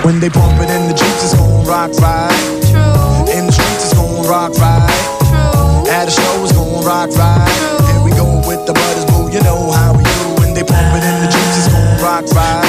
When 0.04 0.20
they 0.20 0.30
it 0.62 0.70
in 0.70 0.88
the 0.88 0.94
gon' 0.94 1.45
rock 1.66 1.92
right. 2.00 2.32
True. 2.70 3.34
In 3.34 3.48
the 3.48 3.52
streets, 3.52 3.86
it's 3.86 3.94
gon' 3.94 4.26
rock 4.30 4.54
right. 4.62 4.88
True. 5.26 5.92
At 5.92 6.08
a 6.08 6.12
show, 6.12 6.44
it's 6.44 6.54
gon' 6.54 6.86
rock 6.86 7.10
right. 7.18 7.50
Here 7.90 8.04
we 8.04 8.12
go 8.12 8.38
with 8.48 8.66
the 8.66 8.74
butters, 8.74 9.06
boo. 9.06 9.30
You 9.32 9.42
know 9.42 9.72
how 9.72 9.94
we 9.98 10.04
do. 10.04 10.42
When 10.42 10.54
they 10.54 10.64
bump 10.64 10.94
it 10.96 11.04
in 11.04 11.16
the 11.22 11.28
Jeeps, 11.28 11.58
it's 11.58 11.68
gon' 11.74 12.02
rock 12.02 12.26
right. 12.34 12.65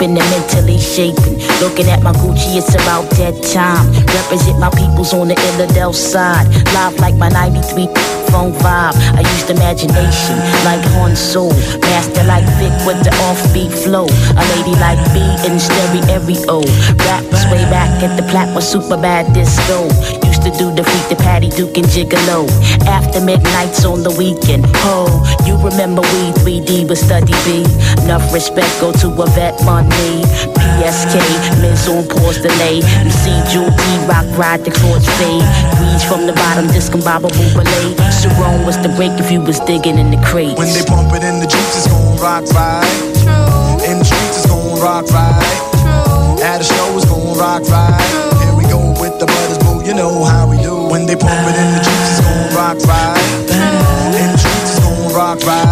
And 0.00 0.14
mentally 0.14 0.78
shaping. 0.78 1.38
Looking 1.60 1.88
at 1.88 2.02
my 2.02 2.12
Gucci, 2.12 2.56
it's 2.56 2.74
about 2.74 3.10
that 3.18 3.34
time. 3.42 3.90
Represent 4.14 4.58
my 4.58 4.70
peoples 4.70 5.12
on 5.12 5.28
the 5.28 5.34
Illidale 5.34 5.94
side. 5.94 6.46
Live 6.74 6.98
like 7.00 7.16
my 7.16 7.28
93 7.28 7.86
phone 8.30 8.52
vibe. 8.52 8.94
I 9.16 9.20
used 9.20 9.50
imagination 9.50 10.36
like 10.64 10.84
Han 10.94 11.16
Solo. 11.16 11.54
Master 11.90 12.24
like 12.24 12.44
Vic 12.58 12.74
with 12.86 13.02
the 13.02 13.10
offbeat 13.26 13.72
flow. 13.72 14.06
A 14.06 14.42
lady 14.54 14.74
like 14.78 15.00
B 15.12 15.18
in 15.46 15.58
stereo. 15.58 16.60
Raps 17.06 17.44
way 17.50 17.64
back 17.70 17.90
at 18.02 18.16
the 18.16 18.26
plat 18.30 18.54
was 18.54 18.68
super 18.68 18.96
bad 18.96 19.32
disco. 19.32 19.88
Used 20.38 20.54
to 20.54 20.58
do 20.58 20.70
defeat 20.70 21.08
the 21.10 21.16
Patty 21.16 21.48
Duke 21.50 21.76
and 21.78 21.86
Gigolo. 21.86 22.46
After 22.86 23.20
midnights 23.20 23.84
on 23.84 24.02
the 24.06 24.14
weekend. 24.14 24.66
Oh, 24.86 25.10
you 25.42 25.58
remember 25.58 26.02
we 26.14 26.30
3D 26.46 26.88
with 26.88 26.98
Study 26.98 27.34
B. 27.42 27.66
Enough 28.06 28.32
respect 28.32 28.70
go 28.78 28.92
to 29.02 29.08
a 29.18 29.26
vet 29.34 29.58
money. 29.66 30.22
PSK, 30.78 31.18
Miz 31.58 31.88
on 31.90 32.06
pause 32.06 32.38
delay. 32.38 32.78
You 32.78 33.10
see 33.10 33.34
Jewel 33.50 33.66
D 33.66 33.82
rock 34.06 34.30
ride 34.38 34.62
the 34.62 34.70
chords 34.70 35.10
fade. 35.18 35.42
Breeze 35.74 36.06
from 36.06 36.30
the 36.30 36.34
bottom, 36.34 36.70
discombobable 36.70 37.50
belay. 37.58 37.98
Sharon 38.14 38.62
was 38.62 38.78
the 38.78 38.94
break 38.94 39.18
if 39.18 39.32
you 39.32 39.40
was 39.42 39.58
digging 39.66 39.98
in 39.98 40.12
the 40.12 40.22
crates. 40.22 40.54
When 40.54 40.70
they 40.70 40.86
bump 40.86 41.10
it 41.18 41.26
in 41.26 41.40
the 41.42 41.50
Jeeps, 41.50 41.82
it's 41.82 41.90
gon' 41.90 42.14
rock 42.22 42.46
right. 42.54 42.86
True. 43.26 43.90
In 43.90 43.98
the 43.98 44.06
streets, 44.06 44.38
it's 44.38 44.46
gon' 44.46 44.78
rock 44.78 45.10
right. 45.10 45.42
True. 45.82 46.46
At 46.46 46.62
a 46.62 46.64
show, 46.64 46.94
it's 46.94 47.10
gon' 47.10 47.34
rock 47.34 47.66
right. 47.66 47.98
Here 48.38 48.54
we 48.54 48.62
go 48.70 48.94
with 49.02 49.18
the 49.18 49.26
butters, 49.26 49.57
boo. 49.57 49.57
You 49.57 49.57
know 49.98 50.22
how 50.22 50.46
we 50.46 50.56
do. 50.62 50.86
When 50.86 51.06
they 51.06 51.16
bump 51.18 51.42
it 51.50 51.58
in 51.58 51.68
the 51.74 51.82
Jeeps, 51.82 52.06
it's 52.14 52.22
gon' 52.22 52.54
rock 52.54 52.78
right. 52.86 53.18
In 54.14 54.30
the 54.30 54.38
streets, 54.38 54.78
it's 54.78 54.80
gon' 54.80 55.10
rock 55.10 55.42
right. 55.42 55.66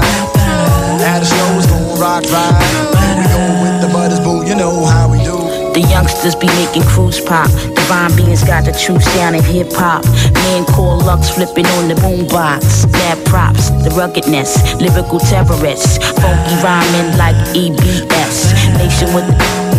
At 0.99 1.23
a 1.23 1.27
show, 1.27 1.47
it's 1.55 1.71
gon' 1.71 1.95
rock 2.03 2.27
right. 2.35 2.59
Here 2.99 3.17
we 3.23 3.25
go 3.31 3.41
with 3.63 3.77
the 3.87 3.89
butters, 3.95 4.19
boo. 4.19 4.43
You 4.43 4.57
know 4.59 4.85
how 4.85 5.07
we 5.07 5.23
do. 5.23 5.39
The 5.73 5.87
youngsters 5.87 6.35
be 6.35 6.49
making 6.59 6.83
cruise 6.91 7.21
pop. 7.21 7.47
Divine 7.79 8.17
beings 8.17 8.43
got 8.43 8.65
the 8.65 8.73
true 8.73 8.99
sound 8.99 9.37
in 9.37 9.45
hip 9.45 9.71
hop. 9.71 10.03
Men 10.43 10.65
call 10.75 10.99
Lux 10.99 11.31
flipping 11.31 11.67
on 11.79 11.87
the 11.87 11.95
boombox. 11.95 12.91
Mad 12.91 13.25
props, 13.27 13.71
the 13.87 13.91
ruggedness, 13.95 14.75
lyrical 14.83 15.21
terrorists. 15.21 15.99
Funky 16.19 16.57
rhyming 16.67 17.15
like 17.17 17.39
EBS. 17.55 18.35
Nation 18.75 19.15
with 19.15 19.27
the 19.31 19.66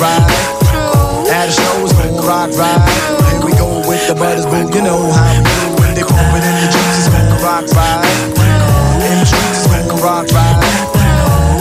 right. 0.00 0.22
At 1.32 1.48
a 1.48 1.52
show, 1.52 1.84
it's 1.84 1.92
gon' 1.92 2.16
rock 2.24 2.50
right. 2.56 2.80
Here 3.30 3.42
we 3.44 3.52
go 3.56 3.82
with 3.88 4.06
the 4.08 4.14
butters, 4.14 4.46
boo. 4.46 4.68
You 4.72 4.82
know 4.82 5.10
how 5.12 5.32
we 5.32 5.42
do. 5.42 5.56
When 5.80 5.92
they 5.94 6.04
bump 6.04 6.32
it 6.36 6.44
in 6.44 6.54
the 6.62 6.68
Jeeps, 6.70 6.96
it's 7.00 7.08
gon' 7.08 7.28
rock 7.42 7.66
right. 7.74 8.02
In 9.02 9.16
the 9.20 9.26
streets, 9.26 9.64
it's 9.64 9.68
gon' 9.70 10.00
rock 10.00 10.26
right. 10.32 10.56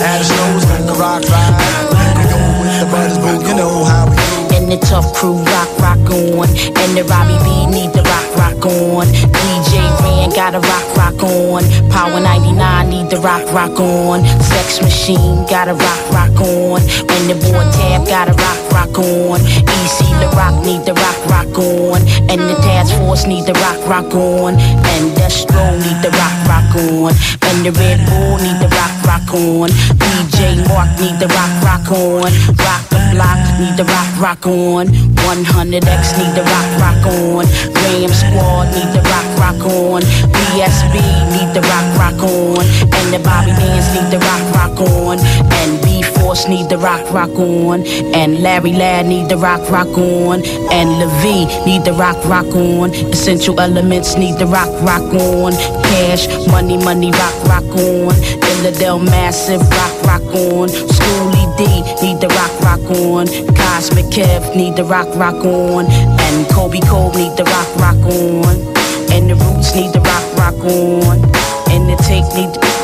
At 0.02 0.22
a 0.22 0.26
show, 0.26 0.48
it's 0.58 0.66
gon' 0.70 0.86
rock. 1.00 1.24
Here 1.26 2.14
we 2.18 2.24
go 2.30 2.40
with 2.62 2.76
the 2.80 2.88
butters, 2.92 3.18
boo. 3.18 3.42
You 3.48 3.56
know 3.56 3.84
how 3.84 4.06
we 4.10 4.16
do. 4.16 4.56
And 4.56 4.72
the 4.72 4.78
tough 4.78 5.14
crew 5.14 5.40
rock, 5.56 5.70
rock 5.80 6.06
on. 6.12 6.50
And 6.50 6.92
the 6.98 7.04
Robbie 7.10 7.40
B 7.44 7.66
need 7.68 7.92
the 7.94 8.04
rock, 8.04 8.28
rock 8.38 8.66
on. 8.66 9.08
DJ 9.08 9.65
Ran 10.06 10.30
got 10.30 10.54
a 10.54 10.60
rock, 10.60 10.86
rock 10.96 11.24
on. 11.24 11.64
Power 11.90 12.20
99 12.20 12.90
need 12.90 13.10
the 13.10 13.18
rock, 13.18 13.42
rock 13.52 13.80
on. 13.80 14.24
Sex 14.40 14.82
Machine 14.82 15.46
got 15.50 15.68
a 15.68 15.74
rock, 15.74 16.02
rock 16.14 16.38
on. 16.46 16.82
When 17.10 17.24
the 17.26 17.38
boy 17.42 17.66
Tab 17.74 18.06
got 18.06 18.30
a 18.30 18.34
rock, 18.38 18.60
rock 18.72 18.98
on. 19.00 19.42
EC 19.42 19.98
the 20.22 20.30
rock 20.38 20.56
need 20.64 20.86
the 20.86 20.94
rock, 20.94 21.20
rock 21.26 21.58
on. 21.58 22.00
And 22.30 22.42
the 22.50 22.56
task 22.62 22.94
force 22.98 23.26
need 23.26 23.46
the 23.46 23.54
rock, 23.66 23.82
rock 23.90 24.14
on. 24.14 24.54
And 24.94 25.10
Destro 25.18 25.74
need 25.82 26.00
the 26.06 26.12
rock, 26.14 26.38
rock 26.46 26.74
on. 26.78 27.12
And 27.50 27.66
the 27.66 27.74
Red 27.74 28.06
Bull 28.06 28.38
need 28.46 28.60
the 28.62 28.70
rock, 28.78 28.94
rock 29.10 29.34
on. 29.34 29.70
DJ 29.98 30.62
Mark 30.70 30.90
need 31.02 31.18
the 31.18 31.30
rock, 31.34 31.54
rock 31.66 31.90
on. 31.92 32.30
Rock 32.62 32.84
the 32.94 33.02
block 33.14 33.42
need 33.60 33.76
the 33.78 33.86
rock, 33.86 34.10
rock 34.22 34.46
on. 34.46 34.86
100X 34.88 36.04
need 36.20 36.34
the 36.38 36.46
rock, 36.46 36.70
rock 36.78 37.06
on. 37.10 37.46
Ram 37.74 38.12
Squad 38.14 38.66
need 38.76 38.92
the 38.94 39.02
rock, 39.02 39.28
rock 39.42 39.62
on. 39.66 39.95
BSB 40.04 40.96
need 41.32 41.54
the 41.54 41.62
rock, 41.62 41.88
rock 41.98 42.24
on. 42.24 42.66
And 42.96 43.14
the 43.14 43.20
Bobby 43.24 43.52
Bands 43.52 43.88
need 43.94 44.12
the 44.12 44.20
rock, 44.20 44.44
rock 44.54 44.80
on. 44.82 45.20
And 45.20 45.82
B 45.84 46.02
Force 46.20 46.48
need 46.48 46.70
the 46.70 46.78
rock, 46.78 47.12
rock 47.12 47.32
on. 47.38 47.86
And 48.14 48.42
Larry 48.42 48.74
Ladd 48.74 49.06
need 49.06 49.30
the 49.30 49.38
rock, 49.38 49.70
rock 49.70 49.98
on. 49.98 50.44
And 50.72 50.90
Levy 51.00 51.46
need 51.66 51.86
the 51.86 51.94
rock, 51.94 52.18
rock 52.26 52.54
on. 52.56 52.94
Essential 52.94 53.60
Elements 53.60 54.16
need 54.16 54.38
the 54.38 54.48
rock, 54.48 54.70
rock 54.82 55.14
on. 55.14 55.52
Cash, 55.84 56.28
money, 56.48 56.78
money, 56.78 57.12
rock, 57.12 57.36
rock 57.46 57.64
on. 57.64 58.14
Illidale 58.50 59.04
Massive, 59.04 59.62
rock, 59.62 59.96
rock 60.04 60.28
on. 60.36 60.70
Schoolie 60.70 61.58
D 61.58 61.64
need 62.02 62.20
the 62.22 62.28
rock, 62.30 62.54
rock 62.62 62.86
on. 62.92 63.28
Cosmic 63.56 64.06
Kev 64.06 64.56
need 64.56 64.76
the 64.76 64.84
rock, 64.84 65.08
rock 65.16 65.44
on. 65.46 65.86
And 65.86 66.48
Kobe 66.50 66.80
Cole 66.82 67.14
need 67.14 67.38
the 67.38 67.44
rock, 67.46 67.76
rock 67.78 67.98
on. 68.06 68.75
And 69.16 69.30
the 69.30 69.36
Roots 69.36 69.74
need 69.74 69.94
to 69.94 70.02
rock, 70.02 70.36
rock 70.36 70.56
on. 70.56 71.24
And 71.72 71.88
the 71.90 71.96
Take 72.04 72.28
need 72.36 72.54
the 72.54 72.75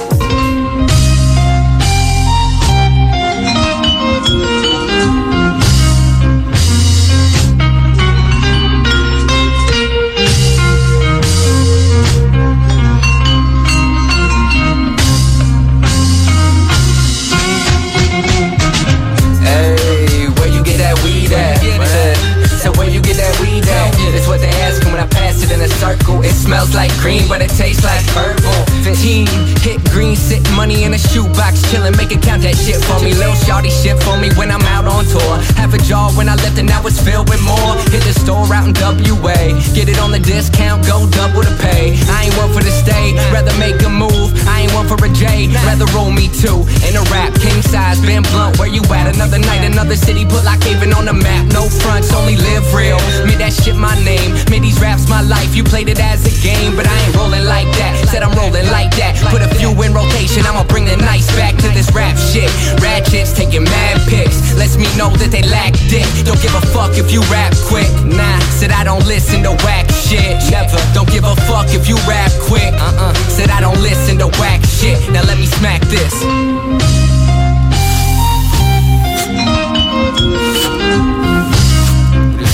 shit 33.82 34.02
for 34.04 34.18
me 34.18 34.30
when 34.38 34.52
I'm 34.52 34.62
out 34.62 34.86
on 34.86 35.06
tour. 35.06 35.51
Half 35.62 35.78
a 35.78 35.78
jar 35.78 36.10
when 36.18 36.28
I 36.28 36.34
left 36.42 36.58
and 36.58 36.68
now 36.68 36.82
it's 36.90 36.98
filled 36.98 37.30
with 37.30 37.38
more. 37.46 37.78
Hit 37.94 38.02
the 38.02 38.18
store 38.18 38.50
out 38.50 38.66
in 38.66 38.74
WA, 38.82 39.54
get 39.78 39.86
it 39.94 40.02
on 40.02 40.10
the 40.10 40.18
discount, 40.18 40.82
go 40.90 41.06
double 41.14 41.46
the 41.46 41.54
pay. 41.62 41.94
I 42.10 42.26
ain't 42.26 42.34
one 42.34 42.50
for 42.50 42.66
the 42.66 42.74
stay, 42.74 43.14
rather 43.30 43.54
make 43.62 43.78
a 43.86 43.92
move. 43.94 44.34
I 44.50 44.66
ain't 44.66 44.74
one 44.74 44.90
for 44.90 44.98
a 44.98 45.10
J, 45.14 45.54
rather 45.62 45.86
roll 45.94 46.10
me 46.10 46.34
two. 46.34 46.66
In 46.82 46.98
a 46.98 47.06
rap, 47.14 47.38
king 47.38 47.62
size, 47.62 48.02
spin 48.02 48.26
blunt. 48.34 48.58
Where 48.58 48.74
you 48.74 48.82
at? 48.90 49.14
Another 49.14 49.38
night, 49.38 49.62
another 49.62 49.94
city, 49.96 50.26
put 50.26 50.42
like 50.50 50.66
Haven 50.66 50.98
on 50.98 51.06
the 51.06 51.14
map. 51.14 51.46
No 51.54 51.70
fronts, 51.70 52.10
only 52.10 52.42
live 52.42 52.66
real. 52.74 52.98
Made 53.30 53.38
that 53.38 53.54
shit 53.54 53.78
my 53.78 53.94
name. 54.02 54.34
Made 54.50 54.66
these 54.66 54.82
raps 54.82 55.06
my 55.14 55.22
life. 55.22 55.54
You 55.54 55.64
played 55.64 55.90
it 55.94 56.02
as 56.02 56.26
a 56.26 56.34
game, 56.42 56.74
but 56.74 56.90
I 56.90 56.96
ain't 57.06 57.14
rolling 57.14 57.46
like 57.46 57.70
that. 57.78 58.02
Said 58.10 58.26
I'm 58.26 58.34
rolling 58.34 58.66
like 58.74 58.98
that. 58.98 59.14
Put 59.30 59.46
a 59.46 59.52
few 59.62 59.70
in 59.86 59.94
rotation, 59.94 60.42
I'ma 60.42 60.66
bring 60.66 60.90
the 60.90 60.98
nice 60.98 61.30
back 61.38 61.54
to 61.62 61.70
this 61.70 61.94
rap 61.94 62.18
shit. 62.18 62.50
Ratchets 62.82 63.32
taking 63.38 63.64
mad 63.64 64.02
pics. 64.10 64.58
Lets 64.58 64.74
me 64.76 64.90
know 64.98 65.14
that 65.22 65.30
they 65.30 65.51
lack 65.52 65.74
dick. 65.92 66.08
Don't 66.26 66.42
give 66.42 66.56
a 66.56 66.64
fuck 66.74 66.98
if 66.98 67.12
you 67.12 67.22
rap 67.28 67.54
quick. 67.68 67.92
Nah, 68.08 68.40
said 68.58 68.72
I 68.72 68.84
don't 68.84 69.06
listen 69.06 69.44
to 69.44 69.52
whack 69.64 69.92
shit. 69.92 70.40
Never. 70.50 70.80
Don't 70.94 71.10
give 71.12 71.26
a 71.26 71.36
fuck 71.48 71.68
if 71.70 71.88
you 71.88 71.98
rap 72.08 72.32
quick. 72.48 72.74
Uh 72.74 73.12
uh. 73.12 73.14
Said 73.30 73.50
I 73.50 73.60
don't 73.62 73.80
listen 73.82 74.18
to 74.20 74.28
whack 74.40 74.64
shit. 74.66 74.98
Now 75.12 75.24
let 75.24 75.38
me 75.38 75.46
smack 75.46 75.82
this. 75.92 76.14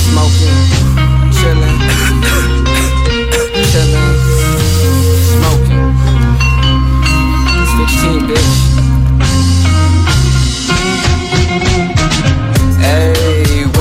Smoking, 0.07 0.57
chillin', 1.37 1.77
chillin', 3.71 4.15
smoking. 5.31 5.85
It's 7.61 7.93
15, 8.01 8.27
bitch. 8.27 8.66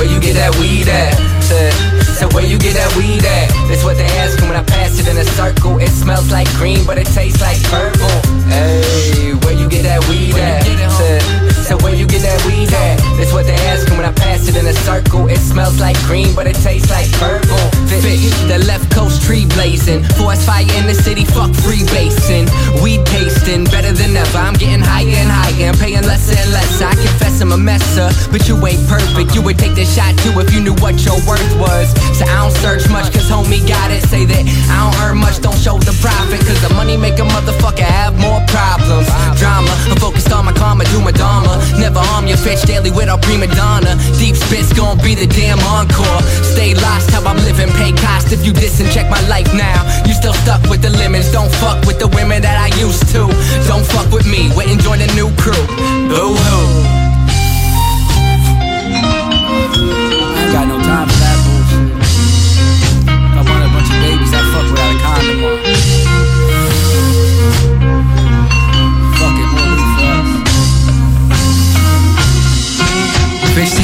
Where 0.06 0.14
you 0.14 0.20
get 0.20 0.34
that 0.34 0.54
weed 0.62 0.86
at? 0.88 1.18
Said, 1.42 2.32
where 2.32 2.46
you 2.46 2.58
get 2.58 2.74
that 2.74 2.94
weed 2.96 3.24
at? 3.26 3.50
That's 3.68 3.82
what 3.82 3.96
they 3.96 4.06
ask 4.22 4.40
when 4.40 4.54
I 4.54 4.62
pass 4.62 4.98
it 4.98 5.08
in 5.08 5.16
a 5.18 5.24
circle. 5.34 5.78
It 5.78 5.90
smells 5.90 6.30
like 6.30 6.48
green, 6.54 6.86
but 6.86 6.96
it 6.96 7.06
tastes 7.06 7.40
like 7.42 7.60
purple. 7.64 8.14
Hey, 8.46 9.34
where 9.42 9.52
you 9.54 9.68
get 9.68 9.82
that 9.82 10.06
weed 10.08 10.34
at? 10.36 10.62
Said, 10.94 11.45
said 11.66 11.82
where 11.82 11.94
you 11.94 12.06
get 12.06 12.22
that 12.22 12.38
weed 12.46 12.70
at? 12.70 13.02
That's 13.18 13.34
what 13.34 13.44
they 13.44 13.58
ask 13.66 13.90
when 13.90 14.06
I 14.06 14.12
pass 14.14 14.46
it 14.46 14.54
in 14.54 14.66
a 14.66 14.76
circle. 14.86 15.26
It 15.26 15.42
smells 15.42 15.80
like 15.80 15.98
green, 16.06 16.30
but 16.34 16.46
it 16.46 16.54
tastes 16.62 16.90
like 16.90 17.10
purple. 17.18 17.58
Fish, 17.90 18.30
the 18.46 18.62
left 18.70 18.86
coast 18.94 19.26
tree 19.26 19.46
blazing. 19.58 20.06
Forest 20.14 20.46
fire 20.46 20.62
in 20.78 20.86
the 20.86 20.94
city, 20.94 21.24
fuck 21.26 21.50
free 21.66 21.82
basing. 21.90 22.46
Weed 22.82 23.02
tasting 23.10 23.64
better 23.66 23.90
than 23.90 24.14
ever. 24.14 24.38
I'm 24.38 24.54
getting 24.54 24.78
higher 24.78 25.10
and 25.10 25.26
higher 25.26 25.74
and 25.74 25.78
paying 25.78 26.06
less 26.06 26.30
and 26.30 26.46
less. 26.54 26.78
I 26.78 26.94
confess 26.94 27.42
I'm 27.42 27.50
a 27.50 27.58
messer, 27.58 28.14
but 28.30 28.46
you 28.46 28.54
ain't 28.62 28.86
perfect. 28.86 29.34
You 29.34 29.42
would 29.42 29.58
take 29.58 29.74
this 29.74 29.90
shot 29.90 30.14
too 30.22 30.38
if 30.38 30.54
you 30.54 30.62
knew 30.62 30.76
what 30.78 31.02
your 31.02 31.18
worth 31.26 31.50
was. 31.58 31.90
So 32.14 32.30
I 32.30 32.46
don't 32.46 32.54
search 32.62 32.86
much, 32.94 33.10
cause 33.10 33.26
homie 33.26 33.66
got 33.66 33.90
it. 33.90 34.06
Say 34.06 34.22
that 34.24 34.44
I 34.70 34.86
don't 34.86 34.96
earn 35.02 35.18
much, 35.18 35.42
don't 35.42 35.58
show 35.58 35.82
the 35.82 35.94
profit. 35.98 36.46
Cause 36.46 36.62
the 36.62 36.70
money 36.78 36.96
make 36.96 37.18
a 37.18 37.26
motherfucker 37.26 37.82
have 37.82 38.14
more 38.22 38.38
problems. 38.46 39.10
Drama, 39.34 39.74
I'm 39.90 39.98
focused 39.98 40.30
on 40.30 40.46
my 40.46 40.54
karma, 40.54 40.84
do 40.94 41.02
my 41.02 41.10
dharma. 41.10 41.55
Never 41.78 42.00
harm 42.00 42.26
your 42.26 42.38
bitch 42.38 42.66
daily 42.66 42.90
with 42.90 43.08
our 43.08 43.18
prima 43.18 43.46
donna. 43.54 43.96
Deep 44.18 44.36
spit's 44.36 44.72
gon' 44.72 44.98
be 44.98 45.14
the 45.14 45.26
damn 45.26 45.60
encore. 45.60 46.20
Stay 46.42 46.74
lost 46.74 47.10
how 47.10 47.22
I'm 47.24 47.38
living, 47.44 47.68
pay 47.76 47.92
cost 47.92 48.32
if 48.32 48.44
you 48.44 48.52
diss 48.52 48.80
and 48.80 48.90
check 48.90 49.10
my 49.10 49.20
life 49.28 49.52
now. 49.54 49.84
You 50.06 50.14
still 50.14 50.34
stuck 50.34 50.62
with 50.70 50.82
the 50.82 50.90
limits, 50.90 51.32
don't 51.32 51.52
fuck 51.62 51.84
with 51.86 51.98
the 51.98 52.08
women 52.08 52.42
that 52.42 52.56
I 52.56 52.68
used 52.78 53.08
to. 53.14 53.28
Don't 53.68 53.86
fuck 53.86 54.10
with 54.12 54.26
me, 54.26 54.50
wait 54.56 54.68
and 54.68 54.80
join 54.80 54.98
the 54.98 55.10
new 55.14 55.30
crew. 55.36 55.62
Boo 56.08 56.34
hoo. 56.34 56.95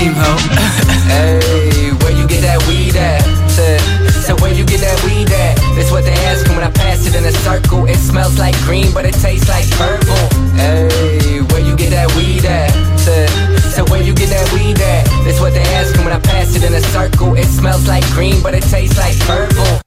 Us. 0.03 0.13
Team 0.13 0.15
ho. 0.15 0.37
hey, 1.09 1.93
where 2.03 2.13
you 2.13 2.27
get 2.27 2.43
that 2.43 2.59
weed 2.69 2.97
at? 2.97 3.23
Said, 3.51 3.81
said 4.11 4.41
where 4.41 4.53
you 4.53 4.65
get 4.65 4.81
that 4.81 4.99
weed 5.05 5.31
at? 5.31 5.57
That's 5.77 5.91
what 5.91 6.05
they 6.05 6.15
ask 6.27 6.47
when 6.49 6.63
I 6.63 6.71
pass 6.71 7.07
it 7.07 7.15
in 7.15 7.25
a 7.25 7.33
circle. 7.33 7.87
It 7.87 7.97
smells 7.97 8.39
like 8.39 8.57
green, 8.63 8.93
but 8.93 9.05
it 9.05 9.15
tastes 9.15 9.49
like 9.49 9.69
purple. 9.73 10.17
Hey, 10.57 11.41
where 11.53 11.61
you 11.61 11.77
get 11.77 11.91
that 11.91 12.15
weed 12.17 12.45
at? 12.45 12.71
Said, 12.99 13.29
said 13.61 13.89
where 13.91 14.03
you 14.03 14.15
get 14.15 14.29
that 14.31 14.53
weed 14.53 14.81
at? 14.81 15.07
That's 15.25 15.41
what 15.41 15.53
they 15.55 15.65
ask 15.79 15.97
when 15.99 16.13
I 16.13 16.21
pass 16.21 16.55
it 16.57 16.65
in 16.65 16.75
a 16.75 16.81
circle. 16.81 17.35
It 17.35 17.47
smells 17.47 17.87
like 17.87 18.05
green, 18.11 18.43
but 18.43 18.55
it 18.55 18.63
tastes 18.65 18.99
like 18.99 19.19
purple. 19.21 19.81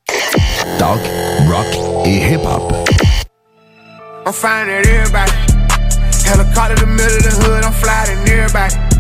Talk, 0.79 0.99
rock 1.49 1.69
et 2.05 2.21
hip-hop. 2.23 2.71
I'm 4.25 4.33
finding 4.33 4.85
everybody. 4.85 5.31
Helicopter 6.25 6.73
in 6.73 6.89
the 6.89 6.95
middle 6.97 7.17
of 7.17 7.23
the 7.23 7.33
hood, 7.45 7.63
I'm 7.63 7.73
flying 7.73 8.17
everybody. 8.27 8.94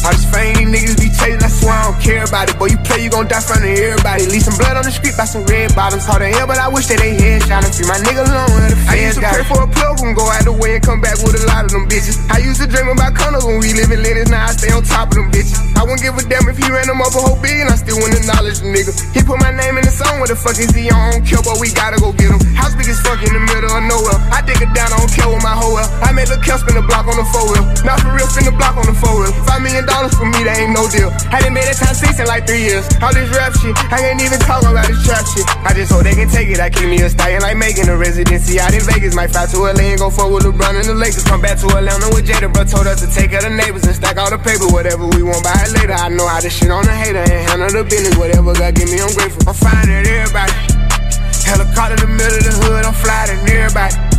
All 0.00 0.16
these 0.16 0.24
fame 0.32 0.72
niggas 0.72 0.96
be 0.96 1.12
chasing, 1.12 1.44
I 1.44 1.50
swear 1.52 1.76
I 1.76 1.92
don't 1.92 2.00
care 2.00 2.24
about 2.24 2.48
it. 2.48 2.56
Boy, 2.56 2.72
you 2.72 2.80
play, 2.80 3.04
you 3.04 3.10
gon' 3.12 3.28
die 3.28 3.44
front 3.44 3.64
of 3.64 3.68
everybody. 3.68 4.24
Leave 4.32 4.40
some 4.40 4.56
blood 4.56 4.80
on 4.80 4.84
the 4.88 4.92
street 4.92 5.12
by 5.12 5.28
some 5.28 5.44
red 5.44 5.76
bottoms. 5.76 6.08
Hard 6.08 6.24
to 6.24 6.28
hell, 6.32 6.48
but 6.48 6.56
I 6.56 6.72
wish 6.72 6.88
that 6.88 7.04
they 7.04 7.12
headshot 7.20 7.68
and 7.68 7.72
free 7.74 7.84
my 7.84 8.00
nigga 8.00 8.24
alone. 8.24 8.72
The 8.72 8.76
I 8.88 8.96
used 8.96 9.20
to 9.20 9.28
pray 9.28 9.44
for 9.44 9.60
a 9.60 9.68
plug 9.68 10.00
and 10.00 10.16
go 10.16 10.24
out 10.24 10.48
the 10.48 10.56
way 10.56 10.80
and 10.80 10.82
come 10.82 11.04
back 11.04 11.20
with 11.20 11.36
a 11.36 11.44
lot 11.44 11.68
of 11.68 11.70
them 11.76 11.84
bitches. 11.84 12.16
I 12.32 12.40
used 12.40 12.64
to 12.64 12.66
dream 12.66 12.88
about 12.88 13.12
condos 13.12 13.44
when 13.44 13.60
we 13.60 13.76
live 13.76 13.92
in 13.92 14.00
Lennox, 14.00 14.32
now 14.32 14.48
I 14.48 14.56
stay 14.56 14.72
on 14.72 14.80
top 14.88 15.12
of 15.12 15.20
them 15.20 15.28
bitches. 15.28 15.60
I 15.76 15.84
wouldn't 15.84 16.00
give 16.00 16.16
a 16.16 16.24
damn 16.24 16.48
if 16.48 16.56
he 16.56 16.64
ran 16.72 16.88
them 16.88 17.04
up 17.04 17.12
a 17.12 17.20
whole 17.20 17.36
billion, 17.36 17.68
I 17.68 17.76
still 17.76 18.00
wouldn't 18.00 18.24
acknowledge 18.24 18.64
the 18.64 18.72
nigga. 18.72 18.96
He 19.12 19.20
put 19.20 19.36
my 19.36 19.52
name 19.52 19.76
in 19.76 19.84
the 19.84 19.92
song, 19.92 20.16
what 20.16 20.32
the 20.32 20.38
fuck 20.38 20.56
is 20.56 20.72
he 20.72 20.88
on? 20.88 20.96
I 20.96 21.20
don't 21.20 21.24
care, 21.28 21.44
but 21.44 21.60
we 21.60 21.68
gotta 21.76 22.00
go 22.00 22.16
get 22.16 22.32
him. 22.32 22.40
House 22.56 22.72
big 22.72 22.88
as 22.88 22.96
fuck 23.04 23.20
in 23.20 23.36
the 23.36 23.44
middle 23.52 23.68
of 23.68 23.84
nowhere. 23.84 24.16
I 24.32 24.40
dig 24.40 24.64
it 24.64 24.72
down, 24.72 24.96
I 24.96 24.96
don't 24.96 25.12
care 25.12 25.28
with 25.28 25.44
my 25.44 25.52
hoe 25.52 25.76
well. 25.76 25.88
I 26.00 26.16
made 26.16 26.32
the 26.32 26.40
kill 26.40 26.56
spin 26.56 26.80
the 26.80 26.84
block 26.88 27.04
on 27.04 27.20
the 27.20 27.26
four 27.28 27.44
wheel. 27.52 27.68
Not 27.84 28.00
for 28.00 28.16
real, 28.16 28.28
spin 28.32 28.48
the 28.48 28.56
block 28.56 28.80
on 28.80 28.88
the 28.88 28.96
four 28.96 29.12
wheel. 29.20 29.32
Five 29.44 29.60
million 29.60 29.89
dollars 29.90 30.14
for 30.14 30.24
me, 30.24 30.40
that 30.46 30.56
ain't 30.62 30.72
no 30.72 30.88
deal. 30.88 31.10
Done 31.50 31.58
made 31.58 31.66
it 31.66 31.82
time 31.82 31.98
six 31.98 32.22
in 32.22 32.30
like 32.30 32.46
three 32.46 32.62
years. 32.62 32.86
All 33.02 33.10
this 33.10 33.26
rap 33.34 33.50
shit, 33.58 33.74
I 33.90 33.98
ain't 34.06 34.22
even 34.22 34.38
talk 34.46 34.62
about 34.62 34.86
this 34.86 35.02
trap 35.02 35.26
shit. 35.26 35.42
I 35.66 35.74
just 35.74 35.90
hope 35.90 36.06
they 36.06 36.14
can 36.14 36.30
take 36.30 36.46
it. 36.46 36.62
I 36.62 36.70
keep 36.70 36.86
me 36.86 37.02
a 37.02 37.10
stallion 37.10 37.42
like 37.42 37.58
making 37.58 37.90
a 37.90 37.96
residency 37.98 38.62
out 38.62 38.70
in 38.70 38.86
Vegas. 38.86 39.18
Might 39.18 39.34
fly 39.34 39.50
to 39.50 39.58
LA 39.58 39.98
and 39.98 39.98
go 39.98 40.06
fuck 40.06 40.30
with 40.30 40.46
LeBron 40.46 40.78
and 40.78 40.86
the 40.86 40.94
Lakers. 40.94 41.26
Come 41.26 41.42
back 41.42 41.58
to 41.58 41.66
Atlanta 41.74 42.06
with 42.14 42.22
Jada, 42.22 42.46
bro. 42.46 42.62
Told 42.62 42.86
us 42.86 43.02
to 43.02 43.10
take 43.10 43.34
of 43.34 43.42
the 43.42 43.50
neighbors 43.50 43.82
and 43.82 43.96
stack 43.98 44.14
all 44.14 44.30
the 44.30 44.38
paper. 44.38 44.70
Whatever 44.70 45.10
we 45.10 45.26
want, 45.26 45.42
buy 45.42 45.58
it 45.58 45.74
later. 45.74 45.98
I 45.98 46.06
know 46.06 46.30
how 46.30 46.38
to 46.38 46.50
shit 46.50 46.70
on 46.70 46.86
the 46.86 46.94
hater 46.94 47.26
and 47.26 47.42
handle 47.50 47.74
the 47.74 47.82
business. 47.82 48.14
Whatever 48.14 48.54
God 48.54 48.78
give 48.78 48.86
me, 48.86 49.02
I'm 49.02 49.10
grateful. 49.18 49.42
I'm 49.50 49.58
finding 49.58 50.06
everybody. 50.06 50.54
Helicopter 51.42 51.98
in 51.98 52.00
the 52.06 52.10
middle 52.14 52.38
of 52.38 52.44
the 52.46 52.54
hood, 52.62 52.84
I'm 52.86 52.94
flying 52.94 53.42
everybody. 53.42 54.09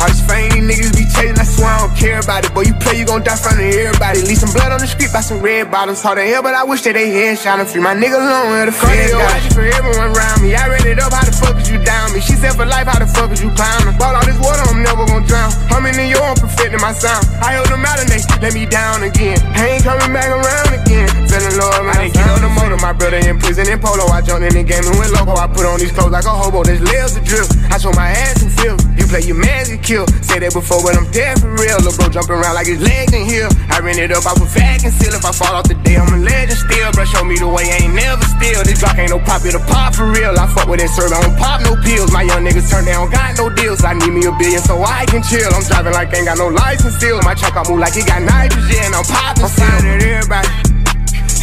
All 0.00 0.08
these 0.08 0.24
fame 0.24 0.48
these 0.56 0.64
niggas 0.64 0.96
be 0.96 1.04
chasing, 1.04 1.36
I 1.36 1.44
swear 1.44 1.68
I 1.68 1.84
don't 1.84 1.92
care 1.92 2.20
about 2.20 2.44
it. 2.44 2.54
Boy, 2.56 2.64
you 2.64 2.74
play, 2.80 2.96
you 2.96 3.04
gon' 3.04 3.20
die 3.20 3.36
front 3.36 3.60
of 3.60 3.68
everybody. 3.68 4.24
Leave 4.24 4.40
some 4.40 4.48
blood 4.56 4.72
on 4.72 4.80
the 4.80 4.88
street 4.88 5.12
by 5.12 5.20
some 5.20 5.44
red 5.44 5.70
bottoms. 5.70 6.00
Hard 6.00 6.16
to 6.16 6.24
hell, 6.24 6.40
but 6.40 6.54
I 6.56 6.64
wish 6.64 6.80
that 6.88 6.96
they 6.96 7.12
headshot 7.12 7.60
and 7.60 7.68
free 7.68 7.84
my 7.84 7.92
nigga 7.92 8.16
alone 8.16 8.48
where 8.48 8.64
the 8.64 8.72
feds 8.72 9.12
got 9.12 9.44
you 9.44 9.52
for 9.52 9.64
everyone 9.68 10.16
around 10.16 10.40
me. 10.40 10.56
I 10.56 10.72
read 10.72 10.88
it 10.88 10.98
up, 10.98 11.12
how 11.12 11.20
the 11.20 11.36
fuck 11.36 11.60
is 11.60 11.68
you 11.68 11.76
down 11.84 12.16
me? 12.16 12.24
She 12.24 12.32
said 12.32 12.56
for 12.56 12.64
life, 12.64 12.88
how 12.88 12.96
the 12.96 13.06
fuck 13.06 13.28
is 13.28 13.44
you 13.44 13.52
clowning? 13.52 13.92
Ball 14.00 14.16
all 14.16 14.24
this 14.24 14.40
water, 14.40 14.64
I'm 14.72 14.80
never 14.80 15.04
gon' 15.04 15.28
drown. 15.28 15.52
I'm 15.68 15.84
in 15.84 15.92
New 15.96 16.08
York, 16.08 16.40
perfecting 16.40 16.80
my 16.80 16.96
sound. 16.96 17.28
I 17.44 17.60
held 17.60 17.68
them 17.68 17.84
out 17.84 18.00
and 18.00 18.08
they 18.08 18.24
let 18.40 18.56
me 18.56 18.64
down 18.64 19.04
again. 19.04 19.36
I 19.52 19.76
ain't 19.76 19.84
coming 19.84 20.12
back 20.16 20.32
around 20.32 20.72
again. 20.80 21.08
Feeling 21.28 21.56
low, 21.60 21.70
man. 21.84 21.92
I 21.92 22.08
didn't 22.08 22.16
get 22.16 22.28
on 22.32 22.40
the 22.40 22.50
motor. 22.56 22.80
My 22.80 22.96
brother 22.96 23.20
in 23.20 23.38
prison 23.38 23.68
in 23.68 23.78
polo. 23.78 24.08
I 24.08 24.24
jumped 24.24 24.48
in 24.48 24.56
the 24.56 24.64
game 24.64 24.82
and 24.82 24.96
went 24.96 25.12
loco. 25.12 25.36
I 25.36 25.46
put 25.46 25.68
on 25.68 25.78
these 25.78 25.92
clothes 25.92 26.10
like 26.10 26.24
a 26.24 26.32
hobo. 26.32 26.64
There's 26.64 26.80
layers 26.80 27.14
of 27.16 27.24
drill. 27.24 27.46
I 27.68 27.76
show 27.76 27.92
my 27.92 28.08
ass 28.08 28.42
and 28.42 28.50
feel. 28.50 28.80
You 28.96 29.04
play 29.06 29.22
your 29.28 29.36
man, 29.36 29.68
you 29.68 29.78
kill. 29.90 30.06
Say 30.22 30.38
that 30.38 30.54
before, 30.54 30.78
but 30.86 30.94
I'm 30.94 31.10
dead 31.10 31.42
for 31.42 31.50
real. 31.50 31.74
Lil' 31.82 31.90
bro 31.98 32.06
jumping 32.06 32.38
around 32.38 32.54
like 32.54 32.70
his 32.70 32.78
legs 32.78 33.10
in 33.10 33.26
here. 33.26 33.50
I 33.66 33.82
rent 33.82 33.98
it 33.98 34.14
up, 34.14 34.22
I 34.22 34.38
was 34.38 34.46
fat 34.46 34.86
and 34.86 34.94
seal. 34.94 35.10
If 35.10 35.26
I 35.26 35.34
fall 35.34 35.58
off 35.58 35.66
the 35.66 35.74
day, 35.82 35.98
I'm 35.98 36.06
a 36.14 36.18
legend 36.22 36.62
still. 36.62 36.94
Bro, 36.94 37.10
show 37.10 37.26
me 37.26 37.34
the 37.34 37.50
way, 37.50 37.66
I 37.66 37.82
ain't 37.82 37.98
never 37.98 38.22
still. 38.38 38.62
This 38.62 38.78
block 38.78 38.94
ain't 39.02 39.10
no 39.10 39.18
pop, 39.18 39.42
it 39.42 39.58
a 39.58 39.62
pop 39.66 39.98
for 39.98 40.06
real. 40.06 40.30
I 40.38 40.46
fuck 40.54 40.70
with 40.70 40.78
that 40.78 40.94
serve, 40.94 41.10
I 41.10 41.18
don't 41.26 41.34
pop 41.34 41.66
no 41.66 41.74
pills. 41.82 42.14
My 42.14 42.22
young 42.22 42.46
niggas 42.46 42.70
turn 42.70 42.86
down, 42.86 43.10
got 43.10 43.34
no 43.34 43.50
deals. 43.50 43.82
I 43.82 43.98
need 43.98 44.14
me 44.14 44.22
a 44.30 44.32
billion 44.38 44.62
so 44.62 44.78
I 44.78 45.10
can 45.10 45.26
chill. 45.26 45.50
I'm 45.50 45.66
driving 45.66 45.92
like 45.98 46.14
I 46.14 46.22
ain't 46.22 46.30
got 46.30 46.38
no 46.38 46.54
license 46.54 46.94
still. 46.94 47.18
My 47.26 47.34
truck, 47.34 47.58
I 47.58 47.66
move 47.66 47.82
like 47.82 47.98
it 47.98 48.06
got 48.06 48.22
nitrogen. 48.22 48.94
I'm 48.94 49.02
popping 49.02 49.42
I'm 49.42 49.50
flying 49.50 49.86
at 49.90 50.06
everybody. 50.06 50.50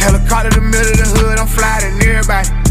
Helicopter 0.00 0.56
in 0.56 0.64
the 0.64 0.64
middle 0.64 0.88
of 0.88 0.98
the 1.04 1.08
hood, 1.20 1.36
I'm 1.36 1.50
flying 1.50 1.84
at 1.84 2.00
everybody. 2.00 2.67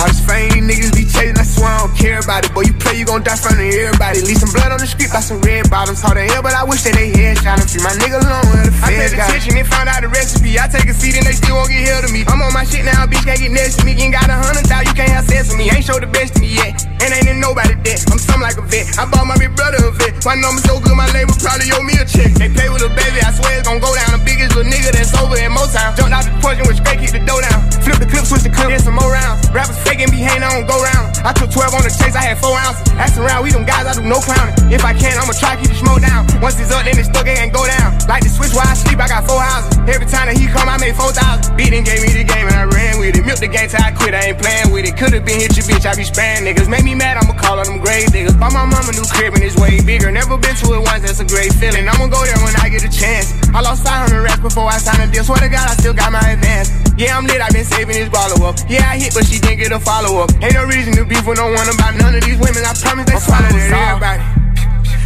All 0.00 0.10
this 0.10 0.18
fame, 0.18 0.50
these 0.50 0.66
niggas 0.66 0.92
be 0.92 1.04
chasing, 1.06 1.38
I 1.38 1.46
swear 1.46 1.70
I 1.70 1.86
don't 1.86 1.94
care 1.94 2.18
about 2.18 2.42
it. 2.42 2.50
Boy, 2.50 2.66
you 2.66 2.74
play, 2.74 2.98
you 2.98 3.06
gon' 3.06 3.22
die 3.22 3.38
front 3.38 3.62
of 3.62 3.66
everybody. 3.66 4.20
Leave 4.26 4.42
some 4.42 4.50
blood 4.50 4.74
on 4.74 4.82
the 4.82 4.88
street 4.90 5.14
by 5.14 5.22
some 5.22 5.38
red 5.46 5.70
bottoms. 5.70 6.02
Hard 6.02 6.18
to 6.18 6.24
hell, 6.26 6.42
but 6.42 6.52
I 6.52 6.66
wish 6.66 6.82
that 6.82 6.98
they 6.98 7.14
headshot 7.14 7.62
and 7.62 7.68
free 7.70 7.82
my 7.82 7.94
nigga 8.02 8.18
alone. 8.18 8.42
Where 8.50 8.66
the 8.66 8.74
I 8.82 8.90
paid 8.90 9.14
attention 9.14 9.54
and 9.54 9.68
found 9.70 9.86
out 9.86 10.02
the 10.02 10.10
recipe. 10.10 10.58
I 10.58 10.66
take 10.66 10.90
a 10.90 10.94
seat 10.94 11.14
and 11.14 11.26
they 11.26 11.36
still 11.38 11.54
won't 11.54 11.70
get 11.70 11.86
held 11.86 12.04
to 12.06 12.10
me. 12.10 12.26
I'm 12.26 12.42
on 12.42 12.50
my 12.50 12.66
shit 12.66 12.82
now, 12.82 13.06
bitch 13.06 13.22
can't 13.22 13.38
get 13.38 13.54
next 13.54 13.78
to 13.78 13.86
me. 13.86 13.94
You 13.94 14.10
ain't 14.10 14.14
got 14.18 14.26
a 14.26 14.34
hundred 14.34 14.66
thousand, 14.66 14.90
you 14.90 14.96
can't 14.98 15.14
have 15.14 15.24
sex 15.30 15.48
with 15.48 15.62
me. 15.62 15.70
Ain't 15.70 15.86
show 15.86 16.00
the 16.02 16.10
best 16.10 16.34
to 16.34 16.40
me 16.42 16.58
yet, 16.58 16.74
and 16.98 17.14
ain't 17.14 17.30
in 17.30 17.38
nobody 17.38 17.78
debt. 17.86 18.02
I'm 18.10 18.18
something 18.18 18.42
like 18.42 18.58
a 18.58 18.66
vet. 18.66 18.98
I 18.98 19.06
bought 19.06 19.30
my 19.30 19.38
big 19.38 19.54
brother 19.54 19.78
a 19.78 19.94
vet. 19.94 20.18
My 20.26 20.34
number 20.34 20.58
so 20.66 20.82
good, 20.82 20.98
my 20.98 21.06
label 21.14 21.38
probably 21.38 21.70
owe 21.70 21.86
me 21.86 21.94
a 22.02 22.04
check. 22.08 22.34
They 22.34 22.50
pay 22.50 22.66
with 22.66 22.82
a 22.82 22.90
baby, 22.98 23.22
I 23.22 23.30
swear 23.30 23.62
it's 23.62 23.68
gon' 23.70 23.78
go 23.78 23.94
down. 23.94 24.18
The 24.18 24.22
biggest 24.26 24.58
little 24.58 24.66
nigga 24.66 24.90
that's 24.90 25.14
over 25.20 25.38
in 25.38 25.54
Motown. 25.54 25.94
Jumped 25.94 26.10
out 26.10 26.26
the 26.26 26.34
porch 26.42 26.58
and 26.58 26.66
went 26.66 26.82
straight, 26.82 26.98
kick 26.98 27.14
the 27.14 27.22
dough 27.22 27.40
down. 27.40 27.62
Flip 27.86 28.02
the 28.02 28.08
clip, 28.10 28.26
switch 28.26 28.42
the 28.42 28.50
clip, 28.50 28.74
then 28.74 28.82
some 28.82 28.98
more 28.98 29.12
rounds. 29.12 29.46
Rappers 29.54 29.78
faking, 29.84 30.10
be 30.10 30.18
hanging 30.18 30.42
on, 30.42 30.66
go 30.66 30.76
round. 30.80 31.14
I 31.22 31.32
took 31.32 31.52
12 31.52 31.76
on 31.76 31.82
the 31.84 31.92
chase, 31.92 32.16
I 32.16 32.24
had 32.32 32.40
4 32.40 32.50
ounces. 32.50 32.84
Ask 32.96 33.20
around, 33.20 33.44
we 33.44 33.52
them 33.52 33.64
guys, 33.64 33.86
I 33.86 33.94
do 33.94 34.02
no 34.02 34.18
clowning. 34.20 34.56
If 34.72 34.84
I 34.84 34.96
can, 34.96 35.16
I'ma 35.20 35.36
try 35.36 35.54
to 35.54 35.60
keep 35.60 35.70
the 35.70 35.78
smoke 35.78 36.00
down. 36.00 36.26
Once 36.40 36.58
it's 36.58 36.72
up, 36.72 36.84
then 36.84 36.98
it's 36.98 37.08
stuck, 37.08 37.28
it 37.28 37.36
ain't 37.36 37.52
go 37.52 37.64
down. 37.64 37.96
Like 38.08 38.24
the 38.24 38.32
switch 38.32 38.52
while 38.56 38.66
I 38.66 38.74
sleep, 38.74 38.98
I 38.98 39.08
got 39.08 39.28
four 39.28 39.40
houses. 39.40 39.76
Every 39.84 40.08
time 40.08 40.32
that 40.32 40.36
he 40.36 40.48
come, 40.48 40.68
I 40.68 40.76
made 40.80 40.96
four 40.96 41.12
thousand. 41.12 41.56
Beat 41.56 41.72
and 41.72 41.84
gave 41.84 42.00
me 42.00 42.10
the 42.10 42.24
game 42.24 42.48
and 42.48 42.56
I 42.56 42.64
ran 42.64 42.98
with 42.98 43.16
it. 43.16 43.24
Milk 43.24 43.40
the 43.40 43.48
game 43.48 43.68
till 43.68 43.84
I 43.84 43.92
quit, 43.92 44.16
I 44.16 44.32
ain't 44.32 44.40
playing 44.40 44.72
with 44.72 44.88
it. 44.88 44.96
Could've 44.96 45.24
been 45.24 45.40
hit 45.40 45.56
your 45.56 45.66
bitch, 45.68 45.84
I 45.84 45.94
be 45.94 46.04
spraying 46.04 46.44
niggas. 46.44 46.68
Make 46.68 46.84
me 46.84 46.94
mad, 46.96 47.20
I'ma 47.20 47.36
call 47.36 47.60
on 47.60 47.66
them 47.68 47.80
grave 47.80 48.08
niggas. 48.12 48.36
Buy 48.40 48.48
my 48.48 48.64
mama 48.64 48.92
new 48.92 49.04
crib 49.04 49.34
and 49.34 49.42
it's 49.44 49.56
way 49.56 49.80
bigger. 49.84 50.10
Never 50.10 50.36
been 50.36 50.56
to 50.64 50.66
it 50.74 50.82
once, 50.82 51.04
that's 51.04 51.20
a 51.20 51.28
great 51.28 51.52
feeling. 51.56 51.88
I'ma 51.88 52.08
go 52.08 52.20
there 52.24 52.40
when 52.40 52.54
I 52.60 52.68
get 52.68 52.84
a 52.84 52.92
chance. 52.92 53.36
I 53.52 53.60
lost 53.60 53.84
500 53.84 54.22
racks 54.22 54.40
before 54.40 54.68
I 54.68 54.78
signed 54.78 55.02
a 55.02 55.08
deal. 55.12 55.24
Swear 55.24 55.38
to 55.44 55.48
God, 55.48 55.68
I 55.68 55.74
still 55.76 55.94
got 55.94 56.10
my 56.12 56.24
advance. 56.24 56.72
Yeah, 56.96 57.18
I'm 57.18 57.26
lit, 57.26 57.42
I 57.42 57.50
been 57.50 57.64
saving 57.64 57.98
this 57.98 58.08
follow 58.08 58.46
up. 58.46 58.56
Yeah, 58.68 58.86
I 58.86 58.98
hit, 58.98 59.14
but 59.14 59.26
she 59.26 59.38
didn't 59.38 59.58
get 59.58 59.72
a 59.74 59.80
follow 59.80 60.22
up. 60.22 60.30
Ain't 60.42 60.54
no 60.54 60.64
reason 60.64 60.94
to 60.94 61.04
beef 61.04 61.26
with 61.26 61.38
no 61.38 61.50
one 61.50 61.66
about 61.66 61.98
none 61.98 62.14
of 62.14 62.22
these 62.22 62.38
women. 62.38 62.62
I 62.62 62.72
promise 62.78 63.06
they 63.10 63.18
swallow 63.18 63.50
that 63.50 63.74
everybody. 63.74 64.22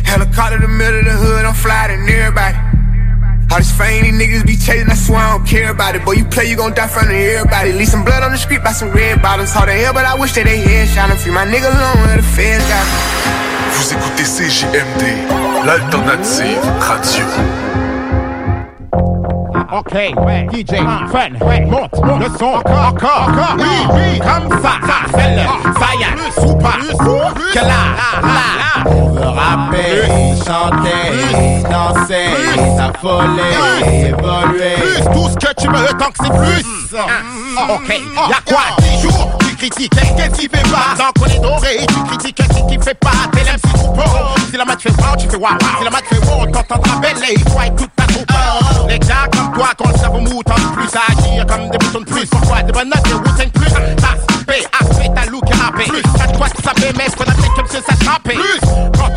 Helicopter 0.05 0.57
in 0.57 0.63
the 0.63 0.69
middle 0.69 1.01
of 1.01 1.05
the 1.05 1.17
hood, 1.17 1.45
I'm 1.45 1.55
flying 1.57 2.05
everybody. 2.05 2.57
All 3.51 3.57
this 3.57 3.73
fame 3.73 4.05
these 4.05 4.17
niggas 4.21 4.45
be 4.45 4.57
chasing, 4.57 4.91
I 4.91 4.95
swear 4.95 5.21
I 5.21 5.37
don't 5.37 5.47
care 5.49 5.71
about 5.73 5.97
it. 5.97 6.05
Boy, 6.05 6.21
you 6.21 6.25
play, 6.27 6.51
you 6.51 6.57
gon' 6.57 6.75
die 6.75 6.87
front 6.87 7.09
of 7.09 7.17
everybody. 7.17 7.73
Leave 7.73 7.89
some 7.89 8.05
blood 8.05 8.23
on 8.23 8.33
the 8.33 8.39
street 8.39 8.63
by 8.63 8.73
some 8.73 8.93
red 8.93 9.23
bottoms. 9.23 9.53
Hard 9.53 9.69
to 9.69 9.75
hell, 9.75 9.95
but 9.95 10.05
I 10.05 10.15
wish 10.21 10.33
that 10.37 10.45
they 10.45 10.61
head 10.61 10.89
shot 10.89 11.09
free 11.17 11.33
my 11.33 11.49
nigga 11.49 11.73
alone 11.73 11.99
where 12.05 12.17
the 12.21 12.29
feds 12.37 12.65
got 12.69 12.85
me. 12.85 13.49
Vous 13.73 13.89
écoutez 13.95 14.25
CJMD, 14.25 15.03
l'alternative 15.65 16.61
radio. 16.81 17.88
Ok, 19.71 19.93
DJ, 20.51 20.77
Fun, 21.13 21.29
monte 21.67 21.93
le 22.21 22.39
son, 22.39 22.47
encore, 22.47 22.89
encore, 22.89 23.29
encore, 23.29 23.57
oui, 23.59 23.87
oui, 23.93 24.19
comme 24.19 24.49
ça, 24.63 24.73
ça, 24.81 24.95
c'est 25.15 25.37
le, 25.37 25.43
ça 25.79 25.89
y 25.95 26.03
est, 26.05 26.41
soupa, 26.41 26.73
que 27.53 27.59
là, 27.59 27.83
là, 28.23 28.83
on 28.87 29.09
veut 29.11 29.29
rapper, 29.29 30.35
chanter, 30.39 31.63
danser, 31.71 32.29
s'affoler, 32.79 34.09
évoluer, 34.09 34.75
plus, 34.81 35.05
tout 35.13 35.29
ce 35.29 35.37
que 35.37 35.53
tu 35.61 35.69
veux, 35.69 35.89
tant 35.99 36.11
que 36.13 36.19
c'est 36.23 36.33
plus, 36.33 36.97
ok, 37.75 37.89
y'a 38.31 38.41
quoi, 38.47 38.63
10 38.79 39.03
jours, 39.03 39.29
tu 39.41 39.48
critiques, 39.59 39.93
qu'est-ce 40.17 40.41
qui 40.41 40.49
fait 40.49 40.71
pas, 40.71 40.95
tant 40.97 41.13
qu'on 41.21 41.27
est 41.27 41.41
doré, 41.41 41.87
tu 41.89 42.05
critiques, 42.05 42.37
qu'est-ce 42.37 42.67
qui 42.69 42.83
fait 42.83 42.95
pas, 42.95 43.11
t'es 43.33 43.43
l'MC 43.43 43.75
troupeau, 43.75 44.03
si 44.51 44.57
la 44.57 44.65
match 44.65 44.83
fait 44.83 44.91
wow, 44.91 45.17
tu 45.19 45.29
fais 45.29 45.37
wow, 45.37 45.49
si 45.79 45.85
la 45.85 45.91
match 45.91 46.05
fait 46.09 46.19
wow, 46.19 46.47
t'entendras 46.47 46.97
belle, 47.01 47.17
il 47.31 47.51
faut 47.51 47.61
être 47.61 47.77
toute 47.77 47.91
ta 47.97 48.05
troupe, 48.05 48.33
les 48.89 48.99
gars 49.01 49.29
comme 49.33 49.53
toi, 49.53 49.69
quand 49.77 49.89
le 49.91 49.99
cerveau 49.99 50.21
mou, 50.21 50.43
tente 50.45 50.73
plus 50.73 50.89
à 50.95 51.13
agir 51.13 51.47
comme 51.47 51.69
des 51.71 51.79
boutons 51.79 52.01
de 52.01 52.05
plus. 52.05 52.27
Pourquoi 52.27 52.63
des 52.63 52.73
bonnes 52.73 52.89
notes, 52.89 53.03
des 53.03 53.13
routines 53.13 53.51
plus 53.51 53.71
Tas, 53.71 54.17
P, 54.47 54.67
A, 54.81 54.95
fait 54.95 55.15
ta 55.15 55.31
look 55.31 55.45
AP. 55.45 55.89
Plus, 55.89 56.03
à 56.23 56.29
toi 56.29 56.47
tu 56.49 56.63
savais, 56.63 56.93
mais 56.97 57.07
qu'on 57.11 57.25
a 57.25 57.35
fait 57.35 57.49
comme 57.55 57.67
si 57.69 57.77
ça 57.77 57.95
s'appelle. 58.05 58.39
Plus, 58.39 58.69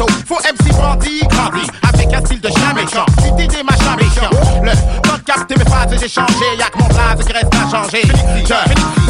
au 0.01 0.07
faux 0.27 0.39
MC 0.43 0.75
bandit, 0.75 1.21
grandi, 1.29 1.67
avec 1.93 2.13
un 2.13 2.25
style 2.25 2.41
de 2.41 2.49
chien 2.49 2.73
méchant. 2.73 3.05
Tu 3.23 3.31
dis 3.37 3.47
des 3.47 3.63
machins 3.63 3.95
méchants. 3.97 4.29
Le 4.63 4.71
code 5.07 5.23
capté 5.23 5.55
mes 5.57 5.65
phrases, 5.65 5.89
j'ai 5.99 6.09
changé, 6.09 6.45
y'a 6.57 6.69
que 6.69 6.79
mon 6.79 6.87
blaze 6.87 7.25
qui 7.25 7.33
reste 7.33 7.53
à 7.53 7.69
changer. 7.69 8.01
Je, 8.45 9.00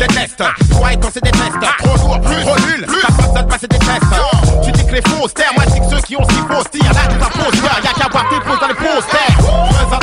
déteste, 0.00 0.42
toi 0.70 0.92
et 0.92 0.96
ton 0.96 1.08
c'est 1.12 1.22
des 1.22 1.30
tests. 1.30 1.60
Trop 1.78 1.96
lourd, 1.96 2.20
plus, 2.20 2.40
trop 2.42 2.58
nul, 2.66 2.86
ta 2.86 3.12
personne 3.12 3.46
passer 3.46 3.66
des 3.68 3.78
tests. 3.78 4.00
Tu 4.64 4.72
dis 4.72 4.86
que 4.86 4.92
les 4.94 5.02
fausses 5.02 5.34
terres, 5.34 5.52
moi 5.54 5.64
je 5.68 5.74
dis 5.74 5.80
que 5.80 5.96
ceux 5.96 6.02
qui 6.02 6.16
ont 6.16 6.24
faut 6.50 6.64
se 6.64 6.78
dire. 6.78 6.92
Là, 6.92 7.00
tu 7.08 7.18
t'imposes, 7.18 7.60
y'a 7.62 7.92
qu'à 7.92 8.08
voir 8.10 8.28
tes 8.28 8.40
poses 8.40 8.60
dans 8.60 8.68
les 8.68 8.74
posters. 8.74 9.36
Je 9.38 9.99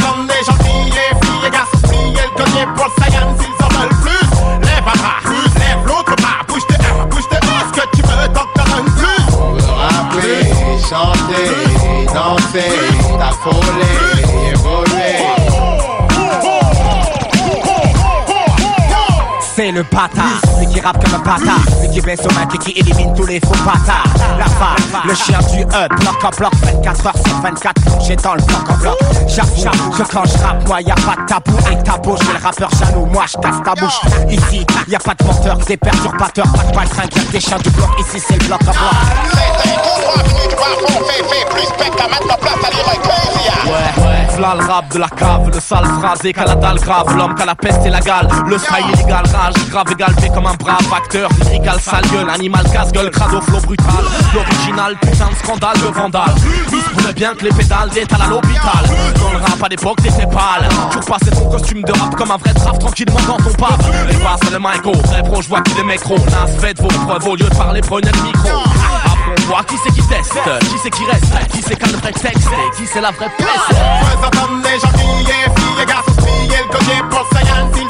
le 19.78 19.84
bâtard, 19.84 20.42
lui 20.58 20.66
qui 20.66 20.80
rappe 20.82 21.04
comme 21.04 21.14
un 21.14 21.20
bâtard, 21.20 21.60
lui 21.82 21.90
qui 21.92 22.02
baisse 22.02 22.22
au 22.22 22.34
main 22.34 22.48
et 22.52 22.58
qui 22.58 22.72
élimine 22.80 23.14
tous 23.14 23.28
les 23.28 23.40
faux 23.40 23.64
bâtards. 23.64 24.06
La 24.40 24.46
femme, 24.46 25.04
le 25.06 25.14
chien 25.14 25.38
du 25.54 25.62
E, 25.62 25.88
bloc 26.00 26.24
en 26.24 26.30
bloc, 26.30 26.52
24 26.64 27.06
heures 27.06 27.14
sur 27.28 27.42
24, 27.42 27.82
j'ai 28.02 28.16
dans 28.16 28.34
le 28.34 28.42
bloc 28.42 28.70
en 28.72 28.78
bloc. 28.78 28.98
J'avoue 29.28 29.92
que 29.92 30.02
quand 30.12 30.26
je 30.26 30.38
rappe, 30.44 30.68
moi 30.68 30.82
y 30.82 30.90
a 30.90 30.96
pas 30.96 31.22
de 31.22 31.26
tabou, 31.28 31.58
et 31.72 31.84
ta 31.84 31.98
bouche, 31.98 32.20
le 32.22 32.44
rappeur 32.44 32.72
jaloux, 32.72 33.06
moi 33.06 33.26
je 33.28 33.38
casse 33.38 33.62
ta 33.64 33.76
bouche. 33.76 34.00
Ici, 34.32 34.66
y 34.88 34.96
a 34.96 35.00
pas 35.00 35.14
de 35.14 35.24
menteur, 35.24 35.58
des 35.58 35.78
perturbateurs, 35.78 36.52
pas 36.52 36.64
de 36.64 36.76
baltringue, 36.76 37.16
y'a 37.16 37.32
des 37.32 37.40
chiens 37.40 37.60
du 37.60 37.70
bloc, 37.70 37.90
ici 38.00 38.24
c'est 38.28 38.42
le 38.42 38.48
bloc 38.48 38.62
en 38.62 38.72
bloc. 38.72 38.78
Ouais, 43.68 44.04
ouais, 44.04 44.36
v'là 44.38 44.56
le 44.56 44.66
rap 44.66 44.94
de 44.94 45.00
la 45.00 45.10
cave, 45.10 45.50
le 45.54 45.60
sale 45.60 45.86
phrasé 46.00 46.32
qu'à 46.32 46.46
la 46.46 46.56
dalle 46.56 46.80
grave, 46.80 47.16
l'homme 47.18 47.36
qu'à 47.36 47.46
la 47.46 47.56
peste 47.56 47.86
et 47.86 47.90
la 47.90 48.00
gale, 48.00 48.30
le 48.48 48.58
style 48.58 48.86
illégal, 48.94 49.26
rage, 49.26 49.56
grave 49.70 49.86
fait 50.20 50.30
comme 50.30 50.46
un 50.46 50.54
brave 50.54 50.94
acteur, 50.96 51.30
lyrical, 51.42 51.80
sale 51.80 52.06
gueule, 52.12 52.30
animal, 52.30 52.64
casse-gueule, 52.72 53.10
crado, 53.12 53.42
flow 53.42 53.60
brutal, 53.62 54.06
l'original, 54.34 54.96
putain 55.00 55.28
de 55.30 55.36
scandale 55.36 55.78
de 55.80 55.88
vandale, 55.88 56.36
il 56.72 57.06
se 57.08 57.14
bien 57.14 57.34
que 57.34 57.46
les 57.46 57.52
pédales 57.52 57.90
d'étal 57.90 58.22
à 58.22 58.28
l'hôpital, 58.28 58.84
dans 59.20 59.32
le 59.32 59.38
rap 59.38 59.64
à 59.64 59.68
l'époque 59.68 59.98
t'étais 60.02 60.26
pâle, 60.26 60.68
tu 60.92 60.98
repassais 60.98 61.32
ton 61.32 61.50
costume 61.50 61.82
de 61.84 61.92
rap 61.92 62.16
comme 62.16 62.32
un 62.32 62.38
vrai 62.38 62.54
trap 62.54 62.80
tranquillement 62.80 63.20
dans 63.28 63.38
ton 63.38 63.52
pub, 63.52 64.08
les 64.08 64.16
passes 64.16 64.52
le 64.52 64.60
micro, 64.60 64.92
très 65.04 65.24
pro, 65.24 65.42
je 65.42 65.48
vois 65.48 65.62
qu'il 65.62 65.78
est 65.80 65.84
mécro, 65.84 66.16
nas, 66.18 66.48
faites 66.60 66.82
vos 66.82 66.88
preuves 66.88 67.28
au 67.28 67.36
lieu 67.36 67.50
de 67.50 67.56
parler, 67.56 67.82
prenez 67.82 68.12
le 68.12 68.22
micro, 68.24 68.50
après 69.06 69.36
on 69.38 69.46
voit 69.48 69.64
qui 69.64 69.76
c'est 69.84 69.94
qui 69.94 70.08
teste, 70.08 70.40
qui 70.62 70.78
c'est 70.82 70.92
qui 70.92 71.06
reste, 71.06 71.48
qui 71.52 71.62
c'est 71.62 71.92
le 71.92 71.98
vrai 71.98 72.12
texte, 72.12 72.48
et 72.48 72.78
qui 72.78 72.88
c'est 72.92 73.02
la 73.02 73.12
vraie 73.12 73.28
entendre 74.24 74.64
les 74.64 74.80
gentils, 74.80 75.26
les 75.26 75.62
filles 75.62 75.82
et 75.82 75.86
garçons, 75.86 76.12
le 76.18 77.10
pour 77.10 77.20
le 77.20 77.87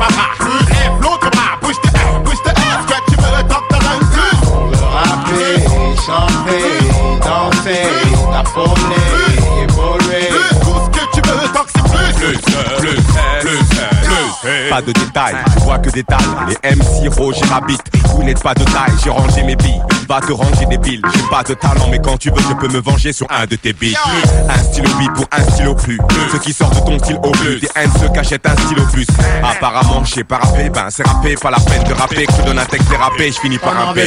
Un 0.00 0.08
bras, 0.12 0.30
plus, 0.38 0.62
lève 0.72 1.00
l'autre 1.00 1.28
bouge 1.60 1.80
de 1.82 1.88
un, 1.88 2.20
bouge 2.20 2.42
de 2.44 2.50
un, 2.50 2.82
ce 2.82 2.86
que 2.86 2.98
tu 3.10 3.16
veux, 3.16 3.42
tant 3.48 3.60
que 3.60 3.68
t'en 3.74 3.98
plus. 4.12 4.36
On 4.52 4.66
veut 4.68 4.84
rapper, 4.84 5.54
chanter, 6.06 6.70
danser, 7.20 7.86
t'affoler, 8.30 9.64
évoluer. 9.64 10.28
Tout 10.62 10.78
ce 10.84 10.90
que 10.90 11.04
tu 11.12 11.20
c'est. 11.26 11.82
Plus, 12.18 12.38
plus, 12.38 12.56
plus, 12.78 13.02
plus. 13.40 13.67
Pas 14.70 14.82
de 14.82 14.92
détails, 14.92 15.36
je 15.54 15.60
vois 15.60 15.78
que 15.78 15.90
des 15.90 16.02
dalles. 16.02 16.18
Les 16.48 16.76
MC 16.76 17.08
Roger 17.16 17.44
Rabbit, 17.50 17.78
vous 18.14 18.22
n'êtes 18.22 18.42
pas 18.42 18.54
de 18.54 18.64
taille, 18.64 18.94
j'ai 19.02 19.10
rangé 19.10 19.42
mes 19.42 19.56
billes. 19.56 19.80
Va 20.08 20.20
te 20.20 20.32
ranger 20.32 20.64
des 20.66 20.78
billes, 20.78 21.02
j'ai 21.14 21.22
pas 21.30 21.42
de 21.42 21.54
talent, 21.54 21.88
mais 21.90 21.98
quand 21.98 22.16
tu 22.16 22.30
veux, 22.30 22.42
je 22.48 22.54
peux 22.54 22.68
me 22.68 22.80
venger 22.80 23.12
sur 23.12 23.26
un 23.30 23.46
de 23.46 23.56
tes 23.56 23.72
billes. 23.72 23.96
Un 24.48 24.58
stylo 24.58 24.88
bille 24.98 25.10
pour 25.14 25.26
un 25.32 25.42
stylo 25.50 25.74
plus. 25.74 25.98
Ce 26.32 26.36
qui 26.38 26.52
sort 26.52 26.70
de 26.70 26.80
ton 26.80 26.98
style 26.98 27.18
au 27.22 27.30
plus. 27.32 27.60
Des 27.60 27.68
haines 27.76 27.92
se 28.00 28.06
cachette 28.06 28.46
un 28.46 28.56
stylo 28.56 28.82
plus. 28.92 29.06
Apparemment, 29.42 30.04
je 30.04 30.14
sais 30.14 30.24
pas 30.24 30.38
rapper, 30.38 30.70
ben 30.70 30.88
c'est 30.90 31.06
rapper, 31.06 31.34
pas 31.34 31.50
la 31.50 31.60
peine 31.60 31.84
de 31.84 31.92
rapper. 31.92 32.26
Que 32.26 32.32
je 32.38 32.42
donne 32.42 32.58
un 32.58 32.64
texte 32.64 32.88
dérapé, 32.88 33.30
je 33.32 33.38
finis 33.38 33.58
par 33.58 33.88
un 33.88 33.92
B. 33.92 33.98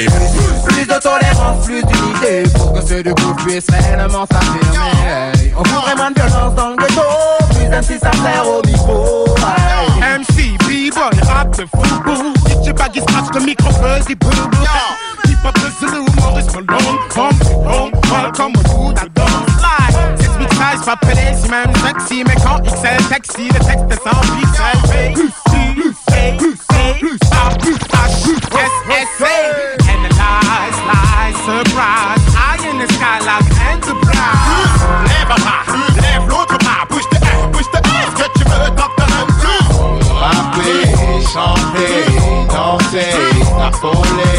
Plus 0.68 0.86
de 0.86 1.00
tolérance, 1.00 1.66
plus 1.66 1.84
d'unité 1.84 2.44
Pour 2.56 2.74
que 2.74 2.82
ceux 2.82 3.04
du 3.04 3.14
groupe 3.14 3.42
puissent 3.46 3.70
réellement 3.70 4.26
s'affirmer 4.32 5.41
On 5.62 5.70
voudrait 5.70 5.96
moins 5.96 6.10
de 6.10 6.20
violence 6.20 6.56
dans 6.56 6.70
le 6.70 6.76
ghetto 6.76 7.02
Plus 7.52 7.68
MC 7.68 8.00
ça 8.02 8.12
sert 8.12 8.48
au 8.48 8.62
hey. 8.64 10.20
MC, 10.20 10.58
B-boy, 10.66 11.30
rap 11.30 11.56
de 11.56 11.66
football 11.66 12.34
scratch 13.00 13.34
le 13.36 13.46
micro, 13.46 13.70
fuzzy 13.72 14.16
boo 14.16 14.30
boo 14.30 14.66
Keep 15.24 15.46
up 15.46 15.54
the 15.56 15.72
Zulu, 15.80 16.06
Maurice 16.20 16.52
Malone 16.54 17.00
Home, 17.16 17.40
home, 17.66 17.92
welcome 18.12 18.54
au 18.58 18.76
bout 18.76 18.94
d'un 18.94 19.08
dance 19.14 19.30
Slide, 19.60 20.18
c'est 20.20 20.40
mixage, 20.40 20.86
pas 20.86 20.96
pédé, 20.98 21.34
si 21.40 21.50
même 21.50 21.74
sexy 21.76 22.24
Mais 22.28 22.36
quand 22.44 22.60
XL 22.64 23.04
taxi, 23.10 23.48
le 23.48 23.60
texte 23.60 23.86
est 23.92 24.02
sans 24.04 24.20
pixel 24.36 25.14
Plus, 25.14 25.32
plus, 25.46 25.94
plus, 26.08 26.38
plus, 26.38 26.56
plus, 27.00 27.20
A, 27.32 27.56
plus, 27.58 27.76
H, 27.76 28.24
plus, 28.24 28.36
S, 28.58 29.08
S, 29.22 29.28
A 29.28 29.81
Ponle 43.82 44.31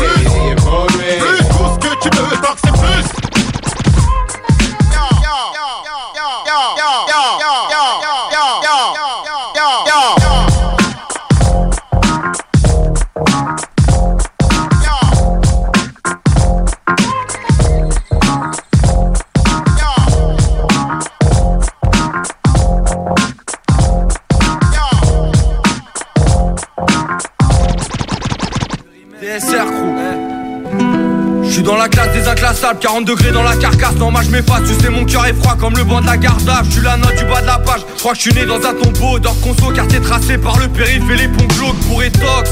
la 32.43 32.55
salle, 32.55 32.79
40 32.81 33.05
degrés 33.05 33.31
dans 33.31 33.43
la 33.43 33.57
carcasse, 33.57 33.95
non 33.97 34.11
moi 34.11 34.23
je 34.23 34.31
m'efface, 34.31 34.63
tu 34.67 34.75
sais 34.83 34.91
mon 34.91 35.05
cœur 35.05 35.27
est 35.27 35.35
froid 35.35 35.55
comme 35.59 35.77
le 35.77 35.85
banc 35.85 36.01
de 36.01 36.07
la 36.07 36.17
garde 36.17 36.41
Je 36.65 36.71
suis 36.73 36.83
la 36.83 36.97
note 36.97 37.17
du 37.17 37.25
bas 37.25 37.41
de 37.41 37.47
la 37.47 37.59
page, 37.59 37.83
crois 37.99 38.13
que 38.13 38.19
je 38.19 38.23
suis 38.23 38.35
né 38.35 38.45
dans 38.45 38.57
un 38.57 38.75
tombeau 38.75 39.19
d'or 39.19 39.37
conso, 39.41 39.73
quartier 39.73 40.01
tracé 40.01 40.39
par 40.39 40.59
le 40.59 40.69
périph' 40.69 41.09
et 41.11 41.17
les 41.17 41.29
ponts 41.29 41.47
glauques 41.47 41.81
pour 41.89 42.03
étox 42.03 42.51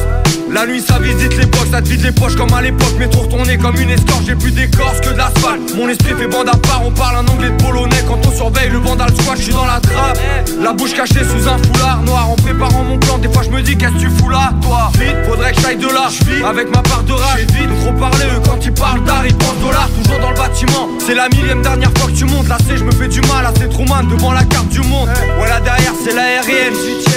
la 0.53 0.67
nuit 0.67 0.81
ça 0.81 0.99
visite 0.99 1.37
les 1.37 1.47
box, 1.47 1.71
ça 1.71 1.81
te 1.81 1.89
vide 1.89 2.03
les 2.03 2.13
poches 2.13 2.37
comme 2.37 2.53
à 2.53 2.63
l'époque. 2.63 2.95
Métro 2.99 3.23
retourné 3.23 3.57
comme 3.57 3.77
une 3.77 3.91
escorte, 3.91 4.25
j'ai 4.27 4.35
plus 4.35 4.51
d'écorce 4.51 5.01
que 5.01 5.11
de 5.11 5.17
l'asphalte. 5.17 5.75
Mon 5.77 5.89
esprit 5.89 6.15
fait 6.19 6.27
bande 6.27 6.49
à 6.49 6.57
part, 6.57 6.83
on 6.85 6.91
parle 6.91 7.17
un 7.25 7.29
anglais 7.29 7.51
de 7.51 7.63
polonais. 7.63 8.03
Quand 8.07 8.19
on 8.27 8.33
surveille 8.33 8.71
le 8.71 8.79
vandal 8.79 9.11
squat, 9.21 9.39
je 9.39 9.45
suis 9.45 9.53
dans 9.53 9.67
la 9.67 9.81
trappe. 9.81 10.19
La 10.61 10.73
bouche 10.73 10.95
cachée 10.95 11.25
sous 11.25 11.49
un 11.49 11.59
foulard 11.59 12.03
noir. 12.03 12.31
En 12.31 12.37
préparant 12.37 12.85
mon 12.85 12.99
plan, 12.99 13.19
des 13.19 13.29
fois 13.29 13.43
je 13.45 13.51
me 13.51 13.63
dis 13.63 13.77
qu'est-ce 13.77 13.93
que 13.93 13.99
tu 13.99 14.11
fous 14.11 14.29
là 14.29 14.53
Toi, 14.63 14.91
faudrait 15.29 15.53
que 15.53 15.61
j'aille 15.61 15.77
de 15.77 15.87
là. 15.87 16.09
Avec 16.49 16.75
ma 16.75 16.83
part 16.83 17.05
de 17.05 17.13
rage, 17.13 17.41
vite, 17.53 17.71
trop 17.83 17.93
parler 17.93 18.27
eux 18.35 18.41
quand 18.45 18.59
ils 18.65 18.73
parlent 18.73 19.05
d'art 19.05 19.25
Ils 19.27 19.35
pensent 19.35 19.59
dollars, 19.61 19.89
toujours 20.03 20.21
dans 20.21 20.31
le 20.31 20.37
bâtiment. 20.37 20.89
C'est 20.99 21.15
la 21.15 21.29
millième 21.29 21.63
dernière 21.63 21.93
fois 21.97 22.11
que 22.11 22.17
tu 22.17 22.25
montes. 22.25 22.49
Là 22.49 22.59
c'est 22.67 22.77
je 22.77 22.85
me 22.85 22.93
fais 22.93 23.09
du 23.09 23.21
mal, 23.23 23.45
là 23.45 23.53
c'est 23.57 23.69
trop 23.69 23.85
mal 23.85 24.07
devant 24.09 24.33
la 24.33 24.45
carte 24.45 24.69
du 24.69 24.81
monde 24.81 25.09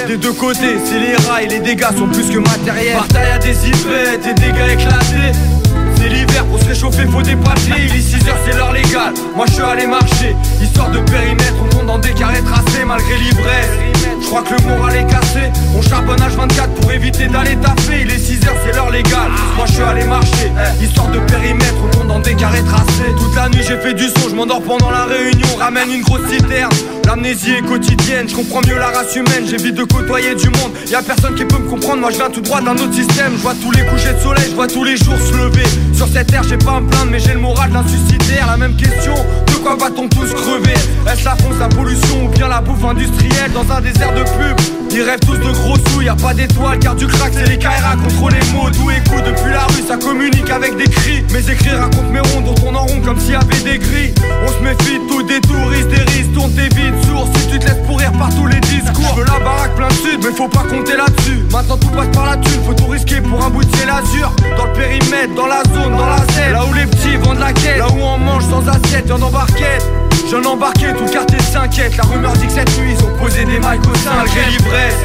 Des 0.06 0.16
deux 0.16 0.32
côtés, 0.32 0.76
c'est 0.84 0.98
les 0.98 1.16
rails, 1.28 1.48
les 1.48 1.58
dégâts 1.58 1.96
sont 1.96 2.06
plus 2.06 2.30
que 2.30 2.38
matériels. 2.38 2.98
Y'a 3.14 3.38
des 3.38 3.68
hypettes 3.68 4.26
et 4.26 4.52
gars 4.52 4.72
éclatés 4.72 5.63
c'est 6.04 6.10
l'hiver, 6.10 6.44
pour 6.46 6.60
se 6.60 6.66
réchauffer 6.66 7.06
faut 7.06 7.22
des 7.22 7.36
papiers 7.36 7.86
Il 7.88 7.96
est 7.96 8.00
6h 8.00 8.30
c'est 8.44 8.56
l'heure 8.56 8.72
légale. 8.72 9.14
Moi 9.36 9.46
je 9.46 9.52
suis 9.52 9.62
allé 9.62 9.86
marcher. 9.86 10.36
Histoire 10.62 10.90
de 10.90 10.98
périmètre 10.98 11.54
On 11.62 11.76
compte 11.76 11.86
dans 11.86 11.98
des 11.98 12.12
carrés 12.12 12.42
tracés 12.42 12.84
malgré 12.86 13.16
l'ivresse. 13.16 13.70
Je 14.20 14.26
crois 14.26 14.42
que 14.42 14.54
le 14.54 14.68
moral 14.68 14.96
est 14.96 15.06
cassé. 15.06 15.50
On 15.76 15.82
charbonne 15.82 16.18
H24 16.18 16.68
pour 16.80 16.92
éviter 16.92 17.26
d'aller 17.28 17.56
taffer. 17.56 18.02
Il 18.02 18.10
est 18.10 18.18
6h 18.18 18.48
c'est 18.64 18.74
l'heure 18.74 18.90
légale. 18.90 19.30
Moi 19.56 19.66
je 19.66 19.72
suis 19.72 19.82
allé 19.82 20.04
marcher. 20.04 20.52
Histoire 20.82 21.08
de 21.08 21.20
périmètre 21.20 21.74
On 21.84 21.96
compte 21.96 22.08
dans 22.08 22.20
des 22.20 22.34
carrés 22.34 22.64
tracés. 22.64 23.12
Toute 23.16 23.34
la 23.34 23.48
nuit 23.48 23.64
j'ai 23.66 23.78
fait 23.78 23.94
du 23.94 24.08
son. 24.08 24.28
Je 24.28 24.34
m'endors 24.34 24.62
pendant 24.62 24.90
la 24.90 25.04
réunion. 25.04 25.48
Ramène 25.58 25.90
une 25.90 26.02
grosse 26.02 26.28
citerne. 26.28 26.70
L'amnésie 27.06 27.52
est 27.52 27.62
quotidienne, 27.62 28.26
je 28.28 28.34
comprends 28.34 28.62
mieux 28.66 28.78
la 28.78 28.86
race 28.86 29.14
humaine, 29.14 29.44
j'évite 29.46 29.74
de 29.74 29.84
côtoyer 29.84 30.34
du 30.34 30.48
monde. 30.48 30.72
Y 30.90 30.94
a 30.94 31.02
personne 31.02 31.34
qui 31.34 31.44
peut 31.44 31.58
me 31.58 31.68
comprendre, 31.68 32.00
moi 32.00 32.10
je 32.10 32.16
viens 32.16 32.30
tout 32.30 32.40
droit 32.40 32.62
d'un 32.62 32.72
autre 32.72 32.94
système. 32.94 33.32
Je 33.36 33.42
vois 33.42 33.54
tous 33.54 33.70
les 33.72 33.84
couchers 33.84 34.14
de 34.14 34.20
soleil, 34.20 34.44
je 34.48 34.54
vois 34.54 34.66
tous 34.66 34.84
les 34.84 34.96
jours 34.96 35.18
se 35.18 35.36
lever. 35.36 35.68
Sur 35.94 36.08
cette 36.08 36.26
terre, 36.26 36.42
j'ai 36.42 36.58
pas 36.58 36.72
à 36.72 36.80
me 36.80 36.88
plaindre, 36.88 37.10
mais 37.10 37.20
j'ai 37.20 37.34
le 37.34 37.40
moral 37.40 37.70
d'un 37.70 37.86
suicidaire. 37.86 38.46
La 38.48 38.56
même 38.56 38.76
question, 38.76 39.14
de 39.46 39.54
quoi 39.62 39.76
va-t-on 39.76 40.08
tous 40.08 40.32
crever? 40.34 40.74
Est-ce 41.06 41.24
la 41.24 41.36
fonce, 41.36 41.58
la 41.58 41.68
pollution 41.68 42.26
ou 42.26 42.28
bien 42.28 42.48
la 42.48 42.60
bouffe 42.60 42.84
industrielle 42.84 43.52
dans 43.52 43.70
un 43.70 43.80
désert 43.80 44.12
de 44.12 44.22
pub 44.22 44.83
Ils 44.96 45.02
rêvent 45.02 45.18
tous 45.26 45.36
de 45.36 45.50
gros 45.50 45.74
sous, 45.88 46.02
y 46.02 46.08
a 46.08 46.14
pas 46.14 46.32
d'étoiles, 46.32 46.78
car 46.78 46.94
du 46.94 47.08
crack 47.08 47.32
c'est 47.34 47.48
les 47.48 47.58
KRA 47.58 47.96
contre 47.96 48.30
les 48.30 48.52
mots. 48.52 48.70
D'où 48.70 48.92
écoute 48.92 49.24
depuis 49.26 49.50
la 49.50 49.64
rue, 49.66 49.82
ça 49.88 49.96
communique 49.96 50.48
avec 50.48 50.76
des 50.76 50.84
cris. 50.84 51.24
Mes 51.32 51.50
écrits 51.50 51.74
racontent 51.74 52.10
mes 52.12 52.20
ronds, 52.20 52.42
dont 52.42 52.54
on 52.64 52.74
en 52.76 52.86
rond 52.86 53.00
comme 53.04 53.18
s'il 53.18 53.32
y 53.32 53.34
avait 53.34 53.60
des 53.64 53.78
grilles. 53.78 54.14
On 54.46 54.52
se 54.52 54.62
méfie 54.62 55.00
de 55.00 55.08
tout, 55.08 55.22
des 55.24 55.40
touristes, 55.40 55.88
des 55.88 56.12
risques, 56.12 56.32
tourne 56.32 56.52
tes 56.52 56.68
vides 56.76 56.94
sourds 57.08 57.28
si 57.34 57.48
tu 57.48 57.58
te 57.58 57.64
laisses 57.64 57.84
pourrir 57.88 58.12
par 58.12 58.32
tous 58.36 58.46
les 58.46 58.60
discours. 58.60 59.16
Je 59.16 59.22
la 59.22 59.40
baraque 59.40 59.74
plein 59.74 59.88
de 59.88 59.94
sud, 59.94 60.20
mais 60.22 60.30
faut 60.30 60.48
pas 60.48 60.62
compter 60.62 60.96
là-dessus. 60.96 61.42
Maintenant 61.50 61.76
tout 61.76 61.88
passe 61.88 62.14
par 62.14 62.26
la 62.26 62.36
thune, 62.36 62.62
faut 62.64 62.74
tout 62.74 62.86
risquer 62.86 63.20
pour 63.20 63.44
un 63.44 63.50
bout 63.50 63.64
de 63.64 63.76
ciel 63.76 63.90
azur. 63.90 64.32
Dans 64.56 64.66
le 64.66 64.72
périmètre, 64.74 65.34
dans 65.34 65.48
la 65.48 65.64
zone, 65.74 65.96
dans 65.96 66.06
la 66.06 66.22
scène, 66.34 66.52
là 66.52 66.64
où 66.70 66.72
les 66.72 66.86
petits 66.86 67.16
vendent 67.16 67.40
la 67.40 67.52
quête, 67.52 67.78
là 67.78 67.88
où 67.88 67.98
on 68.00 68.18
mange 68.18 68.44
sans 68.44 68.68
assiette, 68.68 69.08
y'en 69.08 69.20
embarquette. 69.20 70.03
Jeune 70.30 70.46
embarqué, 70.46 70.86
tout 70.96 71.04
le 71.04 71.10
quartier 71.10 71.38
s'inquiète. 71.40 71.96
La 71.96 72.04
rumeur 72.04 72.32
dit 72.32 72.46
que 72.46 72.52
cette 72.52 72.78
nuit, 72.78 72.94
ils 72.98 73.04
ont 73.04 73.16
posé 73.18 73.44
des 73.44 73.58
mics 73.58 73.86
au 73.88 73.94
sein 73.96 74.14
malgré 74.16 74.50
l'ivresse. 74.50 74.96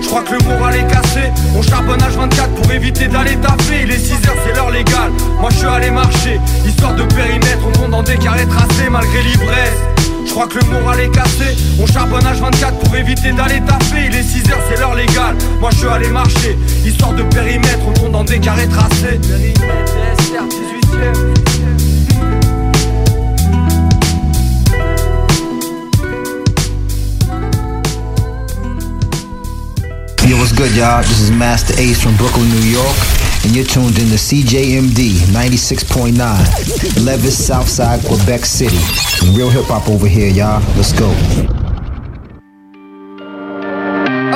Je 0.00 0.06
crois 0.06 0.22
que 0.22 0.34
le 0.34 0.44
moral 0.44 0.76
est 0.76 0.86
cassé. 0.86 1.32
On 1.56 1.62
charbonne 1.62 1.98
H24 1.98 2.48
pour 2.54 2.72
éviter 2.72 3.08
d'aller 3.08 3.36
taper. 3.36 3.82
il 3.82 3.90
est 3.90 3.98
6 3.98 4.12
heures, 4.12 4.36
c'est 4.46 4.54
l'heure 4.54 4.70
légale. 4.70 5.12
Moi, 5.40 5.50
je 5.50 5.56
suis 5.56 5.66
allé 5.66 5.90
marcher. 5.90 6.40
Histoire 6.66 6.94
de 6.94 7.02
périmètre, 7.02 7.58
on 7.66 7.72
tombe 7.72 7.90
dans 7.90 8.02
des 8.02 8.16
carrés 8.16 8.46
tracés 8.46 8.88
malgré 8.90 9.22
l'ivresse. 9.22 9.78
Je 10.24 10.30
crois 10.30 10.46
que 10.46 10.58
le 10.58 10.64
moral 10.66 11.00
est 11.00 11.10
cassé. 11.10 11.56
On 11.80 11.86
charbonne 11.86 12.22
H24 12.22 12.72
pour 12.84 12.94
éviter 12.94 13.32
d'aller 13.32 13.60
taper. 13.60 14.06
il 14.08 14.14
est 14.14 14.22
6 14.22 14.50
heures, 14.50 14.60
c'est 14.70 14.78
l'heure 14.78 14.94
légale. 14.94 15.36
Moi, 15.60 15.70
je 15.72 15.78
suis 15.78 15.88
allé 15.88 16.08
marcher. 16.08 16.56
Histoire 16.84 17.12
de 17.12 17.24
périmètre, 17.24 17.80
on 17.88 17.92
tombe 17.92 18.12
dans 18.12 18.24
des 18.24 18.38
carrés 18.38 18.68
tracés. 18.68 19.18
Périmètre, 19.20 19.92
18 20.30 21.47
Yo, 30.28 30.36
what's 30.36 30.52
good, 30.52 30.76
y'all? 30.76 31.00
This 31.00 31.20
is 31.22 31.30
Master 31.30 31.72
Ace 31.80 32.02
from 32.02 32.14
Brooklyn, 32.18 32.50
New 32.50 32.68
York, 32.68 32.96
and 33.48 33.56
you're 33.56 33.64
tuned 33.64 33.96
in 33.96 34.12
to 34.12 34.20
CJMD 34.20 35.24
96.9, 35.32 36.20
Levis, 37.02 37.46
Southside, 37.46 38.04
Quebec 38.04 38.44
City. 38.44 38.76
Real 39.32 39.48
hip 39.48 39.64
hop 39.72 39.88
over 39.88 40.06
here, 40.06 40.28
y'all. 40.28 40.60
Let's 40.76 40.92
go. 40.92 41.08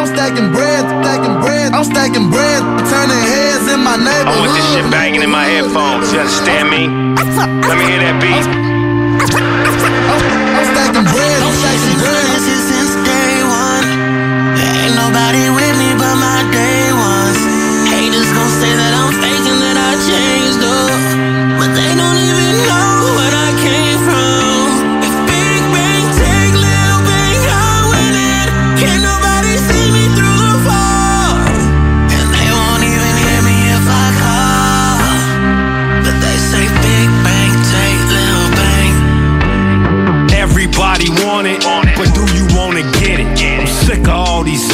I'm 0.01 0.07
stacking 0.09 0.51
bread, 0.51 0.81
stacking 1.05 1.41
bread, 1.43 1.75
I'm 1.75 1.85
stacking 1.85 2.31
bread, 2.31 2.63
turning 2.89 3.23
heads 3.29 3.69
in 3.71 3.85
my 3.85 3.97
neighborhood. 3.97 4.33
I 4.33 4.41
want 4.41 4.57
this 4.57 4.73
shit 4.73 4.91
banging 4.91 5.21
in 5.21 5.29
my 5.29 5.45
headphones. 5.45 6.11
You 6.11 6.21
understand 6.21 6.71
me? 6.71 6.89
Let 7.69 7.77
me 7.77 7.85
hear 7.85 8.01
that 8.01 8.17
beat. 8.17 8.72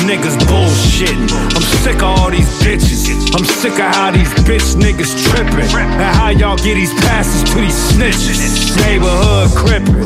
Niggas 0.09 0.41
bullshitting. 0.49 1.29
I'm 1.53 1.63
sick 1.85 1.97
of 1.97 2.17
all 2.17 2.31
these 2.31 2.49
bitches. 2.65 3.13
I'm 3.37 3.45
sick 3.45 3.77
of 3.77 3.93
how 3.93 4.11
these 4.11 4.33
bitch 4.49 4.73
niggas 4.81 5.13
tripping. 5.29 5.69
And 5.69 6.17
how 6.17 6.31
y'all 6.31 6.57
get 6.57 6.77
these 6.81 6.95
passes 7.05 7.45
to 7.53 7.61
these 7.61 7.77
snitches. 7.93 8.41
Neighborhood 8.89 9.53
crippin'. 9.53 10.01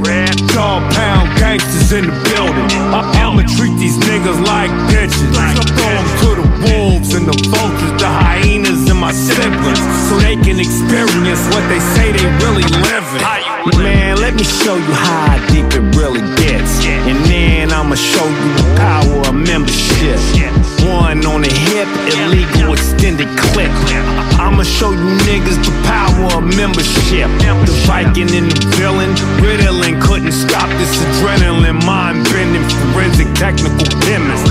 Dog 0.50 0.82
pound 0.92 1.30
gangsters 1.38 1.92
in 1.92 2.06
the 2.10 2.16
building. 2.34 2.66
I'ma 2.90 3.46
treat 3.54 3.78
these 3.78 3.96
niggas 3.98 4.42
like 4.44 4.70
bitches. 4.90 5.30
I 5.38 5.54
Throw 5.54 5.94
them 5.94 6.08
to 6.18 6.30
the 6.42 6.48
wolves 6.66 7.14
and 7.14 7.24
the 7.24 7.36
vultures, 7.48 8.02
the 8.02 8.10
hyenas 8.10 8.90
and 8.90 8.98
my 8.98 9.12
siblings. 9.12 9.78
So 10.10 10.18
they 10.18 10.34
can 10.34 10.58
experience 10.58 11.46
what 11.54 11.62
they 11.70 11.78
say 11.94 12.10
they 12.10 12.26
really 12.42 12.66
living. 12.82 13.51
Man, 13.62 14.18
let 14.18 14.34
me 14.34 14.42
show 14.42 14.74
you 14.74 14.94
how 15.06 15.38
deep 15.46 15.70
it 15.70 15.94
really 15.94 16.20
gets. 16.34 16.82
And 17.06 17.14
then 17.30 17.70
I'ma 17.70 17.94
show 17.94 18.26
you 18.26 18.48
the 18.58 18.66
power 18.74 19.22
of 19.30 19.34
membership. 19.38 20.18
One 20.82 21.22
on 21.22 21.42
the 21.46 21.52
hip, 21.70 21.86
illegal 22.10 22.74
extended 22.74 23.30
clip. 23.38 23.70
I'ma 24.42 24.64
show 24.64 24.90
you 24.90 25.14
niggas 25.22 25.62
the 25.62 25.70
power 25.86 26.42
of 26.42 26.44
membership. 26.58 27.30
The 27.38 27.74
Viking 27.86 28.34
and 28.34 28.50
the 28.50 28.66
villain, 28.74 29.14
Ritalin 29.38 30.02
couldn't 30.02 30.32
stop 30.32 30.66
this 30.82 30.98
adrenaline. 30.98 31.86
Mind 31.86 32.24
bending, 32.34 32.66
forensic, 32.90 33.30
technical 33.38 33.86
chemist. 34.02 34.42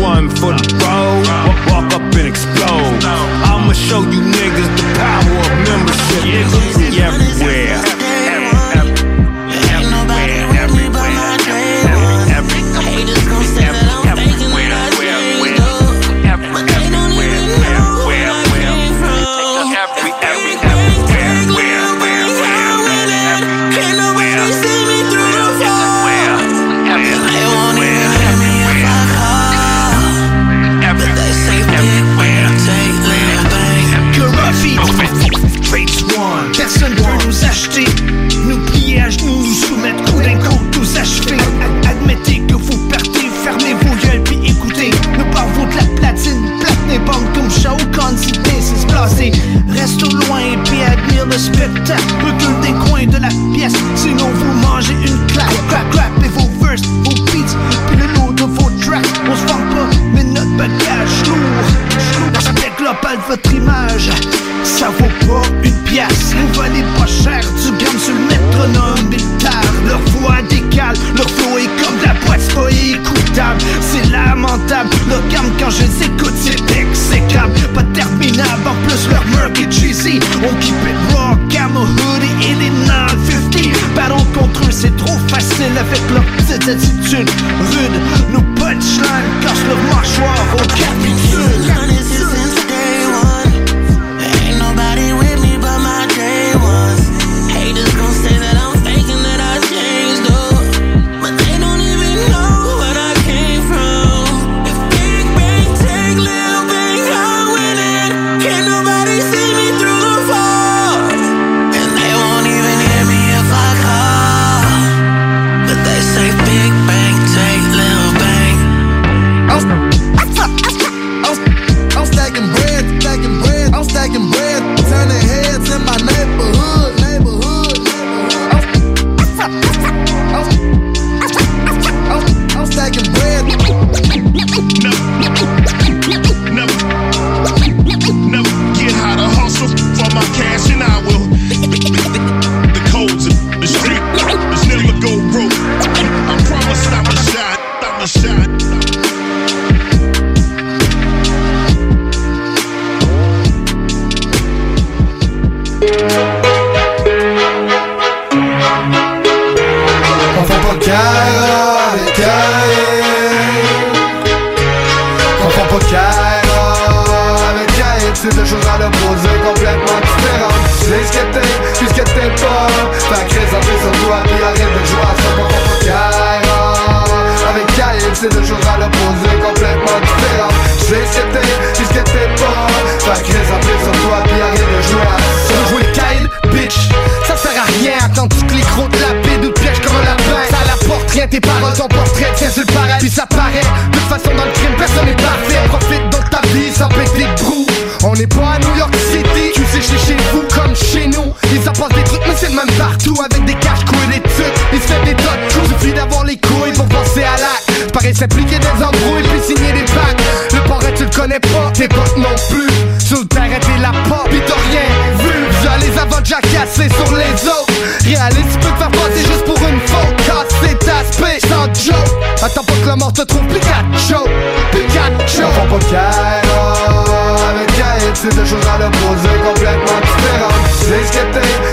One 0.00 0.30
for 0.40 0.56
the 0.56 0.64
road, 0.80 1.28
walk 1.68 1.92
up 1.92 2.00
and 2.16 2.26
explode. 2.26 2.96
I'ma 3.44 3.76
show 3.76 4.00
you 4.00 4.24
niggas 4.24 4.70
the 4.72 4.86
power 4.96 5.36
of 5.36 5.52
membership. 5.68 6.48
We 6.80 6.96
everywhere. 6.96 8.03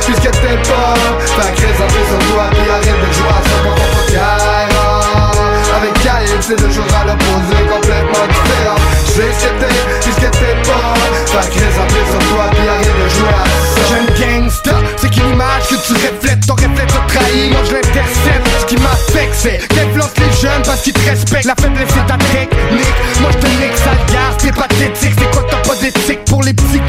puisque 0.06 0.32
t'es 0.32 0.58
pas 0.70 0.94
Fait 1.20 1.52
que 1.56 1.68
réservé 1.68 2.02
sur 2.10 2.34
toi 2.34 2.44
puis 2.52 2.70
arrête 2.70 3.00
de 3.02 3.14
jouer 3.14 3.30
à 3.30 3.42
ça 3.42 3.58
quand 3.64 3.76
on 3.76 3.88
faut 3.92 4.12
Avec 5.78 5.94
Kyle 6.02 6.42
c'est 6.42 6.56
toujours 6.56 6.86
à 7.00 7.06
l'opposé 7.06 7.58
complètement 7.70 8.26
différent. 8.28 8.80
J'ai 9.16 9.30
accepté 9.30 9.68
puisque 10.02 10.32
t'es 10.32 10.56
pas 10.68 10.94
Fait 11.26 11.50
que 11.50 11.66
réservé 11.66 12.02
sur 12.10 12.20
toi 12.30 12.46
puis 12.52 12.68
arrête 12.68 12.98
de 13.04 13.10
jouer 13.10 13.30
à 13.30 13.46
ça 13.46 13.72
Jeune 13.92 14.08
gangsta, 14.20 14.76
c'est 14.98 15.10
qu'une 15.10 15.30
image 15.32 15.68
que 15.68 15.76
tu 15.76 15.94
reflètes. 15.94 16.46
Ton 16.48 16.56
réflexe 16.56 16.94
te 16.94 17.14
trahit, 17.14 17.52
moi 17.52 17.62
je 17.68 17.74
l'intercepte. 17.74 18.48
Ce 18.62 18.66
qui 18.66 18.78
m'affecte 18.78 19.36
c'est 19.36 19.58
qu'influence 19.68 20.14
les 20.18 20.32
jeunes 20.42 20.62
parce 20.64 20.82
qu'ils 20.82 20.94
te 20.94 21.10
respectent. 21.10 21.46
La 21.46 21.56
faiblesse 21.56 21.90
c'est 21.90 22.06
ta 22.06 22.18
technique, 22.18 22.96
moi 23.22 23.32
je 23.32 23.38
te 23.38 23.48
nique, 23.48 23.78
ça 23.78 23.92
garde 24.14 24.36
C'est 24.40 24.56
pathétique, 24.56 25.14
c'est 25.18 25.32
quoi 25.32 25.44
t'as 25.50 25.58
pas 25.68 25.76
d'éthique 25.76 26.24
pour 26.26 26.42
les 26.44 26.54
petits 26.54 26.80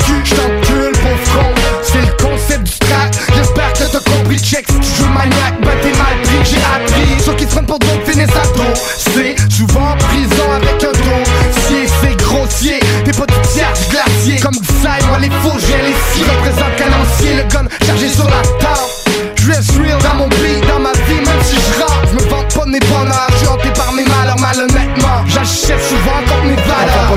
shotgun 17.53 17.69
chargé 17.87 18.09
sur 18.09 18.25
la 18.25 18.43
table. 18.59 18.81
Je 19.37 19.51
reste 19.51 19.73
real 19.73 19.99
dans 20.03 20.15
mon 20.15 20.29
pays, 20.29 20.61
dans 20.69 20.79
ma 20.79 20.93
vie, 20.93 21.21
même 21.21 21.43
si 21.43 21.57
je 21.57 21.81
rappe. 21.81 22.07
Je 22.11 22.15
me 22.15 22.31
vante 22.31 22.55
pas 22.55 22.65
de 22.65 22.71
mes 22.71 22.81
bonheurs, 22.81 23.27
je 23.31 23.37
suis 23.39 23.49
hanté 23.49 23.71
par 23.71 23.93
mes 23.93 24.05
malheurs, 24.05 24.39
malhonnêtement. 24.39 25.25
J'achète 25.27 25.83
souvent 25.83 26.21
contre 26.29 26.45
mes 26.45 26.57
valeurs. 26.57 27.13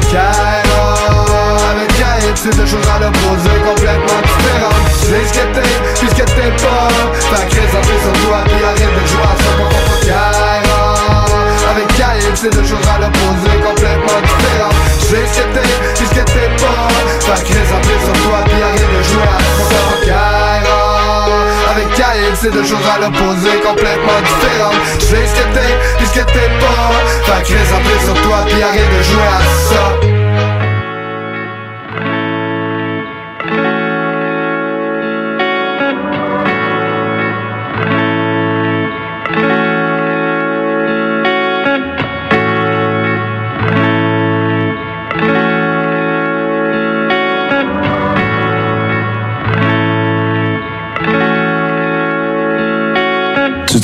Avec 1.72 2.00
Gaël, 2.00 2.34
c'est 2.36 2.56
deux 2.56 2.66
choses 2.66 2.88
à 2.94 3.00
l'opposé, 3.00 3.50
complètement 3.66 4.22
différentes. 4.24 4.86
Tu 4.90 5.06
sais 5.06 5.24
ce 5.28 5.34
que 5.34 5.46
t'es, 5.54 5.70
puis 6.00 6.10
ce 6.10 6.16
que 6.16 6.26
t'es 6.26 6.52
pas. 6.64 6.88
Fait 7.14 7.46
que 7.48 7.56
résentez 7.62 7.98
sur 8.04 8.14
toi, 8.26 8.38
puis 8.46 8.64
arrête 8.64 8.94
de 8.96 9.04
jouer 9.08 9.24
à 9.24 9.36
ça. 9.42 9.52
Quand 10.08 11.72
avec 11.72 11.88
Gaël, 11.98 12.34
c'est 12.36 12.54
deux 12.54 12.64
choses 12.64 12.88
à 12.94 13.00
l'opposé. 13.00 13.15
c'est 22.46 22.52
deux 22.52 22.64
choses 22.64 22.88
à 22.94 23.00
l'opposé 23.00 23.50
complètement 23.66 24.22
différentes. 24.22 24.76
Tu 25.00 25.06
sais 25.06 25.26
ce 25.26 25.34
que 25.34 25.54
t'es, 25.54 25.74
puis 25.98 26.06
ce 26.06 26.14
que 26.14 26.26
t'es 26.32 26.50
pas. 26.60 26.92
Fait 27.26 27.44
que 27.44 27.54
les 27.54 28.06
sur 28.06 28.22
toi, 28.22 28.46
puis 28.48 28.62
arrête 28.62 28.98
de 28.98 29.04
jouer 29.04 29.22
à 29.22 29.42
ça. 29.70 30.05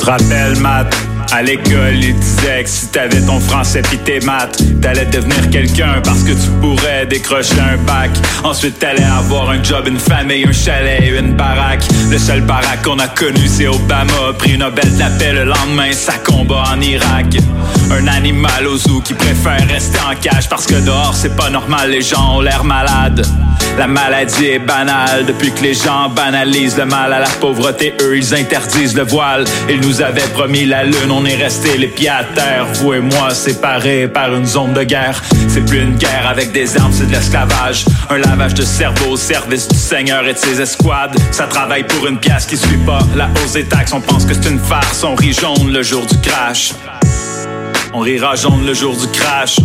te 0.02 0.10
rappelles, 0.10 0.56
À 1.32 1.42
l'école, 1.42 1.94
ils 1.94 2.14
disaient 2.14 2.62
que 2.64 2.68
si 2.68 2.88
t'avais 2.88 3.20
ton 3.22 3.40
français 3.40 3.82
pis 3.82 3.98
tes 3.98 4.20
maths, 4.20 4.60
t'allais 4.82 5.06
devenir 5.06 5.48
quelqu'un 5.50 6.00
parce 6.04 6.22
que 6.24 6.32
tu 6.32 6.50
pourrais 6.60 7.06
décrocher 7.06 7.58
un 7.58 7.78
bac. 7.84 8.10
Ensuite, 8.44 8.78
t'allais 8.78 9.04
avoir 9.04 9.50
un 9.50 9.62
job, 9.62 9.86
une 9.86 9.98
famille, 9.98 10.44
un 10.44 10.52
chalet, 10.52 11.12
une 11.18 11.34
baraque. 11.34 11.84
Le 12.10 12.18
seul 12.18 12.42
baraque 12.42 12.82
qu'on 12.82 12.98
a 12.98 13.08
connu, 13.08 13.46
c'est 13.46 13.66
Obama. 13.66 14.34
Prix 14.38 14.58
Nobel 14.58 14.92
de 14.94 14.98
la 14.98 15.10
paix 15.10 15.32
le 15.32 15.44
lendemain, 15.44 15.92
ça 15.92 16.14
combat 16.24 16.64
en 16.74 16.80
Irak. 16.80 17.36
Un 17.90 18.06
animal 18.08 18.66
au 18.66 18.76
zoo 18.76 19.00
qui 19.00 19.14
préfère 19.14 19.66
rester 19.68 19.98
en 20.00 20.14
cage 20.20 20.48
parce 20.48 20.66
que 20.66 20.84
dehors, 20.84 21.14
c'est 21.14 21.34
pas 21.34 21.48
normal, 21.48 21.90
les 21.90 22.02
gens 22.02 22.36
ont 22.36 22.40
l'air 22.40 22.64
malades. 22.64 23.24
La 23.78 23.86
maladie 23.86 24.46
est 24.46 24.58
banale 24.58 25.24
depuis 25.26 25.50
que 25.50 25.62
les 25.62 25.74
gens 25.74 26.08
banalisent 26.10 26.76
le 26.76 26.84
mal 26.84 27.12
à 27.12 27.20
la 27.20 27.28
pauvreté. 27.28 27.94
Eux, 28.02 28.16
ils 28.16 28.34
interdisent 28.34 28.94
le 28.94 29.02
voile. 29.02 29.44
Ils 29.68 29.80
nous 29.80 30.02
avaient 30.02 30.28
promis 30.34 30.66
la 30.66 30.84
lune, 30.84 31.10
on 31.10 31.24
est 31.24 31.36
resté 31.36 31.78
les 31.78 31.88
pieds 31.88 32.08
à 32.08 32.22
terre. 32.22 32.66
Vous 32.74 32.92
et 32.94 33.00
moi 33.00 33.30
séparés 33.30 34.08
par 34.08 34.34
une 34.34 34.46
zone 34.46 34.74
de 34.74 34.82
guerre. 34.82 35.22
C'est 35.48 35.64
plus 35.64 35.80
une 35.80 35.96
guerre 35.96 36.28
avec 36.28 36.52
des 36.52 36.76
armes, 36.76 36.92
c'est 36.92 37.06
de 37.06 37.12
l'esclavage. 37.12 37.86
Un 38.10 38.18
lavage 38.18 38.54
de 38.54 38.62
cerveau 38.62 39.12
au 39.12 39.16
service 39.16 39.68
du 39.68 39.78
Seigneur 39.78 40.26
et 40.26 40.34
de 40.34 40.38
ses 40.38 40.60
escouades. 40.60 41.16
Ça 41.30 41.46
travaille 41.46 41.84
pour 41.84 42.06
une 42.06 42.18
pièce 42.18 42.46
qui 42.46 42.56
suit 42.56 42.84
pas 42.86 43.00
la 43.16 43.28
hausse 43.42 43.54
des 43.54 43.64
taxes. 43.64 43.92
On 43.94 44.00
pense 44.00 44.26
que 44.26 44.34
c'est 44.34 44.50
une 44.50 44.60
farce, 44.60 45.02
on 45.02 45.14
rit 45.14 45.32
jaune 45.32 45.72
le 45.72 45.82
jour 45.82 46.04
du 46.06 46.18
crash. 46.20 46.72
On 47.94 48.00
rira 48.00 48.34
jaune 48.36 48.64
le 48.64 48.72
jour 48.72 48.96
du 48.96 49.06
crash. 49.08 49.56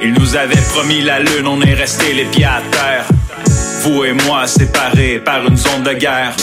Il 0.00 0.12
nous 0.12 0.36
avait 0.36 0.60
promis 0.72 1.00
la 1.02 1.18
lune, 1.18 1.46
on 1.46 1.60
est 1.60 1.74
resté 1.74 2.12
les 2.12 2.24
pieds 2.26 2.44
à 2.44 2.62
terre. 2.70 3.04
Vous 3.82 4.04
et 4.04 4.12
moi 4.12 4.46
séparés 4.46 5.20
par 5.24 5.44
une 5.44 5.56
zone 5.56 5.82
de 5.82 5.92
guerre. 5.92 6.36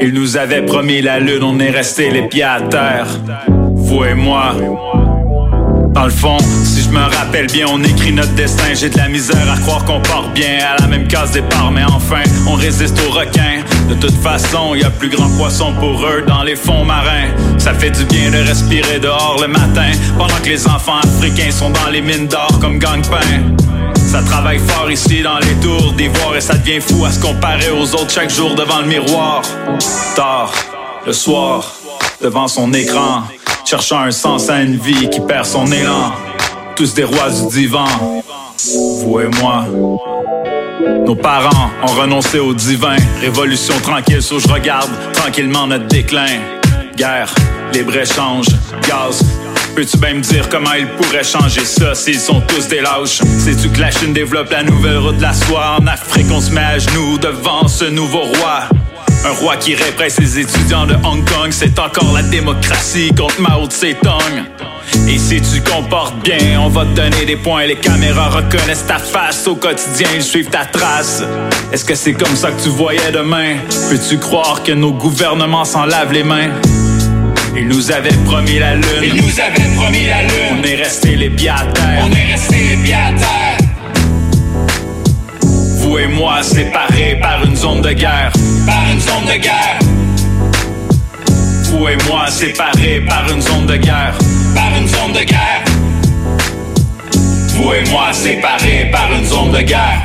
Il 0.00 0.12
nous 0.12 0.36
avait 0.36 0.62
promis 0.62 1.00
la 1.00 1.20
lune, 1.20 1.42
on 1.42 1.58
est 1.58 1.70
resté 1.70 2.10
les 2.10 2.28
pieds 2.28 2.42
à 2.42 2.60
terre. 2.60 3.06
Vous 3.74 4.04
et 4.04 4.14
moi. 4.14 4.54
Dans 5.94 6.04
le 6.04 6.10
fond, 6.10 6.38
si 6.38 6.82
je 6.82 6.90
me 6.90 7.00
rappelle 7.00 7.46
bien, 7.46 7.66
on 7.72 7.82
écrit 7.82 8.12
notre 8.12 8.34
destin. 8.34 8.74
J'ai 8.74 8.90
de 8.90 8.98
la 8.98 9.08
misère 9.08 9.50
à 9.50 9.58
croire 9.58 9.84
qu'on 9.84 10.00
part 10.00 10.28
bien 10.34 10.58
à 10.76 10.80
la 10.80 10.86
même 10.86 11.08
case 11.08 11.32
départ, 11.32 11.72
mais 11.72 11.84
enfin, 11.84 12.22
on 12.46 12.54
résiste 12.54 13.00
aux 13.08 13.10
requins. 13.10 13.62
De 13.88 13.94
toute 13.94 14.22
façon, 14.22 14.74
y 14.74 14.84
a 14.84 14.90
plus 14.90 15.08
grand 15.08 15.30
poisson 15.30 15.72
pour 15.80 16.04
eux 16.04 16.22
dans 16.26 16.42
les 16.42 16.56
fonds 16.56 16.84
marins. 16.84 17.28
Ça 17.58 17.72
fait 17.72 17.90
du 17.90 18.04
bien 18.04 18.30
de 18.30 18.46
respirer 18.46 18.98
dehors 18.98 19.38
le 19.40 19.48
matin, 19.48 19.90
pendant 20.18 20.36
que 20.42 20.50
les 20.50 20.66
enfants 20.66 20.98
africains 21.02 21.50
sont 21.50 21.70
dans 21.70 21.90
les 21.90 22.02
mines 22.02 22.26
d'or 22.26 22.58
comme 22.60 22.78
gang-pain. 22.78 23.56
Ça 23.96 24.22
travaille 24.22 24.58
fort 24.58 24.90
ici 24.90 25.22
dans 25.22 25.38
les 25.38 25.54
tours 25.62 25.92
d'ivoire 25.94 26.36
et 26.36 26.40
ça 26.40 26.54
devient 26.54 26.80
fou 26.80 27.04
à 27.04 27.12
se 27.12 27.20
comparer 27.20 27.70
aux 27.70 27.94
autres 27.94 28.10
chaque 28.10 28.30
jour 28.30 28.54
devant 28.54 28.80
le 28.80 28.86
miroir. 28.86 29.42
Tard, 30.14 30.52
le 31.06 31.12
soir, 31.12 31.74
devant 32.22 32.48
son 32.48 32.72
écran, 32.74 33.22
cherchant 33.64 34.00
un 34.00 34.10
sens 34.10 34.50
à 34.50 34.60
une 34.62 34.76
vie 34.76 35.08
qui 35.08 35.20
perd 35.20 35.46
son 35.46 35.66
élan. 35.72 36.12
Tous 36.76 36.94
des 36.94 37.04
rois 37.04 37.30
du 37.30 37.48
divan, 37.54 37.86
vous 39.02 39.20
et 39.20 39.28
moi. 39.40 39.66
Nos 40.80 41.16
parents 41.16 41.70
ont 41.82 42.00
renoncé 42.00 42.38
au 42.38 42.54
divin. 42.54 42.96
Révolution 43.20 43.74
tranquille, 43.80 44.22
so 44.22 44.38
je 44.38 44.48
regarde 44.48 44.90
tranquillement 45.12 45.66
notre 45.66 45.86
déclin. 45.86 46.40
Guerre, 46.96 47.34
libre-échange, 47.72 48.46
gaz. 48.88 49.22
Peux-tu 49.74 49.96
bien 49.98 50.14
me 50.14 50.20
dire 50.20 50.48
comment 50.48 50.72
ils 50.74 50.86
pourraient 50.86 51.24
changer 51.24 51.64
ça 51.64 51.94
s'ils 51.94 52.20
sont 52.20 52.40
tous 52.42 52.68
des 52.68 52.80
lâches? 52.80 53.20
Sais-tu 53.38 53.68
que 53.70 53.80
la 53.80 53.90
Chine 53.90 54.12
développe 54.12 54.50
la 54.50 54.62
nouvelle 54.62 54.98
route 54.98 55.16
de 55.16 55.22
la 55.22 55.32
soie? 55.32 55.78
En 55.80 55.86
Afrique, 55.86 56.26
on 56.32 56.40
se 56.40 56.50
met 56.52 56.60
à 56.60 56.78
genoux 56.78 57.18
devant 57.18 57.66
ce 57.66 57.84
nouveau 57.84 58.22
roi. 58.22 58.62
Un 59.24 59.32
roi 59.32 59.56
qui 59.56 59.74
répresse 59.74 60.14
ses 60.14 60.38
étudiants 60.38 60.86
de 60.86 60.94
Hong 60.94 61.28
Kong, 61.28 61.50
c'est 61.50 61.78
encore 61.78 62.12
la 62.14 62.22
démocratie 62.22 63.12
contre 63.16 63.40
Mao 63.40 63.66
Tse-tung. 63.66 64.44
Et 65.08 65.18
si 65.18 65.40
tu 65.40 65.60
comportes 65.62 66.22
bien, 66.22 66.60
on 66.60 66.68
va 66.68 66.84
te 66.84 66.90
donner 66.90 67.24
des 67.26 67.36
points. 67.36 67.64
Les 67.66 67.76
caméras 67.76 68.28
reconnaissent 68.28 68.86
ta 68.86 68.98
face 68.98 69.46
au 69.46 69.56
quotidien, 69.56 70.08
ils 70.14 70.22
suivent 70.22 70.50
ta 70.50 70.64
trace. 70.64 71.22
Est-ce 71.72 71.84
que 71.84 71.94
c'est 71.94 72.14
comme 72.14 72.34
ça 72.36 72.50
que 72.50 72.62
tu 72.62 72.68
voyais 72.68 73.12
demain? 73.12 73.56
Peux-tu 73.90 74.18
croire 74.18 74.62
que 74.62 74.72
nos 74.72 74.92
gouvernements 74.92 75.64
s'en 75.64 75.84
lavent 75.84 76.12
les 76.12 76.24
mains? 76.24 76.50
Ils 77.56 77.66
nous 77.66 77.90
avaient 77.90 78.14
promis 78.24 78.58
la 78.58 78.74
lune. 78.74 78.84
Ils 79.02 79.14
nous 79.14 79.40
avaient 79.40 79.74
promis 79.76 80.06
la 80.06 80.22
lune. 80.22 80.58
On 80.60 80.62
est 80.62 80.76
resté 80.76 81.16
les 81.16 81.30
pieds 81.30 81.48
à 81.48 81.64
terre. 81.74 82.04
On 82.04 82.12
est 82.14 82.32
resté 82.32 82.56
les 82.70 82.76
pieds 82.76 82.94
à 82.94 83.12
terre. 83.18 83.58
Vous 85.40 85.98
et 85.98 86.06
moi 86.06 86.42
séparés 86.42 87.18
par 87.20 87.44
une 87.44 87.56
zone 87.56 87.80
de 87.80 87.92
guerre. 87.92 88.30
Par 88.66 88.82
une 88.92 89.00
zone 89.00 89.24
de 89.26 89.40
guerre. 89.40 89.78
Vous 91.64 91.88
et 91.88 91.96
moi 92.08 92.26
séparés 92.28 93.02
par 93.08 93.30
une 93.32 93.40
zone 93.40 93.66
de 93.66 93.76
guerre. 93.76 94.14
Par 94.54 94.70
une 94.78 94.86
zone 94.86 95.12
de 95.12 95.24
guerre. 95.24 95.64
Vous 97.54 97.72
et 97.72 97.90
moi 97.90 98.12
séparés 98.12 98.90
par 98.92 99.12
une 99.12 99.24
zone 99.24 99.52
de 99.52 99.60
guerre. 99.62 100.02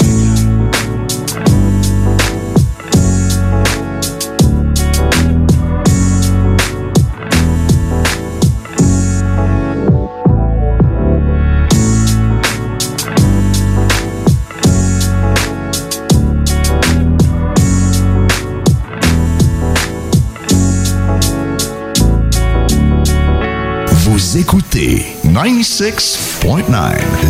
Vous 24.34 24.40
écoutez 24.40 25.06
96.9, 25.28 26.72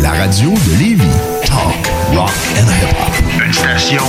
la 0.00 0.12
radio 0.12 0.48
de 0.48 0.78
Lévis. 0.78 1.04
Talk, 1.44 1.86
rock 2.14 2.32
and 2.56 2.66
hip-hop. 2.80 3.44
Une 3.44 3.52
station 3.52 4.02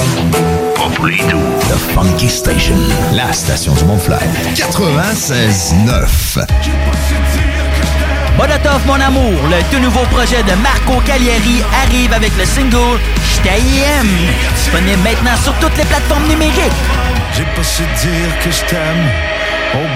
pas 0.73 0.87
pour 0.95 1.05
les 1.07 1.17
doux. 1.17 1.41
The 1.67 1.75
Funky 1.93 2.29
Station, 2.29 2.77
la 3.11 3.33
station 3.33 3.73
du 3.73 3.83
Mont-Fly. 3.83 4.15
96.9. 4.55 6.45
Molotov, 8.37 8.87
mon 8.87 9.01
amour, 9.01 9.41
le 9.49 9.75
tout 9.75 9.81
nouveau 9.83 10.05
projet 10.11 10.41
de 10.43 10.53
Marco 10.63 11.01
Cagliari 11.05 11.63
arrive 11.83 12.13
avec 12.13 12.31
le 12.37 12.45
single 12.45 12.97
J't'aime. 13.33 14.07
Disponible 14.55 15.03
maintenant 15.03 15.35
sur 15.43 15.53
toutes 15.55 15.77
les 15.77 15.83
plateformes 15.83 16.29
numériques. 16.29 16.71
J'ai 17.35 17.43
pas 17.43 17.63
su 17.63 17.83
dire 17.83 18.39
que 18.41 18.51
je 18.51 18.63
t'aime. 18.69 19.34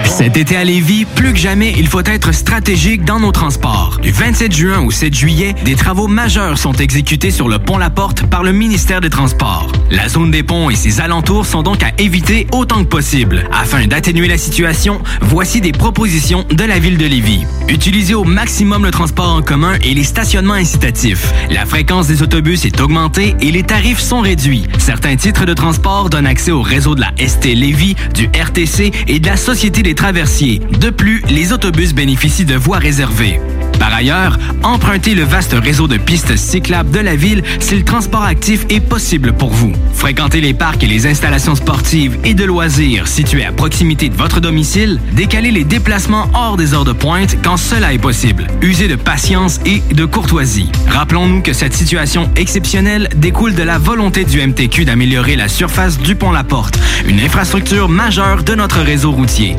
Cet 0.04 0.36
été 0.36 0.56
à 0.56 0.64
Lévis, 0.64 1.06
plus 1.06 1.32
que 1.32 1.38
jamais, 1.38 1.72
il 1.78 1.86
faut 1.86 2.02
être 2.04 2.32
stratégique 2.32 3.04
dans 3.04 3.20
nos 3.20 3.32
transports. 3.32 3.98
Du 4.02 4.10
27 4.10 4.54
juin 4.54 4.80
au 4.80 4.90
7 4.90 5.14
juillet, 5.14 5.54
des 5.64 5.76
travaux 5.76 6.08
majeurs 6.08 6.58
sont 6.58 6.72
exécutés 6.74 7.30
sur 7.30 7.48
le 7.48 7.58
pont 7.58 7.78
La 7.78 7.88
Porte 7.88 8.26
par 8.26 8.42
le 8.42 8.52
ministère 8.52 9.00
des 9.00 9.08
Transports. 9.08 9.72
La 9.90 10.08
zone 10.08 10.30
des 10.30 10.42
ponts 10.42 10.68
et 10.68 10.74
ses 10.74 11.00
alentours 11.00 11.46
sont 11.46 11.62
donc 11.62 11.82
à 11.82 11.92
éviter 11.98 12.46
autant 12.52 12.84
que 12.84 12.88
possible. 12.88 13.48
Afin 13.52 13.86
d'atténuer 13.86 14.28
la 14.28 14.36
situation, 14.36 15.00
voici 15.22 15.60
des 15.60 15.72
propositions 15.72 16.44
de 16.50 16.64
la 16.64 16.78
ville 16.78 16.98
de 16.98 17.06
Lévis. 17.06 17.46
Utilisez 17.68 18.14
au 18.14 18.24
maximum 18.24 18.84
le 18.84 18.90
transport 18.90 19.32
en 19.32 19.42
commun 19.42 19.74
et 19.82 19.94
les 19.94 20.04
stationnements 20.04 20.54
incitatifs. 20.54 21.32
La 21.50 21.64
fréquence 21.64 22.08
des 22.08 22.22
autobus 22.22 22.64
est 22.64 22.80
augmentée 22.80 23.34
et 23.40 23.50
les 23.50 23.62
tarifs 23.62 24.00
sont 24.00 24.20
réduits. 24.20 24.66
Certains 24.78 25.16
titres 25.16 25.46
de 25.46 25.54
transport 25.54 26.10
donnent 26.10 26.26
accès 26.26 26.50
au 26.50 26.62
réseau 26.62 26.94
de 26.94 27.00
la 27.00 27.12
ST 27.26 27.44
Lévis, 27.54 27.94
du 28.14 28.26
RTC 28.26 28.92
et 29.06 29.18
de 29.18 29.26
la 29.26 29.36
Société 29.36 29.59
des 29.68 29.94
traversiers. 29.94 30.58
De 30.80 30.88
plus, 30.88 31.22
les 31.28 31.52
autobus 31.52 31.92
bénéficient 31.92 32.46
de 32.46 32.54
voies 32.54 32.78
réservées. 32.78 33.38
Par 33.80 33.94
ailleurs, 33.94 34.38
empruntez 34.62 35.14
le 35.14 35.24
vaste 35.24 35.56
réseau 35.60 35.88
de 35.88 35.96
pistes 35.96 36.36
cyclables 36.36 36.90
de 36.90 37.00
la 37.00 37.16
ville 37.16 37.42
si 37.60 37.74
le 37.74 37.82
transport 37.82 38.22
actif 38.22 38.66
est 38.68 38.80
possible 38.80 39.32
pour 39.32 39.50
vous. 39.50 39.72
Fréquentez 39.94 40.42
les 40.42 40.52
parcs 40.52 40.84
et 40.84 40.86
les 40.86 41.06
installations 41.06 41.54
sportives 41.54 42.18
et 42.22 42.34
de 42.34 42.44
loisirs 42.44 43.08
situés 43.08 43.44
à 43.44 43.52
proximité 43.52 44.10
de 44.10 44.14
votre 44.14 44.38
domicile. 44.38 45.00
Décalez 45.12 45.50
les 45.50 45.64
déplacements 45.64 46.28
hors 46.34 46.58
des 46.58 46.74
heures 46.74 46.84
de 46.84 46.92
pointe 46.92 47.38
quand 47.42 47.56
cela 47.56 47.94
est 47.94 47.98
possible. 47.98 48.46
Usez 48.60 48.86
de 48.86 48.96
patience 48.96 49.60
et 49.64 49.82
de 49.94 50.04
courtoisie. 50.04 50.70
Rappelons-nous 50.86 51.40
que 51.40 51.54
cette 51.54 51.74
situation 51.74 52.30
exceptionnelle 52.36 53.08
découle 53.16 53.54
de 53.54 53.62
la 53.62 53.78
volonté 53.78 54.24
du 54.24 54.46
MTQ 54.46 54.84
d'améliorer 54.84 55.36
la 55.36 55.48
surface 55.48 55.98
du 55.98 56.16
pont 56.16 56.32
La 56.32 56.44
Porte, 56.44 56.78
une 57.06 57.20
infrastructure 57.20 57.88
majeure 57.88 58.44
de 58.44 58.54
notre 58.54 58.80
réseau 58.80 59.10
routier. 59.10 59.56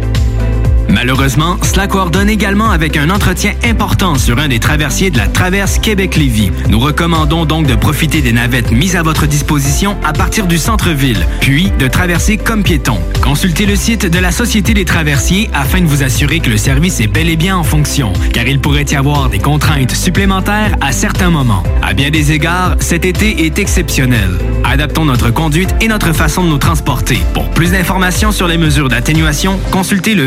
Malheureusement, 0.89 1.57
cela 1.63 1.87
coordonne 1.87 2.29
également 2.29 2.71
avec 2.71 2.97
un 2.97 3.09
entretien 3.09 3.53
important 3.63 4.15
sur 4.15 4.39
un 4.39 4.47
des 4.47 4.59
traversiers 4.59 5.09
de 5.09 5.17
la 5.17 5.27
traverse 5.27 5.79
Québec-Lévis. 5.79 6.51
Nous 6.69 6.79
recommandons 6.79 7.45
donc 7.45 7.67
de 7.67 7.75
profiter 7.75 8.21
des 8.21 8.33
navettes 8.33 8.71
mises 8.71 8.95
à 8.95 9.03
votre 9.03 9.25
disposition 9.25 9.97
à 10.03 10.13
partir 10.13 10.47
du 10.47 10.57
centre-ville, 10.57 11.25
puis 11.39 11.71
de 11.79 11.87
traverser 11.87 12.37
comme 12.37 12.63
piéton. 12.63 12.99
Consultez 13.21 13.65
le 13.65 13.75
site 13.75 14.05
de 14.05 14.19
la 14.19 14.31
Société 14.31 14.73
des 14.73 14.85
traversiers 14.85 15.49
afin 15.53 15.81
de 15.81 15.85
vous 15.85 16.03
assurer 16.03 16.39
que 16.39 16.49
le 16.49 16.57
service 16.57 16.99
est 16.99 17.07
bel 17.07 17.29
et 17.29 17.35
bien 17.35 17.57
en 17.57 17.63
fonction, 17.63 18.13
car 18.33 18.47
il 18.47 18.59
pourrait 18.59 18.85
y 18.89 18.95
avoir 18.95 19.29
des 19.29 19.39
contraintes 19.39 19.91
supplémentaires 19.91 20.75
à 20.81 20.91
certains 20.91 21.29
moments. 21.29 21.63
À 21.81 21.93
bien 21.93 22.09
des 22.09 22.31
égards, 22.31 22.75
cet 22.79 23.05
été 23.05 23.45
est 23.45 23.59
exceptionnel. 23.59 24.37
Adaptons 24.63 25.05
notre 25.05 25.31
conduite 25.31 25.73
et 25.81 25.87
notre 25.87 26.13
façon 26.13 26.43
de 26.43 26.49
nous 26.49 26.57
transporter. 26.57 27.19
Pour 27.33 27.49
plus 27.49 27.71
d'informations 27.71 28.31
sur 28.31 28.47
les 28.47 28.57
mesures 28.57 28.89
d'atténuation, 28.89 29.59
consultez 29.71 30.15
le 30.15 30.25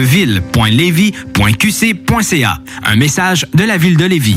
ville.levy.qc.ca. 0.55 2.59
Un 2.85 2.97
message 2.97 3.47
de 3.55 3.65
la 3.65 3.77
ville 3.77 3.97
de 3.97 4.05
Lévis. 4.05 4.37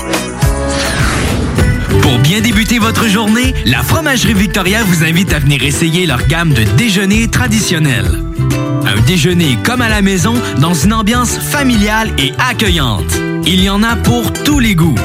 Votre 2.93 3.07
journée, 3.07 3.53
la 3.65 3.83
Fromagerie 3.83 4.33
Victoria 4.33 4.83
vous 4.83 5.05
invite 5.05 5.31
à 5.31 5.39
venir 5.39 5.63
essayer 5.63 6.05
leur 6.05 6.27
gamme 6.27 6.53
de 6.53 6.63
déjeuners 6.75 7.29
traditionnels. 7.29 8.19
Un 8.85 8.99
déjeuner 9.07 9.57
comme 9.63 9.81
à 9.81 9.87
la 9.87 10.01
maison 10.01 10.33
dans 10.57 10.73
une 10.73 10.91
ambiance 10.91 11.37
familiale 11.37 12.11
et 12.17 12.33
accueillante. 12.37 13.17
Il 13.45 13.63
y 13.63 13.69
en 13.69 13.81
a 13.81 13.95
pour 13.95 14.33
tous 14.33 14.59
les 14.59 14.75
goûts. 14.75 14.97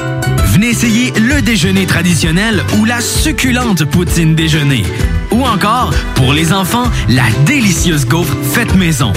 Venez 0.47 0.71
essayer 0.71 1.13
le 1.13 1.41
déjeuner 1.43 1.87
traditionnel 1.87 2.65
ou 2.77 2.85
la 2.85 3.01
succulente 3.01 3.85
poutine 3.85 4.35
déjeuner. 4.35 4.83
Ou 5.31 5.45
encore, 5.45 5.95
pour 6.17 6.33
les 6.33 6.53
enfants, 6.53 6.91
la 7.09 7.31
délicieuse 7.45 8.05
gaufre 8.05 8.37
faite 8.53 8.75
maison. 8.75 9.13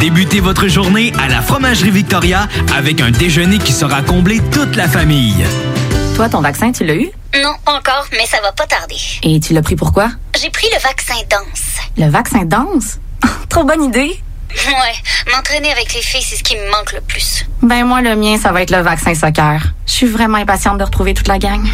Débutez 0.00 0.40
votre 0.40 0.66
journée 0.66 1.12
à 1.20 1.28
la 1.28 1.40
Fromagerie 1.40 1.92
Victoria 1.92 2.48
avec 2.76 3.00
un 3.00 3.12
déjeuner 3.12 3.58
qui 3.58 3.72
sera 3.72 4.02
comblé 4.02 4.40
toute 4.50 4.74
la 4.74 4.88
famille. 4.88 5.44
Toi, 6.16 6.28
ton 6.28 6.40
vaccin, 6.40 6.72
tu 6.72 6.84
l'as 6.84 6.96
eu? 6.96 7.10
Non, 7.34 7.54
pas 7.64 7.72
encore, 7.72 8.06
mais 8.12 8.26
ça 8.26 8.38
va 8.42 8.52
pas 8.52 8.66
tarder. 8.66 8.96
Et 9.22 9.38
tu 9.40 9.52
l'as 9.52 9.62
pris 9.62 9.76
pourquoi? 9.76 10.10
J'ai 10.40 10.50
pris 10.50 10.66
le 10.72 10.80
vaccin 10.80 11.14
danse. 11.30 11.76
Le 11.96 12.10
vaccin 12.10 12.44
danse? 12.44 12.98
Trop 13.48 13.64
bonne 13.64 13.84
idée! 13.84 14.20
Ouais, 14.66 15.32
m'entraîner 15.32 15.70
avec 15.70 15.94
les 15.94 16.02
filles, 16.02 16.22
c'est 16.22 16.36
ce 16.36 16.42
qui 16.42 16.56
me 16.56 16.70
manque 16.70 16.92
le 16.92 17.00
plus. 17.00 17.46
Ben 17.62 17.84
moi, 17.84 18.02
le 18.02 18.16
mien, 18.16 18.36
ça 18.36 18.50
va 18.50 18.62
être 18.62 18.72
le 18.72 18.82
vaccin 18.82 19.14
soccer. 19.14 19.62
Je 19.86 19.92
suis 19.92 20.06
vraiment 20.06 20.38
impatiente 20.38 20.78
de 20.78 20.84
retrouver 20.84 21.14
toute 21.14 21.28
la 21.28 21.38
gang. 21.38 21.64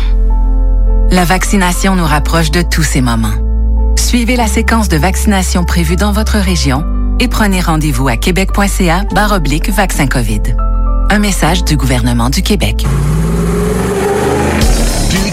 La 1.11 1.25
vaccination 1.25 1.97
nous 1.97 2.05
rapproche 2.05 2.51
de 2.51 2.63
tous 2.63 2.83
ces 2.83 3.01
moments. 3.01 3.33
Suivez 3.97 4.37
la 4.37 4.47
séquence 4.47 4.89
de 4.89 4.97
vaccination 4.97 5.65
prévue 5.65 5.97
dans 5.97 6.13
votre 6.13 6.37
région 6.37 6.85
et 7.19 7.29
prenez 7.29 7.61
rendez-vous 7.61 8.09
à 8.09 8.17
québec.ca 8.17 9.05
oblique 9.33 9.71
vaccin 9.71 10.07
COVID. 10.07 10.43
Un 11.11 11.19
message 11.19 11.65
du 11.65 11.77
gouvernement 11.77 12.29
du 12.29 12.43
Québec. 12.43 12.85